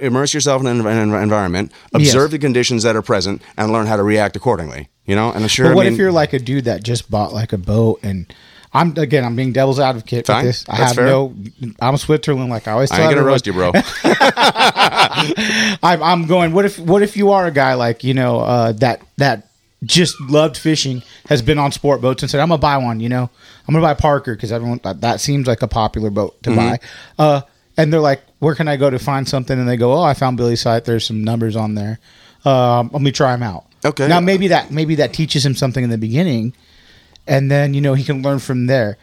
immerse 0.00 0.34
yourself 0.34 0.60
in 0.62 0.66
an, 0.66 0.86
environment, 1.14 1.72
observe 1.94 2.24
Yes. 2.24 2.30
the 2.32 2.38
conditions 2.38 2.82
that 2.84 2.96
are 2.96 3.02
present, 3.02 3.42
and 3.56 3.72
learn 3.72 3.86
how 3.86 3.96
to 3.96 4.02
react 4.02 4.36
accordingly. 4.36 4.88
You 5.06 5.16
know, 5.16 5.32
and 5.32 5.50
sure, 5.50 5.66
But 5.68 5.74
what 5.76 5.82
I 5.86 5.90
mean, 5.90 5.94
if 5.94 5.98
you're 5.98 6.12
like 6.12 6.32
a 6.32 6.38
dude 6.38 6.64
that 6.66 6.82
just 6.84 7.10
bought 7.10 7.32
like 7.32 7.52
a 7.52 7.58
boat 7.58 8.00
and 8.02 8.32
I'm 8.72 8.96
again. 8.96 9.24
I'm 9.24 9.34
being 9.34 9.52
devil's 9.52 9.80
advocate 9.80 10.26
Fine. 10.28 10.44
with 10.46 10.54
this. 10.54 10.64
I 10.68 10.76
That's 10.76 10.90
have 10.90 10.96
fair. 10.96 11.06
no. 11.06 11.34
I'm 11.80 11.96
Switzerland, 11.96 12.50
like 12.50 12.68
I 12.68 12.72
always. 12.72 12.88
Tell 12.90 13.00
I 13.00 13.06
ain't 13.06 13.14
gonna 13.16 13.26
roast 13.26 13.44
you, 13.44 13.52
bro. 13.52 13.72
I'm, 15.82 16.02
I'm 16.02 16.26
going. 16.26 16.52
What 16.52 16.64
if 16.64 16.78
what 16.78 17.02
if 17.02 17.16
you 17.16 17.30
are 17.32 17.46
a 17.46 17.50
guy 17.50 17.74
like 17.74 18.04
you 18.04 18.14
know 18.14 18.40
uh, 18.40 18.72
that 18.74 19.02
that 19.16 19.48
just 19.84 20.20
loved 20.20 20.56
fishing, 20.56 21.02
has 21.28 21.42
been 21.42 21.58
on 21.58 21.72
sport 21.72 22.00
boats 22.00 22.22
and 22.22 22.30
said, 22.30 22.40
"I'm 22.40 22.48
gonna 22.48 22.58
buy 22.58 22.76
one." 22.76 23.00
You 23.00 23.08
know, 23.08 23.28
I'm 23.66 23.74
gonna 23.74 23.84
buy 23.84 23.94
Parker 23.94 24.34
because 24.34 24.52
everyone 24.52 24.78
that, 24.84 25.00
that 25.00 25.20
seems 25.20 25.46
like 25.48 25.62
a 25.62 25.68
popular 25.68 26.10
boat 26.10 26.40
Mm-hmm. 26.42 26.50
to 26.52 26.56
buy. 26.56 26.78
Uh, 27.18 27.40
and 27.82 27.92
they're 27.92 28.00
like, 28.00 28.22
"Where 28.38 28.54
can 28.54 28.68
I 28.68 28.76
go 28.76 28.90
to 28.90 28.98
find 28.98 29.28
something?" 29.28 29.58
And 29.58 29.68
they 29.68 29.76
go, 29.76 29.92
"Oh, 29.94 30.02
I 30.02 30.14
found 30.14 30.36
Billy's 30.36 30.60
site. 30.60 30.84
There's 30.84 31.04
some 31.06 31.24
numbers 31.24 31.56
on 31.56 31.74
there. 31.74 31.98
Um, 32.44 32.90
let 32.92 33.02
me 33.02 33.12
try 33.12 33.32
them 33.32 33.42
out." 33.42 33.64
Okay. 33.84 34.08
Now 34.08 34.20
maybe 34.20 34.48
that 34.48 34.70
maybe 34.70 34.96
that 34.96 35.12
teaches 35.12 35.44
him 35.44 35.54
something 35.54 35.82
in 35.82 35.90
the 35.90 35.98
beginning, 35.98 36.52
and 37.26 37.50
then 37.50 37.74
you 37.74 37.80
know 37.80 37.94
he 37.94 38.04
can 38.04 38.22
learn 38.22 38.38
from 38.38 38.66
there. 38.66 38.98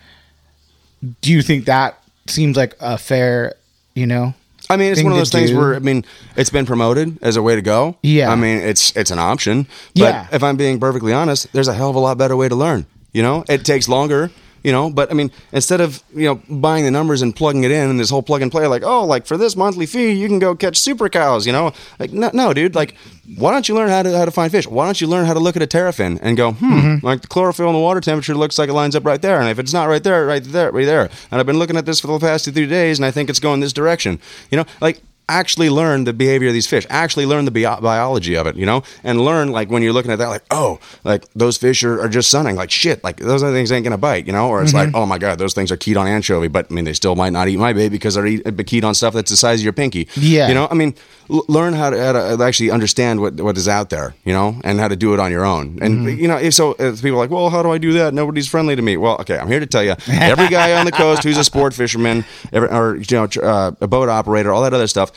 Do 1.22 1.32
you 1.32 1.42
think 1.42 1.66
that 1.66 1.98
seems 2.28 2.58
like 2.58 2.76
a 2.80 2.98
fair, 2.98 3.56
you 3.94 4.08
know? 4.08 4.34
I 4.70 4.76
mean, 4.76 4.92
it's 4.92 5.02
one 5.04 5.12
of 5.14 5.18
those 5.18 5.30
things 5.30 5.52
do? 5.52 5.58
where 5.58 5.76
I 5.76 5.80
mean, 5.80 6.04
it's 6.36 6.50
been 6.50 6.66
promoted 6.66 7.18
as 7.22 7.38
a 7.38 7.42
way 7.42 7.56
to 7.56 7.62
go. 7.62 7.96
Yeah. 8.04 8.32
I 8.32 8.36
mean, 8.36 8.58
it's 8.58 8.96
it's 8.98 9.12
an 9.12 9.20
option. 9.20 9.68
But 9.96 10.02
Yeah. 10.02 10.28
if 10.32 10.44
I'm 10.44 10.58
being 10.58 10.80
perfectly 10.80 11.14
honest, 11.14 11.48
there's 11.54 11.68
a 11.70 11.74
hell 11.74 11.90
of 11.90 11.96
a 11.96 12.00
lot 12.00 12.18
better 12.18 12.36
way 12.36 12.50
to 12.50 12.56
learn. 12.56 12.86
You 13.14 13.24
know, 13.24 13.46
it 13.48 13.64
takes 13.64 13.88
longer. 13.88 14.30
You 14.68 14.74
know, 14.74 14.90
but 14.90 15.10
I 15.10 15.14
mean, 15.14 15.32
instead 15.54 15.80
of 15.80 16.04
you 16.14 16.26
know 16.28 16.36
buying 16.50 16.84
the 16.84 16.92
numbers 16.92 17.22
and 17.22 17.34
plugging 17.34 17.64
it 17.64 17.72
in 17.72 17.90
and 17.90 17.98
this 17.98 18.10
whole 18.10 18.22
plug 18.22 18.42
and 18.42 18.52
play, 18.52 18.68
like 18.68 18.84
oh, 18.84 19.06
like 19.06 19.26
for 19.26 19.38
this 19.38 19.56
monthly 19.56 19.86
fee, 19.86 20.12
you 20.12 20.28
can 20.28 20.40
go 20.40 20.56
catch 20.56 20.76
super 20.78 21.08
cows. 21.08 21.48
You 21.48 21.54
know, 21.54 21.72
like 22.00 22.12
no, 22.12 22.30
no, 22.34 22.54
dude, 22.54 22.76
like 22.76 22.94
why 23.38 23.52
don't 23.54 23.70
you 23.70 23.76
learn 23.76 23.88
how 23.88 24.04
to 24.04 24.12
how 24.18 24.26
to 24.26 24.32
find 24.32 24.52
fish? 24.52 24.68
Why 24.68 24.84
don't 24.84 25.00
you 25.00 25.08
learn 25.08 25.26
how 25.26 25.34
to 25.34 25.40
look 25.40 25.56
at 25.56 25.62
a 25.62 25.68
terrafin 25.68 26.20
and 26.22 26.36
go, 26.36 26.52
hmm, 26.52 26.74
Mm-hmm. 26.74 27.06
like 27.06 27.22
the 27.22 27.28
chlorophyll 27.30 27.70
in 27.70 27.76
the 27.76 27.80
water 27.80 28.02
temperature 28.02 28.36
looks 28.36 28.58
like 28.60 28.68
it 28.70 28.74
lines 28.74 28.94
up 28.96 29.06
right 29.06 29.22
there, 29.22 29.40
and 29.40 29.50
if 29.50 29.58
it's 29.58 29.72
not 29.74 29.86
right 29.88 30.04
there, 30.04 30.26
right 30.26 30.44
there, 30.44 30.70
right 30.72 30.86
there, 30.86 31.10
and 31.32 31.40
I've 31.40 31.46
been 31.48 31.60
looking 31.60 31.78
at 31.78 31.86
this 31.86 32.02
for 32.02 32.08
the 32.08 32.20
past 32.20 32.44
two 32.44 32.52
three 32.52 32.68
days, 32.68 33.00
and 33.00 33.06
I 33.06 33.12
think 33.12 33.30
it's 33.30 33.40
going 33.40 33.62
this 33.62 33.72
direction. 33.74 34.20
You 34.52 34.58
know, 34.58 34.66
like 34.82 35.02
actually 35.30 35.70
learn 35.70 36.06
the 36.06 36.14
behavior 36.14 36.48
of 36.48 36.54
these 36.54 36.68
fish 36.68 36.86
actually 36.90 37.26
learn 37.26 37.44
the 37.44 37.52
bio- 37.52 37.82
biology 37.82 38.36
of 38.36 38.48
it 38.48 38.56
you 38.56 38.66
know 38.66 38.82
and 39.04 39.20
learn 39.20 39.52
like 39.52 39.70
when 39.70 39.84
you're 39.84 39.92
looking 39.92 40.12
at 40.12 40.20
that 40.20 40.28
like 40.28 40.44
oh 40.52 40.80
like 41.04 41.26
those 41.34 41.58
fish 41.58 41.84
are, 41.84 42.02
are 42.02 42.08
just 42.08 42.30
sunning 42.30 42.56
like 42.56 42.72
shit 42.72 43.04
like 43.04 43.18
those 43.18 43.44
other 43.44 43.54
things 43.54 43.72
ain't 43.72 43.84
gonna 43.84 43.98
bite 43.98 44.26
you 44.26 44.32
know? 44.32 44.48
Or 44.48 44.64
it's 44.64 44.74
like 44.74 44.90
mm-hmm. 44.90 44.96
oh 44.96 45.06
my 45.06 45.18
god 45.18 45.38
those 45.38 45.54
things 45.54 45.72
are 45.72 45.78
keyed 45.78 45.98
on 45.98 46.08
anchovy 46.08 46.48
but 46.48 46.68
i 46.72 46.74
mean 46.74 46.86
they 46.86 46.94
still 46.94 47.16
might 47.16 47.34
not 47.34 47.50
eat 47.50 47.58
my 47.58 47.74
bait 47.74 47.90
because 47.90 48.16
they're 48.16 48.26
eat, 48.26 48.66
keyed 48.66 48.86
on 48.86 48.96
stuff 48.96 49.14
that's 49.14 49.30
the 49.30 49.38
size 49.38 49.60
of 49.60 49.64
your 49.64 49.74
pinky. 49.74 50.08
Yeah. 50.16 50.48
you 50.48 50.54
know 50.54 50.68
i 50.72 50.74
mean 50.74 50.96
l- 51.30 51.46
learn 51.50 51.74
how 51.74 51.90
to, 51.90 52.02
how 52.02 52.14
to 52.14 52.42
uh, 52.42 52.48
actually 52.48 52.72
understand 52.72 53.20
what, 53.20 53.34
what 53.42 53.58
is 53.58 53.68
out 53.68 53.90
there 53.90 54.16
you 54.24 54.34
know 54.34 54.60
and 54.64 54.80
how 54.80 54.88
to 54.88 54.96
do 54.96 55.14
it 55.14 55.20
on 55.20 55.32
your 55.32 55.46
own. 55.46 55.80
And 55.82 56.08
mm-hmm. 56.08 56.20
you 56.20 56.28
know 56.28 56.38
if 56.38 56.54
so 56.54 56.72
uh, 56.72 56.94
if 56.94 57.02
people 57.02 57.18
are 57.20 57.24
like 57.24 57.32
well 57.32 57.50
how 57.50 57.62
do 57.64 57.72
i 57.72 57.78
do 57.78 57.94
that? 57.94 58.14
Nobody's 58.14 58.48
friendly 58.48 58.76
to 58.76 58.82
me. 58.82 58.96
Well 58.96 59.18
okay 59.20 59.38
i'm 59.38 59.48
here 59.48 59.60
to 59.60 59.66
tell 59.66 59.84
you 59.84 59.96
every 60.08 60.48
guy 60.48 60.78
on 60.80 60.86
the 60.86 60.92
coast 60.92 61.24
who's 61.24 61.38
a 61.38 61.44
sport 61.44 61.74
fisherman 61.74 62.24
every, 62.54 62.70
or 62.70 62.96
you 62.96 63.06
know 63.12 63.28
tr- 63.28 63.44
uh, 63.44 63.72
a 63.82 63.88
boat 63.88 64.08
operator 64.08 64.54
all 64.54 64.62
that 64.62 64.74
other 64.74 64.88
stuff 64.88 65.12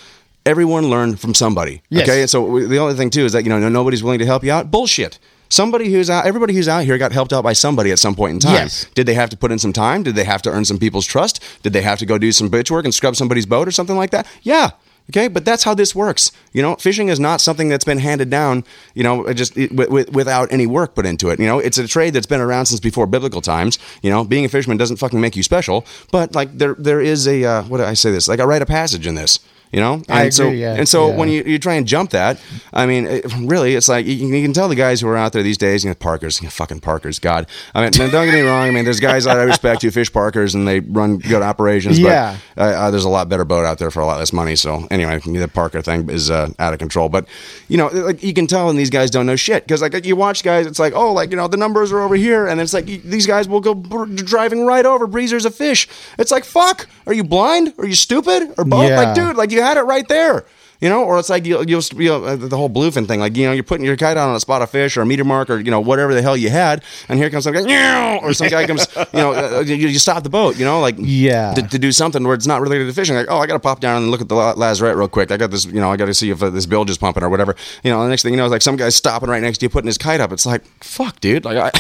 everyone 0.47 0.91
learned 0.91 1.20
from 1.20 1.34
somebody. 1.34 1.82
Yes. 1.88 2.09
Okay, 2.09 2.26
so 2.26 2.61
the 2.66 2.78
only 2.78 2.95
thing 2.95 3.11
too 3.11 3.24
is 3.24 3.32
that 3.32 3.45
you 3.45 3.51
know 3.51 3.68
nobody's 3.68 4.03
willing 4.03 4.18
to 4.18 4.26
help 4.26 4.45
you 4.45 4.53
out. 4.53 4.70
Bullshit. 4.70 5.18
Somebody 5.49 5.91
who's 5.91 6.09
out, 6.09 6.26
everybody 6.26 6.55
who's 6.55 6.68
out 6.68 6.84
here 6.84 6.97
got 6.97 7.11
helped 7.11 7.32
out 7.32 7.43
by 7.43 7.55
somebody 7.55 7.91
at 7.91 7.99
some 7.99 8.14
point 8.14 8.34
in 8.34 8.38
time. 8.38 8.55
Yes. 8.55 8.86
Did 8.95 9.07
they 9.07 9.14
have 9.14 9.30
to 9.30 9.36
put 9.36 9.51
in 9.51 9.59
some 9.59 9.72
time? 9.72 10.05
Did 10.05 10.14
they 10.14 10.22
have 10.22 10.43
to 10.43 10.51
earn 10.51 10.64
some 10.64 10.78
people's 10.78 11.07
trust? 11.07 11.43
Did 11.64 11.72
they 11.72 11.82
have 11.82 11.99
to 11.99 12.07
go 12.07 12.18
do 12.18 12.30
some 12.30 12.49
bitch 12.49 12.70
work 12.70 12.84
and 12.84 12.95
scrub 12.95 13.16
somebody's 13.16 13.47
boat 13.47 13.66
or 13.66 13.72
something 13.72 13.97
like 13.97 14.11
that? 14.11 14.28
Yeah. 14.43 14.70
Okay, 15.11 15.26
but 15.26 15.45
that's 15.45 15.64
how 15.64 15.74
this 15.74 15.93
works. 15.93 16.30
You 16.53 16.62
know, 16.62 16.76
fishing 16.76 17.09
is 17.09 17.18
not 17.18 17.41
something 17.41 17.68
that's 17.68 17.84
been 17.84 17.99
handed 17.99 18.30
down. 18.30 18.62
You 18.95 19.03
know, 19.03 19.32
just 19.32 19.57
it, 19.59 19.72
with, 19.72 19.91
with, 19.91 20.12
without 20.12 20.53
any 20.53 20.68
work 20.68 20.95
put 20.95 21.05
into 21.05 21.30
it. 21.30 21.41
You 21.41 21.47
know, 21.47 21.59
it's 21.59 21.78
a 21.78 21.88
trade 21.88 22.14
that's 22.14 22.26
been 22.26 22.41
around 22.41 22.66
since 22.66 22.78
before 22.78 23.07
biblical 23.09 23.41
times. 23.41 23.80
You 24.03 24.11
know, 24.11 24.22
being 24.22 24.45
a 24.45 24.49
fisherman 24.49 24.76
doesn't 24.76 24.99
fucking 24.99 25.20
make 25.20 25.34
you 25.34 25.43
special, 25.43 25.84
but 26.12 26.36
like 26.36 26.57
there 26.57 26.76
there 26.78 27.01
is 27.01 27.26
a 27.26 27.43
uh, 27.45 27.62
what 27.64 27.78
do 27.78 27.84
I 27.84 27.95
say 27.95 28.12
this? 28.12 28.28
Like 28.28 28.38
I 28.38 28.45
write 28.45 28.62
a 28.62 28.66
passage 28.66 29.05
in 29.05 29.16
this. 29.16 29.41
You 29.73 29.79
know, 29.79 29.95
and 29.95 30.11
I 30.11 30.29
so 30.31 30.49
yeah, 30.49 30.75
and 30.75 30.89
so 30.89 31.09
yeah. 31.11 31.16
when 31.16 31.29
you, 31.29 31.45
you 31.45 31.59
try 31.59 31.75
and 31.75 31.87
jump 31.87 32.11
that, 32.11 32.41
I 32.73 32.87
mean, 32.87 33.07
it, 33.07 33.33
really, 33.37 33.77
it's 33.77 33.89
like 33.89 34.05
you, 34.05 34.14
you 34.14 34.43
can 34.43 34.53
tell 34.53 34.68
the 34.68 34.75
guys 34.75 35.01
who 35.01 35.07
are 35.07 35.16
out 35.16 35.33
there 35.33 35.45
these 35.45 35.59
days. 35.59 35.85
You 35.85 35.91
know, 35.91 35.95
Parkers, 35.95 36.41
you 36.41 36.47
know, 36.47 36.51
fucking 36.51 36.81
Parkers. 36.81 37.21
God, 37.21 37.47
I 37.73 37.83
mean, 37.83 37.93
don't 37.93 38.11
get 38.11 38.35
me 38.35 38.41
wrong. 38.41 38.66
I 38.66 38.73
mean, 38.73 38.85
there's 38.85 38.99
guys 38.99 39.25
that 39.25 39.39
I 39.39 39.45
respect 39.45 39.83
who 39.83 39.91
fish 39.93 40.12
Parkers 40.12 40.57
and 40.57 40.66
they 40.66 40.81
run 40.81 41.18
good 41.18 41.43
operations. 41.43 41.99
Yeah. 41.99 42.37
But 42.57 42.62
uh, 42.62 42.64
uh, 42.64 42.91
there's 42.91 43.05
a 43.05 43.09
lot 43.09 43.29
better 43.29 43.45
boat 43.45 43.64
out 43.64 43.79
there 43.79 43.91
for 43.91 44.01
a 44.01 44.07
lot 44.07 44.18
less 44.18 44.33
money. 44.33 44.57
So 44.57 44.89
anyway, 44.91 45.21
the 45.21 45.49
Parker 45.49 45.83
thing 45.83 46.11
is 46.11 46.31
uh, 46.31 46.51
out 46.59 46.73
of 46.73 46.79
control. 46.79 47.09
But 47.09 47.29
you 47.68 47.77
know, 47.77 47.89
like 47.89 48.23
you 48.23 48.35
can 48.35 48.47
tell 48.47 48.71
and 48.71 48.79
these 48.79 48.91
guys 48.91 49.11
don't 49.11 49.27
know 49.27 49.37
shit 49.37 49.64
because 49.64 49.83
like 49.83 50.05
you 50.05 50.16
watch 50.16 50.43
guys, 50.43 50.66
it's 50.66 50.79
like 50.79 50.95
oh, 50.95 51.12
like 51.12 51.31
you 51.31 51.37
know, 51.37 51.49
the 51.49 51.57
numbers 51.57 51.93
are 51.93 52.01
over 52.01 52.16
here, 52.16 52.47
and 52.47 52.61
it's 52.61 52.75
like 52.75 52.89
you, 52.89 52.99
these 52.99 53.27
guys 53.27 53.49
will 53.49 53.61
go 53.61 53.75
driving 53.75 54.66
right 54.66 54.85
over 54.85 55.07
breezers 55.07 55.45
of 55.45 55.55
fish. 55.55 55.87
It's 56.18 56.31
like 56.31 56.45
fuck, 56.45 56.89
are 57.07 57.12
you 57.12 57.25
blind? 57.25 57.75
Are 57.79 57.87
you 57.87 57.95
stupid? 57.95 58.53
Or 58.59 58.64
both? 58.64 58.89
Yeah. 58.89 59.01
Like 59.01 59.14
dude, 59.14 59.37
like 59.37 59.51
you 59.51 59.59
had 59.61 59.76
it 59.76 59.82
right 59.82 60.06
there. 60.08 60.44
You 60.81 60.89
know, 60.89 61.05
or 61.05 61.18
it's 61.18 61.28
like 61.28 61.45
you'll, 61.45 61.68
you'll, 61.68 61.83
you'll 61.97 62.24
uh, 62.24 62.37
the 62.37 62.57
whole 62.57 62.70
bluefin 62.70 63.07
thing. 63.07 63.20
Like 63.20 63.37
you 63.37 63.47
know, 63.47 63.53
you're 63.53 63.62
putting 63.64 63.85
your 63.85 63.97
kite 63.97 64.16
out 64.16 64.28
on 64.31 64.35
a 64.37 64.41
spot 64.41 64.62
of 64.62 64.70
fish 64.70 64.97
or 64.97 65.03
a 65.03 65.07
meter 65.07 65.24
mark 65.24 65.51
or 65.51 65.59
you 65.59 65.70
know 65.70 65.81
whatever 65.81 66.14
the 66.14 66.22
hell 66.22 66.37
you 66.37 66.49
had, 66.51 66.83
and 67.09 67.18
here 67.18 67.28
comes 67.31 67.45
some 67.45 67.53
guy, 67.53 68.16
or 68.22 68.33
some 68.33 68.49
guy 68.49 68.66
comes, 68.66 68.87
you 68.97 69.05
know, 69.20 69.33
uh, 69.33 69.61
you, 69.61 69.74
you 69.74 69.99
stop 69.99 70.22
the 70.22 70.31
boat. 70.31 70.59
You 70.59 70.64
know, 70.64 70.81
like 70.81 70.95
Yeah. 70.99 71.53
to, 71.55 71.62
to 71.62 71.78
do 71.78 71.93
something 71.93 72.24
where 72.24 72.35
it's 72.35 72.47
not 72.47 72.61
related 72.62 72.87
to 72.87 72.93
fishing. 72.95 73.14
Like, 73.14 73.26
oh, 73.28 73.39
I 73.39 73.47
got 73.47 73.55
to 73.55 73.61
pop 73.61 73.81
down 73.81 74.03
and 74.03 74.11
look 74.11 74.20
at 74.22 74.28
the 74.28 74.35
la- 74.35 74.53
lazarette 74.57 74.97
real 74.97 75.09
quick. 75.09 75.31
I 75.31 75.37
got 75.37 75.51
this, 75.51 75.64
you 75.66 75.81
know, 75.81 75.91
I 75.91 75.97
got 75.99 76.07
to 76.07 76.14
see 76.14 76.31
if 76.31 76.43
uh, 76.43 76.49
this 76.51 76.64
bilge 76.66 76.89
is 76.91 76.97
pumping 76.99 77.22
or 77.22 77.28
whatever. 77.28 77.55
You 77.85 77.91
know, 77.91 78.03
the 78.03 78.09
next 78.09 78.22
thing 78.22 78.33
you 78.33 78.39
know, 78.39 78.47
is 78.47 78.51
like 78.51 78.62
some 78.62 78.76
guy's 78.76 78.97
stopping 78.97 79.28
right 79.28 79.43
next 79.43 79.59
to 79.59 79.66
you, 79.66 79.70
putting 79.70 79.87
his 79.89 79.99
kite 79.99 80.20
up. 80.20 80.33
It's 80.33 80.47
like, 80.47 80.64
fuck, 80.83 81.20
dude. 81.20 81.45
Like, 81.45 81.59
I, 81.59 81.70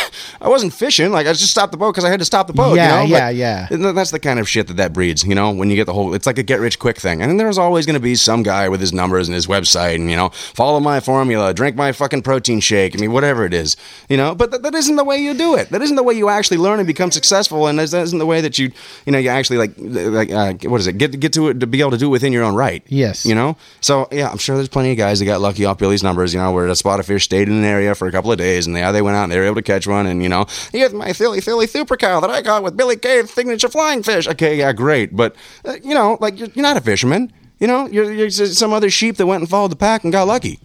I 0.44 0.48
wasn't 0.50 0.74
fishing. 0.74 1.10
Like, 1.10 1.26
I 1.26 1.32
just 1.32 1.50
stopped 1.50 1.72
the 1.72 1.78
boat 1.78 1.92
because 1.92 2.04
I 2.04 2.10
had 2.10 2.18
to 2.20 2.26
stop 2.26 2.46
the 2.48 2.52
boat. 2.52 2.76
Yeah, 2.76 3.02
you 3.02 3.08
know? 3.08 3.16
yeah, 3.16 3.26
But 3.28 3.34
yeah. 3.36 3.66
th- 3.68 3.94
That's 3.94 4.10
the 4.10 4.20
kind 4.20 4.38
of 4.38 4.48
shit 4.48 4.66
that 4.66 4.76
that 4.76 4.92
breeds. 4.92 5.24
You 5.24 5.34
know, 5.34 5.50
when 5.52 5.70
you 5.70 5.76
get 5.76 5.86
the 5.86 5.94
whole, 5.94 6.14
it's 6.14 6.26
like 6.26 6.36
a 6.38 6.42
get 6.42 6.60
rich 6.60 6.78
quick 6.78 6.98
thing. 6.98 7.22
And 7.22 7.30
then 7.30 7.36
there's 7.38 7.58
always 7.58 7.86
going 7.86 7.94
to 7.94 8.00
be 8.00 8.14
some 8.14 8.42
guy 8.42 8.68
with 8.68 8.80
his 8.80 8.89
numbers 8.92 9.28
and 9.28 9.34
his 9.34 9.46
website, 9.46 9.96
and 9.96 10.10
you 10.10 10.16
know, 10.16 10.30
follow 10.30 10.80
my 10.80 11.00
formula, 11.00 11.52
drink 11.54 11.76
my 11.76 11.92
fucking 11.92 12.22
protein 12.22 12.60
shake. 12.60 12.94
I 12.94 12.98
mean, 12.98 13.12
whatever 13.12 13.44
it 13.44 13.54
is. 13.54 13.76
You 14.08 14.16
know, 14.16 14.34
but 14.34 14.50
th- 14.50 14.62
that 14.62 14.74
isn't 14.74 14.96
the 14.96 15.04
way 15.04 15.18
you 15.18 15.34
do 15.34 15.56
it. 15.56 15.70
That 15.70 15.82
isn't 15.82 15.96
the 15.96 16.02
way 16.02 16.14
you 16.14 16.28
actually 16.28 16.58
learn 16.58 16.78
and 16.78 16.86
become 16.86 17.10
successful. 17.10 17.66
And 17.66 17.78
that 17.78 17.92
isn't 17.92 18.18
the 18.18 18.26
way 18.26 18.40
that 18.40 18.58
you, 18.58 18.70
you 19.06 19.12
know, 19.12 19.18
you 19.18 19.28
actually 19.28 19.58
like, 19.58 19.72
like, 19.78 20.30
uh, 20.30 20.68
what 20.68 20.80
is 20.80 20.86
it? 20.86 20.98
Get 20.98 21.18
get 21.20 21.32
to 21.34 21.48
it 21.48 21.60
to 21.60 21.66
be 21.66 21.80
able 21.80 21.92
to 21.92 21.98
do 21.98 22.06
it 22.06 22.10
within 22.10 22.32
your 22.32 22.44
own 22.44 22.54
right. 22.54 22.82
Yes. 22.88 23.24
You 23.24 23.34
know. 23.34 23.56
So 23.80 24.08
yeah, 24.12 24.30
I'm 24.30 24.38
sure 24.38 24.56
there's 24.56 24.68
plenty 24.68 24.92
of 24.92 24.98
guys 24.98 25.18
that 25.18 25.24
got 25.24 25.40
lucky 25.40 25.64
off 25.64 25.78
Billy's 25.78 26.02
numbers. 26.02 26.34
You 26.34 26.40
know, 26.40 26.52
where 26.52 26.66
a 26.66 26.76
spot 26.76 27.00
of 27.00 27.06
fish 27.06 27.24
stayed 27.24 27.48
in 27.48 27.54
an 27.54 27.64
area 27.64 27.94
for 27.94 28.08
a 28.08 28.12
couple 28.12 28.32
of 28.32 28.38
days, 28.38 28.66
and 28.66 28.76
yeah, 28.76 28.92
they 28.92 29.02
went 29.02 29.16
out 29.16 29.24
and 29.24 29.32
they 29.32 29.38
were 29.38 29.44
able 29.44 29.56
to 29.56 29.62
catch 29.62 29.86
one. 29.86 30.06
And 30.06 30.22
you 30.22 30.28
know, 30.28 30.46
here's 30.72 30.92
my 30.92 31.12
Philly 31.12 31.40
Philly 31.40 31.66
super 31.66 31.96
cow 31.96 32.20
that 32.20 32.30
I 32.30 32.42
got 32.42 32.62
with 32.62 32.76
Billy 32.76 32.96
Kay 32.96 33.24
signature 33.24 33.68
flying 33.68 34.02
fish. 34.02 34.26
Okay, 34.28 34.56
yeah, 34.56 34.72
great. 34.72 35.14
But 35.14 35.36
uh, 35.64 35.76
you 35.82 35.94
know, 35.94 36.18
like 36.20 36.38
you're, 36.38 36.48
you're 36.54 36.62
not 36.62 36.76
a 36.76 36.80
fisherman. 36.80 37.32
You 37.60 37.66
know, 37.66 37.86
you're, 37.86 38.10
you're 38.12 38.30
some 38.30 38.72
other 38.72 38.90
sheep 38.90 39.16
that 39.18 39.26
went 39.26 39.42
and 39.42 39.48
followed 39.50 39.70
the 39.70 39.76
pack 39.76 40.02
and 40.02 40.12
got 40.12 40.26
lucky. 40.26 40.58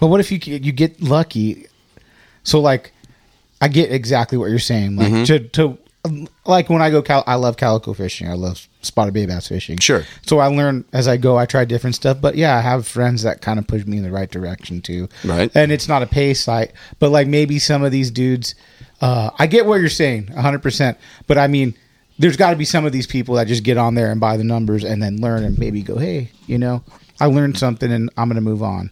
But 0.00 0.06
what 0.06 0.20
if 0.20 0.30
you 0.30 0.38
you 0.40 0.70
get 0.72 1.02
lucky? 1.02 1.66
So 2.44 2.60
like, 2.60 2.92
I 3.60 3.68
get 3.68 3.90
exactly 3.90 4.38
what 4.38 4.46
you're 4.50 4.58
saying. 4.60 4.96
Like 4.96 5.12
Mm-hmm. 5.12 5.24
to 5.24 5.38
to 5.48 5.78
like 6.46 6.68
when 6.68 6.82
I 6.82 6.90
go, 6.90 7.02
cal- 7.02 7.24
I 7.26 7.34
love 7.36 7.56
calico 7.56 7.94
fishing. 7.94 8.28
I 8.28 8.34
love 8.34 8.68
spotted 8.82 9.14
bay 9.14 9.26
bass 9.26 9.48
fishing. 9.48 9.78
Sure. 9.78 10.04
So 10.22 10.38
I 10.38 10.46
learn 10.48 10.84
as 10.92 11.08
I 11.08 11.16
go. 11.16 11.36
I 11.38 11.46
try 11.46 11.64
different 11.64 11.96
stuff. 11.96 12.20
But 12.20 12.36
yeah, 12.36 12.56
I 12.56 12.60
have 12.60 12.86
friends 12.86 13.22
that 13.22 13.40
kind 13.40 13.58
of 13.58 13.66
push 13.66 13.84
me 13.86 13.96
in 13.96 14.02
the 14.04 14.12
right 14.12 14.30
direction 14.30 14.82
too. 14.82 15.08
Right. 15.24 15.50
And 15.56 15.72
it's 15.72 15.88
not 15.88 16.02
a 16.02 16.06
pay 16.06 16.34
site, 16.34 16.72
but 17.00 17.10
like 17.10 17.26
maybe 17.26 17.58
some 17.58 17.82
of 17.82 17.90
these 17.90 18.10
dudes. 18.12 18.54
Uh, 19.00 19.30
I 19.38 19.46
get 19.48 19.66
what 19.66 19.80
you're 19.80 19.88
saying, 19.88 20.26
100. 20.32 20.62
percent 20.62 20.98
But 21.26 21.38
I 21.38 21.48
mean. 21.48 21.74
There's 22.18 22.36
got 22.36 22.50
to 22.50 22.56
be 22.56 22.64
some 22.64 22.84
of 22.86 22.92
these 22.92 23.06
people 23.06 23.34
that 23.36 23.46
just 23.48 23.64
get 23.64 23.76
on 23.76 23.94
there 23.94 24.10
and 24.10 24.20
buy 24.20 24.36
the 24.36 24.44
numbers 24.44 24.84
and 24.84 25.02
then 25.02 25.20
learn 25.20 25.42
and 25.44 25.58
maybe 25.58 25.82
go, 25.82 25.96
hey, 25.98 26.30
you 26.46 26.58
know, 26.58 26.82
I 27.20 27.26
learned 27.26 27.58
something 27.58 27.90
and 27.92 28.08
I'm 28.16 28.28
going 28.28 28.36
to 28.36 28.40
move 28.40 28.62
on. 28.62 28.90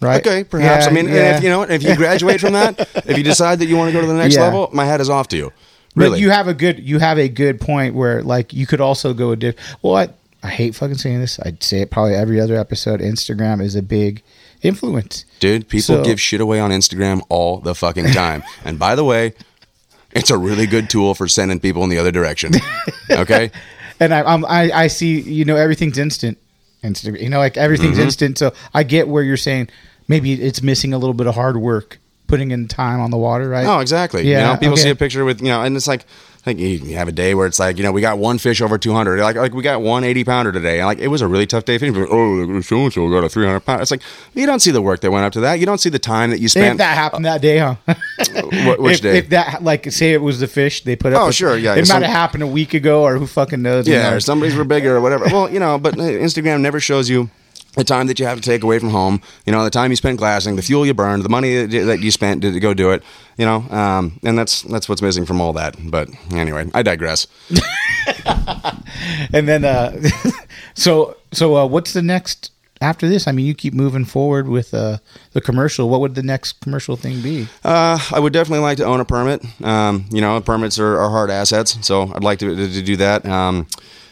Right? 0.00 0.24
Okay, 0.24 0.44
perhaps. 0.44 0.84
Yeah, 0.84 0.90
I 0.90 0.94
mean, 0.94 1.08
yeah. 1.08 1.36
if 1.36 1.42
you 1.42 1.48
know, 1.48 1.62
if 1.62 1.82
you 1.82 1.96
graduate 1.96 2.40
from 2.40 2.52
that, 2.52 2.78
if 3.06 3.18
you 3.18 3.24
decide 3.24 3.58
that 3.58 3.66
you 3.66 3.76
want 3.76 3.88
to 3.88 3.92
go 3.92 4.00
to 4.00 4.06
the 4.06 4.14
next 4.14 4.36
Yeah. 4.36 4.42
level, 4.44 4.70
my 4.72 4.84
hat 4.84 5.00
is 5.00 5.10
off 5.10 5.26
to 5.28 5.36
you. 5.36 5.52
But 5.96 6.02
Really, 6.04 6.20
you 6.20 6.30
have 6.30 6.46
a 6.46 6.54
good 6.54 6.78
you 6.78 7.00
have 7.00 7.18
a 7.18 7.28
good 7.28 7.60
point 7.60 7.96
where 7.96 8.22
like 8.22 8.52
you 8.52 8.64
could 8.66 8.80
also 8.80 9.12
go 9.12 9.32
a 9.32 9.36
diff. 9.36 9.56
Well, 9.82 9.96
I 9.96 10.08
I 10.44 10.50
hate 10.50 10.76
fucking 10.76 10.98
saying 10.98 11.18
this. 11.18 11.40
I'd 11.44 11.64
say 11.64 11.80
it 11.80 11.90
probably 11.90 12.14
every 12.14 12.40
other 12.40 12.54
episode. 12.54 13.00
Instagram 13.00 13.60
is 13.60 13.74
a 13.74 13.82
big 13.82 14.22
influence. 14.62 15.24
Dude, 15.40 15.68
people 15.68 15.96
So- 15.96 16.04
give 16.04 16.20
shit 16.20 16.40
away 16.40 16.60
on 16.60 16.70
Instagram 16.70 17.22
all 17.28 17.58
the 17.58 17.74
fucking 17.74 18.12
time. 18.12 18.44
and 18.64 18.78
by 18.78 18.94
the 18.94 19.02
way, 19.04 19.32
it's 20.12 20.30
a 20.30 20.38
really 20.38 20.66
good 20.66 20.88
tool 20.90 21.14
for 21.14 21.28
sending 21.28 21.60
people 21.60 21.84
in 21.84 21.90
the 21.90 21.98
other 21.98 22.12
direction. 22.12 22.52
Okay? 23.10 23.50
And 24.00 24.14
I 24.14 24.22
I'm, 24.22 24.44
I 24.44 24.70
I 24.72 24.86
see 24.86 25.18
you 25.20 25.44
know 25.44 25.56
everything's 25.56 25.98
instant. 25.98 26.38
Instant, 26.84 27.20
you 27.20 27.28
know, 27.28 27.38
like 27.38 27.56
everything's 27.56 27.96
Mm-hmm. 27.96 28.04
instant. 28.04 28.38
So 28.38 28.52
I 28.72 28.84
get 28.84 29.08
where 29.08 29.24
you're 29.24 29.36
saying 29.36 29.70
maybe 30.06 30.34
it's 30.34 30.62
missing 30.62 30.92
a 30.94 30.98
little 30.98 31.14
bit 31.14 31.26
of 31.26 31.34
hard 31.34 31.56
work, 31.56 31.98
putting 32.28 32.52
in 32.52 32.68
time 32.68 33.00
on 33.00 33.10
the 33.10 33.16
water, 33.16 33.48
right? 33.48 33.66
Oh, 33.66 33.80
exactly. 33.80 34.22
Yeah, 34.22 34.38
You 34.38 34.44
know, 34.52 34.56
people 34.60 34.72
okay. 34.74 34.82
see 34.82 34.90
a 34.90 34.94
picture 34.94 35.24
with, 35.24 35.40
you 35.40 35.48
know, 35.48 35.62
and 35.64 35.74
it's 35.76 35.88
like, 35.88 36.04
Like 36.48 36.58
you 36.58 36.96
have 36.96 37.08
a 37.08 37.12
day 37.12 37.34
where 37.34 37.46
it's 37.46 37.58
like, 37.58 37.76
you 37.76 37.82
know, 37.82 37.92
we 37.92 38.00
got 38.00 38.18
one 38.18 38.38
fish 38.38 38.60
over 38.60 38.78
200. 38.78 39.20
Like, 39.20 39.36
like 39.36 39.52
we 39.52 39.62
got 39.62 39.82
one 39.82 40.02
80 40.02 40.24
pounder 40.24 40.50
today. 40.52 40.78
And 40.80 40.86
like, 40.86 40.98
it 40.98 41.08
was 41.08 41.20
a 41.20 41.28
really 41.28 41.46
tough 41.46 41.64
day 41.64 41.76
fishing. 41.78 41.94
Like, 41.94 42.08
oh, 42.10 42.60
so 42.62 42.76
and 42.84 42.92
so 42.92 43.08
got 43.10 43.24
a 43.24 43.28
300 43.28 43.60
pounder. 43.60 43.82
It's 43.82 43.90
like, 43.90 44.02
you 44.34 44.46
don't 44.46 44.60
see 44.60 44.70
the 44.70 44.80
work 44.82 45.00
that 45.00 45.10
went 45.10 45.24
up 45.26 45.32
to 45.34 45.40
that. 45.40 45.60
You 45.60 45.66
don't 45.66 45.78
see 45.78 45.90
the 45.90 45.98
time 45.98 46.30
that 46.30 46.38
you 46.40 46.46
If 46.46 46.52
spent. 46.52 46.78
that 46.78 46.94
happened 46.96 47.24
that 47.26 47.42
day, 47.42 47.58
huh? 47.58 47.74
Uh, 47.86 47.94
wh- 47.94 48.78
which 48.80 48.94
if, 48.96 49.00
day? 49.02 49.18
If 49.18 49.28
that, 49.28 49.62
like, 49.62 49.90
say 49.92 50.12
it 50.12 50.22
was 50.22 50.40
the 50.40 50.48
fish 50.48 50.84
they 50.84 50.96
put 50.96 51.12
up. 51.12 51.22
Oh, 51.22 51.30
sure, 51.30 51.56
yeah, 51.56 51.74
It 51.74 51.86
some- 51.86 52.00
might 52.00 52.06
have 52.06 52.16
happened 52.16 52.42
a 52.42 52.46
week 52.46 52.72
ago, 52.74 53.02
or 53.02 53.16
who 53.18 53.26
fucking 53.26 53.60
knows? 53.62 53.86
Yeah, 53.86 54.12
or 54.14 54.20
somebody's 54.20 54.56
were 54.56 54.64
bigger 54.64 54.96
or 54.96 55.00
whatever. 55.00 55.26
Well, 55.26 55.50
you 55.50 55.60
know, 55.60 55.78
but 55.78 55.94
uh, 55.98 56.02
Instagram 56.02 56.60
never 56.60 56.80
shows 56.80 57.08
you 57.10 57.28
the 57.78 57.84
time 57.84 58.06
that 58.08 58.18
you 58.18 58.26
have 58.26 58.38
to 58.40 58.42
take 58.50 58.62
away 58.62 58.78
from 58.78 58.90
home. 58.90 59.22
You 59.46 59.52
know, 59.52 59.64
the 59.64 59.70
time 59.70 59.90
you 59.90 59.96
spent 59.96 60.18
glassing, 60.18 60.56
the 60.56 60.62
fuel 60.62 60.84
you 60.84 60.92
burned, 60.94 61.24
the 61.24 61.28
money 61.30 61.54
that 61.56 61.70
you- 61.72 61.84
that 61.86 62.00
you 62.02 62.10
spent 62.10 62.42
to 62.42 62.60
go 62.60 62.74
do 62.74 62.90
it. 62.90 63.02
You 63.38 63.46
know, 63.46 63.58
um, 63.70 64.18
and 64.24 64.36
that's 64.36 64.62
that's 64.62 64.88
what's 64.88 65.00
missing 65.00 65.24
from 65.24 65.40
all 65.40 65.52
that. 65.54 65.76
But 65.78 66.08
anyway, 66.32 66.68
I 66.74 66.82
digress. 66.82 67.26
And 69.32 69.46
then, 69.48 69.64
uh, 69.64 69.92
so 70.74 71.16
so 71.32 71.56
uh, 71.56 71.66
what's 71.66 71.92
the 71.92 72.02
next 72.02 72.50
after 72.80 73.08
this? 73.08 73.26
I 73.28 73.32
mean, 73.32 73.46
you 73.46 73.54
keep 73.54 73.74
moving 73.74 74.04
forward 74.04 74.48
with 74.48 74.72
uh, 74.74 74.98
the 75.32 75.40
commercial. 75.40 75.88
What 75.88 76.00
would 76.00 76.14
the 76.14 76.22
next 76.22 76.60
commercial 76.60 76.96
thing 76.96 77.20
be? 77.20 77.46
Uh, 77.64 77.98
I 78.12 78.18
would 78.18 78.32
definitely 78.32 78.62
like 78.64 78.78
to 78.78 78.84
own 78.84 79.00
a 79.00 79.04
permit. 79.04 79.44
Um, 79.62 80.06
you 80.10 80.20
know, 80.20 80.40
permits 80.40 80.78
are, 80.78 80.98
are 80.98 81.10
hard 81.10 81.30
assets, 81.30 81.78
so 81.86 82.12
I'd 82.14 82.24
like 82.24 82.38
to, 82.40 82.54
to, 82.56 82.72
to 82.72 82.82
do 82.82 82.96
that. 82.96 83.26
Um, 83.26 83.66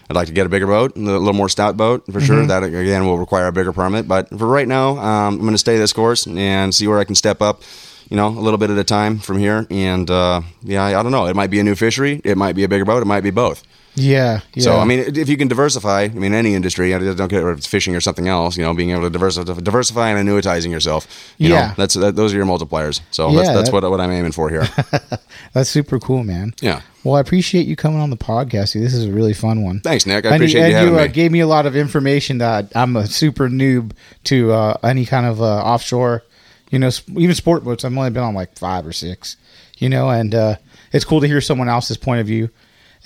I'd 0.08 0.14
like 0.14 0.28
to 0.28 0.32
get 0.32 0.46
a 0.46 0.48
bigger 0.48 0.66
boat, 0.66 0.96
a 0.96 1.00
little 1.00 1.32
more 1.32 1.48
stout 1.48 1.76
boat 1.76 2.04
for 2.12 2.20
sure. 2.20 2.46
That 2.46 2.62
again 2.62 3.06
will 3.06 3.18
require 3.18 3.48
a 3.48 3.52
bigger 3.52 3.72
permit. 3.72 4.06
But 4.06 4.28
for 4.28 4.46
right 4.46 4.68
now, 4.68 4.98
um, 4.98 5.34
I'm 5.34 5.40
going 5.40 5.52
to 5.52 5.58
stay 5.58 5.78
this 5.78 5.92
course 5.92 6.26
and 6.26 6.74
see 6.74 6.86
where 6.86 6.98
I 6.98 7.04
can 7.04 7.14
step 7.14 7.42
up. 7.42 7.62
You 8.08 8.16
know, 8.16 8.28
a 8.28 8.38
little 8.38 8.58
bit 8.58 8.70
at 8.70 8.78
a 8.78 8.84
time 8.84 9.18
from 9.18 9.38
here. 9.38 9.66
And 9.68 10.08
uh, 10.08 10.42
yeah, 10.62 10.84
I, 10.84 11.00
I 11.00 11.02
don't 11.02 11.10
know. 11.10 11.26
It 11.26 11.34
might 11.34 11.50
be 11.50 11.58
a 11.58 11.64
new 11.64 11.74
fishery. 11.74 12.20
It 12.22 12.36
might 12.36 12.54
be 12.54 12.62
a 12.62 12.68
bigger 12.68 12.84
boat. 12.84 13.02
It 13.02 13.06
might 13.06 13.22
be 13.22 13.30
both. 13.32 13.64
Yeah, 13.96 14.40
yeah. 14.54 14.62
So 14.62 14.76
I 14.76 14.84
mean, 14.84 15.00
if 15.16 15.28
you 15.28 15.36
can 15.36 15.48
diversify, 15.48 16.02
I 16.02 16.08
mean, 16.08 16.34
any 16.34 16.54
industry, 16.54 16.94
I 16.94 16.98
don't 16.98 17.28
care 17.28 17.50
if 17.50 17.58
it's 17.58 17.66
fishing 17.66 17.96
or 17.96 18.00
something 18.00 18.28
else. 18.28 18.56
You 18.56 18.64
know, 18.64 18.74
being 18.74 18.90
able 18.90 19.02
to 19.02 19.10
diversify, 19.10 19.54
diversify 19.54 20.10
and 20.10 20.28
annuitizing 20.28 20.70
yourself. 20.70 21.06
You 21.38 21.48
Yeah. 21.50 21.68
know, 21.68 21.74
that's 21.78 21.94
that, 21.94 22.14
those 22.14 22.34
are 22.34 22.36
your 22.36 22.44
multipliers. 22.46 23.00
So 23.10 23.30
Yeah, 23.30 23.36
that's, 23.36 23.48
that's 23.48 23.70
that- 23.70 23.82
what 23.82 23.90
what 23.90 24.00
I'm 24.00 24.10
aiming 24.12 24.32
for 24.32 24.50
here. 24.50 24.68
that's 25.52 25.70
super 25.70 25.98
cool, 25.98 26.24
man. 26.24 26.54
Yeah. 26.60 26.82
Well, 27.04 27.14
I 27.14 27.20
appreciate 27.20 27.66
you 27.66 27.76
coming 27.76 28.00
on 28.00 28.10
the 28.10 28.16
podcast. 28.16 28.74
This 28.74 28.92
is 28.92 29.04
a 29.06 29.12
really 29.12 29.32
fun 29.32 29.62
one. 29.62 29.80
Thanks, 29.80 30.06
Nick. 30.06 30.24
I 30.26 30.28
And 30.30 30.36
appreciate 30.36 30.62
and 30.62 30.70
you 30.72 30.76
having 30.76 30.94
uh, 30.98 31.02
me. 31.02 31.08
gave 31.08 31.30
me 31.32 31.40
a 31.40 31.46
lot 31.46 31.64
of 31.66 31.76
information 31.76 32.38
that 32.38 32.72
I'm 32.74 32.96
a 32.96 33.06
super 33.06 33.48
noob 33.48 33.92
to 34.24 34.52
uh, 34.52 34.76
any 34.82 35.06
kind 35.06 35.24
of 35.24 35.40
uh, 35.40 35.44
offshore, 35.62 36.24
you 36.70 36.78
know, 36.80 36.90
even 37.16 37.34
sport 37.34 37.62
boats. 37.64 37.84
I've 37.84 37.96
only 37.96 38.10
been 38.10 38.24
on 38.24 38.34
like 38.34 38.58
five 38.58 38.84
or 38.86 38.92
six, 38.92 39.36
you 39.78 39.88
know, 39.88 40.10
and 40.10 40.34
uh, 40.34 40.56
it's 40.92 41.04
cool 41.04 41.20
to 41.20 41.28
hear 41.28 41.40
someone 41.40 41.68
else's 41.68 41.96
point 41.96 42.20
of 42.20 42.26
view. 42.26 42.50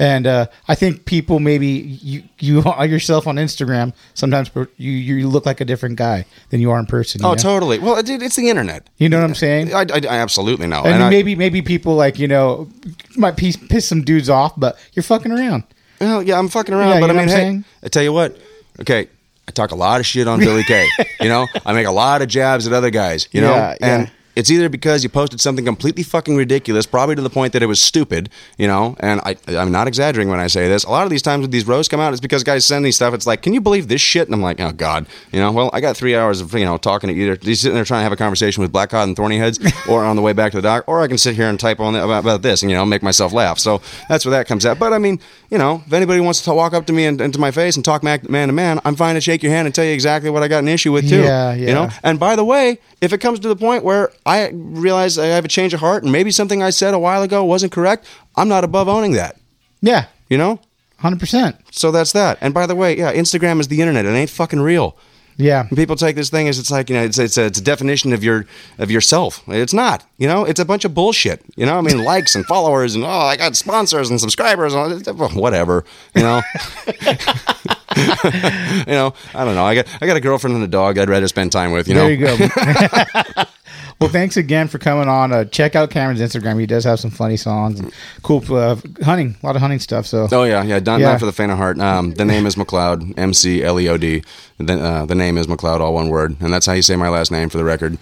And 0.00 0.26
uh, 0.26 0.46
I 0.66 0.74
think 0.74 1.04
people 1.04 1.40
maybe 1.40 1.66
you 1.66 2.22
you 2.38 2.62
yourself 2.84 3.26
on 3.26 3.36
Instagram 3.36 3.92
sometimes 4.14 4.50
you 4.78 4.92
you 4.92 5.28
look 5.28 5.44
like 5.44 5.60
a 5.60 5.64
different 5.66 5.96
guy 5.96 6.24
than 6.48 6.60
you 6.60 6.70
are 6.70 6.78
in 6.78 6.86
person. 6.86 7.20
Oh, 7.22 7.32
know? 7.32 7.34
totally. 7.36 7.78
Well, 7.78 8.02
dude, 8.02 8.22
it's 8.22 8.36
the 8.36 8.48
internet. 8.48 8.88
You 8.96 9.10
know 9.10 9.18
what 9.20 9.24
I'm 9.28 9.34
saying? 9.34 9.74
I, 9.74 9.82
I, 9.82 10.00
I 10.08 10.16
absolutely 10.16 10.66
know. 10.66 10.82
and 10.84 11.02
I- 11.02 11.10
maybe 11.10 11.34
maybe 11.36 11.60
people 11.60 11.96
like 11.96 12.18
you 12.18 12.28
know 12.28 12.70
might 13.16 13.36
piss, 13.36 13.56
piss 13.58 13.86
some 13.86 14.02
dudes 14.02 14.30
off, 14.30 14.58
but 14.58 14.78
you're 14.94 15.02
fucking 15.02 15.32
around. 15.32 15.64
well, 16.00 16.22
yeah, 16.22 16.38
I'm 16.38 16.48
fucking 16.48 16.72
around, 16.72 16.94
Yeah, 16.94 17.00
but 17.00 17.10
I 17.10 17.12
mean, 17.12 17.28
hey, 17.28 17.34
saying? 17.34 17.64
I 17.82 17.88
tell 17.88 18.02
you 18.02 18.14
what. 18.14 18.38
Okay, 18.80 19.06
I 19.46 19.50
talk 19.52 19.72
a 19.72 19.76
lot 19.76 20.00
of 20.00 20.06
shit 20.06 20.26
on 20.26 20.38
Billy 20.38 20.62
Kay. 20.64 20.88
You 21.20 21.28
know, 21.28 21.46
I 21.66 21.74
make 21.74 21.86
a 21.86 21.92
lot 21.92 22.22
of 22.22 22.28
jabs 22.28 22.66
at 22.66 22.72
other 22.72 22.88
guys. 22.88 23.28
You 23.32 23.42
know, 23.42 23.52
Yeah, 23.52 23.76
yeah. 23.78 24.08
It's 24.40 24.50
either 24.50 24.70
because 24.70 25.02
you 25.02 25.10
posted 25.10 25.38
something 25.38 25.66
completely 25.66 26.02
fucking 26.02 26.34
ridiculous, 26.34 26.86
probably 26.86 27.14
to 27.14 27.20
the 27.20 27.28
point 27.28 27.52
that 27.52 27.62
it 27.62 27.66
was 27.66 27.78
stupid, 27.78 28.30
you 28.56 28.66
know. 28.66 28.96
And 29.00 29.20
I, 29.20 29.36
I'm 29.48 29.70
not 29.70 29.86
exaggerating 29.86 30.30
when 30.30 30.40
I 30.40 30.46
say 30.46 30.66
this. 30.66 30.82
A 30.84 30.90
lot 30.90 31.04
of 31.04 31.10
these 31.10 31.20
times 31.20 31.42
when 31.42 31.50
these 31.50 31.66
roasts 31.66 31.90
come 31.90 32.00
out, 32.00 32.14
it's 32.14 32.22
because 32.22 32.42
guys 32.42 32.64
send 32.64 32.82
me 32.82 32.90
stuff. 32.90 33.12
It's 33.12 33.26
like, 33.26 33.42
can 33.42 33.52
you 33.52 33.60
believe 33.60 33.88
this 33.88 34.00
shit? 34.00 34.26
And 34.26 34.34
I'm 34.34 34.40
like, 34.40 34.58
oh 34.58 34.72
god, 34.72 35.06
you 35.30 35.40
know. 35.40 35.52
Well, 35.52 35.68
I 35.74 35.82
got 35.82 35.94
three 35.94 36.16
hours 36.16 36.40
of 36.40 36.54
you 36.54 36.64
know 36.64 36.78
talking 36.78 37.08
to 37.08 37.14
either 37.14 37.36
he's 37.42 37.60
sitting 37.60 37.74
there 37.74 37.84
trying 37.84 37.98
to 37.98 38.04
have 38.04 38.12
a 38.12 38.16
conversation 38.16 38.62
with 38.62 38.72
Black 38.72 38.88
Cod 38.88 39.08
and 39.08 39.14
Thorny 39.14 39.36
Heads, 39.36 39.60
or 39.90 40.04
on 40.04 40.16
the 40.16 40.22
way 40.22 40.32
back 40.32 40.52
to 40.52 40.58
the 40.58 40.62
dock, 40.62 40.84
or 40.86 41.02
I 41.02 41.06
can 41.06 41.18
sit 41.18 41.36
here 41.36 41.50
and 41.50 41.60
type 41.60 41.78
on 41.78 41.92
the, 41.92 42.02
about, 42.02 42.20
about 42.20 42.40
this 42.40 42.62
and 42.62 42.70
you 42.70 42.78
know 42.78 42.86
make 42.86 43.02
myself 43.02 43.34
laugh. 43.34 43.58
So 43.58 43.82
that's 44.08 44.24
where 44.24 44.32
that 44.32 44.46
comes 44.46 44.64
at. 44.64 44.78
But 44.78 44.94
I 44.94 44.98
mean, 44.98 45.20
you 45.50 45.58
know, 45.58 45.82
if 45.86 45.92
anybody 45.92 46.20
wants 46.20 46.40
to 46.42 46.54
walk 46.54 46.72
up 46.72 46.86
to 46.86 46.94
me 46.94 47.04
and, 47.04 47.20
and 47.20 47.34
to 47.34 47.38
my 47.38 47.50
face 47.50 47.76
and 47.76 47.84
talk 47.84 48.02
man 48.02 48.20
to 48.22 48.52
man, 48.52 48.80
I'm 48.86 48.96
fine 48.96 49.16
to 49.16 49.20
shake 49.20 49.42
your 49.42 49.52
hand 49.52 49.66
and 49.66 49.74
tell 49.74 49.84
you 49.84 49.92
exactly 49.92 50.30
what 50.30 50.42
I 50.42 50.48
got 50.48 50.60
an 50.60 50.68
issue 50.68 50.92
with 50.92 51.10
too. 51.10 51.20
Yeah, 51.20 51.52
yeah. 51.52 51.68
You 51.68 51.74
know, 51.74 51.90
and 52.02 52.18
by 52.18 52.36
the 52.36 52.44
way, 52.44 52.78
if 53.02 53.12
it 53.12 53.18
comes 53.18 53.40
to 53.40 53.48
the 53.48 53.56
point 53.56 53.84
where 53.84 54.10
I 54.30 54.50
realize 54.54 55.18
I 55.18 55.26
have 55.26 55.44
a 55.44 55.48
change 55.48 55.74
of 55.74 55.80
heart 55.80 56.02
and 56.04 56.12
maybe 56.12 56.30
something 56.30 56.62
I 56.62 56.70
said 56.70 56.94
a 56.94 56.98
while 56.98 57.22
ago 57.22 57.44
wasn't 57.44 57.72
correct, 57.72 58.06
I'm 58.36 58.48
not 58.48 58.62
above 58.64 58.88
owning 58.88 59.12
that. 59.12 59.36
Yeah, 59.80 60.06
You 60.28 60.38
know? 60.38 60.60
hundred 60.98 61.18
percent. 61.18 61.56
So 61.70 61.90
that's 61.90 62.12
that. 62.12 62.36
And 62.42 62.52
by 62.52 62.66
the 62.66 62.74
way, 62.74 62.96
yeah, 62.98 63.12
Instagram 63.14 63.58
is 63.58 63.68
the 63.68 63.80
internet. 63.80 64.04
It 64.04 64.10
ain't 64.10 64.28
fucking 64.30 64.60
real. 64.60 64.96
Yeah, 65.36 65.66
And 65.66 65.76
people 65.76 65.96
take 65.96 66.16
this 66.16 66.28
thing 66.28 66.48
as 66.48 66.58
it's 66.58 66.70
like 66.70 66.90
you 66.90 66.96
know 66.96 67.02
it's 67.02 67.18
it's 67.18 67.38
a, 67.38 67.46
it's 67.46 67.58
a 67.58 67.62
definition 67.62 68.12
of 68.12 68.22
your 68.22 68.44
of 68.78 68.90
yourself. 68.90 69.42
It's 69.48 69.72
not. 69.72 70.04
You 70.18 70.28
know, 70.28 70.44
it's 70.44 70.60
a 70.60 70.66
bunch 70.66 70.84
of 70.84 70.92
bullshit. 70.92 71.42
You 71.56 71.64
know, 71.64 71.78
I 71.78 71.80
mean, 71.80 72.04
likes 72.04 72.34
and 72.34 72.44
followers 72.54 72.94
and 72.94 73.04
oh, 73.04 73.08
I 73.08 73.38
got 73.38 73.56
sponsors 73.56 74.10
and 74.10 74.20
subscribers. 74.20 74.74
And 74.74 75.06
whatever. 75.34 75.84
You 76.14 76.22
know. 76.22 76.42
you 77.96 78.92
know, 78.92 79.14
I 79.34 79.44
don't 79.44 79.54
know. 79.54 79.64
I 79.64 79.74
got 79.74 79.86
I 80.02 80.06
got 80.06 80.16
a 80.16 80.20
girlfriend 80.20 80.56
and 80.56 80.64
a 80.64 80.68
dog. 80.68 80.98
I'd 80.98 81.08
rather 81.08 81.28
spend 81.28 81.52
time 81.52 81.72
with. 81.72 81.88
You 81.88 81.94
know. 81.94 82.06
there 82.06 82.12
you 82.12 82.26
go. 82.26 83.44
well, 84.00 84.08
thanks 84.10 84.36
again 84.36 84.66
for 84.68 84.78
coming 84.78 85.08
on. 85.08 85.32
Uh, 85.32 85.44
check 85.44 85.76
out 85.76 85.90
Cameron's 85.90 86.20
Instagram. 86.20 86.58
He 86.58 86.66
does 86.66 86.84
have 86.84 86.98
some 86.98 87.10
funny 87.10 87.36
songs 87.36 87.78
and 87.80 87.92
cool 88.22 88.42
uh, 88.54 88.76
hunting, 89.02 89.36
a 89.42 89.46
lot 89.46 89.56
of 89.56 89.62
hunting 89.62 89.78
stuff. 89.78 90.06
So 90.06 90.26
Oh 90.32 90.44
yeah, 90.44 90.62
yeah. 90.62 90.80
Done, 90.80 91.00
Yeah. 91.00 91.10
not 91.12 91.20
for 91.20 91.26
the 91.26 91.32
faint 91.32 91.52
of 91.52 91.58
heart. 91.58 91.78
Um, 91.78 92.12
the 92.14 92.24
name 92.24 92.46
is 92.46 92.54
McLeod, 92.56 93.14
M 93.18 93.34
C 93.34 93.62
L 93.62 93.78
E 93.78 93.88
O 93.88 93.96
D. 93.96 94.22
The, 94.58 94.80
uh, 94.82 95.06
the 95.06 95.14
name 95.14 95.36
is 95.38 95.46
McLeod, 95.46 95.80
all 95.80 95.94
one 95.94 96.08
word, 96.08 96.36
and 96.40 96.52
that's 96.52 96.66
how 96.66 96.72
you 96.72 96.82
say 96.82 96.96
my 96.96 97.08
last 97.08 97.30
name 97.30 97.48
for 97.48 97.58
the 97.58 97.64
record. 97.64 97.98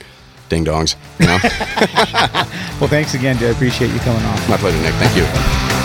Ding 0.49 0.65
dongs. 0.65 0.97
You 1.19 1.27
know, 1.27 1.39
well, 2.81 2.89
thanks 2.89 3.13
again, 3.15 3.37
dude. 3.37 3.49
I 3.49 3.53
appreciate 3.53 3.93
you 3.93 3.99
coming 4.01 4.23
on. 4.25 4.49
my 4.49 4.57
pleasure, 4.57 4.81
Nick. 4.81 4.95
Thank 4.95 5.17
you. 5.17 5.78